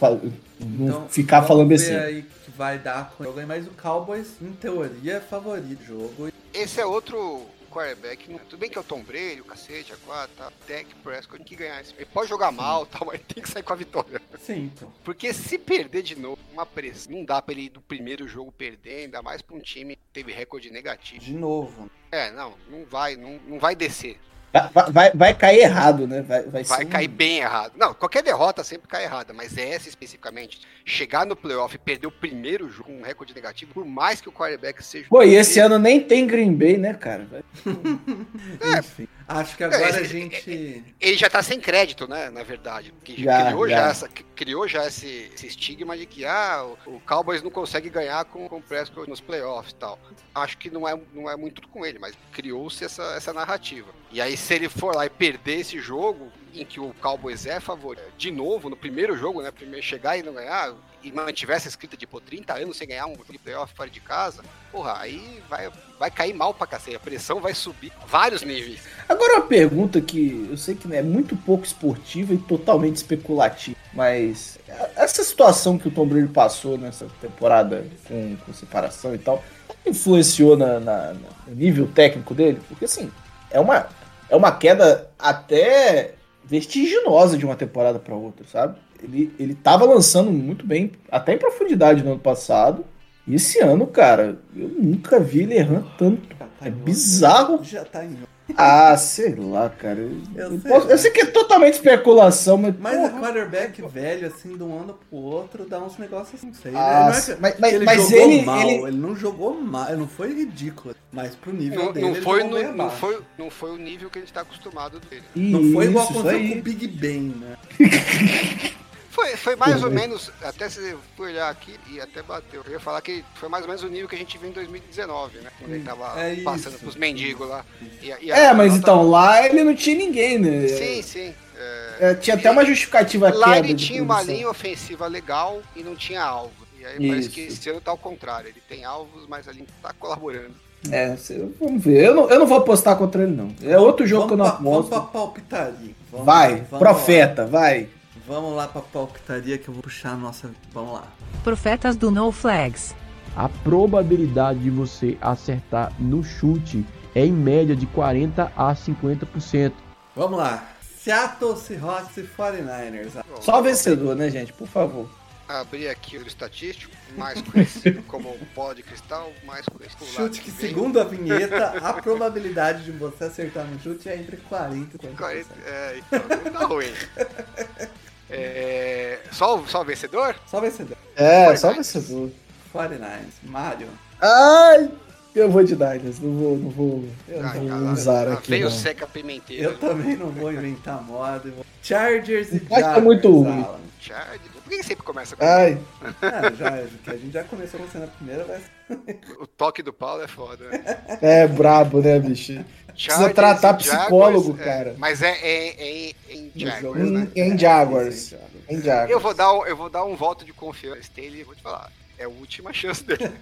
não 0.61 0.87
Então, 0.87 1.09
ficar 1.09 1.37
vamos 1.41 1.49
falando 1.49 1.69
ver 1.69 1.79
besteira. 1.79 2.05
aí 2.05 2.23
que 2.23 2.51
vai 2.53 2.79
dar 2.79 3.11
com 3.11 3.23
o 3.23 3.27
jogo 3.27 3.41
aí, 3.41 3.47
mas 3.47 3.67
o 3.67 3.71
Cowboys, 3.71 4.29
em 4.41 4.53
teoria, 4.53 5.15
é 5.15 5.21
favorito 5.21 5.79
do 5.79 5.85
jogo. 5.85 6.29
Esse 6.55 6.81
é 6.81 6.87
outro 6.87 7.47
quarterback. 7.73 8.31
não- 8.31 8.39
Tudo 8.39 8.59
bem 8.59 8.69
que 8.71 8.77
é 8.77 8.81
o 8.81 8.85
Tom 8.85 9.03
Brady, 9.03 9.41
o 9.41 9.45
cacete, 9.45 9.93
a 9.93 9.97
quatro, 9.97 10.37
tá? 10.37 10.53
Dak 10.69 10.95
Prescott 10.97 11.39
tem 11.39 11.45
que 11.47 11.57
ganhar 11.57 11.81
esse. 11.81 11.95
Ele 11.97 12.07
pode 12.07 12.29
jogar 12.29 12.53
mal, 12.53 12.85
tal, 12.87 13.07
mas 13.07 13.21
tem 13.23 13.43
que 13.43 13.49
sair 13.49 13.63
com 13.63 13.73
a 13.73 13.77
vitória. 13.77 14.21
Sim, 14.39 14.71
então. 14.75 14.93
Porque 15.05 15.33
se 15.33 15.59
perder 15.59 16.03
de 16.03 16.17
novo, 16.19 16.39
uma 16.53 16.67
pressão. 16.67 17.13
Não 17.13 17.25
dá 17.25 17.41
pra 17.41 17.53
ele 17.53 17.63
ir 17.63 17.69
do 17.71 17.81
primeiro 17.81 18.29
jogo 18.29 18.53
perder, 18.53 19.05
ainda 19.05 19.23
mais 19.23 19.41
pra 19.43 19.57
um 19.57 19.61
time 19.61 19.97
que 19.97 20.03
teve 20.13 20.33
recorde 20.33 20.71
negativo. 20.71 21.25
De 21.25 21.33
novo. 21.35 21.91
É, 22.11 22.31
não, 22.31 22.55
não 22.69 22.85
vai, 22.85 23.17
não, 23.17 23.39
não 23.47 23.59
vai 23.59 23.75
descer. 23.75 24.19
Vai, 24.53 24.91
vai, 24.91 25.11
vai 25.13 25.35
cair 25.35 25.61
errado, 25.61 26.07
né? 26.07 26.23
Vai, 26.23 26.43
vai, 26.43 26.63
vai 26.63 26.85
um... 26.85 26.89
cair 26.89 27.09
bem 27.09 27.39
errado. 27.39 27.73
Não, 27.77 27.95
qualquer 27.95 28.23
derrota 28.23 28.63
sempre 28.63 28.87
cai 28.87 29.05
errada, 29.05 29.33
mas 29.33 29.57
essa 29.57 29.89
especificamente, 29.89 30.61
chegar 30.85 31.25
no 31.25 31.35
playoff 31.35 31.75
e 31.75 31.79
perder 31.79 32.07
o 32.07 32.13
primeiro 32.13 32.69
jogo 32.69 32.93
com 32.93 32.99
um 32.99 33.03
recorde 33.03 33.35
negativo, 33.35 33.73
por 33.73 33.85
mais 33.85 34.21
que 34.21 34.29
o 34.29 34.33
quarterback 34.33 34.83
seja. 34.85 35.07
Pô, 35.09 35.23
e 35.23 35.35
esse 35.35 35.59
ano 35.59 35.79
nem 35.79 36.01
tem 36.01 36.27
Green 36.27 36.55
Bay, 36.55 36.77
né, 36.77 36.95
cara? 36.95 37.27
é. 38.61 38.79
Enfim. 38.79 39.09
Acho 39.27 39.57
que 39.57 39.65
agora 39.65 39.97
a 39.97 40.03
gente. 40.03 40.85
Ele 41.01 41.17
já 41.17 41.31
tá 41.31 41.43
sem 41.43 41.59
crédito, 41.59 42.07
né? 42.07 42.29
Na 42.29 42.43
verdade. 42.43 42.93
Porque 42.93 43.23
já, 43.23 43.47
criou, 43.47 43.69
já. 43.69 43.77
já 43.77 43.89
essa, 43.89 44.09
criou 44.35 44.69
já 44.69 44.87
esse, 44.87 45.31
esse, 45.35 45.47
estigma 45.47 45.97
de 45.97 46.05
que 46.05 46.27
ah, 46.27 46.67
o, 46.87 47.01
Cowboys 47.01 47.43
não 47.43 47.51
consegue 47.51 47.89
ganhar 47.89 48.25
com, 48.27 48.49
com 48.49 48.57
o 48.57 48.63
Prescott 48.63 49.09
nos 49.09 49.21
playoffs 49.21 49.73
e 49.73 49.77
tal. 49.77 49.99
Acho 50.35 50.59
que 50.59 50.71
não 50.71 50.87
é, 50.87 50.99
não 51.15 51.31
é 51.31 51.37
muito 51.37 51.67
com 51.69 51.87
ele, 51.87 51.99
mas 51.99 52.15
criou-se 52.33 52.85
essa, 52.85 53.03
essa 53.15 53.33
narrativa. 53.33 53.89
E 54.13 54.21
aí, 54.21 54.37
se 54.37 54.55
ele 54.55 54.69
for 54.69 54.95
lá 54.95 55.07
e 55.07 55.11
perder 55.11 55.61
esse 55.61 55.81
jogo, 55.81 56.31
em 56.55 56.67
que 56.67 56.79
o 56.79 56.95
Cowboys 57.01 57.47
é 57.47 57.59
favorito, 57.59 58.05
de 58.19 58.31
novo, 58.31 58.69
no 58.69 58.77
primeiro 58.77 59.17
jogo, 59.17 59.41
né? 59.41 59.51
Primeiro 59.51 59.85
chegar 59.85 60.19
e 60.19 60.23
não 60.23 60.35
ganhar, 60.35 60.75
e 61.03 61.11
mantivesse 61.11 61.67
a 61.67 61.71
escrita 61.71 61.97
de 61.97 62.07
pô, 62.07 62.21
30 62.21 62.53
anos 62.53 62.77
sem 62.77 62.87
ganhar 62.87 63.07
um 63.07 63.17
playoff 63.43 63.75
fora 63.75 63.89
de 63.89 64.01
casa, 64.01 64.43
porra, 64.71 64.99
aí 64.99 65.43
vai, 65.49 65.71
vai 65.99 66.11
cair 66.11 66.35
mal 66.35 66.53
pra 66.53 66.67
cacete. 66.67 66.97
A 66.97 67.01
pressão 67.01 67.41
vai 67.41 67.55
subir 67.55 67.91
vários 68.07 68.43
níveis. 68.43 68.81
Agora 69.09 69.39
uma 69.39 69.47
pergunta 69.47 70.01
que 70.01 70.47
eu 70.51 70.57
sei 70.59 70.75
que 70.75 70.95
é 70.95 71.03
muito 71.03 71.35
pouco 71.35 71.65
esportiva 71.65 72.35
e 72.35 72.39
totalmente 72.39 72.97
especulativa, 72.97 73.79
mas 73.95 74.59
essa 74.95 75.25
situação 75.25 75.79
que 75.79 75.89
o 75.89 75.91
Tom 75.91 76.07
Brady 76.07 76.29
passou 76.29 76.77
nessa 76.77 77.07
temporada 77.21 77.87
com, 78.07 78.37
com 78.37 78.53
separação 78.53 79.15
e 79.15 79.19
tal, 79.19 79.43
influenciou 79.87 80.57
na, 80.57 80.79
na, 80.79 81.15
no 81.15 81.55
nível 81.55 81.89
técnico 81.89 82.35
dele? 82.35 82.61
Porque 82.69 82.85
assim, 82.85 83.11
é 83.51 83.59
uma, 83.59 83.89
é 84.33 84.37
uma 84.37 84.51
queda 84.51 85.11
até 85.19 86.15
vertiginosa 86.43 87.37
de 87.37 87.45
uma 87.45 87.55
temporada 87.55 87.99
para 87.99 88.15
outra, 88.15 88.47
sabe? 88.47 88.79
Ele, 89.03 89.31
ele 89.39 89.55
tava 89.55 89.85
lançando 89.85 90.33
muito 90.33 90.67
bem, 90.67 90.93
até 91.11 91.35
em 91.35 91.39
profundidade 91.39 92.03
no 92.03 92.13
ano 92.13 92.19
passado. 92.19 92.83
E 93.29 93.35
esse 93.35 93.61
ano, 93.61 93.87
cara, 93.87 94.39
eu 94.57 94.69
nunca 94.69 95.21
vi 95.21 95.43
ele 95.43 95.55
errando 95.55 95.87
tanto. 95.99 96.35
É 96.65 96.71
bizarro. 96.71 97.63
Já 97.63 97.85
tá 97.85 98.05
em 98.05 98.17
ah, 98.57 98.97
sei 98.97 99.35
lá, 99.35 99.71
cara. 99.71 100.01
Eu, 100.01 100.21
eu, 100.35 100.61
sei, 100.61 100.71
posso, 100.71 100.89
eu 100.89 100.99
sei, 100.99 101.11
que 101.11 101.21
é 101.21 101.27
totalmente 101.27 101.75
especulação, 101.75 102.59
mas. 102.59 102.75
Mas 102.79 102.97
porra, 102.97 103.17
o 103.17 103.21
quarterback 103.21 103.83
velho, 103.83 104.27
assim, 104.27 104.57
de 104.57 104.63
um 104.63 104.81
ano 104.81 104.99
pro 105.09 105.19
outro, 105.19 105.65
dá 105.65 105.81
uns 105.81 105.97
negócios 105.97 106.35
assim, 106.35 106.49
não 106.49 106.55
sei. 106.55 106.73
Ah, 106.75 107.11
não 107.11 107.35
é 107.35 107.37
mas, 107.41 107.59
mas, 107.59 107.73
ele 107.73 107.85
mas 107.85 108.03
jogou 108.03 108.19
ele, 108.19 108.43
mal, 108.43 108.61
ele... 108.61 108.83
ele... 108.89 108.97
não 108.97 109.17
jogou 109.17 109.55
mal, 109.55 109.97
não 109.97 110.09
foi 110.09 110.35
ridículo. 110.35 110.95
Mas 111.13 111.35
pro 111.35 111.53
nível 111.53 111.87
não, 111.87 111.93
dele. 111.93 112.07
Não 112.07 112.15
foi, 112.17 112.45
no, 112.45 112.73
não, 112.73 112.91
foi, 112.91 113.21
não 113.39 113.51
foi 113.51 113.71
o 113.71 113.77
nível 113.77 114.11
que 114.11 114.19
a 114.19 114.23
gente 114.23 114.33
tá 114.33 114.41
acostumado 114.43 115.01
dele. 115.01 115.25
não 115.35 115.73
foi 115.73 115.87
igual 115.87 116.09
aconteceu 116.09 116.49
com 116.49 116.59
o 116.59 116.63
Big 116.63 116.87
Ben, 116.89 117.35
né? 117.37 117.57
Foi, 119.13 119.37
foi 119.37 119.57
mais 119.57 119.85
ou 119.85 119.91
menos, 119.91 120.33
até 120.43 120.71
se 120.71 120.97
for 121.15 121.27
olhar 121.27 121.51
aqui 121.51 121.79
e 121.91 122.01
até 122.01 122.23
bateu. 122.23 122.63
Eu 122.65 122.73
ia 122.73 122.81
falar 122.81 123.03
que 123.03 123.23
foi 123.35 123.47
mais 123.47 123.63
ou 123.63 123.69
menos 123.69 123.83
o 123.83 123.89
nível 123.89 124.09
que 124.09 124.15
a 124.15 124.19
gente 124.19 124.39
viu 124.39 124.49
em 124.49 124.53
2019, 124.53 125.39
né? 125.41 125.51
Quando 125.59 125.75
ele 125.75 125.85
tava 125.85 126.19
é 126.19 126.37
passando 126.37 126.79
pros 126.79 126.97
mendigos 126.97 127.47
lá. 127.47 127.63
E, 128.01 128.07
e 128.23 128.31
é, 128.31 128.55
mas 128.55 128.75
então 128.75 129.03
lá 129.03 129.47
ele 129.47 129.63
não 129.65 129.75
tinha 129.75 129.99
ninguém, 129.99 130.39
né? 130.39 130.67
Sim, 130.67 131.03
sim. 131.03 131.35
É, 131.59 131.97
é, 132.01 132.15
tinha 132.15 132.37
até 132.37 132.51
uma 132.51 132.65
justificativa 132.65 133.31
Lá 133.35 133.59
ele 133.59 133.75
tinha 133.75 134.03
uma 134.03 134.23
linha 134.23 134.49
ofensiva 134.49 135.07
legal 135.07 135.61
e 135.77 135.83
não 135.83 135.95
tinha 135.95 136.23
alvo. 136.23 136.67
E 136.81 136.87
aí 136.87 136.97
Isso. 136.99 137.09
parece 137.09 137.29
que 137.29 137.41
esse 137.43 137.69
ano 137.69 137.83
tá 137.83 137.91
ao 137.91 137.99
contrário. 137.99 138.49
Ele 138.49 138.63
tem 138.67 138.83
alvos, 138.83 139.27
mas 139.29 139.47
ali 139.47 139.67
tá 139.83 139.93
colaborando. 139.93 140.55
É, 140.91 141.15
vamos 141.61 141.85
ver. 141.85 142.07
Eu 142.07 142.15
não, 142.15 142.31
eu 142.31 142.39
não 142.39 142.47
vou 142.47 142.57
apostar 142.57 142.97
contra 142.97 143.23
ele, 143.23 143.33
não. 143.33 143.55
É 143.63 143.79
outro 143.79 144.07
jogo 144.07 144.27
vamos 144.27 144.29
que 144.29 144.33
eu 144.33 144.39
não 144.39 144.47
aposto. 144.47 144.89
Vamos 144.89 145.11
pra 145.11 145.21
palpitaria. 145.21 145.95
Vamos, 146.11 146.27
vai, 146.27 146.55
vamos 146.55 146.79
profeta, 146.79 147.43
lá. 147.43 147.49
vai. 147.49 147.89
Vamos 148.27 148.55
lá 148.55 148.69
pra 148.69 148.81
palpitaria 148.81 149.59
que 149.59 149.69
eu 149.69 149.75
vou 149.75 149.83
puxar 149.83 150.13
a 150.13 150.17
nossa. 150.17 150.51
Vamos 150.73 150.95
lá. 150.95 151.09
Profetas 151.43 151.97
do 151.97 152.11
No 152.11 152.31
Flags. 152.31 152.95
A 153.35 153.49
probabilidade 153.49 154.61
de 154.61 154.71
você 154.71 155.17
acertar 155.21 155.93
no 155.99 156.23
chute 156.23 156.87
é 157.15 157.25
em 157.25 157.33
média 157.33 157.75
de 157.75 157.87
40 157.87 158.53
a 158.57 158.75
50%. 158.75 159.73
Vamos 160.15 160.39
lá. 160.39 160.69
Seattle 161.03 161.57
Seahawks 161.57 162.17
e 162.17 162.23
49ers. 162.23 163.25
Só 163.41 163.61
vencedor, 163.61 164.15
né, 164.15 164.31
gente? 164.31 164.53
Por 164.53 164.69
favor. 164.69 165.09
Abrir 165.49 165.89
aqui 165.89 166.17
o 166.17 166.27
estatístico, 166.27 166.95
mais 167.17 167.43
conhecido 167.43 168.03
como 168.07 168.35
pó 168.55 168.73
de 168.73 168.83
cristal, 168.83 169.33
mais 169.45 169.67
conhecido 169.67 170.05
Chute 170.07 170.41
que, 170.41 170.51
que 170.51 170.61
segundo 170.61 171.01
a 171.01 171.05
vinheta, 171.05 171.79
a 171.79 171.95
probabilidade 171.95 172.85
de 172.85 172.93
você 172.93 173.25
acertar 173.25 173.67
no 173.67 173.79
chute 173.81 174.09
é 174.09 174.17
entre 174.17 174.37
40 174.37 174.97
e 174.97 175.09
50%. 175.09 175.17
40, 175.17 175.55
é, 175.67 175.99
então 175.99 176.21
não 176.45 176.53
tá 176.53 176.67
ruim. 176.67 176.93
É... 178.31 179.19
Só, 179.31 179.63
só 179.67 179.83
o 179.83 179.85
vencedor? 179.85 180.37
Só 180.47 180.59
o 180.59 180.61
vencedor. 180.61 180.97
É, 181.17 181.55
só 181.57 181.71
o 181.71 181.75
vencedor. 181.75 182.31
49 182.73 183.19
Mario. 183.45 183.89
Ai, 184.21 184.91
eu 185.35 185.51
vou 185.51 185.63
de 185.65 185.75
Diners, 185.75 186.21
não 186.21 186.37
vou, 186.37 186.57
não 186.57 186.71
vou, 186.71 187.05
eu 187.29 187.47
Ai, 187.47 187.61
não 187.61 187.81
vou 187.81 187.93
usar 187.93 188.29
aqui. 188.29 188.51
Veio 188.51 188.71
seca 188.71 189.07
pimenteiro. 189.07 189.65
Eu 189.65 189.79
também 189.79 190.17
não 190.17 190.29
vou 190.29 190.53
inventar 190.53 191.03
moda. 191.03 191.53
Chargers 191.83 192.53
e 192.53 192.59
Jaguars. 192.59 192.95
Tá 192.95 193.01
muito 193.01 193.31
ruim. 193.31 193.67
Chargers. 194.01 194.52
Que 194.73 194.83
sempre 194.83 195.05
começa 195.05 195.37
com 195.37 195.45
Ai. 195.45 195.79
Ah, 196.23 196.51
já, 196.57 196.71
a 197.13 197.17
gente 197.17 197.31
já 197.31 197.45
começou 197.45 197.79
com 197.79 198.03
a 198.03 198.07
primeira, 198.07 198.47
mas. 198.49 198.63
O 199.39 199.47
toque 199.47 199.83
do 199.83 199.93
Paulo 199.93 200.23
é 200.23 200.29
foda, 200.29 200.69
né? 200.69 201.19
É 201.21 201.47
brabo, 201.47 202.01
né, 202.01 202.19
bicho? 202.19 202.65
Precisa 202.89 203.33
tratar 203.33 203.75
psicólogo, 203.75 204.57
Jaguars, 204.57 204.65
cara. 204.65 204.91
É, 204.91 204.95
mas 204.99 205.23
é, 205.23 205.31
é, 205.31 206.11
é, 206.11 206.15
em 206.35 206.53
Jaguars, 206.55 207.01
em, 207.01 207.11
né? 207.11 207.29
Em 207.37 207.59
Jaguars. 207.59 208.35
Em 208.69 208.81
Jaguars. 208.81 209.11
Eu 209.11 209.21
vou 209.21 209.35
dar 209.35 209.53
um, 209.53 209.67
eu 209.67 209.77
vou 209.77 209.91
dar 209.91 210.05
um 210.05 210.17
voto 210.17 210.45
de 210.45 210.53
confiança 210.53 211.11
nele, 211.17 211.45
vou 211.45 211.55
te 211.55 211.63
falar. 211.63 211.91
É 212.23 212.25
a 212.25 212.29
última 212.29 212.73
chance 212.73 213.03
dele. 213.03 213.33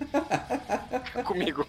Comigo. 1.24 1.66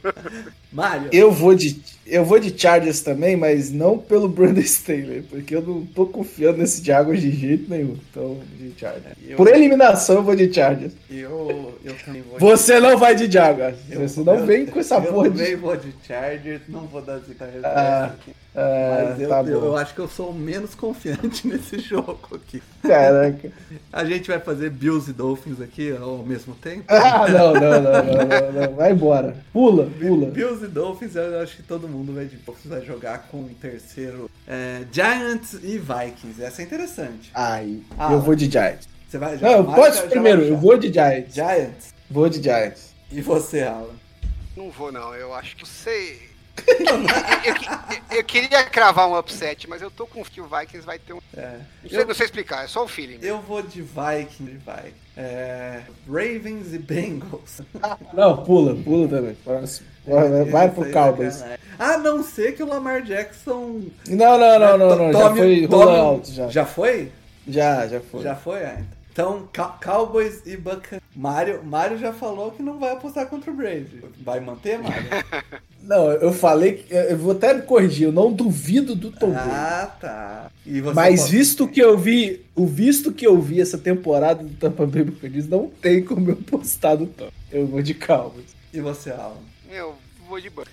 Mário. 0.72 1.10
Eu 1.12 1.30
vou 1.30 1.54
de 1.54 1.82
eu 2.06 2.24
vou 2.24 2.40
de 2.40 2.58
Chargers 2.58 3.02
também, 3.02 3.36
mas 3.36 3.70
não 3.70 3.98
pelo 3.98 4.30
Brandon 4.30 4.62
Staley, 4.62 5.22
porque 5.24 5.54
eu 5.54 5.62
não 5.62 5.86
tô 5.86 6.06
confiando 6.06 6.60
nesse 6.60 6.82
Jaguars 6.84 7.20
de 7.20 7.32
jeito 7.32 7.70
nenhum. 7.70 7.98
Então, 8.10 8.40
de 8.58 8.74
Chargers. 8.80 9.16
Eu... 9.28 9.36
Por 9.36 9.50
eliminação, 9.50 10.16
eu 10.16 10.24
vou 10.24 10.38
de 10.38 10.54
Chargers. 10.54 10.94
Eu, 11.10 11.78
eu 11.84 11.96
também 12.06 12.22
vou. 12.22 12.40
Você 12.40 12.76
de... 12.76 12.80
não 12.82 12.98
vai 12.98 13.14
de 13.14 13.30
Jaguars. 13.30 13.78
Eu, 13.90 14.08
Você 14.08 14.22
não 14.22 14.36
eu, 14.36 14.46
vem 14.46 14.66
com 14.66 14.80
essa 14.80 14.96
eu 14.96 15.04
porra. 15.04 15.28
Eu 15.28 15.32
também 15.34 15.56
vou 15.58 15.76
de 15.76 15.94
Chargers, 16.08 16.62
não 16.70 16.88
vou 16.88 17.02
dar 17.02 17.20
zica 17.20 17.50
ah, 17.64 18.06
ah, 18.06 18.32
Mas 18.54 19.20
eu, 19.22 19.30
tá 19.30 19.42
eu, 19.44 19.78
acho 19.78 19.94
que 19.94 20.00
eu 20.00 20.10
sou 20.10 20.34
menos 20.34 20.76
confiante 20.76 21.48
nesse 21.48 21.80
jogo 21.80 22.36
aqui. 22.36 22.62
Caraca. 22.82 23.50
A 23.92 24.04
gente 24.04 24.28
vai 24.28 24.40
fazer 24.40 24.70
Bills 24.70 25.10
e 25.10 25.14
Dolphins 25.14 25.62
aqui 25.62 25.96
ao 25.96 26.18
mesmo 26.20 26.54
tempo. 26.56 26.86
Ah, 27.12 27.28
não, 27.28 27.54
não, 27.54 27.62
não, 27.62 27.82
não, 27.82 28.52
não, 28.52 28.68
não. 28.68 28.76
Vai 28.76 28.92
embora. 28.92 29.36
Pula, 29.52 29.90
pula. 30.00 30.30
Bills 30.30 30.64
e 30.64 30.68
Dolphins, 30.68 31.16
eu 31.16 31.40
acho 31.42 31.58
que 31.58 31.64
todo 31.64 31.88
mundo 31.88 32.14
vai 32.14 32.26
de 32.26 32.38
Dolphins 32.38 32.70
vai 32.70 32.82
jogar 32.82 33.28
com 33.30 33.40
o 33.40 33.50
terceiro 33.60 34.30
é, 34.48 34.84
Giants 34.92 35.54
e 35.54 35.78
Vikings. 35.78 36.42
Essa 36.42 36.62
é 36.62 36.66
interessante. 36.66 37.32
Ai, 37.34 37.82
ah, 37.98 38.14
eu 38.14 38.22
vou 38.22 38.36
de 38.36 38.50
Giants. 38.50 38.88
Você 39.08 39.18
vai 39.18 39.38
Não, 39.38 39.66
pode 39.74 40.02
primeiro, 40.04 40.42
eu 40.42 40.58
vou 40.58 40.78
de 40.78 40.92
Giants. 40.92 41.34
Giants? 41.34 41.94
Vou 42.10 42.30
de 42.30 42.42
Giants. 42.42 42.94
E 43.12 43.22
você, 43.22 43.64
Alan? 43.64 43.96
Não 44.56 44.70
vou 44.70 44.92
não, 44.92 45.14
eu 45.16 45.34
acho 45.34 45.56
que 45.56 45.68
sei 45.68 46.31
eu, 46.68 46.98
eu, 47.54 48.18
eu, 48.18 48.24
queria 48.24 48.64
cravar 48.64 49.08
um 49.08 49.18
upset, 49.18 49.70
mas 49.70 49.82
eu 49.82 49.90
tô 49.90 50.06
com 50.06 50.24
que 50.24 50.42
o 50.42 50.46
Vikings 50.46 50.86
vai 50.86 51.00
ter 51.00 51.14
um. 51.14 51.20
É. 51.36 51.60
Não, 51.84 51.90
sei, 51.90 52.00
eu, 52.00 52.08
não 52.08 52.14
sei 52.14 52.26
explicar, 52.26 52.66
é 52.66 52.68
só 52.68 52.84
o 52.84 52.88
feeling. 52.88 53.20
Eu 53.22 53.40
vou 53.42 53.62
de 53.62 53.82
Vikings, 53.82 54.58
vai. 54.66 54.94
É, 55.16 55.82
Ravens 56.08 56.74
e 56.74 56.80
Bengals. 56.80 57.62
não, 58.14 58.44
pula, 58.44 58.76
pula 58.76 59.08
também. 59.08 59.36
Próximo. 59.36 59.88
Vai, 60.06 60.46
vai 60.46 60.70
pro 60.70 60.88
é 60.88 60.92
Cowboys. 60.92 61.44
A 61.78 61.98
não 61.98 62.24
ser 62.24 62.54
que 62.54 62.64
o 62.64 62.68
Lamar 62.68 63.04
Jackson. 63.04 63.82
Não, 64.08 64.38
não, 64.38 64.60
não, 64.60 64.78
não, 64.78 64.96
não. 64.96 65.14
já 65.14 65.36
foi 65.36 65.66
rollout. 65.66 66.32
Já. 66.32 66.48
já 66.48 66.66
foi? 66.66 67.12
Já, 67.48 67.88
já 67.88 68.00
foi. 68.00 68.24
Já 68.24 68.36
foi, 68.36 68.64
ah, 68.64 68.78
então. 68.80 69.02
Então, 69.12 69.78
Cowboys 69.84 70.42
e 70.46 70.56
Buccaneers. 70.56 71.01
Mario, 71.16 71.64
Mario 71.64 71.98
já 71.98 72.14
falou 72.14 72.52
que 72.52 72.64
não 72.64 72.80
vai 72.80 72.92
apostar 72.94 73.28
contra 73.28 73.52
o 73.52 73.54
Brady. 73.54 74.02
Vai 74.22 74.40
manter, 74.40 74.80
Mario? 74.80 75.10
não, 75.84 76.12
eu 76.12 76.32
falei 76.32 76.74
que. 76.74 76.94
Eu 76.94 77.18
vou 77.18 77.34
até 77.34 77.54
me 77.54 77.64
corrigir, 77.64 78.06
eu 78.06 78.12
não 78.12 78.32
duvido 78.32 78.96
do 78.96 79.12
Tom 79.12 79.32
Brady. 79.32 79.50
Ah, 79.52 79.96
tá. 80.00 80.52
Mas 80.96 81.30
visto 81.30 81.68
que 81.68 81.82
eu 81.82 81.98
vi. 81.98 82.46
O 82.56 82.66
visto 82.66 83.12
que 83.12 83.28
eu 83.28 83.42
vi 83.42 83.60
essa 83.60 83.78
temporada 83.78 84.44
do 84.44 84.54
Tampa 84.56 84.86
Bay 84.86 85.04
Buccaneers, 85.04 85.48
não 85.48 85.68
tem 85.82 86.04
como 86.04 86.30
eu 86.30 86.36
postar 86.36 86.96
do 86.96 87.08
Tom. 87.08 87.30
Eu 87.52 87.68
vou 87.68 87.82
de 87.82 87.94
Cowboys. 87.94 88.56
E 88.74 88.80
você, 88.80 89.12
Alan? 89.12 89.36
Eu 89.70 89.96
vou 90.32 90.40
de 90.40 90.50
banco. 90.50 90.70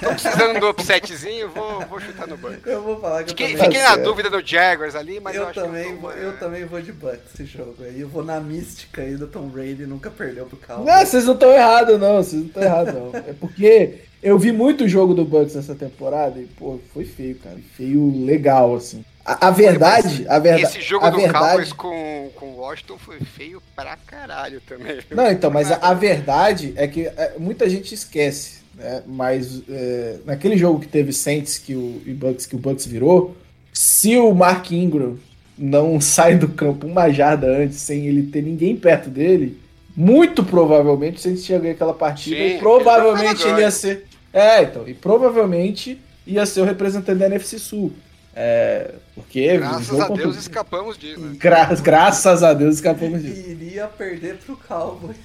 Tô 0.00 0.10
precisando 0.10 0.60
do 0.60 0.68
upsetzinho, 0.68 1.48
vou, 1.48 1.80
vou 1.86 1.98
chutar 1.98 2.26
no 2.26 2.36
banco. 2.36 2.68
Eu 2.68 2.82
vou 2.82 3.00
falar 3.00 3.24
que 3.24 3.30
fiquei, 3.30 3.54
eu 3.54 3.58
Fiquei 3.58 3.82
na 3.82 3.96
dúvida 3.96 4.28
do 4.28 4.46
Jaguars 4.46 4.94
ali, 4.94 5.18
mas 5.20 5.34
eu, 5.34 5.44
eu 5.44 5.54
também 5.54 5.90
eu, 5.90 5.96
vou, 5.96 6.12
eu 6.12 6.38
também 6.38 6.64
vou 6.66 6.80
de 6.82 6.92
Bucks 6.92 7.34
esse 7.34 7.46
jogo 7.46 7.76
aí. 7.80 7.98
Eu 7.98 8.08
vou 8.08 8.22
na 8.22 8.38
mística 8.38 9.00
aí 9.00 9.16
do 9.16 9.26
Tom 9.26 9.48
Brady, 9.48 9.86
nunca 9.86 10.10
perdeu 10.10 10.44
pro 10.44 10.58
Calvin. 10.58 10.84
Não, 10.84 11.06
vocês 11.06 11.24
não 11.24 11.34
estão 11.34 11.50
errados, 11.50 11.98
não. 11.98 12.16
Vocês 12.16 12.42
não 12.42 12.48
estão 12.48 12.62
errados, 12.62 12.94
não. 12.94 13.16
É 13.16 13.32
porque 13.32 14.00
Eu 14.20 14.38
vi 14.38 14.50
muito 14.50 14.88
jogo 14.88 15.14
do 15.14 15.24
Bucks 15.24 15.54
essa 15.54 15.74
temporada 15.74 16.40
e, 16.40 16.46
pô, 16.46 16.80
foi 16.92 17.04
feio, 17.04 17.36
cara. 17.36 17.56
Feio 17.76 18.24
legal, 18.24 18.74
assim. 18.74 19.04
A, 19.24 19.48
a 19.48 19.50
verdade, 19.50 20.26
a 20.28 20.38
verdade. 20.38 20.76
Esse 20.76 20.80
jogo 20.80 21.04
a 21.04 21.10
do 21.10 21.18
verdade... 21.18 21.44
Cowboys 21.46 21.72
com, 21.72 22.30
com 22.34 22.46
o 22.46 22.56
Washington 22.56 22.98
foi 22.98 23.20
feio 23.20 23.62
pra 23.76 23.96
caralho 23.96 24.60
também. 24.62 24.98
Não, 25.10 25.30
então, 25.30 25.50
mas 25.50 25.70
a, 25.70 25.76
a 25.76 25.94
verdade 25.94 26.72
é 26.76 26.88
que 26.88 27.06
é, 27.06 27.34
muita 27.38 27.68
gente 27.68 27.94
esquece, 27.94 28.57
né? 28.78 29.02
Mas 29.06 29.62
é, 29.68 30.18
naquele 30.24 30.56
jogo 30.56 30.80
que 30.80 30.88
teve 30.88 31.12
Saints 31.12 31.58
que 31.58 31.74
o, 31.74 32.00
e 32.06 32.14
Bucks, 32.14 32.46
que 32.46 32.54
o 32.54 32.58
Bucks 32.58 32.86
virou, 32.86 33.36
se 33.72 34.16
o 34.16 34.32
Mark 34.32 34.70
Ingram 34.70 35.18
não 35.58 36.00
sai 36.00 36.36
do 36.36 36.48
campo 36.48 36.86
uma 36.86 37.10
jarda 37.10 37.48
antes, 37.48 37.78
sem 37.78 38.06
ele 38.06 38.22
ter 38.22 38.42
ninguém 38.42 38.76
perto 38.76 39.10
dele, 39.10 39.58
muito 39.96 40.44
provavelmente 40.44 41.16
o 41.16 41.20
Saints 41.20 41.44
tinha 41.44 41.58
ganho 41.58 41.74
aquela 41.74 41.92
partida 41.92 42.36
Sim, 42.36 42.56
e 42.56 42.58
provavelmente 42.58 43.42
ele 43.42 43.50
ele 43.50 43.60
ia 43.62 43.70
ser. 43.70 44.06
É, 44.32 44.62
então, 44.62 44.86
e 44.86 44.94
provavelmente 44.94 45.98
ia 46.24 46.46
ser 46.46 46.60
o 46.60 46.64
representante 46.64 47.18
da 47.18 47.26
NFC 47.26 47.58
Sul. 47.58 47.92
É, 48.36 48.92
porque 49.22 49.56
Graças 49.58 49.86
jogo 49.86 50.02
a 50.02 50.06
contra- 50.06 50.22
Deus 50.24 50.36
escapamos 50.36 50.98
disso. 50.98 51.20
né? 51.20 51.36
Gra- 51.38 51.74
graças 51.82 52.42
a 52.42 52.54
Deus 52.54 52.76
escapamos 52.76 53.22
disso. 53.22 53.50
Iria 53.50 53.86
perder 53.86 54.36
pro 54.38 54.56
Cowboys. 54.56 55.16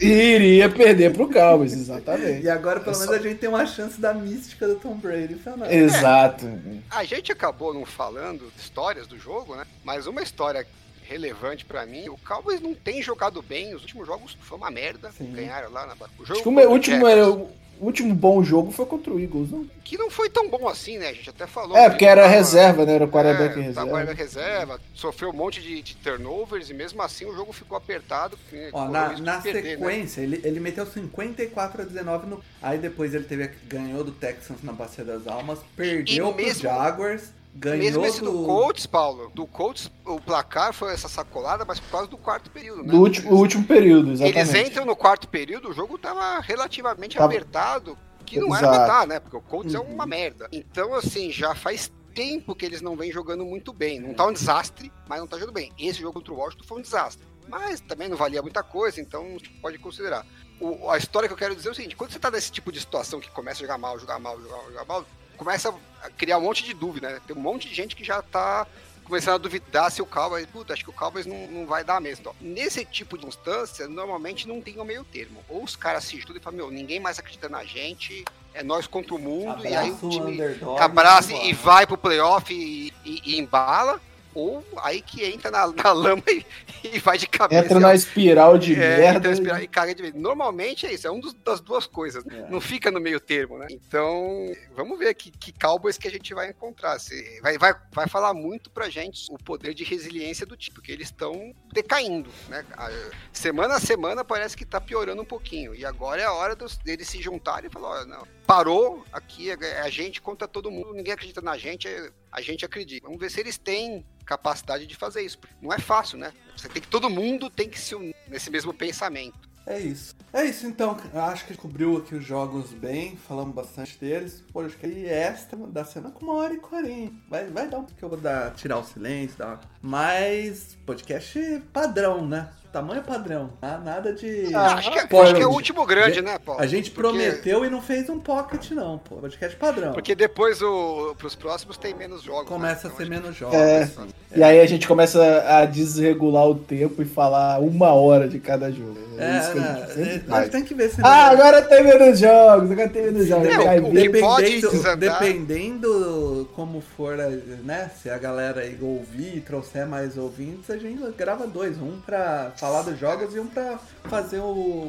E 0.00 0.06
iria 0.06 0.68
perder 0.68 1.12
pro 1.12 1.30
Cowboys, 1.30 1.72
exatamente. 1.78 2.44
E 2.44 2.48
agora, 2.50 2.80
pelo 2.80 2.94
É 2.96 2.98
menos, 2.98 3.14
só- 3.14 3.20
a 3.20 3.22
gente 3.22 3.38
tem 3.38 3.48
uma 3.48 3.66
chance 3.66 4.00
da 4.00 4.12
mística 4.12 4.66
do 4.66 4.76
Tom 4.76 4.94
Brady. 4.96 5.34
Fernando. 5.36 5.70
Exato. 5.70 6.46
A 6.90 7.04
gente 7.04 7.30
acabou 7.32 7.72
não 7.72 7.84
falando 7.86 8.50
de 8.54 8.60
histórias 8.60 9.06
do 9.06 9.18
jogo, 9.18 9.54
né? 9.56 9.64
Mas 9.84 10.06
uma 10.06 10.22
história 10.22 10.66
relevante 11.08 11.64
pra 11.64 11.86
mim, 11.86 12.08
o 12.08 12.18
Cowboys 12.26 12.60
não 12.60 12.74
tem 12.74 13.00
jogado 13.00 13.40
bem. 13.40 13.74
Os 13.74 13.82
últimos 13.82 14.06
jogos 14.06 14.36
foi 14.40 14.58
uma 14.58 14.70
merda. 14.70 15.10
Sim. 15.16 15.32
Ganharam 15.32 15.70
lá 15.70 15.86
na 15.86 15.94
o 15.94 16.24
jogo 16.24 16.32
Acho 16.32 16.42
que 16.42 16.48
o 16.48 16.70
último, 16.70 17.06
era- 17.06 17.30
o 17.30 17.48
último 17.80 18.14
bom 18.14 18.42
jogo 18.42 18.70
foi 18.70 18.86
contra 18.86 19.12
o 19.12 19.20
Eagles, 19.20 19.50
não? 19.50 19.66
que 19.84 19.96
não 19.96 20.10
foi 20.10 20.28
tão 20.28 20.48
bom 20.50 20.66
assim, 20.68 20.98
né? 20.98 21.10
A 21.10 21.12
gente 21.12 21.30
até 21.30 21.46
falou. 21.46 21.76
É, 21.76 21.84
que 21.84 21.90
porque 21.90 22.04
era 22.04 22.22
tava- 22.22 22.34
reserva, 22.34 22.84
né? 22.84 22.94
Era 22.94 23.04
o 23.04 23.08
quarterback 23.08 23.52
é, 23.58 23.62
reserva. 23.62 23.74
tava 23.74 23.90
quarterback 23.90 24.18
reserva, 24.18 24.80
sofreu 24.94 25.30
um 25.30 25.32
monte 25.32 25.62
de, 25.62 25.80
de 25.82 25.94
turnovers 25.96 26.68
e 26.70 26.74
mesmo 26.74 27.00
assim 27.02 27.24
o 27.24 27.32
jogo 27.34 27.52
ficou 27.52 27.76
apertado. 27.78 28.36
né, 28.50 28.70
Ó, 28.72 28.88
na, 28.88 29.16
na 29.18 29.36
de 29.36 29.42
perder, 29.44 29.62
né? 29.62 29.70
sequência, 29.86 30.20
ele, 30.22 30.40
ele 30.42 30.58
meteu 30.58 30.84
54 30.84 31.82
a 31.82 31.84
19 31.84 32.26
no. 32.26 32.40
Aí 32.60 32.78
depois 32.78 33.14
ele 33.14 33.24
teve, 33.24 33.48
ganhou 33.68 34.02
do 34.02 34.10
Texans 34.12 34.62
na 34.62 34.72
Bacia 34.72 35.04
das 35.04 35.26
Almas, 35.28 35.60
perdeu 35.76 36.32
pro 36.32 36.36
mesmo- 36.44 36.62
Jaguars, 36.62 37.32
ganhou 37.56 37.78
Mesmo 37.78 38.04
esse 38.04 38.20
do 38.20 38.30
do. 38.32 38.44
Colts, 38.44 38.86
Paulo, 38.86 39.30
do 39.34 39.46
Colts, 39.46 39.90
o 40.04 40.20
placar 40.20 40.72
foi 40.72 40.92
essa 40.92 41.08
sacolada, 41.08 41.64
mas 41.64 41.80
por 41.80 41.90
causa 41.90 42.06
do 42.06 42.16
quarto 42.18 42.50
período, 42.50 42.82
né? 42.82 42.90
Do 42.90 43.00
último, 43.00 43.32
o 43.32 43.36
último 43.36 43.64
período, 43.64 44.08
Eles 44.10 44.20
exatamente. 44.20 44.70
entram 44.70 44.84
no 44.84 44.94
quarto 44.96 45.28
período, 45.28 45.70
o 45.70 45.72
jogo 45.72 45.98
tava 45.98 46.40
relativamente 46.40 47.16
Tava- 47.16 47.26
apertado, 47.32 47.98
que 48.24 48.38
não 48.40 48.54
era 48.54 48.66
Exato. 48.66 48.80
metade, 48.80 49.08
né? 49.08 49.20
Porque 49.20 49.36
o 49.36 49.40
Colts 49.40 49.74
é 49.74 49.78
Uhum. 49.78 49.94
uma 49.94 50.06
merda. 50.06 50.48
Então, 50.52 50.94
assim, 50.94 51.30
já 51.30 51.54
faz 51.54 51.90
tempo 52.14 52.54
que 52.54 52.64
eles 52.64 52.80
não 52.80 52.96
vêm 52.96 53.12
jogando 53.12 53.44
muito 53.44 53.72
bem. 53.72 54.00
Não 54.00 54.14
tá 54.14 54.26
um 54.26 54.32
desastre, 54.32 54.90
mas 55.08 55.20
não 55.20 55.26
tá 55.26 55.36
jogando 55.38 55.54
bem. 55.54 55.70
Esse 55.78 56.00
jogo 56.00 56.14
contra 56.14 56.32
o 56.32 56.36
Washington 56.36 56.64
foi 56.64 56.78
um 56.78 56.82
desastre. 56.82 57.26
Mas 57.48 57.80
também 57.80 58.08
não 58.08 58.16
valia 58.16 58.42
muita 58.42 58.62
coisa, 58.62 59.00
então 59.00 59.36
pode 59.62 59.78
considerar. 59.78 60.26
O- 60.58 60.90
a 60.90 60.96
história 60.98 61.28
que 61.28 61.32
eu 61.34 61.38
quero 61.38 61.54
dizer 61.54 61.68
é 61.68 61.72
o 61.72 61.74
seguinte: 61.74 61.94
quando 61.94 62.10
você 62.10 62.18
tá 62.18 62.30
nesse 62.30 62.50
tipo 62.50 62.72
de 62.72 62.80
situação 62.80 63.20
que 63.20 63.30
começa 63.30 63.58
a 63.58 63.62
jogar 63.66 63.78
mal, 63.78 63.96
jogar 64.00 64.18
mal, 64.18 64.40
jogar 64.40 64.56
mal, 64.56 64.66
jogar 64.72 64.84
mal, 64.86 65.04
começa 65.36 65.72
a 66.02 66.10
criar 66.10 66.38
um 66.38 66.42
monte 66.42 66.64
de 66.64 66.74
dúvida, 66.74 67.10
né? 67.10 67.20
Tem 67.26 67.36
um 67.36 67.40
monte 67.40 67.68
de 67.68 67.74
gente 67.74 67.94
que 67.94 68.04
já 68.04 68.20
tá 68.22 68.66
começando 69.04 69.34
a 69.34 69.38
duvidar 69.38 69.90
se 69.92 70.02
o 70.02 70.06
Cowboys, 70.06 70.46
puta, 70.46 70.72
acho 70.72 70.82
que 70.82 70.90
o 70.90 70.92
Cowboys 70.92 71.26
não, 71.26 71.46
não 71.46 71.66
vai 71.66 71.84
dar 71.84 72.00
mesmo. 72.00 72.22
Então, 72.22 72.34
nesse 72.40 72.84
tipo 72.84 73.16
de 73.16 73.24
instância, 73.26 73.86
normalmente 73.86 74.48
não 74.48 74.60
tem 74.60 74.80
o 74.80 74.84
meio 74.84 75.04
termo. 75.04 75.44
Ou 75.48 75.62
os 75.62 75.76
caras 75.76 76.02
se 76.04 76.16
estudam 76.18 76.40
e 76.40 76.42
falam, 76.42 76.56
meu, 76.56 76.70
ninguém 76.72 76.98
mais 76.98 77.16
acredita 77.18 77.48
na 77.48 77.64
gente, 77.64 78.24
é 78.52 78.64
nós 78.64 78.86
contra 78.88 79.14
o 79.14 79.18
mundo, 79.18 79.64
e 79.64 79.76
aí 79.76 79.90
o 79.92 79.96
time 80.10 80.36
abraça 80.82 81.32
e 81.34 81.52
vai 81.52 81.86
pro 81.86 81.96
playoff 81.96 82.52
e, 82.52 82.92
e- 83.04 83.22
e 83.24 83.38
embala, 83.38 84.00
ou 84.36 84.64
aí 84.78 85.00
que 85.02 85.24
entra 85.24 85.50
na, 85.50 85.66
na 85.66 85.92
lama 85.92 86.22
e, 86.28 86.44
e 86.84 86.98
vai 86.98 87.16
de 87.18 87.26
cabeça. 87.26 87.64
Entra 87.64 87.80
na 87.80 87.94
espiral 87.94 88.58
de 88.58 88.74
É, 88.74 88.98
merda. 88.98 89.18
então, 89.18 89.32
espiral 89.32 89.60
e 89.60 89.66
caga 89.66 89.94
de 89.94 90.02
vez. 90.02 90.14
Normalmente 90.14 90.86
é 90.86 90.92
isso, 90.92 91.06
é 91.06 91.10
um 91.10 91.18
dos- 91.20 91.32
das 91.34 91.60
duas 91.60 91.86
coisas. 91.86 92.24
É. 92.26 92.48
Não 92.50 92.60
fica 92.60 92.90
no 92.90 93.00
meio 93.00 93.18
termo, 93.18 93.58
né? 93.58 93.66
Então, 93.70 94.52
vamos 94.76 94.98
ver 94.98 95.14
que, 95.14 95.30
que 95.30 95.52
Cowboys 95.52 95.96
que 95.98 96.06
a 96.06 96.10
gente 96.10 96.32
vai 96.34 96.50
encontrar. 96.50 96.98
Se- 96.98 97.40
vai, 97.40 97.56
vai, 97.58 97.74
vai 97.92 98.06
falar 98.06 98.34
muito 98.34 98.70
pra 98.70 98.88
gente 98.90 99.26
o 99.30 99.38
poder 99.38 99.72
de 99.74 99.84
resiliência 99.84 100.44
do 100.46 100.56
time, 100.56 100.74
porque 100.74 100.92
eles 100.92 101.08
estão 101.08 101.54
decaindo, 101.72 102.30
né? 102.48 102.64
A- 102.76 102.90
Semana 103.32 103.76
a 103.76 103.80
semana 103.80 104.24
parece 104.24 104.56
que 104.56 104.64
tá 104.64 104.80
piorando 104.80 105.22
um 105.22 105.24
pouquinho. 105.26 105.74
E 105.74 105.84
agora 105.84 106.20
é 106.20 106.24
a 106.24 106.32
hora 106.32 106.54
dos- 106.54 106.76
deles 106.78 107.08
se 107.08 107.20
juntarem 107.22 107.68
e 107.70 107.72
falar, 107.72 107.88
olha, 107.90 108.04
não, 108.06 108.26
parou, 108.46 109.04
aqui 109.12 109.50
é 109.50 109.56
é 109.60 109.80
a 109.80 109.88
gente 109.90 110.20
contra 110.20 110.46
todo 110.46 110.70
mundo, 110.70 110.92
ninguém 110.94 111.12
acredita 111.12 111.40
na 111.40 111.56
gente, 111.56 111.88
é- 111.88 112.10
a 112.36 112.40
gente 112.42 112.64
acredita. 112.66 113.06
Vamos 113.06 113.18
ver 113.18 113.30
se 113.30 113.40
eles 113.40 113.56
têm 113.56 114.04
capacidade 114.26 114.86
de 114.86 114.94
fazer 114.94 115.22
isso. 115.22 115.38
Não 115.60 115.72
é 115.72 115.78
fácil, 115.78 116.18
né? 116.18 116.32
Você 116.54 116.68
tem 116.68 116.82
que 116.82 116.88
todo 116.88 117.08
mundo 117.08 117.48
tem 117.48 117.68
que 117.68 117.80
se 117.80 117.94
unir 117.94 118.14
nesse 118.28 118.50
mesmo 118.50 118.74
pensamento. 118.74 119.46
É 119.66 119.80
isso. 119.80 120.14
É 120.32 120.44
isso 120.44 120.66
então. 120.66 120.96
Acho 121.12 121.46
que 121.46 121.56
cobriu 121.56 121.96
aqui 121.96 122.14
os 122.14 122.24
jogos 122.24 122.72
bem, 122.72 123.16
falamos 123.16 123.54
bastante 123.54 123.98
deles. 123.98 124.44
Pô, 124.52 124.60
acho 124.60 124.76
que 124.76 124.86
aí 124.86 125.06
esta 125.06 125.56
da 125.56 125.84
cena 125.84 126.10
com 126.10 126.24
uma 126.24 126.34
hora 126.34 126.54
e 126.54 126.58
quarenta. 126.58 127.14
Vai, 127.28 127.46
vai 127.46 127.68
dar 127.68 127.78
um 127.78 127.84
que 127.84 128.02
eu 128.02 128.08
vou 128.08 128.18
dar, 128.18 128.54
tirar 128.54 128.78
o 128.78 128.84
silêncio, 128.84 129.38
dar. 129.38 129.60
Mas 129.80 130.76
podcast 130.86 131.62
padrão, 131.72 132.24
né? 132.28 132.48
Tamanho 132.72 133.02
padrão. 133.02 133.50
tá? 133.60 133.78
Nada 133.78 134.12
de. 134.12 134.54
Ah, 134.54 134.74
acho 134.74 134.90
que, 134.92 134.98
é- 134.98 135.02
acho 135.02 135.10
que 135.10 135.18
é 135.20 135.20
o 135.20 135.26
gente, 135.26 135.44
último 135.46 135.86
grande, 135.86 136.20
né, 136.22 136.38
Paulo? 136.38 136.60
A 136.60 136.66
gente 136.66 136.90
Porque- 136.90 137.08
prometeu 137.08 137.64
e 137.64 137.70
não 137.70 137.80
fez 137.80 138.08
um 138.10 138.18
pocket, 138.20 138.70
não, 138.72 138.98
pô. 138.98 139.16
Podcast 139.16 139.56
padrão. 139.56 139.92
Porque 139.92 140.14
depois 140.14 140.60
o, 140.62 141.14
pros 141.18 141.34
próximos 141.34 141.76
tem 141.76 141.94
menos 141.94 142.22
jogos. 142.22 142.48
Começa 142.48 142.88
né? 142.88 142.94
a 142.94 142.96
ser 142.96 143.06
Então, 143.06 143.20
menos 143.20 143.36
jogos. 143.36 143.56
É. 143.56 143.82
assim. 143.84 144.08
E 144.34 144.42
aí 144.42 144.60
a 144.60 144.66
gente 144.66 144.86
começa 144.86 145.22
a 145.48 145.64
desregular 145.64 146.46
o 146.46 146.54
tempo 146.54 147.00
e 147.00 147.04
falar 147.06 147.58
uma 147.60 147.92
hora 147.92 148.28
de 148.28 148.38
cada 148.38 148.70
jogo. 148.70 148.96
É, 149.18 149.38
isso 149.38 149.52
que 149.52 149.58
a 149.58 149.62
né, 149.62 149.86
gente 149.96 150.24
faz. 150.26 150.42
gente 150.44 150.52
tem 150.52 150.64
que 150.64 150.74
ver 150.74 150.90
se 150.90 151.00
Ah, 151.02 151.28
agora 151.30 151.62
tem 151.62 151.82
menos 151.82 152.18
jogos, 152.18 152.70
agora 152.70 152.88
tem 152.90 153.02
menos 153.04 153.26
jogos. 153.26 153.48
É, 153.48 153.80
o- 153.80 153.86
o 153.86 154.20
pode 154.20 154.44
Dependendo, 154.44 154.70
desandar- 154.70 155.18
dependendo 155.20 156.48
como 156.54 156.80
for, 156.80 157.16
né? 157.64 157.90
Se 158.02 158.10
a 158.10 158.18
galera 158.18 158.60
aí 158.60 158.76
ouvir 158.80 159.36
e 159.36 159.40
trouxer 159.40 159.86
mais 159.86 160.18
ouvintes, 160.18 160.68
a 160.70 160.76
gente 160.76 161.00
grava 161.16 161.46
dois. 161.46 161.78
Um 161.78 161.98
pra 162.04 162.52
falar 162.56 162.82
dos 162.82 162.98
jogos 162.98 163.34
e 163.34 163.40
um 163.40 163.46
pra 163.46 163.78
fazer 164.04 164.38
o, 164.38 164.44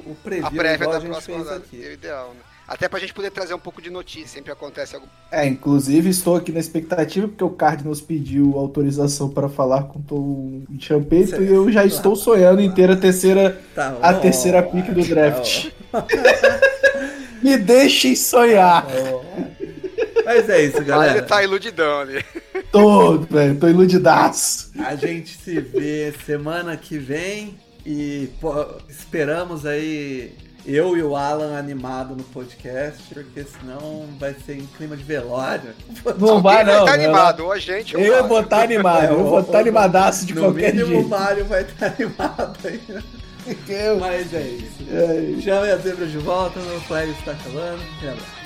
o 0.05 0.17
preview, 0.23 0.47
A 0.47 0.51
prévia 0.51 0.75
igual 0.85 0.91
da 0.91 0.97
a 0.97 0.99
gente 1.01 1.09
próxima 1.11 1.35
fez 1.35 1.47
rodada 1.47 1.63
aqui. 1.65 1.83
é 1.85 1.89
o 1.89 1.93
ideal, 1.93 2.29
né? 2.29 2.39
Até 2.67 2.89
pra 2.89 2.99
gente 2.99 3.13
poder 3.13 3.31
trazer 3.31 3.53
um 3.53 3.59
pouco 3.59 3.81
de 3.81 3.89
notícia, 3.89 4.27
sempre 4.27 4.51
acontece 4.51 4.93
algo. 4.93 5.07
É, 5.31 5.45
inclusive 5.47 6.09
estou 6.09 6.35
aqui 6.35 6.51
na 6.51 6.59
expectativa 6.59 7.25
porque 7.25 7.43
o 7.43 7.49
Cardinals 7.49 8.01
pediu 8.01 8.57
autorização 8.57 9.29
para 9.29 9.47
falar 9.47 9.83
com 9.83 9.99
o 9.99 10.01
Tom 10.01 10.61
Champeito 10.77 11.41
e 11.41 11.47
eu 11.47 11.71
já 11.71 11.85
estou 11.85 12.13
sonhando 12.13 12.59
em 12.59 12.69
ter 12.69 12.91
a 12.91 12.97
terceira, 12.97 13.61
Tá 13.73 13.95
a 14.01 14.11
bom, 14.11 14.19
terceira 14.19 14.61
pick 14.63 14.91
do 14.91 15.01
tá 15.01 15.07
draft. 15.07 15.71
Me 17.41 17.57
deixem 17.57 18.15
sonhar. 18.15 18.85
bom. 18.85 19.23
Mas 20.27 20.49
é 20.49 20.61
isso, 20.63 20.75
Ah, 20.77 20.81
ele 20.81 20.85
galera. 20.89 21.21
tá 21.23 21.41
iludidão 21.43 21.99
ali. 22.01 22.23
Tô, 22.71 23.17
velho, 23.19 23.57
tô 23.57 23.67
iludidaço. 23.69 24.71
A 24.85 24.93
gente 24.95 25.37
se 25.37 25.59
vê 25.61 26.13
semana 26.25 26.75
que 26.75 26.97
vem 26.97 27.57
e 27.85 28.29
pô, 28.41 28.53
esperamos 28.89 29.65
aí 29.65 30.33
eu 30.65 30.97
e 30.97 31.01
o 31.01 31.15
Alan 31.15 31.57
animado 31.57 32.13
no 32.13 32.23
podcast, 32.25 33.01
porque 33.13 33.45
senão 33.45 34.05
vai 34.19 34.35
ser 34.45 34.57
em 34.57 34.65
clima 34.77 34.97
de 34.97 35.03
velório. 35.05 35.69
Não 36.19 36.41
vai, 36.41 36.65
não. 36.65 36.83
tá 36.83 36.97
né? 36.97 37.05
animado, 37.05 37.45
ou 37.45 37.53
a 37.53 37.57
gente, 37.57 37.95
ou 37.95 38.03
Eu 38.03 38.25
o 38.25 38.27
vou 38.27 38.41
estar 38.41 38.63
animado, 38.63 39.13
eu 39.13 39.23
vou 39.23 39.39
estar 39.39 39.59
animadaço 39.59 40.25
de 40.25 40.33
no 40.35 40.41
qualquer 40.41 40.73
mínimo 40.73 40.89
o 40.89 40.93
jeito. 40.95 41.07
Mário 41.09 41.45
vai 41.45 41.61
estar 41.61 41.85
animado 41.97 42.57
aí. 42.65 42.81
Eu- 43.69 43.97
Mas 43.97 44.33
é 44.33 44.41
isso. 44.41 44.83
É, 44.91 45.41
Chame 45.41 45.71
a 45.71 45.77
zebra 45.77 46.05
de 46.05 46.17
volta, 46.17 46.59
meu 46.59 46.81
flag 46.81 47.09
está 47.11 47.31
acabando. 47.31 47.81
Um 48.03 48.09
abraço. 48.09 48.36